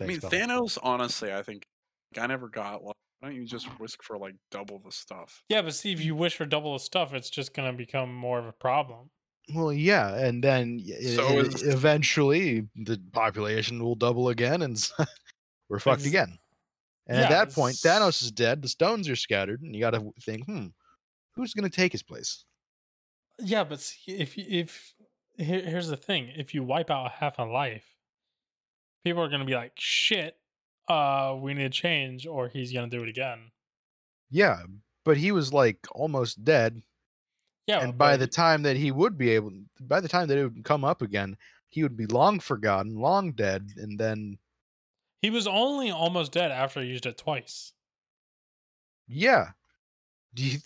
I 0.02 0.06
mean, 0.06 0.20
Thanks. 0.20 0.36
Thanos. 0.36 0.78
Honestly, 0.82 1.34
I 1.34 1.44
think 1.44 1.64
I 2.18 2.28
never 2.28 2.48
got. 2.48 2.84
Like, 2.84 2.96
why 3.20 3.30
don't 3.30 3.36
you 3.36 3.46
just 3.46 3.68
risk 3.80 4.02
for 4.04 4.18
like 4.18 4.36
double 4.52 4.80
the 4.84 4.92
stuff? 4.92 5.44
Yeah, 5.50 5.62
but 5.62 5.74
see, 5.74 5.92
if 5.92 6.04
you 6.04 6.16
wish 6.16 6.36
for 6.38 6.46
double 6.46 6.74
the 6.74 6.80
stuff, 6.80 7.14
it's 7.14 7.30
just 7.30 7.54
gonna 7.54 7.74
become 7.74 8.14
more 8.14 8.40
of 8.40 8.46
a 8.46 8.54
problem. 8.54 9.10
Well, 9.54 9.74
yeah, 9.74 10.16
and 10.16 10.44
then 10.44 10.80
So 11.16 11.28
i- 11.28 11.34
is- 11.42 11.64
eventually 11.64 12.68
the 12.76 13.02
population 13.12 13.84
will 13.84 13.96
double 13.96 14.30
again, 14.30 14.62
and 14.62 14.78
we're 15.70 15.80
fucked 15.80 16.02
Ex- 16.02 16.08
again. 16.08 16.38
And 17.10 17.20
at 17.20 17.28
Yeah, 17.28 17.30
that 17.30 17.54
point, 17.54 17.82
Thanos 17.82 18.22
is 18.22 18.32
dead. 18.32 18.62
The 18.62 18.70
stones 18.70 19.10
are 19.10 19.16
scattered, 19.18 19.62
and 19.62 19.76
you 19.76 19.82
got 19.82 19.92
to 19.92 20.14
think, 20.22 20.46
hmm, 20.46 20.68
who's 21.36 21.54
going 21.54 21.70
to 21.70 21.76
take 21.76 21.94
his 21.94 22.04
place? 22.04 22.46
Yeah, 23.40 23.64
but 23.64 23.80
see, 23.80 24.12
if 24.18 24.38
if 24.38 24.96
here, 25.38 25.62
here's 25.62 25.88
the 25.88 25.98
thing: 25.98 26.28
if 26.30 26.54
you 26.54 26.64
wipe 26.64 26.90
out 26.90 27.14
half 27.14 27.40
a 27.40 27.44
life, 27.44 27.98
people 29.04 29.22
are 29.22 29.30
gonna 29.30 29.46
be 29.46 29.56
like, 29.56 29.74
"Shit, 29.80 30.40
uh, 30.88 31.38
we 31.40 31.54
need 31.54 31.64
to 31.64 31.70
change," 31.70 32.26
or 32.26 32.48
he's 32.50 32.74
gonna 32.74 32.90
do 32.90 33.04
it 33.04 33.10
again. 33.10 33.52
Yeah, 34.30 34.64
but 35.06 35.18
he 35.18 35.32
was 35.32 35.54
like 35.54 35.88
almost 35.92 36.44
dead, 36.44 36.84
Yeah, 37.68 37.80
and 37.80 37.98
by 37.98 38.18
the 38.18 38.28
time 38.28 38.64
that 38.64 38.78
he 38.78 38.92
would 38.92 39.18
be 39.18 39.32
able, 39.32 39.52
by 39.82 40.02
the 40.02 40.08
time 40.10 40.28
that 40.30 40.38
it 40.38 40.44
would 40.46 40.66
come 40.66 40.84
up 40.86 41.02
again, 41.02 41.38
he 41.70 41.84
would 41.84 41.98
be 41.98 42.08
long 42.08 42.40
forgotten, 42.40 42.96
long 42.96 43.34
dead, 43.34 43.74
and 43.78 44.00
then 44.00 44.40
he 45.22 45.30
was 45.30 45.48
only 45.48 45.92
almost 45.92 46.32
dead 46.32 46.52
after 46.52 46.82
he 46.82 46.88
used 46.88 47.06
it 47.06 47.18
twice. 47.18 47.74
yeah, 49.08 49.52
do 50.34 50.44
you, 50.46 50.60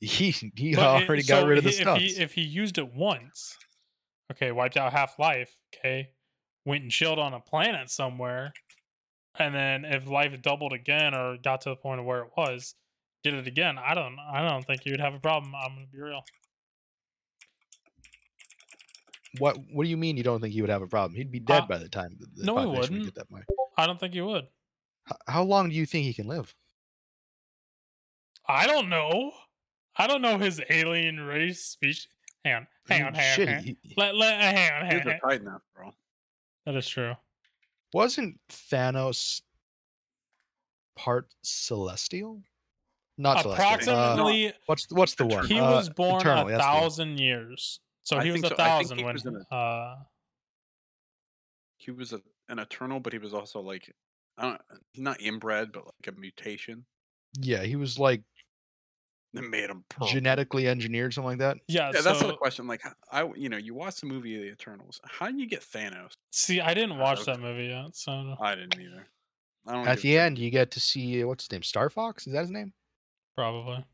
he 0.00 0.30
he 0.30 0.74
But 0.74 1.02
it- 1.02 1.06
already 1.08 1.22
got 1.22 1.42
so 1.42 1.46
rid 1.46 1.58
of 1.58 1.64
the 1.64 1.70
he- 1.70 1.76
stones. 1.76 2.02
If 2.02 2.16
he, 2.16 2.22
if 2.22 2.32
he 2.34 2.42
used 2.42 2.78
it 2.78 2.92
once, 2.94 3.56
okay, 4.32 4.52
wiped 4.52 4.76
out 4.76 4.92
half 4.92 5.18
life, 5.18 5.54
okay, 5.74 6.10
went 6.64 6.82
and 6.82 6.90
chilled 6.90 7.18
on 7.18 7.32
a 7.34 7.40
planet 7.40 7.90
somewhere, 7.90 8.52
and 9.38 9.54
then 9.54 9.84
if 9.84 10.06
life 10.08 10.40
doubled 10.42 10.72
again 10.72 11.14
or 11.14 11.36
got 11.36 11.60
to 11.62 11.68
the 11.70 11.76
point 11.76 12.00
of 12.00 12.06
where 12.06 12.22
it 12.22 12.30
was, 12.36 12.74
did 13.22 13.34
it 13.34 13.46
again, 13.46 13.78
I 13.78 13.94
don't, 13.94 14.18
I 14.18 14.46
don't 14.46 14.64
think 14.64 14.82
he 14.82 14.90
would 14.90 15.00
have 15.00 15.14
a 15.14 15.20
problem. 15.20 15.54
I'm 15.54 15.74
gonna 15.74 15.86
be 15.92 16.00
real. 16.00 16.22
what 19.38 19.58
What 19.72 19.84
do 19.84 19.90
you 19.90 19.96
mean 19.96 20.16
you 20.16 20.22
don't 20.22 20.40
think 20.40 20.54
he 20.54 20.60
would 20.62 20.70
have 20.70 20.82
a 20.82 20.86
problem? 20.86 21.14
He'd 21.16 21.30
be 21.32 21.40
dead 21.40 21.62
Uh, 21.62 21.66
by 21.66 21.78
the 21.78 21.88
time 21.88 22.16
the, 22.18 22.26
the 22.36 22.44
no, 22.46 22.54
population 22.54 22.94
would 22.96 23.04
get 23.04 23.14
that 23.16 23.30
way. 23.30 23.42
I 23.76 23.86
don't 23.86 23.98
think 24.00 24.14
he 24.14 24.20
would. 24.20 24.46
How 25.26 25.42
long 25.42 25.68
do 25.68 25.74
you 25.74 25.86
think 25.86 26.04
he 26.06 26.14
can 26.14 26.26
live? 26.26 26.54
I 28.48 28.66
don't 28.66 28.88
know. 28.88 29.32
I 29.96 30.06
don't 30.06 30.22
know 30.22 30.38
his 30.38 30.60
alien 30.70 31.20
race 31.20 31.62
species. 31.64 32.08
Hang 32.44 32.54
on, 32.54 32.66
hang 32.88 33.02
on, 33.04 33.14
hang 33.14 33.30
on. 33.30 33.36
Shit, 33.36 33.48
hang 33.48 33.56
on. 33.58 33.64
he- 33.64 33.76
he- 33.82 33.94
Let, 33.96 34.14
let, 34.14 34.40
hang 34.40 34.72
on, 34.72 34.86
hang 34.86 34.96
He's 34.98 35.06
a. 35.06 35.18
Titan 35.20 35.48
after 35.48 35.84
all. 35.84 35.94
That 36.64 36.74
is 36.76 36.88
true. 36.88 37.14
wasn't 37.92 38.38
Thanos 38.48 39.40
part 40.96 41.32
celestial? 41.42 42.42
Not 43.18 43.42
celestial. 43.42 43.66
Uh, 43.94 44.12
Approximately, 44.14 44.52
what's 44.66 44.86
what's 44.90 45.14
the 45.14 45.26
one? 45.26 45.46
he 45.46 45.58
Uh, 45.58 45.70
was 45.72 45.88
born 45.88 46.20
Eternal, 46.20 46.46
a 46.48 46.50
that's 46.50 46.58
the 46.58 46.62
thousand 46.80 47.18
years. 47.18 47.80
So 48.02 48.18
I 48.18 48.24
he 48.24 48.30
was 48.32 48.44
a 48.44 48.48
so. 48.48 48.54
Thousand 48.56 48.98
he 48.98 49.04
when. 49.04 49.14
was 49.14 49.26
in 49.26 49.36
uh, 49.50 49.94
He 51.78 51.90
was 51.90 52.12
a, 52.12 52.20
an 52.48 52.58
eternal, 52.58 53.00
but 53.00 53.12
he 53.12 53.18
was 53.18 53.34
also 53.34 53.60
like, 53.60 53.92
I 54.38 54.42
don't, 54.42 54.60
not 54.96 55.20
inbred, 55.20 55.72
but 55.72 55.84
like 55.86 56.14
a 56.14 56.18
mutation 56.20 56.84
Yeah, 57.40 57.62
he 57.64 57.76
was 57.76 57.98
like 57.98 58.22
that 59.34 59.42
made 59.42 59.68
him 59.68 59.84
purple. 59.88 60.06
genetically 60.08 60.66
engineered, 60.68 61.12
something 61.12 61.30
like 61.30 61.38
that. 61.38 61.58
yeah, 61.68 61.90
Yeah, 61.94 62.00
that's 62.00 62.20
the 62.22 62.34
question. 62.36 62.66
Like, 62.66 62.82
I, 63.12 63.28
you 63.34 63.48
know, 63.48 63.56
you 63.58 63.74
watch 63.74 64.00
the 64.00 64.06
movie 64.06 64.36
the 64.38 64.46
Eternals. 64.52 65.00
How 65.04 65.30
do 65.30 65.36
you 65.38 65.46
get 65.46 65.60
Thanos? 65.62 66.12
see, 66.32 66.60
I 66.60 66.72
didn't 66.74 66.98
watch 66.98 67.24
don't- 67.24 67.40
that 67.40 67.40
movie 67.40 67.66
yet, 67.66 67.94
so 67.96 68.34
I 68.40 68.54
didn't 68.54 68.80
either. 68.80 69.06
I 69.66 69.72
don't. 69.72 69.88
At 69.88 69.96
the 69.96 70.12
shit. 70.12 70.20
end, 70.20 70.38
you 70.38 70.50
get 70.50 70.70
to 70.72 70.80
see 70.80 71.22
what's 71.24 71.44
his 71.44 71.52
name, 71.52 71.62
Star 71.64 71.90
Fox. 71.90 72.26
Is 72.26 72.32
that 72.34 72.40
his 72.42 72.50
name? 72.50 72.72
probably. 73.34 73.84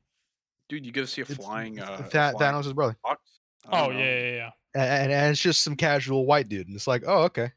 dude, 0.68 0.86
you 0.86 0.92
get 0.92 1.00
to 1.00 1.06
see 1.08 1.20
a 1.22 1.24
It's- 1.24 1.36
flying. 1.36 1.78
it's 1.78 1.88
Uh, 1.88 1.94
a 1.94 2.02
Tha- 2.02 2.32
flying 2.36 2.54
Thanos' 2.54 2.74
brother, 2.74 2.96
fox. 3.02 3.20
Oh 3.66 3.88
don't 3.88 3.98
yeah, 3.98 4.04
yeah, 4.20 4.50
yeah. 4.74 4.94
and, 5.02 5.12
and 5.12 5.30
it's 5.32 5.40
just 5.40 5.62
some 5.62 5.74
casual 5.76 6.26
white 6.26 6.48
dude, 6.48 6.66
and 6.68 6.76
it's 6.76 6.86
like, 6.86 7.02
oh, 7.06 7.22
okay. 7.24 7.50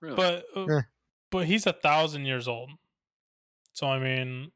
Really? 0.00 0.16
But 0.16 0.44
uh, 0.56 0.66
Yeah. 0.68 0.80
but 1.30 1.46
he's 1.46 1.66
a 1.66 1.72
thousand 1.72 2.24
years 2.26 2.48
old. 2.48 2.70
So 3.72 3.86
I 3.86 3.98
mean, 3.98 4.50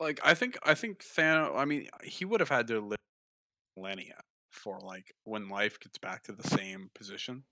like, 0.00 0.20
I 0.24 0.34
think, 0.34 0.58
I 0.64 0.74
think 0.74 1.02
Thanos. 1.04 1.56
I 1.56 1.64
mean, 1.64 1.88
he 2.02 2.24
would 2.24 2.40
have 2.40 2.48
had 2.48 2.66
to 2.68 2.80
live 2.80 2.98
millennia 3.76 4.20
for 4.50 4.78
like 4.80 5.12
when 5.24 5.48
life 5.48 5.78
gets 5.80 5.98
back 5.98 6.22
to 6.24 6.32
the 6.32 6.46
same 6.48 6.90
position. 6.94 7.44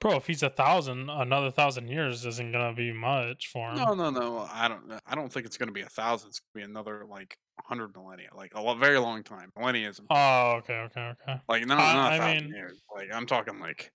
bro, 0.00 0.16
if 0.16 0.26
he's 0.26 0.42
a 0.42 0.50
thousand, 0.50 1.08
another 1.10 1.50
thousand 1.50 1.88
years 1.88 2.24
isn't 2.26 2.52
gonna 2.52 2.74
be 2.74 2.92
much 2.92 3.46
for 3.48 3.70
him. 3.70 3.76
No, 3.76 3.94
no, 3.94 4.10
no. 4.10 4.48
I 4.52 4.68
don't. 4.68 4.92
I 5.06 5.14
don't 5.14 5.32
think 5.32 5.46
it's 5.46 5.56
going 5.56 5.68
to 5.68 5.72
be 5.72 5.80
a 5.82 5.88
thousand. 5.88 6.28
It's 6.28 6.40
going 6.40 6.62
to 6.64 6.66
be 6.68 6.70
another 6.70 7.04
like 7.08 7.38
hundred 7.64 7.94
millennia, 7.96 8.28
like 8.34 8.52
a 8.54 8.60
lo- 8.60 8.74
very 8.74 8.98
long 8.98 9.22
time. 9.24 9.50
Millennia 9.56 9.88
is 9.88 10.00
Oh, 10.10 10.52
okay, 10.58 10.74
okay, 10.80 11.12
okay. 11.22 11.40
like 11.48 11.66
not, 11.66 11.78
I- 11.78 11.94
not 11.94 12.12
a 12.12 12.14
I 12.14 12.18
thousand 12.18 12.44
mean- 12.46 12.54
years. 12.54 12.82
Like 12.94 13.08
I'm 13.12 13.26
talking 13.26 13.58
like 13.60 13.92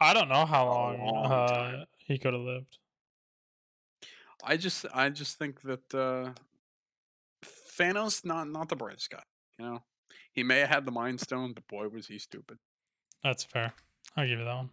I 0.00 0.12
don't 0.12 0.28
know 0.28 0.46
how 0.46 0.66
long, 0.66 1.04
long 1.04 1.32
uh, 1.32 1.84
he 1.98 2.18
could 2.18 2.32
have 2.32 2.42
lived. 2.42 2.78
I 4.44 4.56
just 4.56 4.84
I 4.92 5.08
just 5.10 5.38
think 5.38 5.62
that 5.62 5.94
uh 5.94 6.32
Thanos 7.78 8.24
not 8.24 8.48
not 8.48 8.68
the 8.68 8.76
brightest 8.76 9.10
guy. 9.10 9.22
You 9.58 9.64
know, 9.64 9.82
he 10.32 10.42
may 10.42 10.60
have 10.60 10.68
had 10.68 10.84
the 10.84 10.90
Mind 10.90 11.20
Stone, 11.20 11.52
but 11.54 11.66
boy 11.68 11.88
was 11.88 12.08
he 12.08 12.18
stupid. 12.18 12.58
That's 13.22 13.44
fair. 13.44 13.72
I'll 14.16 14.26
give 14.26 14.38
you 14.38 14.44
that 14.44 14.54
one. 14.54 14.70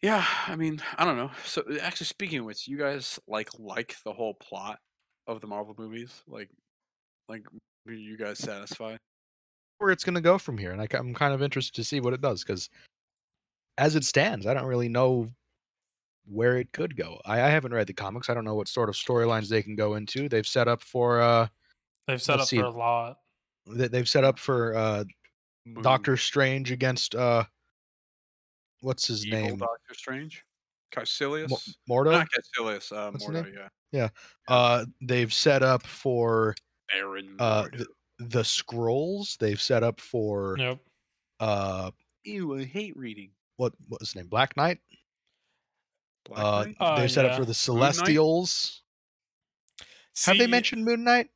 Yeah, 0.00 0.24
I 0.46 0.54
mean, 0.54 0.80
I 0.96 1.04
don't 1.04 1.16
know. 1.16 1.30
So 1.44 1.64
actually, 1.82 2.06
speaking 2.06 2.38
of 2.38 2.44
which, 2.44 2.68
you 2.68 2.78
guys 2.78 3.18
like 3.26 3.50
like 3.58 3.96
the 4.04 4.12
whole 4.12 4.34
plot 4.34 4.78
of 5.26 5.40
the 5.40 5.48
Marvel 5.48 5.74
movies? 5.76 6.22
Like, 6.26 6.50
like 7.28 7.44
were 7.84 7.92
you 7.92 8.16
guys 8.16 8.38
satisfied? 8.38 8.98
Where 9.78 9.90
it's 9.90 10.04
gonna 10.04 10.20
go 10.20 10.38
from 10.38 10.58
here, 10.58 10.70
and 10.70 10.80
I, 10.80 10.88
am 10.96 11.14
kind 11.14 11.34
of 11.34 11.42
interested 11.42 11.74
to 11.74 11.84
see 11.84 12.00
what 12.00 12.14
it 12.14 12.20
does 12.20 12.44
because, 12.44 12.70
as 13.78 13.96
it 13.96 14.04
stands, 14.04 14.44
I 14.46 14.52
don't 14.52 14.66
really 14.66 14.88
know 14.90 15.30
where 16.26 16.58
it 16.58 16.72
could 16.72 16.94
go. 16.96 17.18
I, 17.24 17.40
I 17.40 17.48
haven't 17.48 17.72
read 17.72 17.86
the 17.86 17.94
comics. 17.94 18.28
I 18.28 18.34
don't 18.34 18.44
know 18.44 18.54
what 18.56 18.68
sort 18.68 18.90
of 18.90 18.94
storylines 18.96 19.48
they 19.48 19.62
can 19.62 19.76
go 19.76 19.94
into. 19.94 20.28
They've 20.28 20.46
set 20.46 20.68
up 20.68 20.82
for 20.82 21.22
uh, 21.22 21.48
They've 22.06 22.20
set 22.20 22.40
up 22.40 22.46
see. 22.48 22.58
for 22.58 22.64
a 22.64 22.70
lot. 22.70 23.18
they- 23.66 23.88
they've 23.88 24.08
set 24.08 24.24
up 24.24 24.38
for 24.38 24.76
uh, 24.76 25.04
Moon- 25.64 25.82
Doctor 25.82 26.16
Strange 26.18 26.70
against 26.72 27.14
uh, 27.14 27.44
what's 28.80 29.06
his 29.06 29.24
Evil 29.26 29.38
name? 29.40 29.56
Doctor 29.58 29.94
Strange, 29.94 30.42
Kaecilius, 30.92 31.48
Mo- 31.50 31.58
Mordo. 32.04 32.12
not 32.12 32.28
Kaecilius, 32.30 32.92
uh, 32.92 33.10
What's 33.10 33.24
his 33.26 33.34
Mordo, 33.34 33.44
name? 33.44 33.68
yeah, 33.92 34.08
Uh, 34.48 34.84
they've 35.00 35.32
set 35.32 35.62
up 35.62 35.86
for 35.86 36.54
Aaron. 36.94 37.36
uh, 37.38 37.68
the, 37.72 37.86
the 38.18 38.44
scrolls. 38.44 39.36
They've 39.40 39.60
set 39.60 39.82
up 39.82 40.00
for 40.00 40.56
Yep. 40.58 40.78
uh, 41.40 41.90
Ew, 42.24 42.56
I 42.58 42.64
hate 42.64 42.96
reading. 42.96 43.30
What 43.58 43.74
what 43.88 44.00
was 44.00 44.08
his 44.10 44.16
name? 44.16 44.28
Black 44.28 44.56
Knight. 44.56 44.78
Black 46.24 46.42
Uh, 46.44 46.64
Knight? 46.64 46.76
Uh, 46.80 47.00
they've 47.00 47.10
set 47.10 47.26
up 47.26 47.32
for 47.36 47.42
the 47.44 47.48
Knight? 47.48 47.56
Celestials. 47.56 48.82
Have 50.24 50.38
they 50.38 50.46
mentioned 50.46 50.84
Moon 50.84 51.04
Knight? 51.04 51.28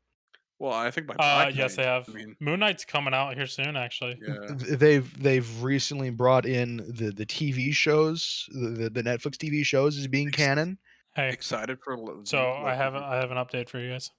Well, 0.59 0.73
I 0.73 0.90
think 0.93 1.09
by 1.09 1.15
Uh, 1.15 1.16
Black 1.44 1.57
yes, 1.57 1.74
they 1.77 1.82
have. 1.85 2.09
I 2.09 2.12
mean, 2.12 2.36
Moon 2.40 2.61
Knight's 2.61 2.85
coming 2.85 3.12
out 3.12 3.35
here 3.35 3.49
soon, 3.49 3.77
actually. 3.77 4.19
yeah. 4.27 4.36
They've 4.77 5.23
they've 5.23 5.62
recently 5.62 6.11
brought 6.11 6.47
in 6.47 6.77
the 6.77 7.11
the 7.11 7.27
TV 7.27 7.73
shows, 7.73 8.49
the 8.53 8.69
the, 8.70 8.90
the 8.90 9.03
Netflix 9.03 9.36
TV 9.36 9.65
shows 9.65 9.99
as 9.99 10.07
being 10.07 10.28
Ex- 10.28 10.36
canon. 10.36 10.78
Hey, 11.16 11.28
Excited 11.31 11.78
for. 11.82 11.99
lo- 11.99 12.23
so 12.24 12.53
I 12.53 12.74
have 12.74 12.94
a, 12.94 12.99
I 12.99 13.16
have 13.16 13.31
an 13.32 13.36
update 13.36 13.69
for 13.69 13.78
you 13.81 13.90
guys. 13.90 14.11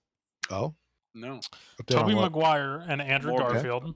Oh, 0.52 0.76
No. 1.16 1.40
update 1.82 1.96
on 1.98 2.02
Tobey 2.04 2.14
what? 2.14 2.32
Maguire 2.34 2.84
and 2.88 3.02
Andrew 3.02 3.32
More- 3.32 3.44
okay. 3.46 3.54
Garfield 3.54 3.96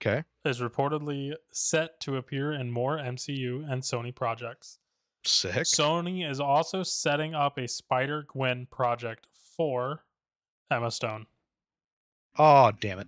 Okay, 0.00 0.22
is 0.44 0.60
reportedly 0.60 1.34
set 1.52 1.98
to 2.00 2.16
appear 2.16 2.52
in 2.52 2.70
more 2.70 2.98
MCU 2.98 3.70
and 3.70 3.82
Sony 3.82 4.14
projects. 4.14 4.78
sick. 5.24 5.64
Sony 5.64 6.28
is 6.28 6.40
also 6.40 6.82
setting 6.82 7.34
up 7.34 7.56
a 7.58 7.66
Spider 7.68 8.24
Gwen 8.28 8.66
project 8.70 9.26
for 9.56 10.04
Emma 10.70 10.90
Stone. 10.90 11.26
Oh, 12.38 12.72
damn 12.80 12.98
it! 12.98 13.06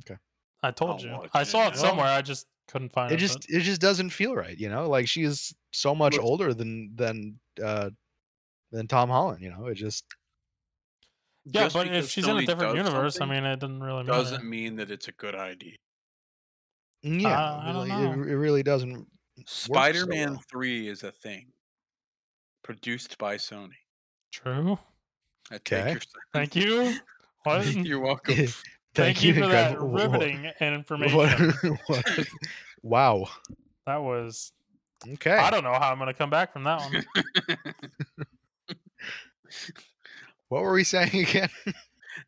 Okay. 0.00 0.18
I 0.62 0.70
told 0.70 1.02
Oh, 1.02 1.04
you. 1.04 1.28
I 1.34 1.42
saw 1.42 1.66
it 1.66 1.74
yeah. 1.74 1.80
somewhere. 1.80 2.06
I 2.06 2.22
just 2.22 2.46
couldn't 2.68 2.92
find 2.92 3.10
it. 3.10 3.16
It 3.16 3.18
just 3.18 3.50
it 3.50 3.60
just 3.60 3.80
doesn't 3.80 4.10
feel 4.10 4.34
right, 4.34 4.56
you 4.56 4.68
know. 4.70 4.88
Like 4.88 5.08
she 5.08 5.22
is 5.24 5.54
so 5.72 5.94
much 5.94 6.14
Look- 6.14 6.24
older 6.24 6.54
than 6.54 6.92
than 6.94 7.38
uh 7.62 7.90
than 8.70 8.86
Tom 8.86 9.08
Holland. 9.10 9.42
You 9.42 9.50
know, 9.50 9.66
it 9.66 9.74
just 9.74 10.04
yeah, 11.44 11.62
Just 11.64 11.74
but 11.74 11.86
if 11.86 11.92
because 11.92 12.10
she's 12.10 12.24
in 12.28 12.30
a 12.30 12.40
Sony 12.40 12.46
different 12.46 12.76
does 12.76 12.86
universe, 12.86 13.16
I 13.16 13.18
something 13.20 13.42
mean, 13.42 13.50
it 13.52 13.58
doesn't 13.60 13.82
really 13.82 14.02
matter. 14.04 14.18
doesn't 14.18 14.44
mean 14.44 14.76
that 14.76 14.90
it's 14.90 15.08
a 15.08 15.12
good 15.12 15.34
idea. 15.34 15.76
Mm, 17.04 17.22
yeah, 17.22 17.54
I 17.62 17.70
it, 17.70 17.72
don't 17.72 17.88
know. 17.88 18.12
it, 18.12 18.28
it 18.30 18.36
really 18.36 18.62
doesn't. 18.62 19.06
Spider-Man 19.46 20.32
well. 20.32 20.42
3 20.50 20.88
is 20.88 21.04
a 21.04 21.12
thing. 21.12 21.46
Produced 22.64 23.16
by 23.18 23.36
Sony. 23.36 23.70
True. 24.32 24.78
I 25.50 25.58
take 25.58 25.72
Okay. 25.80 25.90
your 25.92 26.00
Thank 26.34 26.56
you. 26.56 26.94
What? 27.44 27.66
You're 27.74 28.00
welcome. 28.04 28.46
Thank, 28.94 29.22
you 29.22 29.32
for 29.34 29.46
that 29.46 29.80
riveting 29.80 30.50
and 30.60 30.74
information. 30.74 31.16
what- 31.16 31.78
what- 31.86 32.26
wow. 32.82 33.28
That 33.86 34.02
was. 34.02 34.52
Okay. 35.08 35.30
I 35.36 35.50
don't 35.50 35.62
know 35.62 35.72
how 35.72 35.92
I'm 35.92 35.98
going 35.98 36.08
to 36.08 36.14
come 36.14 36.30
back 36.30 36.52
from 36.52 36.64
that 36.64 36.80
one. 36.80 37.04
What 40.48 40.62
were 40.62 40.72
we 40.72 40.82
saying 40.84 41.14
again? 41.14 41.48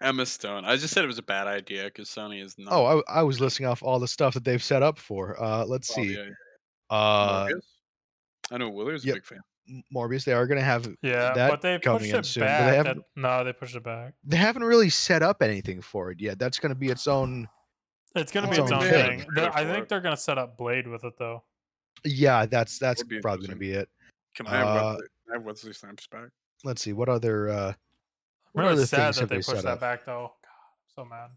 Emma 0.01 0.27
Stone. 0.27 0.65
I 0.65 0.77
just 0.77 0.93
said 0.95 1.05
it 1.05 1.09
was 1.09 1.19
a 1.19 1.23
bad 1.23 1.47
idea 1.47 1.85
because 1.85 2.09
Sony 2.09 2.43
is 2.45 2.57
not. 2.59 2.73
Oh, 2.73 3.03
I, 3.09 3.21
I 3.21 3.23
was 3.23 3.41
listing 3.41 3.67
off 3.67 3.83
all 3.83 3.99
the 3.99 4.09
stuff 4.09 4.35
that 4.35 4.45
they've 4.45 4.63
set 4.63 4.83
up 4.83 4.99
for. 4.99 5.41
Uh, 5.43 5.65
let's 5.65 5.91
Oh, 5.91 5.95
see. 6.03 6.15
yeah, 6.15 6.25
yeah. 6.91 6.97
Uh, 6.97 7.47
Morbius? 7.49 7.61
I 8.53 8.59
know 8.59 8.71
Willard's 8.71 9.05
yep. 9.05 9.15
a 9.15 9.17
big 9.19 9.27
fan. 9.27 9.41
M- 9.69 9.83
Morbius. 9.95 10.25
They 10.25 10.33
are 10.33 10.47
going 10.47 10.59
to 10.59 10.65
have. 10.65 10.89
Yeah, 11.03 11.33
that 11.35 11.51
but 11.51 11.63
they 11.63 11.79
coming 11.79 12.01
pushed 12.01 12.13
in 12.13 12.19
it 12.21 12.27
soon, 12.27 12.41
but 12.43 12.47
they 12.47 12.53
back. 12.53 12.75
haven't- 12.87 12.97
that- 12.99 13.21
no, 13.21 13.45
they 13.45 13.53
pushed 13.53 13.77
it 13.77 13.85
back. 13.85 14.15
They 14.25 14.37
haven't 14.37 14.65
really 14.65 14.91
set 14.91 15.23
up 15.23 15.43
anything 15.43 15.81
for 15.81 16.11
it 16.11 16.21
yet. 16.21 16.39
That's 16.39 16.59
going 16.59 16.71
to 16.75 16.79
be 16.79 16.89
its 16.89 17.07
own. 17.07 17.49
It's 18.17 18.33
going 18.33 18.45
to 18.47 18.51
be 18.51 18.61
its 18.61 18.73
own 18.73 18.83
own 18.83 18.91
thing. 18.91 19.21
thing. 19.35 19.51
I 19.55 19.65
think 19.65 19.89
they're 19.89 20.01
going 20.01 20.17
to 20.17 20.21
set 20.21 20.37
up 20.37 20.57
Blade 20.57 20.89
with 20.89 21.05
it, 21.05 21.13
though. 21.19 21.45
Yeah, 22.05 22.47
that's 22.47 22.79
that's 22.79 23.05
probably 23.23 23.47
going 23.47 23.57
to 23.57 23.61
be 23.61 23.71
it. 23.73 23.89
Can 24.35 24.47
I 24.49 24.57
have, 24.57 24.67
Uh, 24.67 24.73
Wesley, 24.73 25.07
can 25.27 25.31
I 25.31 25.33
have 25.37 25.43
Wesley 25.45 25.73
Snipes 25.73 26.07
back? 26.09 26.29
Let's 26.65 26.83
see. 26.83 26.93
What 26.93 27.09
other? 27.09 27.49
Uh, 27.51 27.69
I'm 27.69 27.75
what 28.53 28.63
really 28.63 28.73
other 28.75 28.87
sad 28.87 29.05
things 29.15 29.17
that 29.19 29.29
they 29.29 29.37
they 29.37 29.43
pushed 29.43 29.63
that 29.63 29.73
up? 29.73 29.81
back, 29.81 30.05
though. 30.05 30.33
God, 30.43 30.51
I'm 30.51 30.95
so 30.95 31.05
mad. 31.05 31.31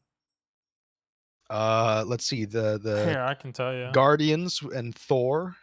uh, 1.49 2.03
let's 2.07 2.25
see. 2.25 2.45
The 2.45 2.79
the 2.81 3.05
Here, 3.05 3.21
I 3.21 3.33
can 3.33 3.51
tell 3.53 3.73
you. 3.73 3.89
Guardians 3.93 4.61
and 4.75 4.95
Thor. 4.95 5.55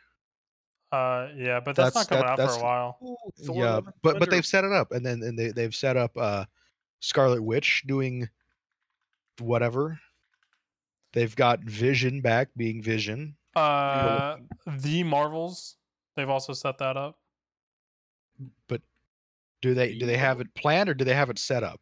uh, 0.93 1.29
yeah, 1.37 1.61
but 1.61 1.77
that's, 1.77 1.95
That's- 1.95 1.95
not 1.95 2.09
coming 2.09 2.25
that- 2.25 2.31
out 2.33 2.37
that's- 2.39 2.57
for 2.57 2.63
a 2.63 2.65
while. 2.65 2.99
Thor 3.45 3.57
yeah, 3.57 3.71
Love 3.75 3.89
but 4.03 4.19
but 4.19 4.31
they've 4.31 4.47
set 4.47 4.65
it 4.65 4.73
up, 4.73 4.93
and 4.93 5.05
then 5.05 5.23
and 5.23 5.39
they 5.39 5.49
they've 5.51 5.75
set 5.75 5.97
up 5.97 6.17
uh, 6.17 6.45
Scarlet 7.01 7.43
Witch 7.43 7.83
doing 7.87 8.29
whatever. 9.41 9.99
They've 11.13 11.35
got 11.35 11.61
Vision 11.65 12.21
back 12.21 12.49
being 12.57 12.83
Vision. 12.83 13.37
Uh, 13.57 14.37
the 14.67 15.03
Marvels, 15.03 15.77
they've 16.15 16.29
also 16.31 16.53
set 16.53 16.79
that 16.79 16.97
up. 16.97 17.19
Do 19.63 19.75
they 19.75 19.95
do 19.95 20.07
they 20.07 20.17
have 20.17 20.41
it 20.41 20.53
planned 20.55 20.89
or 20.89 20.95
do 20.95 21.05
they 21.05 21.15
have 21.15 21.31
it 21.31 21.39
set 21.39 21.63
up? 21.63 21.81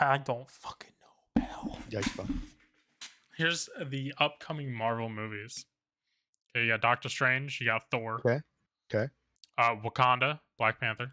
I 0.00 0.18
don't 0.18 0.48
fucking 0.50 0.90
know, 1.00 1.42
pal. 1.42 1.78
Yikes, 1.90 2.14
bro. 2.16 2.26
Here's 3.36 3.68
the 3.86 4.12
upcoming 4.18 4.72
Marvel 4.72 5.08
movies. 5.08 5.66
Okay, 6.50 6.64
you 6.64 6.72
got 6.72 6.82
Doctor 6.82 7.08
Strange, 7.08 7.60
you 7.60 7.66
got 7.66 7.82
Thor. 7.90 8.20
Okay, 8.24 8.40
okay. 8.92 9.10
Uh, 9.58 9.76
Wakanda, 9.84 10.40
Black 10.58 10.80
Panther. 10.80 11.12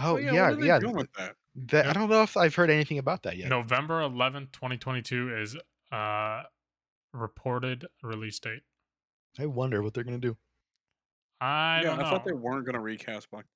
Oh, 0.00 0.16
yeah, 0.16 0.32
yeah, 0.32 0.42
what 0.42 0.52
are 0.52 0.56
they 0.56 0.66
yeah. 0.66 0.78
doing 0.78 0.96
with 0.96 1.12
that? 1.14 1.34
That, 1.70 1.86
I 1.88 1.92
don't 1.92 2.08
know 2.08 2.22
if 2.22 2.36
I've 2.36 2.54
heard 2.54 2.70
anything 2.70 2.98
about 2.98 3.22
that 3.24 3.36
yet. 3.36 3.48
November 3.48 4.00
11th, 4.02 4.52
2022 4.52 5.36
is 5.36 5.56
uh 5.90 6.42
reported 7.12 7.86
release 8.02 8.38
date. 8.38 8.62
I 9.38 9.46
wonder 9.46 9.82
what 9.82 9.94
they're 9.94 10.04
gonna 10.04 10.18
do. 10.18 10.36
I 11.40 11.78
yeah, 11.82 11.90
don't 11.90 12.00
I 12.00 12.10
thought 12.10 12.24
they 12.24 12.32
weren't 12.32 12.66
gonna 12.66 12.80
recast 12.80 13.30
Black. 13.30 13.46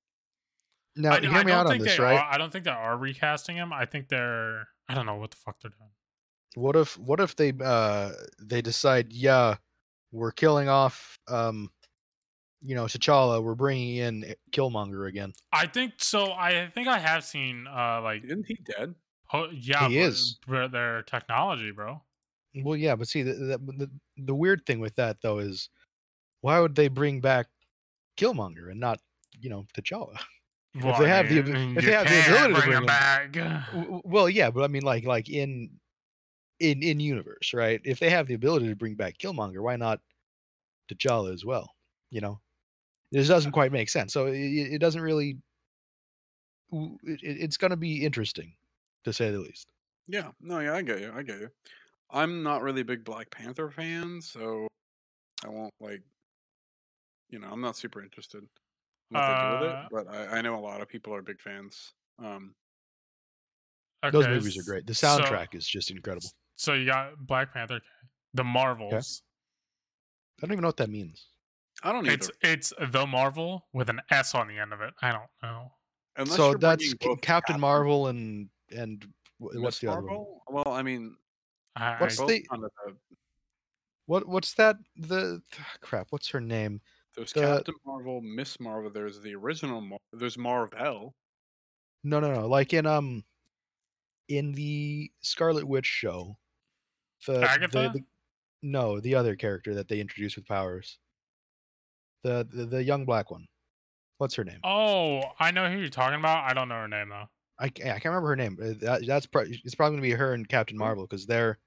Now, 0.95 1.13
I, 1.13 1.19
hear 1.21 1.29
I 1.31 1.43
me 1.43 1.51
don't 1.51 1.59
out 1.59 1.65
on 1.67 1.71
think 1.73 1.83
this, 1.83 1.97
they 1.97 2.03
right? 2.03 2.19
are. 2.19 2.29
I 2.31 2.37
don't 2.37 2.51
think 2.51 2.65
they 2.65 2.71
are 2.71 2.97
recasting 2.97 3.55
him. 3.55 3.73
I 3.73 3.85
think 3.85 4.09
they're. 4.09 4.67
I 4.87 4.93
don't 4.95 5.05
know 5.05 5.15
what 5.15 5.31
the 5.31 5.37
fuck 5.37 5.59
they're 5.61 5.71
doing. 5.71 5.89
What 6.55 6.75
if 6.75 6.97
what 6.99 7.19
if 7.19 7.35
they 7.35 7.51
uh 7.63 8.11
they 8.39 8.61
decide 8.61 9.11
yeah 9.11 9.55
we're 10.11 10.31
killing 10.31 10.69
off 10.69 11.17
um 11.27 11.71
you 12.61 12.75
know 12.75 12.83
T'Challa 12.85 13.41
we're 13.41 13.55
bringing 13.55 13.95
in 13.95 14.35
Killmonger 14.51 15.07
again. 15.07 15.33
I 15.51 15.65
think 15.65 15.93
so. 15.97 16.31
I 16.31 16.69
think 16.75 16.87
I 16.87 16.99
have 16.99 17.23
seen 17.23 17.65
uh 17.67 18.01
like 18.03 18.23
Isn't 18.23 18.45
he 18.47 18.55
dead? 18.77 18.93
po- 19.31 19.49
yeah, 19.51 19.87
He 19.89 19.97
but- 19.97 20.03
is. 20.05 20.37
but 20.47 20.71
their 20.71 21.01
technology, 21.01 21.71
bro. 21.71 22.01
Well, 22.55 22.77
yeah, 22.77 22.95
but 22.95 23.07
see 23.07 23.23
the 23.23 23.33
the, 23.33 23.57
the 23.57 23.91
the 24.17 24.35
weird 24.35 24.63
thing 24.67 24.79
with 24.79 24.95
that 24.97 25.17
though 25.23 25.39
is 25.39 25.69
why 26.41 26.59
would 26.59 26.75
they 26.75 26.87
bring 26.87 27.19
back 27.19 27.47
Killmonger 28.15 28.69
and 28.69 28.79
not 28.79 28.99
you 29.39 29.49
know 29.49 29.65
T'Challa? 29.75 30.19
Well, 30.81 30.99
they 30.99 31.07
have 31.07 31.29
the 31.29 31.39
ab- 31.39 31.47
mean, 31.47 31.77
if 31.77 31.85
they 31.85 31.91
have 31.91 32.05
the 32.07 32.09
can't 32.09 32.27
ability 32.51 32.53
to 32.55 32.59
bring 32.61 32.63
bring 32.63 32.71
him 32.77 32.83
him- 32.83 32.85
back. 32.87 33.31
W- 33.33 33.83
w- 33.83 34.01
Well, 34.05 34.29
yeah, 34.29 34.49
but 34.49 34.63
I 34.63 34.67
mean 34.67 34.81
like 34.83 35.03
like 35.05 35.29
in 35.29 35.69
in 36.59 36.81
in 36.81 36.99
universe, 36.99 37.53
right? 37.53 37.79
If 37.83 37.99
they 37.99 38.09
have 38.09 38.27
the 38.27 38.33
ability 38.33 38.67
to 38.69 38.75
bring 38.75 38.95
back 38.95 39.17
Killmonger, 39.19 39.61
why 39.61 39.75
not 39.75 39.99
T'Challa 40.89 41.31
as 41.33 41.45
well? 41.45 41.69
You 42.09 42.21
know, 42.21 42.39
this 43.11 43.27
doesn't 43.27 43.51
quite 43.51 43.71
make 43.71 43.89
sense. 43.89 44.13
So 44.13 44.27
it, 44.27 44.35
it 44.37 44.79
doesn't 44.79 45.01
really. 45.01 45.37
It, 46.71 47.19
it- 47.21 47.37
it's 47.43 47.57
going 47.57 47.71
to 47.71 47.77
be 47.77 48.03
interesting, 48.03 48.53
to 49.03 49.13
say 49.13 49.29
the 49.29 49.39
least. 49.39 49.67
Yeah, 50.07 50.31
no, 50.41 50.59
yeah, 50.59 50.73
I 50.75 50.81
get 50.81 50.99
you. 51.01 51.13
I 51.15 51.21
get 51.21 51.39
you. 51.39 51.49
I'm 52.09 52.41
not 52.43 52.61
really 52.63 52.81
a 52.81 52.85
big 52.85 53.03
Black 53.03 53.29
Panther 53.29 53.69
fan, 53.69 54.21
so 54.21 54.67
I 55.45 55.49
won't 55.49 55.73
like. 55.79 56.01
You 57.29 57.39
know, 57.39 57.47
I'm 57.51 57.61
not 57.61 57.75
super 57.77 58.01
interested 58.03 58.43
in 59.15 59.21
what 59.21 59.27
they 59.27 59.57
do 59.57 59.65
with 59.65 59.75
Uh, 59.75 59.81
it, 59.81 59.87
but 59.91 60.15
I, 60.33 60.37
I 60.37 60.41
know 60.41 60.55
a 60.57 60.61
lot 60.61 60.81
of 60.81 60.87
people 60.89 61.13
are 61.13 61.21
big 61.21 61.39
fans. 61.41 61.93
Um, 62.19 62.55
Those 64.11 64.27
movies 64.27 64.57
are 64.57 64.63
great. 64.63 64.85
The 64.85 64.93
so- 64.95 65.19
soundtrack 65.19 65.55
is 65.55 65.67
just 65.67 65.91
incredible. 65.91 66.29
So 66.55 66.73
you 66.73 66.85
got 66.85 67.17
Black 67.17 67.53
Panther, 67.53 67.79
the 68.33 68.43
Marvels. 68.43 69.23
I 70.41 70.45
don't 70.45 70.53
even 70.53 70.61
know 70.61 70.67
what 70.67 70.77
that 70.77 70.89
means. 70.89 71.27
I 71.83 71.91
don't 71.91 72.05
either. 72.05 72.13
It's 72.13 72.31
it's 72.41 72.73
the 72.91 73.05
Marvel 73.07 73.65
with 73.73 73.89
an 73.89 74.01
S 74.09 74.35
on 74.35 74.47
the 74.47 74.57
end 74.57 74.71
of 74.73 74.81
it. 74.81 74.93
I 75.01 75.11
don't 75.11 75.23
know. 75.41 75.71
Unless 76.17 76.37
so 76.37 76.53
that's 76.53 76.83
bringing 76.83 76.97
Ca- 76.97 77.07
both 77.09 77.21
Captain 77.21 77.59
Marvel 77.59 78.07
and 78.07 78.49
and 78.75 79.03
wh- 79.39 79.53
Miss 79.53 79.61
what's 79.61 79.79
the 79.79 79.87
other 79.87 80.01
one? 80.01 80.05
Marvel? 80.07 80.43
Well, 80.47 80.67
I 80.69 80.83
mean, 80.83 81.15
I, 81.75 81.97
What's 81.99 82.19
I, 82.19 82.25
the- 82.27 82.43
the- 82.51 82.95
What 84.05 84.27
what's 84.27 84.53
that? 84.55 84.77
The 84.95 85.41
crap. 85.81 86.07
What's 86.11 86.29
her 86.29 86.39
name? 86.41 86.81
There's 87.15 87.33
the- 87.33 87.41
Captain 87.41 87.75
Marvel, 87.85 88.21
Miss 88.21 88.59
Marvel. 88.59 88.89
There's 88.91 89.21
the 89.21 89.35
original. 89.35 89.81
Mar- 89.81 89.99
there's 90.11 90.37
Marvel. 90.37 91.13
No, 92.03 92.19
no, 92.19 92.33
no. 92.33 92.47
Like 92.47 92.73
in 92.73 92.85
um, 92.85 93.23
in 94.29 94.51
the 94.53 95.11
Scarlet 95.21 95.67
Witch 95.67 95.85
show, 95.85 96.37
the 97.27 97.43
Agatha? 97.43 97.91
the, 97.93 97.99
the 97.99 98.05
no, 98.61 98.99
the 98.99 99.15
other 99.15 99.35
character 99.35 99.73
that 99.75 99.87
they 99.87 99.99
introduced 99.99 100.35
with 100.35 100.45
powers, 100.47 100.99
the 102.23 102.47
the, 102.51 102.65
the 102.65 102.83
young 102.83 103.05
black 103.05 103.31
one. 103.31 103.45
What's 104.17 104.35
her 104.35 104.43
name? 104.43 104.59
oh, 104.63 105.21
I 105.39 105.51
know 105.51 105.69
who 105.69 105.77
you're 105.79 105.89
talking 105.89 106.19
about. 106.19 106.49
I 106.49 106.53
don't 106.53 106.69
know 106.69 106.75
her 106.75 106.87
name 106.87 107.09
though. 107.09 107.25
I, 107.59 107.65
I 107.65 107.69
can't 107.69 108.05
remember 108.05 108.29
her 108.29 108.35
name. 108.35 108.57
That, 108.81 109.05
that's 109.05 109.25
pro- 109.25 109.43
it's 109.43 109.75
probably 109.75 109.97
gonna 109.97 110.07
be 110.07 110.11
her 110.11 110.33
and 110.33 110.47
Captain 110.47 110.77
Marvel 110.77 111.05
because 111.05 111.25
they're 111.25 111.59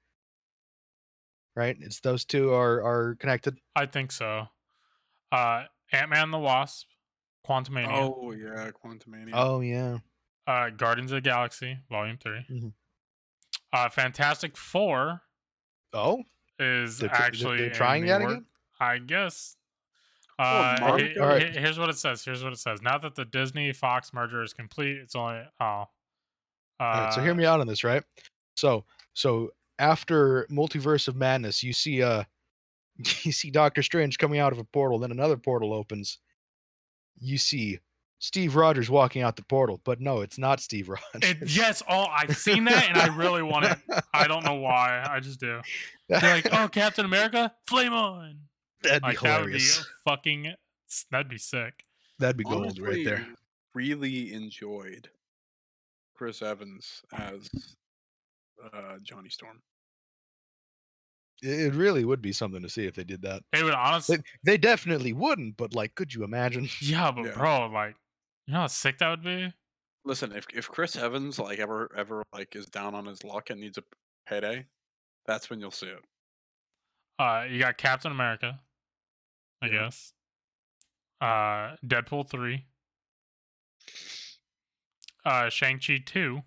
right. 1.55 1.77
It's 1.79 1.99
those 1.99 2.25
two 2.25 2.53
are 2.53 2.83
are 2.83 3.15
connected. 3.19 3.57
I 3.75 3.85
think 3.85 4.11
so. 4.11 4.47
Uh, 5.31 5.63
Ant 5.91 6.09
Man 6.09 6.31
the 6.31 6.39
Wasp, 6.39 6.87
Quantumania, 7.47 7.87
Oh 7.91 8.31
yeah, 8.31 8.69
Quantumania. 8.71 9.31
Oh 9.33 9.61
yeah. 9.61 9.99
uh, 10.47 10.69
Guardians 10.69 11.11
of 11.11 11.17
the 11.17 11.21
Galaxy 11.21 11.77
Volume 11.89 12.17
3 12.17 12.45
Mhm. 12.49 12.73
Uh, 13.73 13.89
Fantastic 13.89 14.55
Four 14.57 15.21
Oh, 15.93 16.23
is 16.59 16.99
They're 16.99 17.09
tr- 17.09 17.15
they're- 17.15 17.25
actually 17.25 17.57
they're 17.57 17.69
trying 17.71 18.05
that 18.07 18.21
again? 18.21 18.45
I 18.79 18.97
guess. 18.99 19.55
Oh, 20.39 20.43
Uh, 20.43 20.77
Marvel? 20.79 21.07
he- 21.07 21.19
Alright. 21.19 21.53
he- 21.55 21.59
here's 21.59 21.79
what 21.79 21.89
it 21.89 21.97
says. 21.97 22.23
Here's 22.23 22.43
what 22.43 22.53
it 22.53 22.59
says. 22.59 22.81
Now 22.81 22.97
that 22.99 23.15
the 23.15 23.25
Disney 23.25 23.71
Fox 23.73 24.13
merger 24.13 24.41
is 24.43 24.53
complete, 24.53 24.97
it's 24.97 25.15
only 25.15 25.43
oh. 25.59 25.65
Uh, 26.79 26.83
All 26.83 26.91
right, 27.05 27.13
so 27.13 27.21
hear 27.21 27.33
me 27.33 27.43
out 27.45 27.59
on 27.59 27.65
this, 27.67 27.83
right? 27.83 28.03
So 28.55 28.85
so 29.13 29.51
after 29.79 30.45
Multiverse 30.51 31.07
of 31.07 31.15
Madness, 31.15 31.63
you 31.63 31.73
see 31.73 32.03
uh 32.03 32.23
you 33.23 33.31
see 33.31 33.51
Doctor 33.51 33.83
Strange 33.83 34.17
coming 34.17 34.39
out 34.39 34.51
of 34.53 34.59
a 34.59 34.63
portal, 34.63 34.99
then 34.99 35.11
another 35.11 35.37
portal 35.37 35.73
opens. 35.73 36.19
You 37.19 37.37
see 37.37 37.79
Steve 38.19 38.55
Rogers 38.55 38.89
walking 38.89 39.21
out 39.21 39.35
the 39.35 39.43
portal, 39.43 39.79
but 39.83 39.99
no, 40.01 40.21
it's 40.21 40.37
not 40.37 40.59
Steve 40.59 40.89
Rogers. 40.89 41.03
It, 41.21 41.37
yes, 41.45 41.83
oh, 41.89 42.05
I've 42.05 42.35
seen 42.35 42.65
that, 42.65 42.87
and 42.89 42.97
I 42.97 43.15
really 43.15 43.43
want 43.43 43.65
it. 43.65 43.77
I 44.13 44.27
don't 44.27 44.43
know 44.43 44.55
why. 44.55 45.05
I 45.07 45.19
just 45.19 45.39
do. 45.39 45.61
They're 46.09 46.19
like, 46.21 46.47
oh, 46.51 46.67
Captain 46.67 47.05
America, 47.05 47.53
flame 47.67 47.93
on! 47.93 48.37
That'd 48.83 49.01
be 49.01 49.07
Like 49.09 49.19
that 49.21 49.41
would 49.41 49.47
be 49.47 49.51
hilarious. 49.53 49.85
fucking. 50.05 50.53
That'd 51.11 51.29
be 51.29 51.37
sick. 51.37 51.83
That'd 52.19 52.37
be 52.37 52.43
gold 52.43 52.79
right 52.79 53.03
there. 53.03 53.27
Really 53.73 54.33
enjoyed 54.33 55.09
Chris 56.15 56.41
Evans 56.41 57.03
as 57.15 57.49
uh, 58.73 58.97
Johnny 59.03 59.29
Storm. 59.29 59.61
It 61.41 61.59
it 61.67 61.73
really 61.73 62.05
would 62.05 62.21
be 62.21 62.33
something 62.33 62.61
to 62.61 62.69
see 62.69 62.85
if 62.85 62.95
they 62.95 63.03
did 63.03 63.21
that. 63.23 63.43
It 63.53 63.63
would 63.63 63.73
honestly, 63.73 64.17
They, 64.17 64.23
they 64.43 64.57
definitely 64.57 65.13
wouldn't, 65.13 65.57
but 65.57 65.73
like, 65.75 65.95
could 65.95 66.13
you 66.13 66.23
imagine? 66.23 66.69
yeah, 66.81 67.11
but 67.11 67.25
Yeah. 67.25 67.33
bro, 67.33 67.67
like, 67.67 67.95
you 68.45 68.53
know 68.53 68.61
how 68.61 68.67
sick 68.67 68.97
that 68.99 69.09
would 69.09 69.23
be. 69.23 69.53
Listen, 70.03 70.31
if 70.31 70.45
if 70.53 70.67
Chris 70.69 70.95
Evans 70.95 71.37
like 71.37 71.59
ever 71.59 71.93
ever 71.95 72.23
like 72.33 72.55
is 72.55 72.65
down 72.65 72.95
on 72.95 73.05
his 73.05 73.23
luck 73.23 73.49
and 73.49 73.59
needs 73.61 73.77
a 73.77 73.83
payday, 74.25 74.67
that's 75.25 75.49
when 75.49 75.59
you'll 75.61 75.71
see 75.71 75.87
it. 75.89 76.05
Uh, 77.19 77.45
you 77.49 77.59
got 77.59 77.77
Captain 77.77 78.11
America, 78.11 78.63
I 79.61 79.69
Yeah. 79.69 79.69
guess. 79.69 80.13
Uh, 81.21 81.77
Deadpool 81.85 82.27
three. 82.29 82.65
Uh, 85.23 85.47
Shang 85.49 85.79
Chi 85.79 85.99
two, 85.99 86.41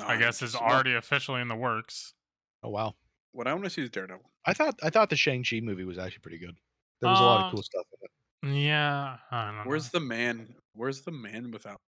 I 0.00 0.16
guess, 0.16 0.42
is 0.42 0.54
already 0.56 0.94
officially 0.94 1.40
in 1.40 1.48
the 1.48 1.56
works. 1.56 2.14
Oh 2.62 2.70
wow. 2.70 2.94
What 3.32 3.46
I 3.46 3.52
want 3.52 3.64
to 3.64 3.70
see 3.70 3.82
is 3.82 3.90
Daredevil. 3.90 4.24
I 4.46 4.52
thought 4.54 4.78
I 4.82 4.90
thought 4.90 5.10
the 5.10 5.16
Shang 5.16 5.44
Chi 5.44 5.60
movie 5.60 5.84
was 5.84 5.98
actually 5.98 6.20
pretty 6.20 6.38
good. 6.38 6.56
There 7.00 7.10
was 7.10 7.20
a 7.20 7.22
lot 7.22 7.40
Uh, 7.42 7.46
of 7.46 7.52
cool 7.54 7.62
stuff 7.62 7.86
in 7.92 8.50
it. 8.52 8.56
Yeah, 8.66 9.16
I 9.30 9.46
don't 9.46 9.56
know. 9.56 9.62
Where's 9.64 9.90
the 9.90 10.00
man? 10.00 10.54
Where's 10.74 11.02
the 11.02 11.12
man 11.12 11.50
without? 11.50 11.80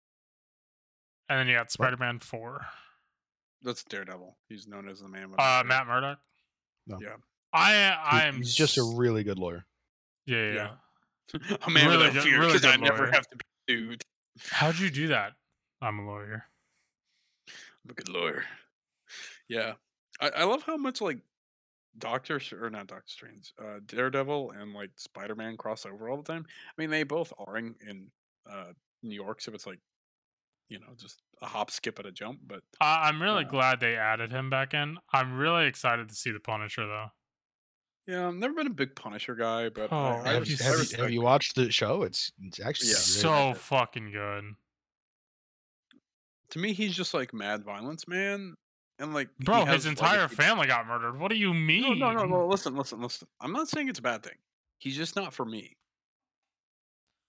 and 1.28 1.38
then 1.38 1.46
you 1.46 1.54
got 1.54 1.70
Spider 1.70 1.96
Man 1.96 2.18
four. 2.18 2.66
That's 3.62 3.84
Daredevil. 3.84 4.36
He's 4.48 4.66
known 4.66 4.88
as 4.88 5.00
the 5.00 5.08
man 5.08 5.30
without. 5.30 5.44
Uh, 5.44 5.60
fear. 5.62 5.68
Matt 5.68 5.86
Murdock. 5.86 6.18
Yeah. 6.86 6.96
I 7.52 7.96
I 8.04 8.24
am 8.26 8.36
He's 8.38 8.54
just 8.54 8.78
a 8.78 8.82
really 8.96 9.22
good 9.24 9.38
lawyer. 9.38 9.64
yeah 10.26 10.36
yeah. 10.36 10.52
Yeah. 10.54 10.70
yeah. 11.50 11.56
a 11.66 11.70
man 11.70 11.86
Really 11.86 11.98
without 11.98 12.12
good- 12.14 12.22
fear 12.24 12.38
really 12.40 12.52
because 12.54 12.64
I 12.64 12.76
never 12.76 13.04
lawyer. 13.04 13.12
have 13.12 13.26
to 13.28 13.36
be 13.36 13.44
sued. 13.74 14.02
How'd 14.50 14.78
you 14.78 14.90
do 15.02 15.08
that? 15.08 15.32
I'm 15.82 15.98
a 16.00 16.06
lawyer. 16.06 16.44
I'm 17.84 17.90
a 17.90 17.94
good 17.94 18.08
lawyer. 18.08 18.44
Yeah, 19.48 19.74
I, 20.20 20.30
I 20.30 20.44
love 20.44 20.62
how 20.62 20.76
much 20.76 21.00
like 21.00 21.22
Doctor 21.98 22.40
or 22.60 22.70
not 22.70 22.88
Doctor 22.88 23.08
Strange, 23.08 23.54
uh, 23.58 23.80
Daredevil 23.86 24.52
and 24.52 24.74
like 24.74 24.92
Spider 24.98 25.36
Man 25.36 25.56
cross 25.56 25.86
over 25.86 26.08
all 26.10 26.18
the 26.18 26.24
time. 26.32 26.46
I 26.48 26.82
mean, 26.82 26.90
they 26.90 27.04
both 27.04 27.32
are 27.38 27.56
in, 27.58 27.76
in 27.86 28.12
uh, 28.48 28.72
New 29.02 29.14
York, 29.16 29.40
so 29.42 29.52
it's 29.54 29.66
like 29.66 29.80
you 30.68 30.80
know 30.80 30.94
just 30.96 31.22
a 31.42 31.46
hop, 31.46 31.70
skip, 31.70 31.98
and 32.00 32.08
a 32.08 32.12
jump. 32.12 32.40
But 32.46 32.64
I 32.80 33.08
I'm 33.08 33.22
really 33.22 33.44
Uh, 33.44 33.46
glad 33.46 33.80
they 33.80 33.96
added 33.96 34.32
him 34.32 34.50
back 34.50 34.74
in. 34.74 34.98
I'm 35.12 35.36
really 35.38 35.66
excited 35.66 36.08
to 36.10 36.14
see 36.14 36.30
the 36.30 36.40
Punisher 36.40 36.86
though. 36.86 37.10
yeah, 38.06 38.28
I've 38.28 38.34
never 38.34 38.54
been 38.54 38.66
a 38.66 38.70
big 38.74 38.96
Punisher 38.96 39.34
guy, 39.34 39.68
but 39.68 39.92
Oh, 39.92 39.96
I, 40.02 40.30
I, 40.30 40.32
have, 40.34 40.46
you 40.46 40.56
res- 40.56 40.58
you, 40.58 40.66
have, 40.66 40.78
you, 40.78 40.88
have 40.98 41.10
you 41.10 41.20
watched 41.22 41.54
the 41.56 41.70
show? 41.70 42.02
It's 42.02 42.32
it's 42.40 42.60
actually 42.60 42.90
Yeah. 42.90 43.04
great. 43.04 43.26
So 43.28 43.54
fucking 43.54 44.10
good, 44.12 44.54
To 46.50 46.58
me, 46.58 46.72
he's 46.72 46.96
just 46.96 47.14
like 47.14 47.32
mad 47.32 47.64
violence 47.64 48.06
man, 48.08 48.56
and 49.00 49.12
like 49.14 49.28
bro. 49.38 49.64
has 49.64 49.84
His 49.84 49.86
entire 49.86 50.20
legacy- 50.22 50.36
family 50.36 50.66
got 50.66 50.86
murdered. 50.86 51.18
What 51.18 51.30
do 51.30 51.36
you 51.36 51.52
mean? 51.52 51.98
no, 51.98 52.12
no, 52.12 52.24
no. 52.24 52.46
Listen, 52.46 52.76
listen, 52.76 53.00
listen. 53.00 53.26
I'm 53.40 53.52
not 53.52 53.68
saying 53.68 53.88
it's 53.88 53.98
a 53.98 54.02
bad 54.02 54.22
thing. 54.22 54.36
He's 54.78 54.96
just 54.96 55.16
not 55.16 55.32
for 55.34 55.44
me. 55.44 55.76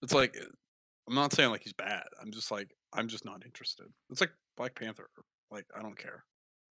It's 0.02 0.12
like 0.14 0.36
uh, 0.40 0.44
I'm 1.08 1.14
not 1.14 1.32
saying 1.32 1.50
like 1.50 1.62
he's 1.62 1.72
bad. 1.72 2.04
I'm 2.20 2.30
just 2.30 2.50
like 2.50 2.74
I'm 2.92 3.08
just 3.08 3.24
not 3.24 3.44
interested. 3.44 3.86
It's 4.10 4.20
like 4.20 4.32
Black 4.56 4.74
Panther. 4.74 5.08
Like 5.50 5.66
I 5.76 5.82
don't 5.82 5.98
care. 5.98 6.24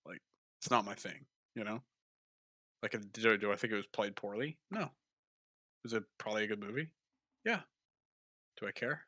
Like 0.07 0.21
it's 0.61 0.71
not 0.71 0.85
my 0.85 0.95
thing. 0.95 1.25
You 1.55 1.65
know. 1.65 1.83
Like 2.83 2.97
do, 3.13 3.37
do 3.37 3.53
I 3.53 3.57
think 3.57 3.73
it 3.73 3.77
was 3.77 3.87
played 3.87 4.17
poorly? 4.17 4.57
No. 4.71 4.91
Is 5.85 5.93
it 5.93 6.05
probably 6.19 6.45
a 6.45 6.47
good 6.47 6.61
movie? 6.61 6.89
Yeah. 7.45 7.61
Do 8.59 8.67
I 8.67 8.73
care? 8.73 9.03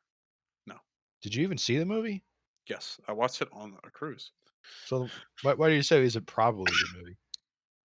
No. 0.66 0.76
Did 1.22 1.34
you 1.34 1.42
even 1.42 1.58
see 1.58 1.78
the 1.78 1.84
movie? 1.86 2.22
Yes, 2.68 3.00
I 3.08 3.12
watched 3.12 3.42
it 3.42 3.48
on 3.52 3.76
a 3.84 3.90
cruise. 3.90 4.30
So 4.86 5.08
why, 5.42 5.54
why 5.54 5.68
do 5.68 5.74
you 5.74 5.82
say 5.82 6.02
is 6.02 6.16
it 6.16 6.26
probably 6.26 6.72
a 6.72 6.86
good 6.86 7.00
movie? 7.00 7.16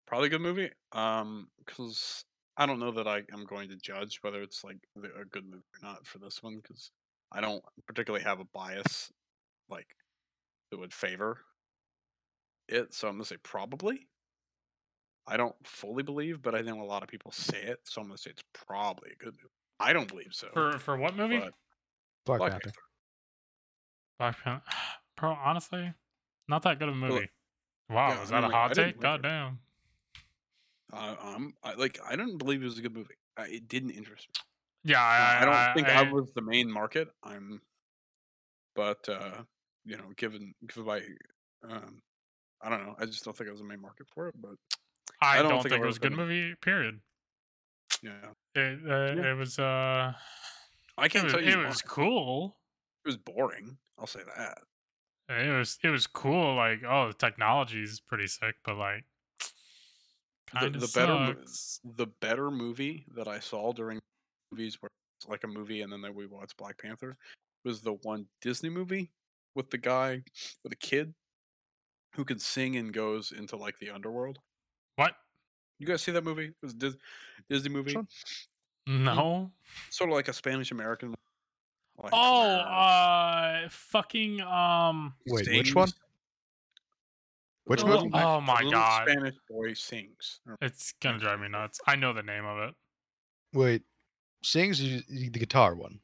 Probably 0.05 0.27
a 0.27 0.31
good 0.31 0.41
movie. 0.41 0.71
Um, 0.91 1.49
because 1.65 2.25
I 2.55 2.65
don't 2.65 2.79
know 2.79 2.91
that 2.91 3.07
I 3.07 3.23
am 3.33 3.45
going 3.45 3.69
to 3.69 3.75
judge 3.75 4.19
whether 4.21 4.41
it's 4.41 4.63
like 4.63 4.77
a 4.97 5.25
good 5.25 5.45
movie 5.45 5.63
or 5.81 5.87
not 5.87 6.05
for 6.05 6.19
this 6.19 6.41
one 6.41 6.59
because 6.61 6.91
I 7.31 7.41
don't 7.41 7.63
particularly 7.85 8.23
have 8.23 8.39
a 8.39 8.45
bias 8.45 9.11
like 9.69 9.95
that 10.71 10.79
would 10.79 10.93
favor 10.93 11.39
it. 12.67 12.93
So 12.93 13.07
I'm 13.07 13.15
gonna 13.15 13.25
say 13.25 13.37
probably. 13.43 14.07
I 15.29 15.35
don't 15.35 15.55
fully 15.65 16.03
believe, 16.03 16.41
but 16.41 16.55
I 16.55 16.61
know 16.61 16.81
a 16.81 16.85
lot 16.85 17.03
of 17.03 17.09
people 17.09 17.31
say 17.31 17.61
it, 17.61 17.79
so 17.83 18.01
I'm 18.01 18.07
gonna 18.07 18.17
say 18.17 18.31
it's 18.31 18.43
probably 18.53 19.11
a 19.11 19.23
good 19.23 19.33
movie. 19.33 19.53
I 19.79 19.93
don't 19.93 20.07
believe 20.07 20.31
so. 20.31 20.47
For 20.53 20.79
for 20.79 20.97
what 20.97 21.15
movie? 21.15 21.39
Black, 21.39 22.39
Black 22.39 22.51
Panther. 22.51 22.59
Panther. 22.63 22.81
Black 24.19 24.43
Panther. 24.43 24.63
Bro, 25.17 25.37
honestly, 25.43 25.93
not 26.47 26.63
that 26.63 26.79
good 26.79 26.89
of 26.89 26.97
a 26.97 27.01
Well, 27.01 27.11
movie. 27.11 27.29
Wow, 27.89 28.09
yeah, 28.09 28.23
is 28.23 28.31
I 28.31 28.35
that 28.35 28.47
mean, 28.47 28.51
a 28.51 28.55
I 28.55 28.59
hot 28.59 28.73
take? 28.73 28.99
God 28.99 29.23
damn. 29.23 29.59
Uh, 30.93 31.15
um, 31.21 31.53
I, 31.63 31.73
like 31.73 31.99
I 32.05 32.15
didn't 32.15 32.37
believe 32.37 32.61
it 32.61 32.65
was 32.65 32.77
a 32.77 32.81
good 32.81 32.93
movie. 32.95 33.15
I, 33.37 33.43
it 33.47 33.67
didn't 33.67 33.91
interest 33.91 34.27
me. 34.29 34.91
Yeah, 34.91 35.01
I, 35.01 35.41
I, 35.41 35.45
don't 35.45 35.53
I, 35.53 35.73
think 35.73 35.87
I, 35.89 36.07
I, 36.07 36.11
was 36.11 36.31
the 36.33 36.41
main 36.41 36.71
market. 36.71 37.09
I'm, 37.23 37.61
but 38.75 39.07
uh, 39.09 39.41
you 39.85 39.97
know, 39.97 40.05
given 40.15 40.53
given 40.67 40.83
by, 40.85 41.01
um, 41.69 42.01
I 42.61 42.69
don't 42.69 42.85
know. 42.85 42.95
I 42.99 43.05
just 43.05 43.25
don't 43.25 43.35
think 43.35 43.49
I 43.49 43.51
was 43.51 43.59
the 43.61 43.67
main 43.67 43.81
market 43.81 44.07
for 44.13 44.27
it. 44.29 44.35
But 44.39 44.55
I 45.21 45.39
I 45.39 45.41
don't, 45.41 45.49
don't 45.51 45.63
think, 45.63 45.73
think 45.73 45.83
it 45.83 45.87
was 45.87 45.97
a 45.97 45.99
good 45.99 46.13
movie. 46.13 46.55
Period. 46.61 46.99
yeah, 48.01 48.11
It 48.55 48.79
uh, 48.89 49.21
Yeah. 49.21 49.31
it 49.31 49.35
was 49.35 49.59
uh, 49.59 50.13
I 50.97 51.07
can't 51.09 51.25
was, 51.25 51.33
tell 51.33 51.43
you. 51.43 51.51
it 51.51 51.57
why. 51.57 51.67
was 51.67 51.81
cool. 51.81 52.55
It 53.05 53.09
was 53.09 53.17
boring. 53.17 53.77
I'll 53.99 54.07
say 54.07 54.21
that. 54.37 54.59
It 55.29 55.57
was 55.57 55.77
it 55.83 55.89
was 55.89 56.07
cool. 56.07 56.55
Like, 56.55 56.83
oh, 56.87 57.09
the 57.09 57.13
technology 57.13 57.83
is 57.83 57.99
pretty 57.99 58.27
sick, 58.27 58.55
but 58.63 58.77
like, 58.77 59.05
The, 60.61 60.69
the 60.69 60.91
better 60.95 61.35
the 61.83 62.07
better 62.21 62.49
movie 62.49 63.05
that 63.15 63.27
I 63.27 63.39
saw 63.39 63.73
during 63.73 63.99
movies 64.49 64.77
where 64.81 64.89
it's 65.19 65.27
like 65.27 65.43
a 65.43 65.47
movie 65.47 65.81
and 65.81 65.91
then 65.91 66.15
we 66.15 66.25
watched 66.25 66.55
Black 66.55 66.77
Panther 66.81 67.17
was 67.65 67.81
the 67.81 67.93
one 68.03 68.27
Disney 68.41 68.69
movie 68.69 69.11
with 69.55 69.69
the 69.71 69.77
guy 69.77 70.23
with 70.63 70.71
a 70.71 70.77
kid 70.77 71.13
who 72.15 72.23
can 72.23 72.39
sing 72.39 72.77
and 72.77 72.93
goes 72.93 73.33
into 73.37 73.57
like 73.57 73.77
the 73.79 73.89
underworld. 73.89 74.39
What? 74.95 75.15
You 75.79 75.85
guys 75.85 76.01
see 76.01 76.11
that 76.13 76.23
movie? 76.23 76.45
It 76.45 76.55
was 76.63 76.73
a 76.73 76.93
Disney 77.49 77.69
movie? 77.69 77.97
No. 78.87 79.51
sort 79.89 80.09
of 80.09 80.15
like 80.15 80.29
a 80.29 80.33
Spanish 80.33 80.71
American. 80.71 81.13
Like 82.01 82.11
Oh, 82.13 82.43
uh, 82.59 83.67
fucking 83.69 84.41
um. 84.41 85.13
Wait, 85.27 85.47
which 85.49 85.73
one? 85.73 85.89
Which 87.65 87.81
the 87.81 87.85
Oh, 87.87 87.89
little 87.89 88.03
movie? 88.05 88.13
Mex- 88.13 88.25
oh 88.25 88.35
the 88.35 88.41
my 88.41 88.55
little 88.57 88.71
God. 88.71 89.09
Spanish 89.09 89.35
boy 89.49 89.73
sings. 89.73 90.39
It's 90.61 90.93
gonna 91.01 91.19
drive 91.19 91.39
me 91.39 91.47
nuts. 91.49 91.79
I 91.87 91.95
know 91.95 92.13
the 92.13 92.23
name 92.23 92.45
of 92.45 92.59
it. 92.69 92.75
Wait, 93.53 93.81
sings 94.43 94.79
the 94.79 95.29
guitar 95.31 95.75
one. 95.75 95.99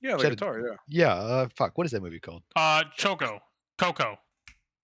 Yeah, 0.00 0.16
the 0.16 0.20
Said 0.22 0.32
it- 0.32 0.38
guitar. 0.38 0.60
Yeah, 0.60 0.76
Yeah. 0.88 1.14
Uh, 1.14 1.48
fuck. 1.56 1.76
What 1.78 1.86
is 1.86 1.92
that 1.92 2.02
movie 2.02 2.20
called? 2.20 2.42
Uh, 2.54 2.84
Choco, 2.96 3.40
Coco, 3.78 4.18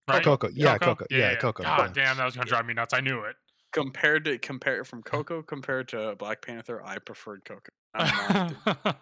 right? 0.08 0.24
Coco. 0.24 0.48
Yeah, 0.54 0.78
Coco. 0.78 1.04
Yeah, 1.10 1.34
Coco. 1.36 1.62
God 1.62 1.94
yeah. 1.96 2.04
damn, 2.04 2.16
that 2.16 2.24
was 2.24 2.34
gonna 2.34 2.46
drive 2.48 2.64
me 2.66 2.72
nuts. 2.74 2.94
I 2.94 3.00
knew 3.00 3.20
it. 3.24 3.36
compared 3.72 4.24
to 4.24 4.38
compare 4.38 4.82
from 4.84 5.02
Coco 5.04 5.42
compared 5.42 5.88
to 5.88 6.16
Black 6.18 6.40
Panther, 6.42 6.82
I 6.82 6.98
preferred 6.98 7.44
Coco. 7.44 7.70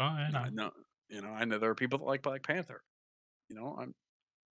I'm 0.00 0.12
oh, 0.12 0.16
big 0.24 0.32
fan. 0.32 0.44
yeah, 0.44 0.50
No, 0.52 0.64
no, 0.64 0.70
you 1.08 1.20
know, 1.22 1.28
I 1.28 1.44
know 1.44 1.58
there 1.58 1.70
are 1.70 1.74
people 1.74 1.98
that 1.98 2.04
like 2.06 2.22
Black 2.22 2.42
Panther. 2.46 2.82
You 3.48 3.56
know, 3.56 3.76
I'm 3.78 3.94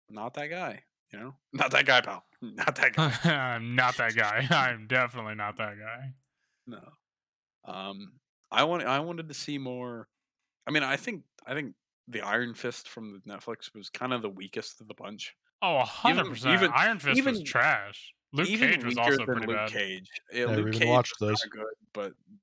not 0.09 0.33
that 0.35 0.47
guy. 0.47 0.83
You 1.13 1.19
know, 1.19 1.35
not 1.53 1.71
that 1.71 1.85
guy, 1.85 2.01
pal. 2.01 2.23
Not 2.41 2.75
that 2.75 2.93
guy. 2.93 3.11
I'm 3.55 3.75
not 3.75 3.97
that 3.97 4.15
guy. 4.15 4.45
I'm 4.51 4.85
definitely 4.87 5.33
not 5.35 5.57
that 5.57 5.73
guy. 5.79 6.13
no. 6.67 6.81
Um, 7.65 8.11
I 8.51 8.63
want. 8.63 8.83
I 8.83 8.99
wanted 8.99 9.27
to 9.29 9.33
see 9.33 9.57
more. 9.57 10.07
I 10.67 10.71
mean, 10.71 10.83
I 10.83 10.97
think. 10.97 11.23
I 11.45 11.53
think 11.53 11.73
the 12.07 12.21
Iron 12.21 12.53
Fist 12.53 12.87
from 12.89 13.11
the 13.25 13.31
Netflix 13.33 13.73
was 13.73 13.89
kind 13.89 14.13
of 14.13 14.21
the 14.21 14.29
weakest 14.29 14.79
of 14.81 14.87
the 14.87 14.93
bunch. 14.93 15.35
Oh, 15.61 15.79
hundred 15.79 16.19
Even- 16.21 16.31
percent. 16.33 16.53
even- 16.53 16.71
Iron 16.75 16.99
Fist 16.99 17.23
was 17.25 17.41
trash. 17.43 18.13
Luke 18.33 18.47
Cage 18.47 18.83
was 18.83 18.97
also 18.97 19.25
pretty 19.25 19.47
Luke 19.47 19.55
bad. 19.55 19.71
Cage. 19.71 20.09
Yeah, 20.31 20.45
Never 20.45 20.57
Luke 20.57 20.67
even 20.67 20.79
Cage 20.79 20.89
watched 20.89 21.13
was 21.19 21.29
those. 21.29 21.41
not 21.45 21.51
good, 21.51 21.73
but 21.93 22.13
yeah, 22.29 22.35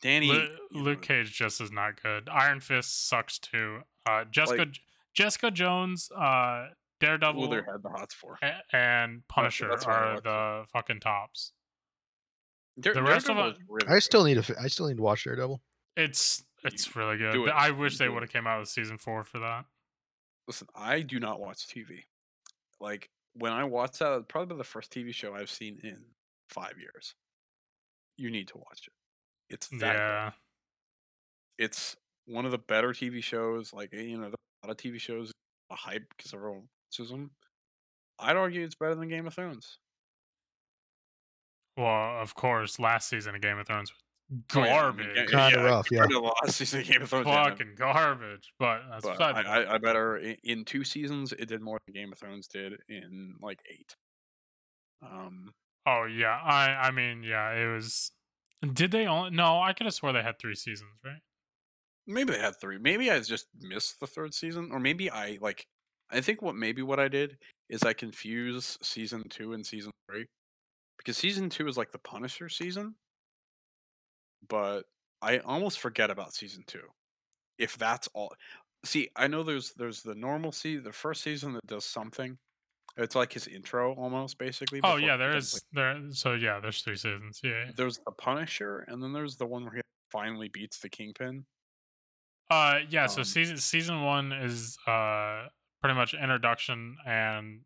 Danny. 0.00 0.28
Lu- 0.28 0.58
Luke 0.72 1.00
know, 1.02 1.06
Cage 1.06 1.32
just 1.32 1.60
is 1.60 1.70
not 1.70 2.02
good. 2.02 2.28
Iron 2.28 2.60
Fist 2.60 3.08
sucks 3.08 3.38
too. 3.38 3.80
Uh, 4.04 4.24
Jessica 4.24 4.66
J- 4.66 4.80
Jessica 5.14 5.50
Jones, 5.50 6.10
uh, 6.10 6.68
Daredevil, 7.00 7.42
Who 7.48 7.48
they 7.56 7.62
had 7.70 7.82
the 7.82 7.88
hots 7.88 8.14
for. 8.14 8.38
and 8.72 9.22
Punisher 9.28 9.68
that's 9.68 9.86
why 9.86 9.92
are 9.92 10.12
watched 10.14 10.24
the 10.24 10.64
fucking 10.72 11.00
tops. 11.00 11.52
Dare- 12.80 12.94
the 12.94 13.02
rest 13.02 13.28
of 13.28 13.36
Daredevil 13.36 13.50
it- 13.50 13.62
is 13.62 13.68
really 13.68 13.86
I 13.88 13.94
good. 13.94 14.02
still 14.02 14.24
need 14.24 14.42
to. 14.42 14.56
I 14.60 14.66
still 14.68 14.88
need 14.88 14.96
to 14.96 15.02
watch 15.02 15.24
Daredevil. 15.24 15.62
It's 15.96 16.42
it's 16.64 16.96
really 16.96 17.18
good. 17.18 17.34
it. 17.36 17.48
I 17.50 17.70
wish 17.70 17.98
they 17.98 18.08
would 18.08 18.22
have 18.22 18.32
came 18.32 18.46
out 18.46 18.58
with 18.60 18.68
season 18.68 18.98
four 18.98 19.22
for 19.24 19.38
that. 19.40 19.66
Listen, 20.48 20.66
I 20.74 21.02
do 21.02 21.20
not 21.20 21.38
watch 21.38 21.68
TV. 21.68 22.04
Like 22.80 23.10
when 23.34 23.52
I 23.52 23.64
watch 23.64 23.98
that, 23.98 24.26
probably 24.28 24.56
the 24.56 24.64
first 24.64 24.90
TV 24.92 25.12
show 25.14 25.34
I've 25.34 25.50
seen 25.50 25.78
in 25.84 26.02
five 26.48 26.74
years. 26.80 27.14
You 28.16 28.30
need 28.30 28.48
to 28.48 28.58
watch 28.58 28.86
it. 28.88 28.92
It's 29.50 29.68
that 29.68 29.78
good. 29.80 29.82
Yeah, 29.98 30.30
It's 31.58 31.96
one 32.26 32.44
of 32.44 32.50
the 32.52 32.58
better 32.58 32.88
TV 32.92 33.22
shows. 33.22 33.72
Like 33.72 33.90
eh, 33.92 34.00
you 34.02 34.18
know, 34.18 34.26
a 34.28 34.66
lot 34.66 34.70
of 34.70 34.76
TV 34.76 34.98
shows 35.00 35.32
a 35.70 35.74
hype 35.76 36.04
because 36.16 36.32
everyone 36.34 36.68
watches 36.90 37.10
them. 37.10 37.30
I'd 38.18 38.36
argue 38.36 38.64
it's 38.64 38.74
better 38.74 38.94
than 38.94 39.08
Game 39.08 39.26
of 39.26 39.34
Thrones. 39.34 39.78
well, 41.76 42.20
of 42.20 42.34
course, 42.34 42.78
last 42.78 43.08
season 43.08 43.34
of 43.34 43.40
Game 43.40 43.58
of 43.58 43.66
Thrones 43.66 43.90
was 43.92 43.98
Oh, 44.54 44.64
yeah, 44.64 44.64
I 44.64 44.80
garbage, 44.80 45.06
yeah, 45.14 45.24
Kinda 45.26 45.50
yeah, 45.58 45.62
rough, 45.62 45.90
yeah. 45.90 46.04
last 46.44 46.56
season 46.56 46.80
of 46.80 46.86
Game 46.86 47.02
of 47.02 47.10
Thrones. 47.10 47.26
yeah, 47.26 47.44
fucking 47.50 47.74
garbage. 47.76 48.52
But 48.58 48.80
that's 48.90 49.04
but 49.04 49.20
I, 49.20 49.42
I, 49.42 49.74
I 49.74 49.78
better 49.78 50.16
in, 50.16 50.36
in 50.42 50.64
two 50.64 50.84
seasons 50.84 51.32
it 51.32 51.48
did 51.48 51.60
more 51.60 51.78
than 51.86 51.94
Game 51.94 52.12
of 52.12 52.18
Thrones 52.18 52.46
did 52.48 52.80
in 52.88 53.34
like 53.40 53.60
eight. 53.70 53.94
Um, 55.02 55.52
Oh 55.86 56.04
yeah, 56.04 56.38
I 56.42 56.86
I 56.88 56.90
mean 56.92 57.22
yeah, 57.24 57.52
it 57.52 57.66
was. 57.74 58.12
Did 58.72 58.90
they 58.92 59.06
only? 59.06 59.30
No, 59.30 59.60
I 59.60 59.72
could 59.72 59.86
have 59.86 59.94
swore 59.94 60.12
they 60.12 60.22
had 60.22 60.38
three 60.38 60.54
seasons, 60.54 60.90
right? 61.04 61.20
maybe 62.06 62.32
they 62.32 62.38
had 62.38 62.58
three. 62.60 62.78
Maybe 62.78 63.10
I 63.10 63.20
just 63.20 63.46
missed 63.60 64.00
the 64.00 64.06
third 64.06 64.34
season, 64.34 64.70
or 64.72 64.80
maybe 64.80 65.10
I 65.10 65.38
like. 65.40 65.66
I 66.10 66.20
think 66.20 66.42
what 66.42 66.54
maybe 66.54 66.82
what 66.82 67.00
I 67.00 67.08
did 67.08 67.38
is 67.68 67.82
I 67.82 67.92
confuse 67.92 68.78
season 68.82 69.24
two 69.30 69.52
and 69.54 69.64
season 69.64 69.92
three, 70.08 70.26
because 70.98 71.16
season 71.16 71.48
two 71.48 71.68
is 71.68 71.76
like 71.76 71.92
the 71.92 71.98
Punisher 71.98 72.48
season, 72.48 72.94
but 74.48 74.82
I 75.22 75.38
almost 75.38 75.80
forget 75.80 76.10
about 76.10 76.34
season 76.34 76.64
two. 76.66 76.82
If 77.58 77.78
that's 77.78 78.08
all, 78.14 78.34
see, 78.84 79.08
I 79.16 79.26
know 79.28 79.42
there's 79.42 79.72
there's 79.74 80.02
the 80.02 80.14
normal 80.14 80.52
see 80.52 80.76
the 80.76 80.92
first 80.92 81.22
season 81.22 81.54
that 81.54 81.66
does 81.66 81.84
something. 81.84 82.38
It's 82.96 83.14
like 83.14 83.32
his 83.32 83.46
intro 83.46 83.94
almost, 83.94 84.36
basically. 84.38 84.80
Oh 84.84 84.96
yeah, 84.96 85.12
he 85.12 85.18
there 85.18 85.40
there. 85.72 86.00
So 86.10 86.34
yeah, 86.34 86.60
there's 86.60 86.82
three 86.82 86.96
seasons. 86.96 87.40
Yeah. 87.42 87.70
there's 87.76 87.98
the 88.04 88.12
Punisher, 88.12 88.84
and 88.88 89.02
then 89.02 89.12
there's 89.12 89.36
the 89.36 89.46
one 89.46 89.64
where 89.64 89.74
he 89.76 89.80
finally 90.10 90.48
beats 90.48 90.78
the 90.78 90.88
Kingpin. 90.90 91.46
Uh 92.50 92.80
yeah. 92.90 93.06
So 93.06 93.20
Um, 93.20 93.24
season 93.24 93.56
season 93.56 94.02
one 94.02 94.32
is 94.32 94.76
uh 94.86 95.46
pretty 95.80 95.94
much 95.96 96.12
introduction 96.12 96.96
and 97.06 97.60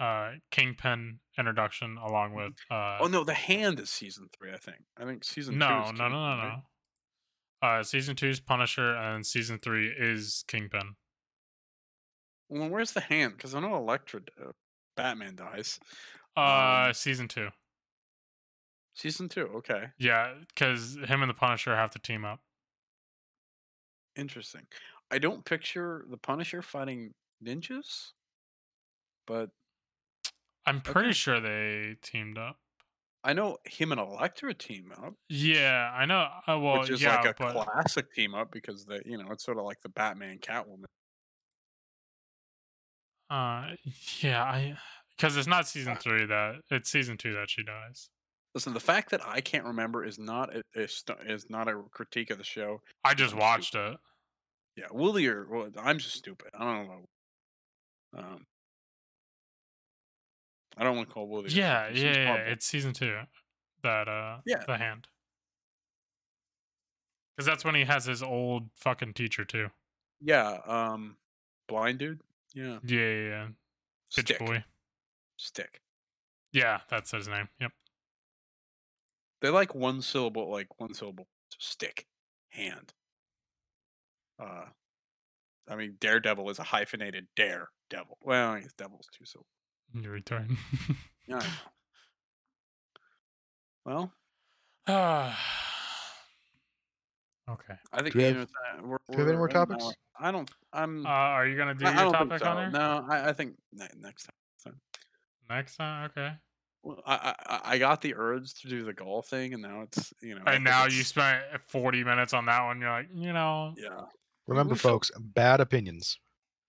uh 0.00 0.30
Kingpin 0.50 1.18
introduction 1.38 1.98
along 1.98 2.34
with 2.34 2.54
uh 2.70 2.96
Oh 3.00 3.08
no, 3.08 3.24
the 3.24 3.34
hand 3.34 3.78
is 3.78 3.90
season 3.90 4.28
three. 4.36 4.52
I 4.52 4.56
think. 4.56 4.78
I 4.96 5.04
think 5.04 5.22
season 5.24 5.54
two. 5.54 5.58
no 5.58 5.82
is 5.84 5.92
no 5.98 6.08
no 6.08 6.08
no 6.08 6.30
Kingpin, 6.30 6.48
right? 6.48 6.62
Uh, 7.78 7.82
season 7.84 8.16
two 8.16 8.26
is 8.28 8.40
Punisher, 8.40 8.96
and 8.96 9.24
season 9.24 9.58
three 9.62 9.86
is 9.86 10.44
Kingpin. 10.48 10.96
Well, 12.48 12.68
where's 12.68 12.90
the 12.92 13.00
hand? 13.00 13.34
Because 13.36 13.54
I 13.54 13.60
know 13.60 13.76
Elektra, 13.76 14.20
uh, 14.44 14.50
Batman 14.96 15.36
dies. 15.36 15.78
Uh, 16.36 16.92
Um, 16.92 16.92
season 16.92 17.28
two. 17.28 17.50
Season 18.94 19.28
two. 19.28 19.48
Okay, 19.48 19.92
Yeah, 19.98 20.40
because 20.48 20.96
him 20.96 21.22
and 21.22 21.30
the 21.30 21.34
Punisher 21.34 21.74
have 21.76 21.90
to 21.90 21.98
team 21.98 22.24
up. 22.24 22.42
interesting. 24.16 24.66
I 25.10 25.18
don't 25.18 25.44
picture 25.44 26.04
the 26.08 26.16
Punisher 26.16 26.62
fighting 26.62 27.14
ninjas, 27.42 28.12
but 29.26 29.50
I'm 30.66 30.80
pretty 30.80 31.12
Okay. 31.12 31.12
sure 31.12 31.38
they 31.40 31.96
teamed 32.02 32.36
up. 32.38 32.60
I 33.24 33.32
know 33.32 33.58
him 33.64 33.90
and 33.90 34.00
Elektra 34.00 34.54
team 34.54 34.92
up, 34.92 35.14
Yeah, 35.28 35.90
I 35.94 36.04
know. 36.06 36.28
Uh, 36.46 36.58
well, 36.60 36.86
which 36.86 36.90
is 36.90 37.04
yeah, 37.04 37.04
like 37.04 37.24
a 37.24 37.34
but 37.36 37.62
classic 37.74 38.12
team 38.12 38.34
up 38.34 38.50
because 38.50 38.84
the 38.86 39.02
you 39.04 39.18
know, 39.18 39.30
it's 39.30 39.44
sort 39.44 39.58
of 39.58 39.64
like 39.64 39.80
the 39.82 39.88
Batman 39.88 40.38
Catwoman. 40.38 40.84
Uh, 43.32 43.74
yeah, 44.20 44.42
I 44.42 44.76
because 45.16 45.36
it's 45.36 45.46
not 45.46 45.66
season 45.68 45.96
three 45.96 46.26
that 46.26 46.56
it's 46.70 46.90
season 46.90 47.16
two 47.16 47.32
that 47.34 47.50
she 47.50 47.62
dies. 47.62 48.10
Listen, 48.54 48.74
the 48.74 48.80
fact 48.80 49.10
that 49.12 49.20
I 49.26 49.40
can't 49.40 49.64
remember 49.64 50.04
is 50.04 50.18
not 50.18 50.54
a, 50.54 50.62
is, 50.74 51.02
is 51.24 51.46
not 51.48 51.68
a 51.68 51.82
critique 51.90 52.30
of 52.30 52.36
the 52.38 52.44
show. 52.44 52.80
I 53.02 53.14
just 53.14 53.32
I'm 53.34 53.40
watched 53.40 53.74
it. 53.74 53.96
Yeah, 54.76 54.86
Wooly 54.92 55.26
or 55.26 55.46
well, 55.50 55.68
I'm 55.80 55.98
just 55.98 56.14
stupid. 56.16 56.48
I 56.58 56.64
don't 56.64 56.86
know. 56.88 57.04
Um, 58.18 58.44
I 60.76 60.84
don't 60.84 60.96
want 60.96 61.08
to 61.08 61.14
call 61.14 61.28
Wooly. 61.28 61.50
Yeah, 61.50 61.88
yeah, 61.92 62.12
yeah. 62.12 62.34
It's 62.34 62.66
season 62.66 62.92
two. 62.92 63.16
That 63.82 64.08
uh, 64.08 64.38
Yeah. 64.46 64.62
the 64.66 64.76
hand. 64.76 65.06
Because 67.36 67.46
that's 67.46 67.64
when 67.64 67.74
he 67.74 67.84
has 67.84 68.04
his 68.04 68.22
old 68.22 68.68
fucking 68.76 69.14
teacher 69.14 69.44
too. 69.44 69.68
yeah. 70.20 70.58
Um, 70.66 71.16
blind 71.68 71.98
dude. 71.98 72.20
Yeah, 72.54 72.78
Yeah, 72.84 72.98
yeah, 72.98 73.28
yeah. 73.28 73.46
Bitch 74.16 74.22
stick, 74.24 74.38
boy. 74.38 74.64
stick. 75.36 75.80
Yeah, 76.52 76.80
that's 76.90 77.10
his 77.12 77.28
name. 77.28 77.48
Yep. 77.60 77.72
They 79.40 79.48
like 79.48 79.74
one 79.74 80.02
syllable, 80.02 80.50
like 80.50 80.78
one 80.78 80.94
syllable. 80.94 81.26
Stick, 81.58 82.06
hand. 82.50 82.92
Uh, 84.38 84.66
I 85.68 85.76
mean, 85.76 85.96
Daredevil 86.00 86.50
is 86.50 86.58
a 86.58 86.64
hyphenated 86.64 87.28
dare 87.36 87.70
devil. 87.88 88.18
Well, 88.22 88.50
I 88.52 88.60
guess 88.60 88.72
devil's 88.72 89.08
two 89.16 89.24
syllables. 89.24 89.48
You're 89.94 90.18
retarded. 90.20 90.56
Yeah. 91.28 91.40
Well, 93.84 94.12
Ah. 94.88 95.38
Okay. 97.52 97.74
I 97.92 98.02
think 98.02 98.12
Do 98.12 98.18
we 98.18 98.26
you 98.28 98.34
have- 98.34 98.48
that 98.48 98.86
we're, 98.86 98.98
do 98.98 99.02
we 99.10 99.16
have 99.18 99.28
any 99.28 99.36
more 99.36 99.48
topics? 99.48 99.84
hour. 99.84 99.92
I 100.20 100.30
don't. 100.30 100.50
I'm. 100.72 101.04
Uh, 101.06 101.08
are 101.08 101.46
you 101.46 101.56
gonna 101.56 101.74
do 101.74 101.86
I, 101.86 101.90
I 101.90 101.92
your 102.02 102.12
don't 102.12 102.28
think 102.28 102.40
topic 102.40 102.42
so. 102.44 102.50
on 102.50 102.72
there 102.72 102.80
No, 102.80 103.06
I, 103.08 103.28
I 103.30 103.32
think 103.32 103.54
ne- 103.72 103.86
next 104.00 104.28
time. 104.64 104.74
next 105.48 105.76
time? 105.76 106.10
Okay. 106.10 106.32
Well, 106.82 107.00
I, 107.06 107.34
I 107.46 107.60
I 107.74 107.78
got 107.78 108.00
the 108.00 108.14
urge 108.16 108.54
to 108.62 108.68
do 108.68 108.84
the 108.84 108.92
golf 108.92 109.28
thing, 109.28 109.54
and 109.54 109.62
now 109.62 109.82
it's 109.82 110.12
you 110.20 110.34
know. 110.34 110.42
And 110.46 110.54
think 110.56 110.64
now 110.64 110.84
you 110.86 111.02
spent 111.04 111.42
40 111.68 112.02
minutes 112.04 112.32
on 112.34 112.46
that 112.46 112.64
one. 112.64 112.80
You're 112.80 112.90
like, 112.90 113.08
you 113.14 113.32
know, 113.32 113.74
Yeah, 113.76 114.00
Remember, 114.48 114.74
we 114.74 114.78
felt- 114.78 115.06
folks, 115.06 115.10
bad 115.20 115.60
opinions. 115.60 116.18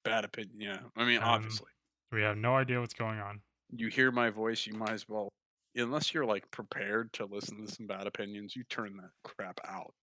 bad 0.03 0.23
opinion. 0.26 0.60
Yeah, 0.60 0.80
I 0.95 1.05
mean, 1.05 1.18
Um, 1.18 1.23
obviously, 1.30 1.72
we 2.11 2.22
have 2.22 2.38
no 2.38 2.55
idea 2.55 2.80
what's 2.80 2.93
going 2.93 3.19
on. 3.19 3.41
you 3.76 3.88
hear 3.88 4.11
my 4.11 4.30
voice, 4.30 4.68
you 4.68 4.73
might 4.76 4.91
as 4.91 5.07
well, 5.10 5.30
unless 5.76 6.14
you're 6.14 6.26
like 6.26 6.49
prepared 6.51 7.11
to 7.14 7.26
listen 7.26 7.65
to 7.65 7.72
some 7.72 7.88
bad 7.88 8.05
opinions, 8.05 8.55
you 8.55 8.64
turn 8.65 8.95
that 8.97 9.10
crap 9.23 9.60
out. 9.68 9.93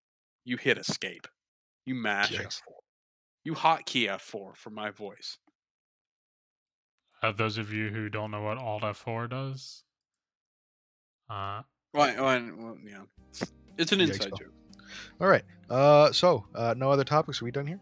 You 0.50 0.56
hit 0.56 0.78
escape. 0.78 1.28
You 1.86 1.94
mash 1.94 2.32
Yikes. 2.32 2.60
F4. 2.60 2.72
You 3.44 3.54
hotkey 3.54 4.08
F4 4.08 4.56
for 4.56 4.70
my 4.70 4.90
voice. 4.90 5.38
Uh, 7.22 7.30
those 7.30 7.56
of 7.56 7.72
you 7.72 7.88
who 7.88 8.08
don't 8.08 8.32
know 8.32 8.42
what 8.42 8.58
Alt 8.58 8.82
F4 8.82 9.30
does, 9.30 9.84
uh, 11.30 11.62
Well, 11.94 12.12
well, 12.16 12.50
well 12.58 12.76
yeah, 12.84 13.02
it's, 13.28 13.52
it's 13.78 13.92
an 13.92 14.00
Yikes, 14.00 14.08
inside 14.14 14.32
joke. 14.40 14.52
All 15.20 15.28
right. 15.28 15.44
Uh, 15.70 16.10
so 16.10 16.44
uh, 16.56 16.74
no 16.76 16.90
other 16.90 17.04
topics. 17.04 17.40
Are 17.40 17.44
we 17.44 17.52
done 17.52 17.68
here? 17.68 17.78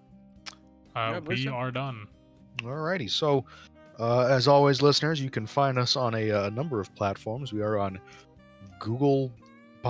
uh, 0.95 1.13
Yeah, 1.13 1.19
we 1.21 1.37
listen. 1.37 1.53
are 1.55 1.71
done. 1.71 2.07
Alrighty. 2.59 3.09
So, 3.09 3.47
uh, 3.99 4.27
as 4.27 4.47
always, 4.47 4.83
listeners, 4.83 5.23
you 5.23 5.31
can 5.31 5.47
find 5.47 5.79
us 5.79 5.97
on 5.97 6.15
a, 6.15 6.31
uh 6.31 6.51
number 6.51 6.81
of 6.83 6.95
platforms. 6.95 7.51
We 7.51 7.63
are 7.63 7.79
on 7.79 7.99
Google 8.79 9.33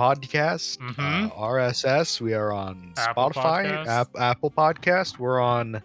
Podcast, 0.03 0.77
Mhm. 0.77 1.27
uh, 1.27 1.35
RSS. 1.35 2.21
We 2.21 2.33
are 2.33 2.53
on 2.53 2.93
Apple 2.97 3.31
Spotify, 3.31 3.65
Podcast. 3.65 3.87
App, 3.87 4.07
Apple 4.17 4.51
Podcast. 4.51 5.17
We're 5.19 5.41
on 5.41 5.81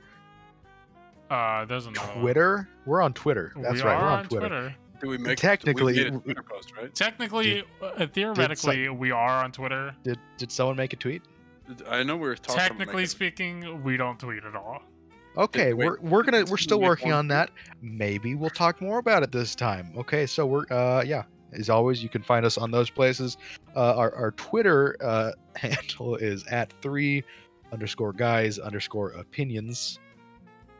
Uh, 1.31 1.65
there's 1.65 1.87
another 1.87 2.07
one. 2.13 2.21
Twitter. 2.21 2.69
We're 2.87 3.03
on 3.03 3.13
Twitter. 3.13 3.53
That's 3.57 3.75
we 3.75 3.81
right. 3.83 3.99
We're 4.01 4.07
on, 4.07 4.19
on 4.21 4.25
Twitter. 4.29 4.49
Twitter. 4.49 4.75
Do 5.01 5.09
we 5.09 5.19
make 5.19 5.37
Technically, 5.37 5.95
we 5.95 6.11
made 6.11 6.23
Twitter 6.23 6.43
post, 6.45 6.73
right? 6.77 6.95
Technically, 6.95 7.65
uh, 7.83 8.07
theoretically, 8.07 8.89
we 8.89 9.11
are 9.11 9.43
on 9.43 9.51
Twitter. 9.51 9.95
Did 10.05 10.19
Did 10.39 10.53
someone 10.53 10.77
make 10.77 10.93
a 10.93 10.97
tweet? 10.97 11.23
I 11.89 12.03
know 12.05 12.17
we 12.17 12.29
were 12.29 12.37
talking. 12.37 12.61
Technically 12.61 12.95
making- 12.97 13.07
speaking, 13.09 13.83
we 13.83 13.97
don't 13.97 14.19
tweet 14.21 14.45
at 14.45 14.55
all. 14.55 14.83
Okay, 15.37 15.73
wait, 15.73 15.87
we're 15.89 15.99
we're 16.01 16.23
gonna 16.23 16.45
we're 16.49 16.57
still 16.57 16.81
working 16.81 17.09
one 17.09 17.19
on 17.19 17.29
that. 17.29 17.51
Maybe 17.83 18.37
we'll 18.37 18.51
talk 18.51 18.81
more 18.81 18.99
about 18.99 19.25
it 19.25 19.33
this 19.33 19.57
time. 19.57 19.93
Okay, 19.97 20.27
so 20.27 20.47
we're 20.47 20.67
uh 20.71 21.03
yeah. 21.05 21.25
As 21.59 21.71
always, 21.71 22.03
you 22.03 22.09
can 22.09 22.23
find 22.23 22.45
us 22.45 22.59
on 22.59 22.71
those 22.71 22.91
places. 22.91 23.37
Uh, 23.77 23.95
our 23.97 24.15
our 24.15 24.31
Twitter 24.33 24.97
uh, 25.03 25.33
handle 25.57 26.17
is 26.17 26.45
at 26.47 26.73
three 26.83 27.23
underscore 27.73 28.13
guys 28.13 28.59
underscore 28.59 29.11
opinions. 29.13 29.99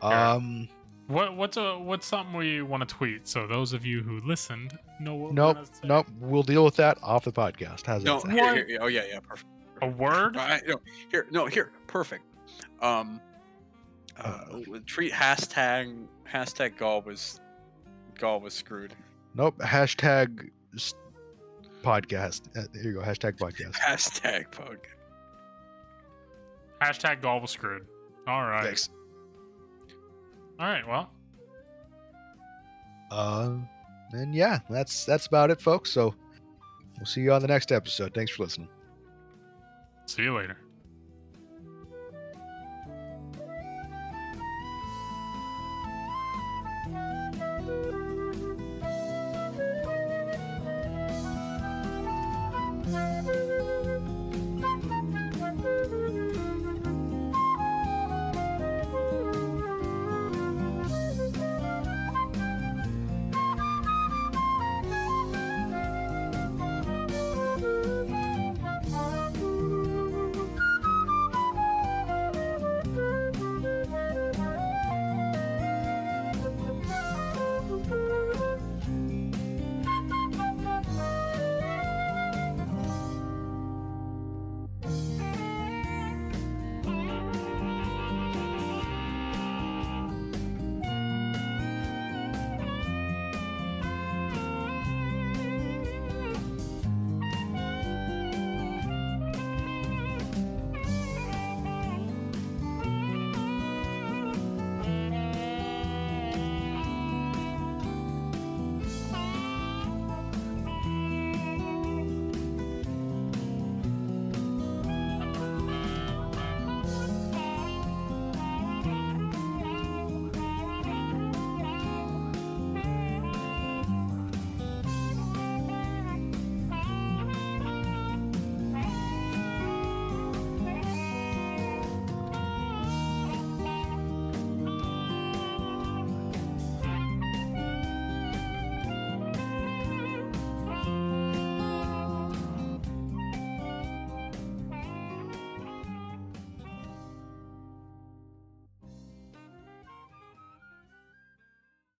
Um, 0.01 0.67
What 1.07 1.35
what's 1.35 1.57
a 1.57 1.77
what's 1.79 2.05
something 2.07 2.35
we 2.35 2.61
want 2.61 2.87
to 2.87 2.95
tweet? 2.95 3.27
So 3.27 3.47
those 3.47 3.73
of 3.73 3.85
you 3.85 4.01
who 4.01 4.19
listened 4.21 4.77
know 4.99 5.15
what. 5.15 5.29
we're 5.29 5.33
nope, 5.35 5.55
gonna 5.55 5.65
say. 5.67 5.87
nope. 5.87 6.07
We'll 6.19 6.43
deal 6.43 6.63
with 6.65 6.75
that 6.77 6.97
off 7.03 7.25
the 7.25 7.31
podcast. 7.31 7.85
How's 7.85 8.03
that 8.03 8.09
No, 8.09 8.19
sound? 8.19 8.33
here, 8.33 8.43
What? 8.43 8.55
here, 8.67 8.77
oh 8.81 8.87
yeah, 8.87 9.03
yeah, 9.09 9.19
perfect. 9.19 9.49
A 9.81 9.87
word? 9.89 10.37
I, 10.37 10.61
no, 10.67 10.79
here, 11.11 11.27
no, 11.31 11.45
here, 11.47 11.71
perfect. 11.87 12.23
Um, 12.81 13.19
uh, 14.17 14.45
treat 14.85 15.11
hashtag 15.11 16.05
hashtag 16.31 16.77
Ghaul 16.77 17.03
was 17.05 17.41
Ghaul 18.17 18.41
was 18.41 18.53
screwed. 18.53 18.93
Nope. 19.33 19.57
Hashtag 19.59 20.49
s- 20.75 20.93
podcast. 21.83 22.41
Uh, 22.57 22.67
here 22.73 22.91
you 22.91 22.93
go. 22.93 23.01
Hashtag 23.01 23.37
podcast. 23.37 23.73
Hashtag 23.87 24.51
pug. 24.51 24.77
Hashtag 26.81 27.21
Ghaul 27.21 27.41
was 27.41 27.51
screwed. 27.51 27.85
All 28.27 28.41
right. 28.43 28.63
Thanks. 28.65 28.89
All 30.59 30.67
right. 30.67 30.87
Well, 30.87 31.09
Uh, 33.11 33.57
and 34.11 34.33
yeah, 34.35 34.59
that's 34.69 35.05
that's 35.05 35.27
about 35.27 35.51
it, 35.51 35.61
folks. 35.61 35.91
So 35.91 36.13
we'll 36.97 37.05
see 37.05 37.21
you 37.21 37.31
on 37.33 37.41
the 37.41 37.47
next 37.47 37.71
episode. 37.71 38.13
Thanks 38.13 38.31
for 38.31 38.43
listening. 38.43 38.69
see 40.05 40.23
you 40.23 40.35
later. 40.37 40.57
Música 52.95 53.54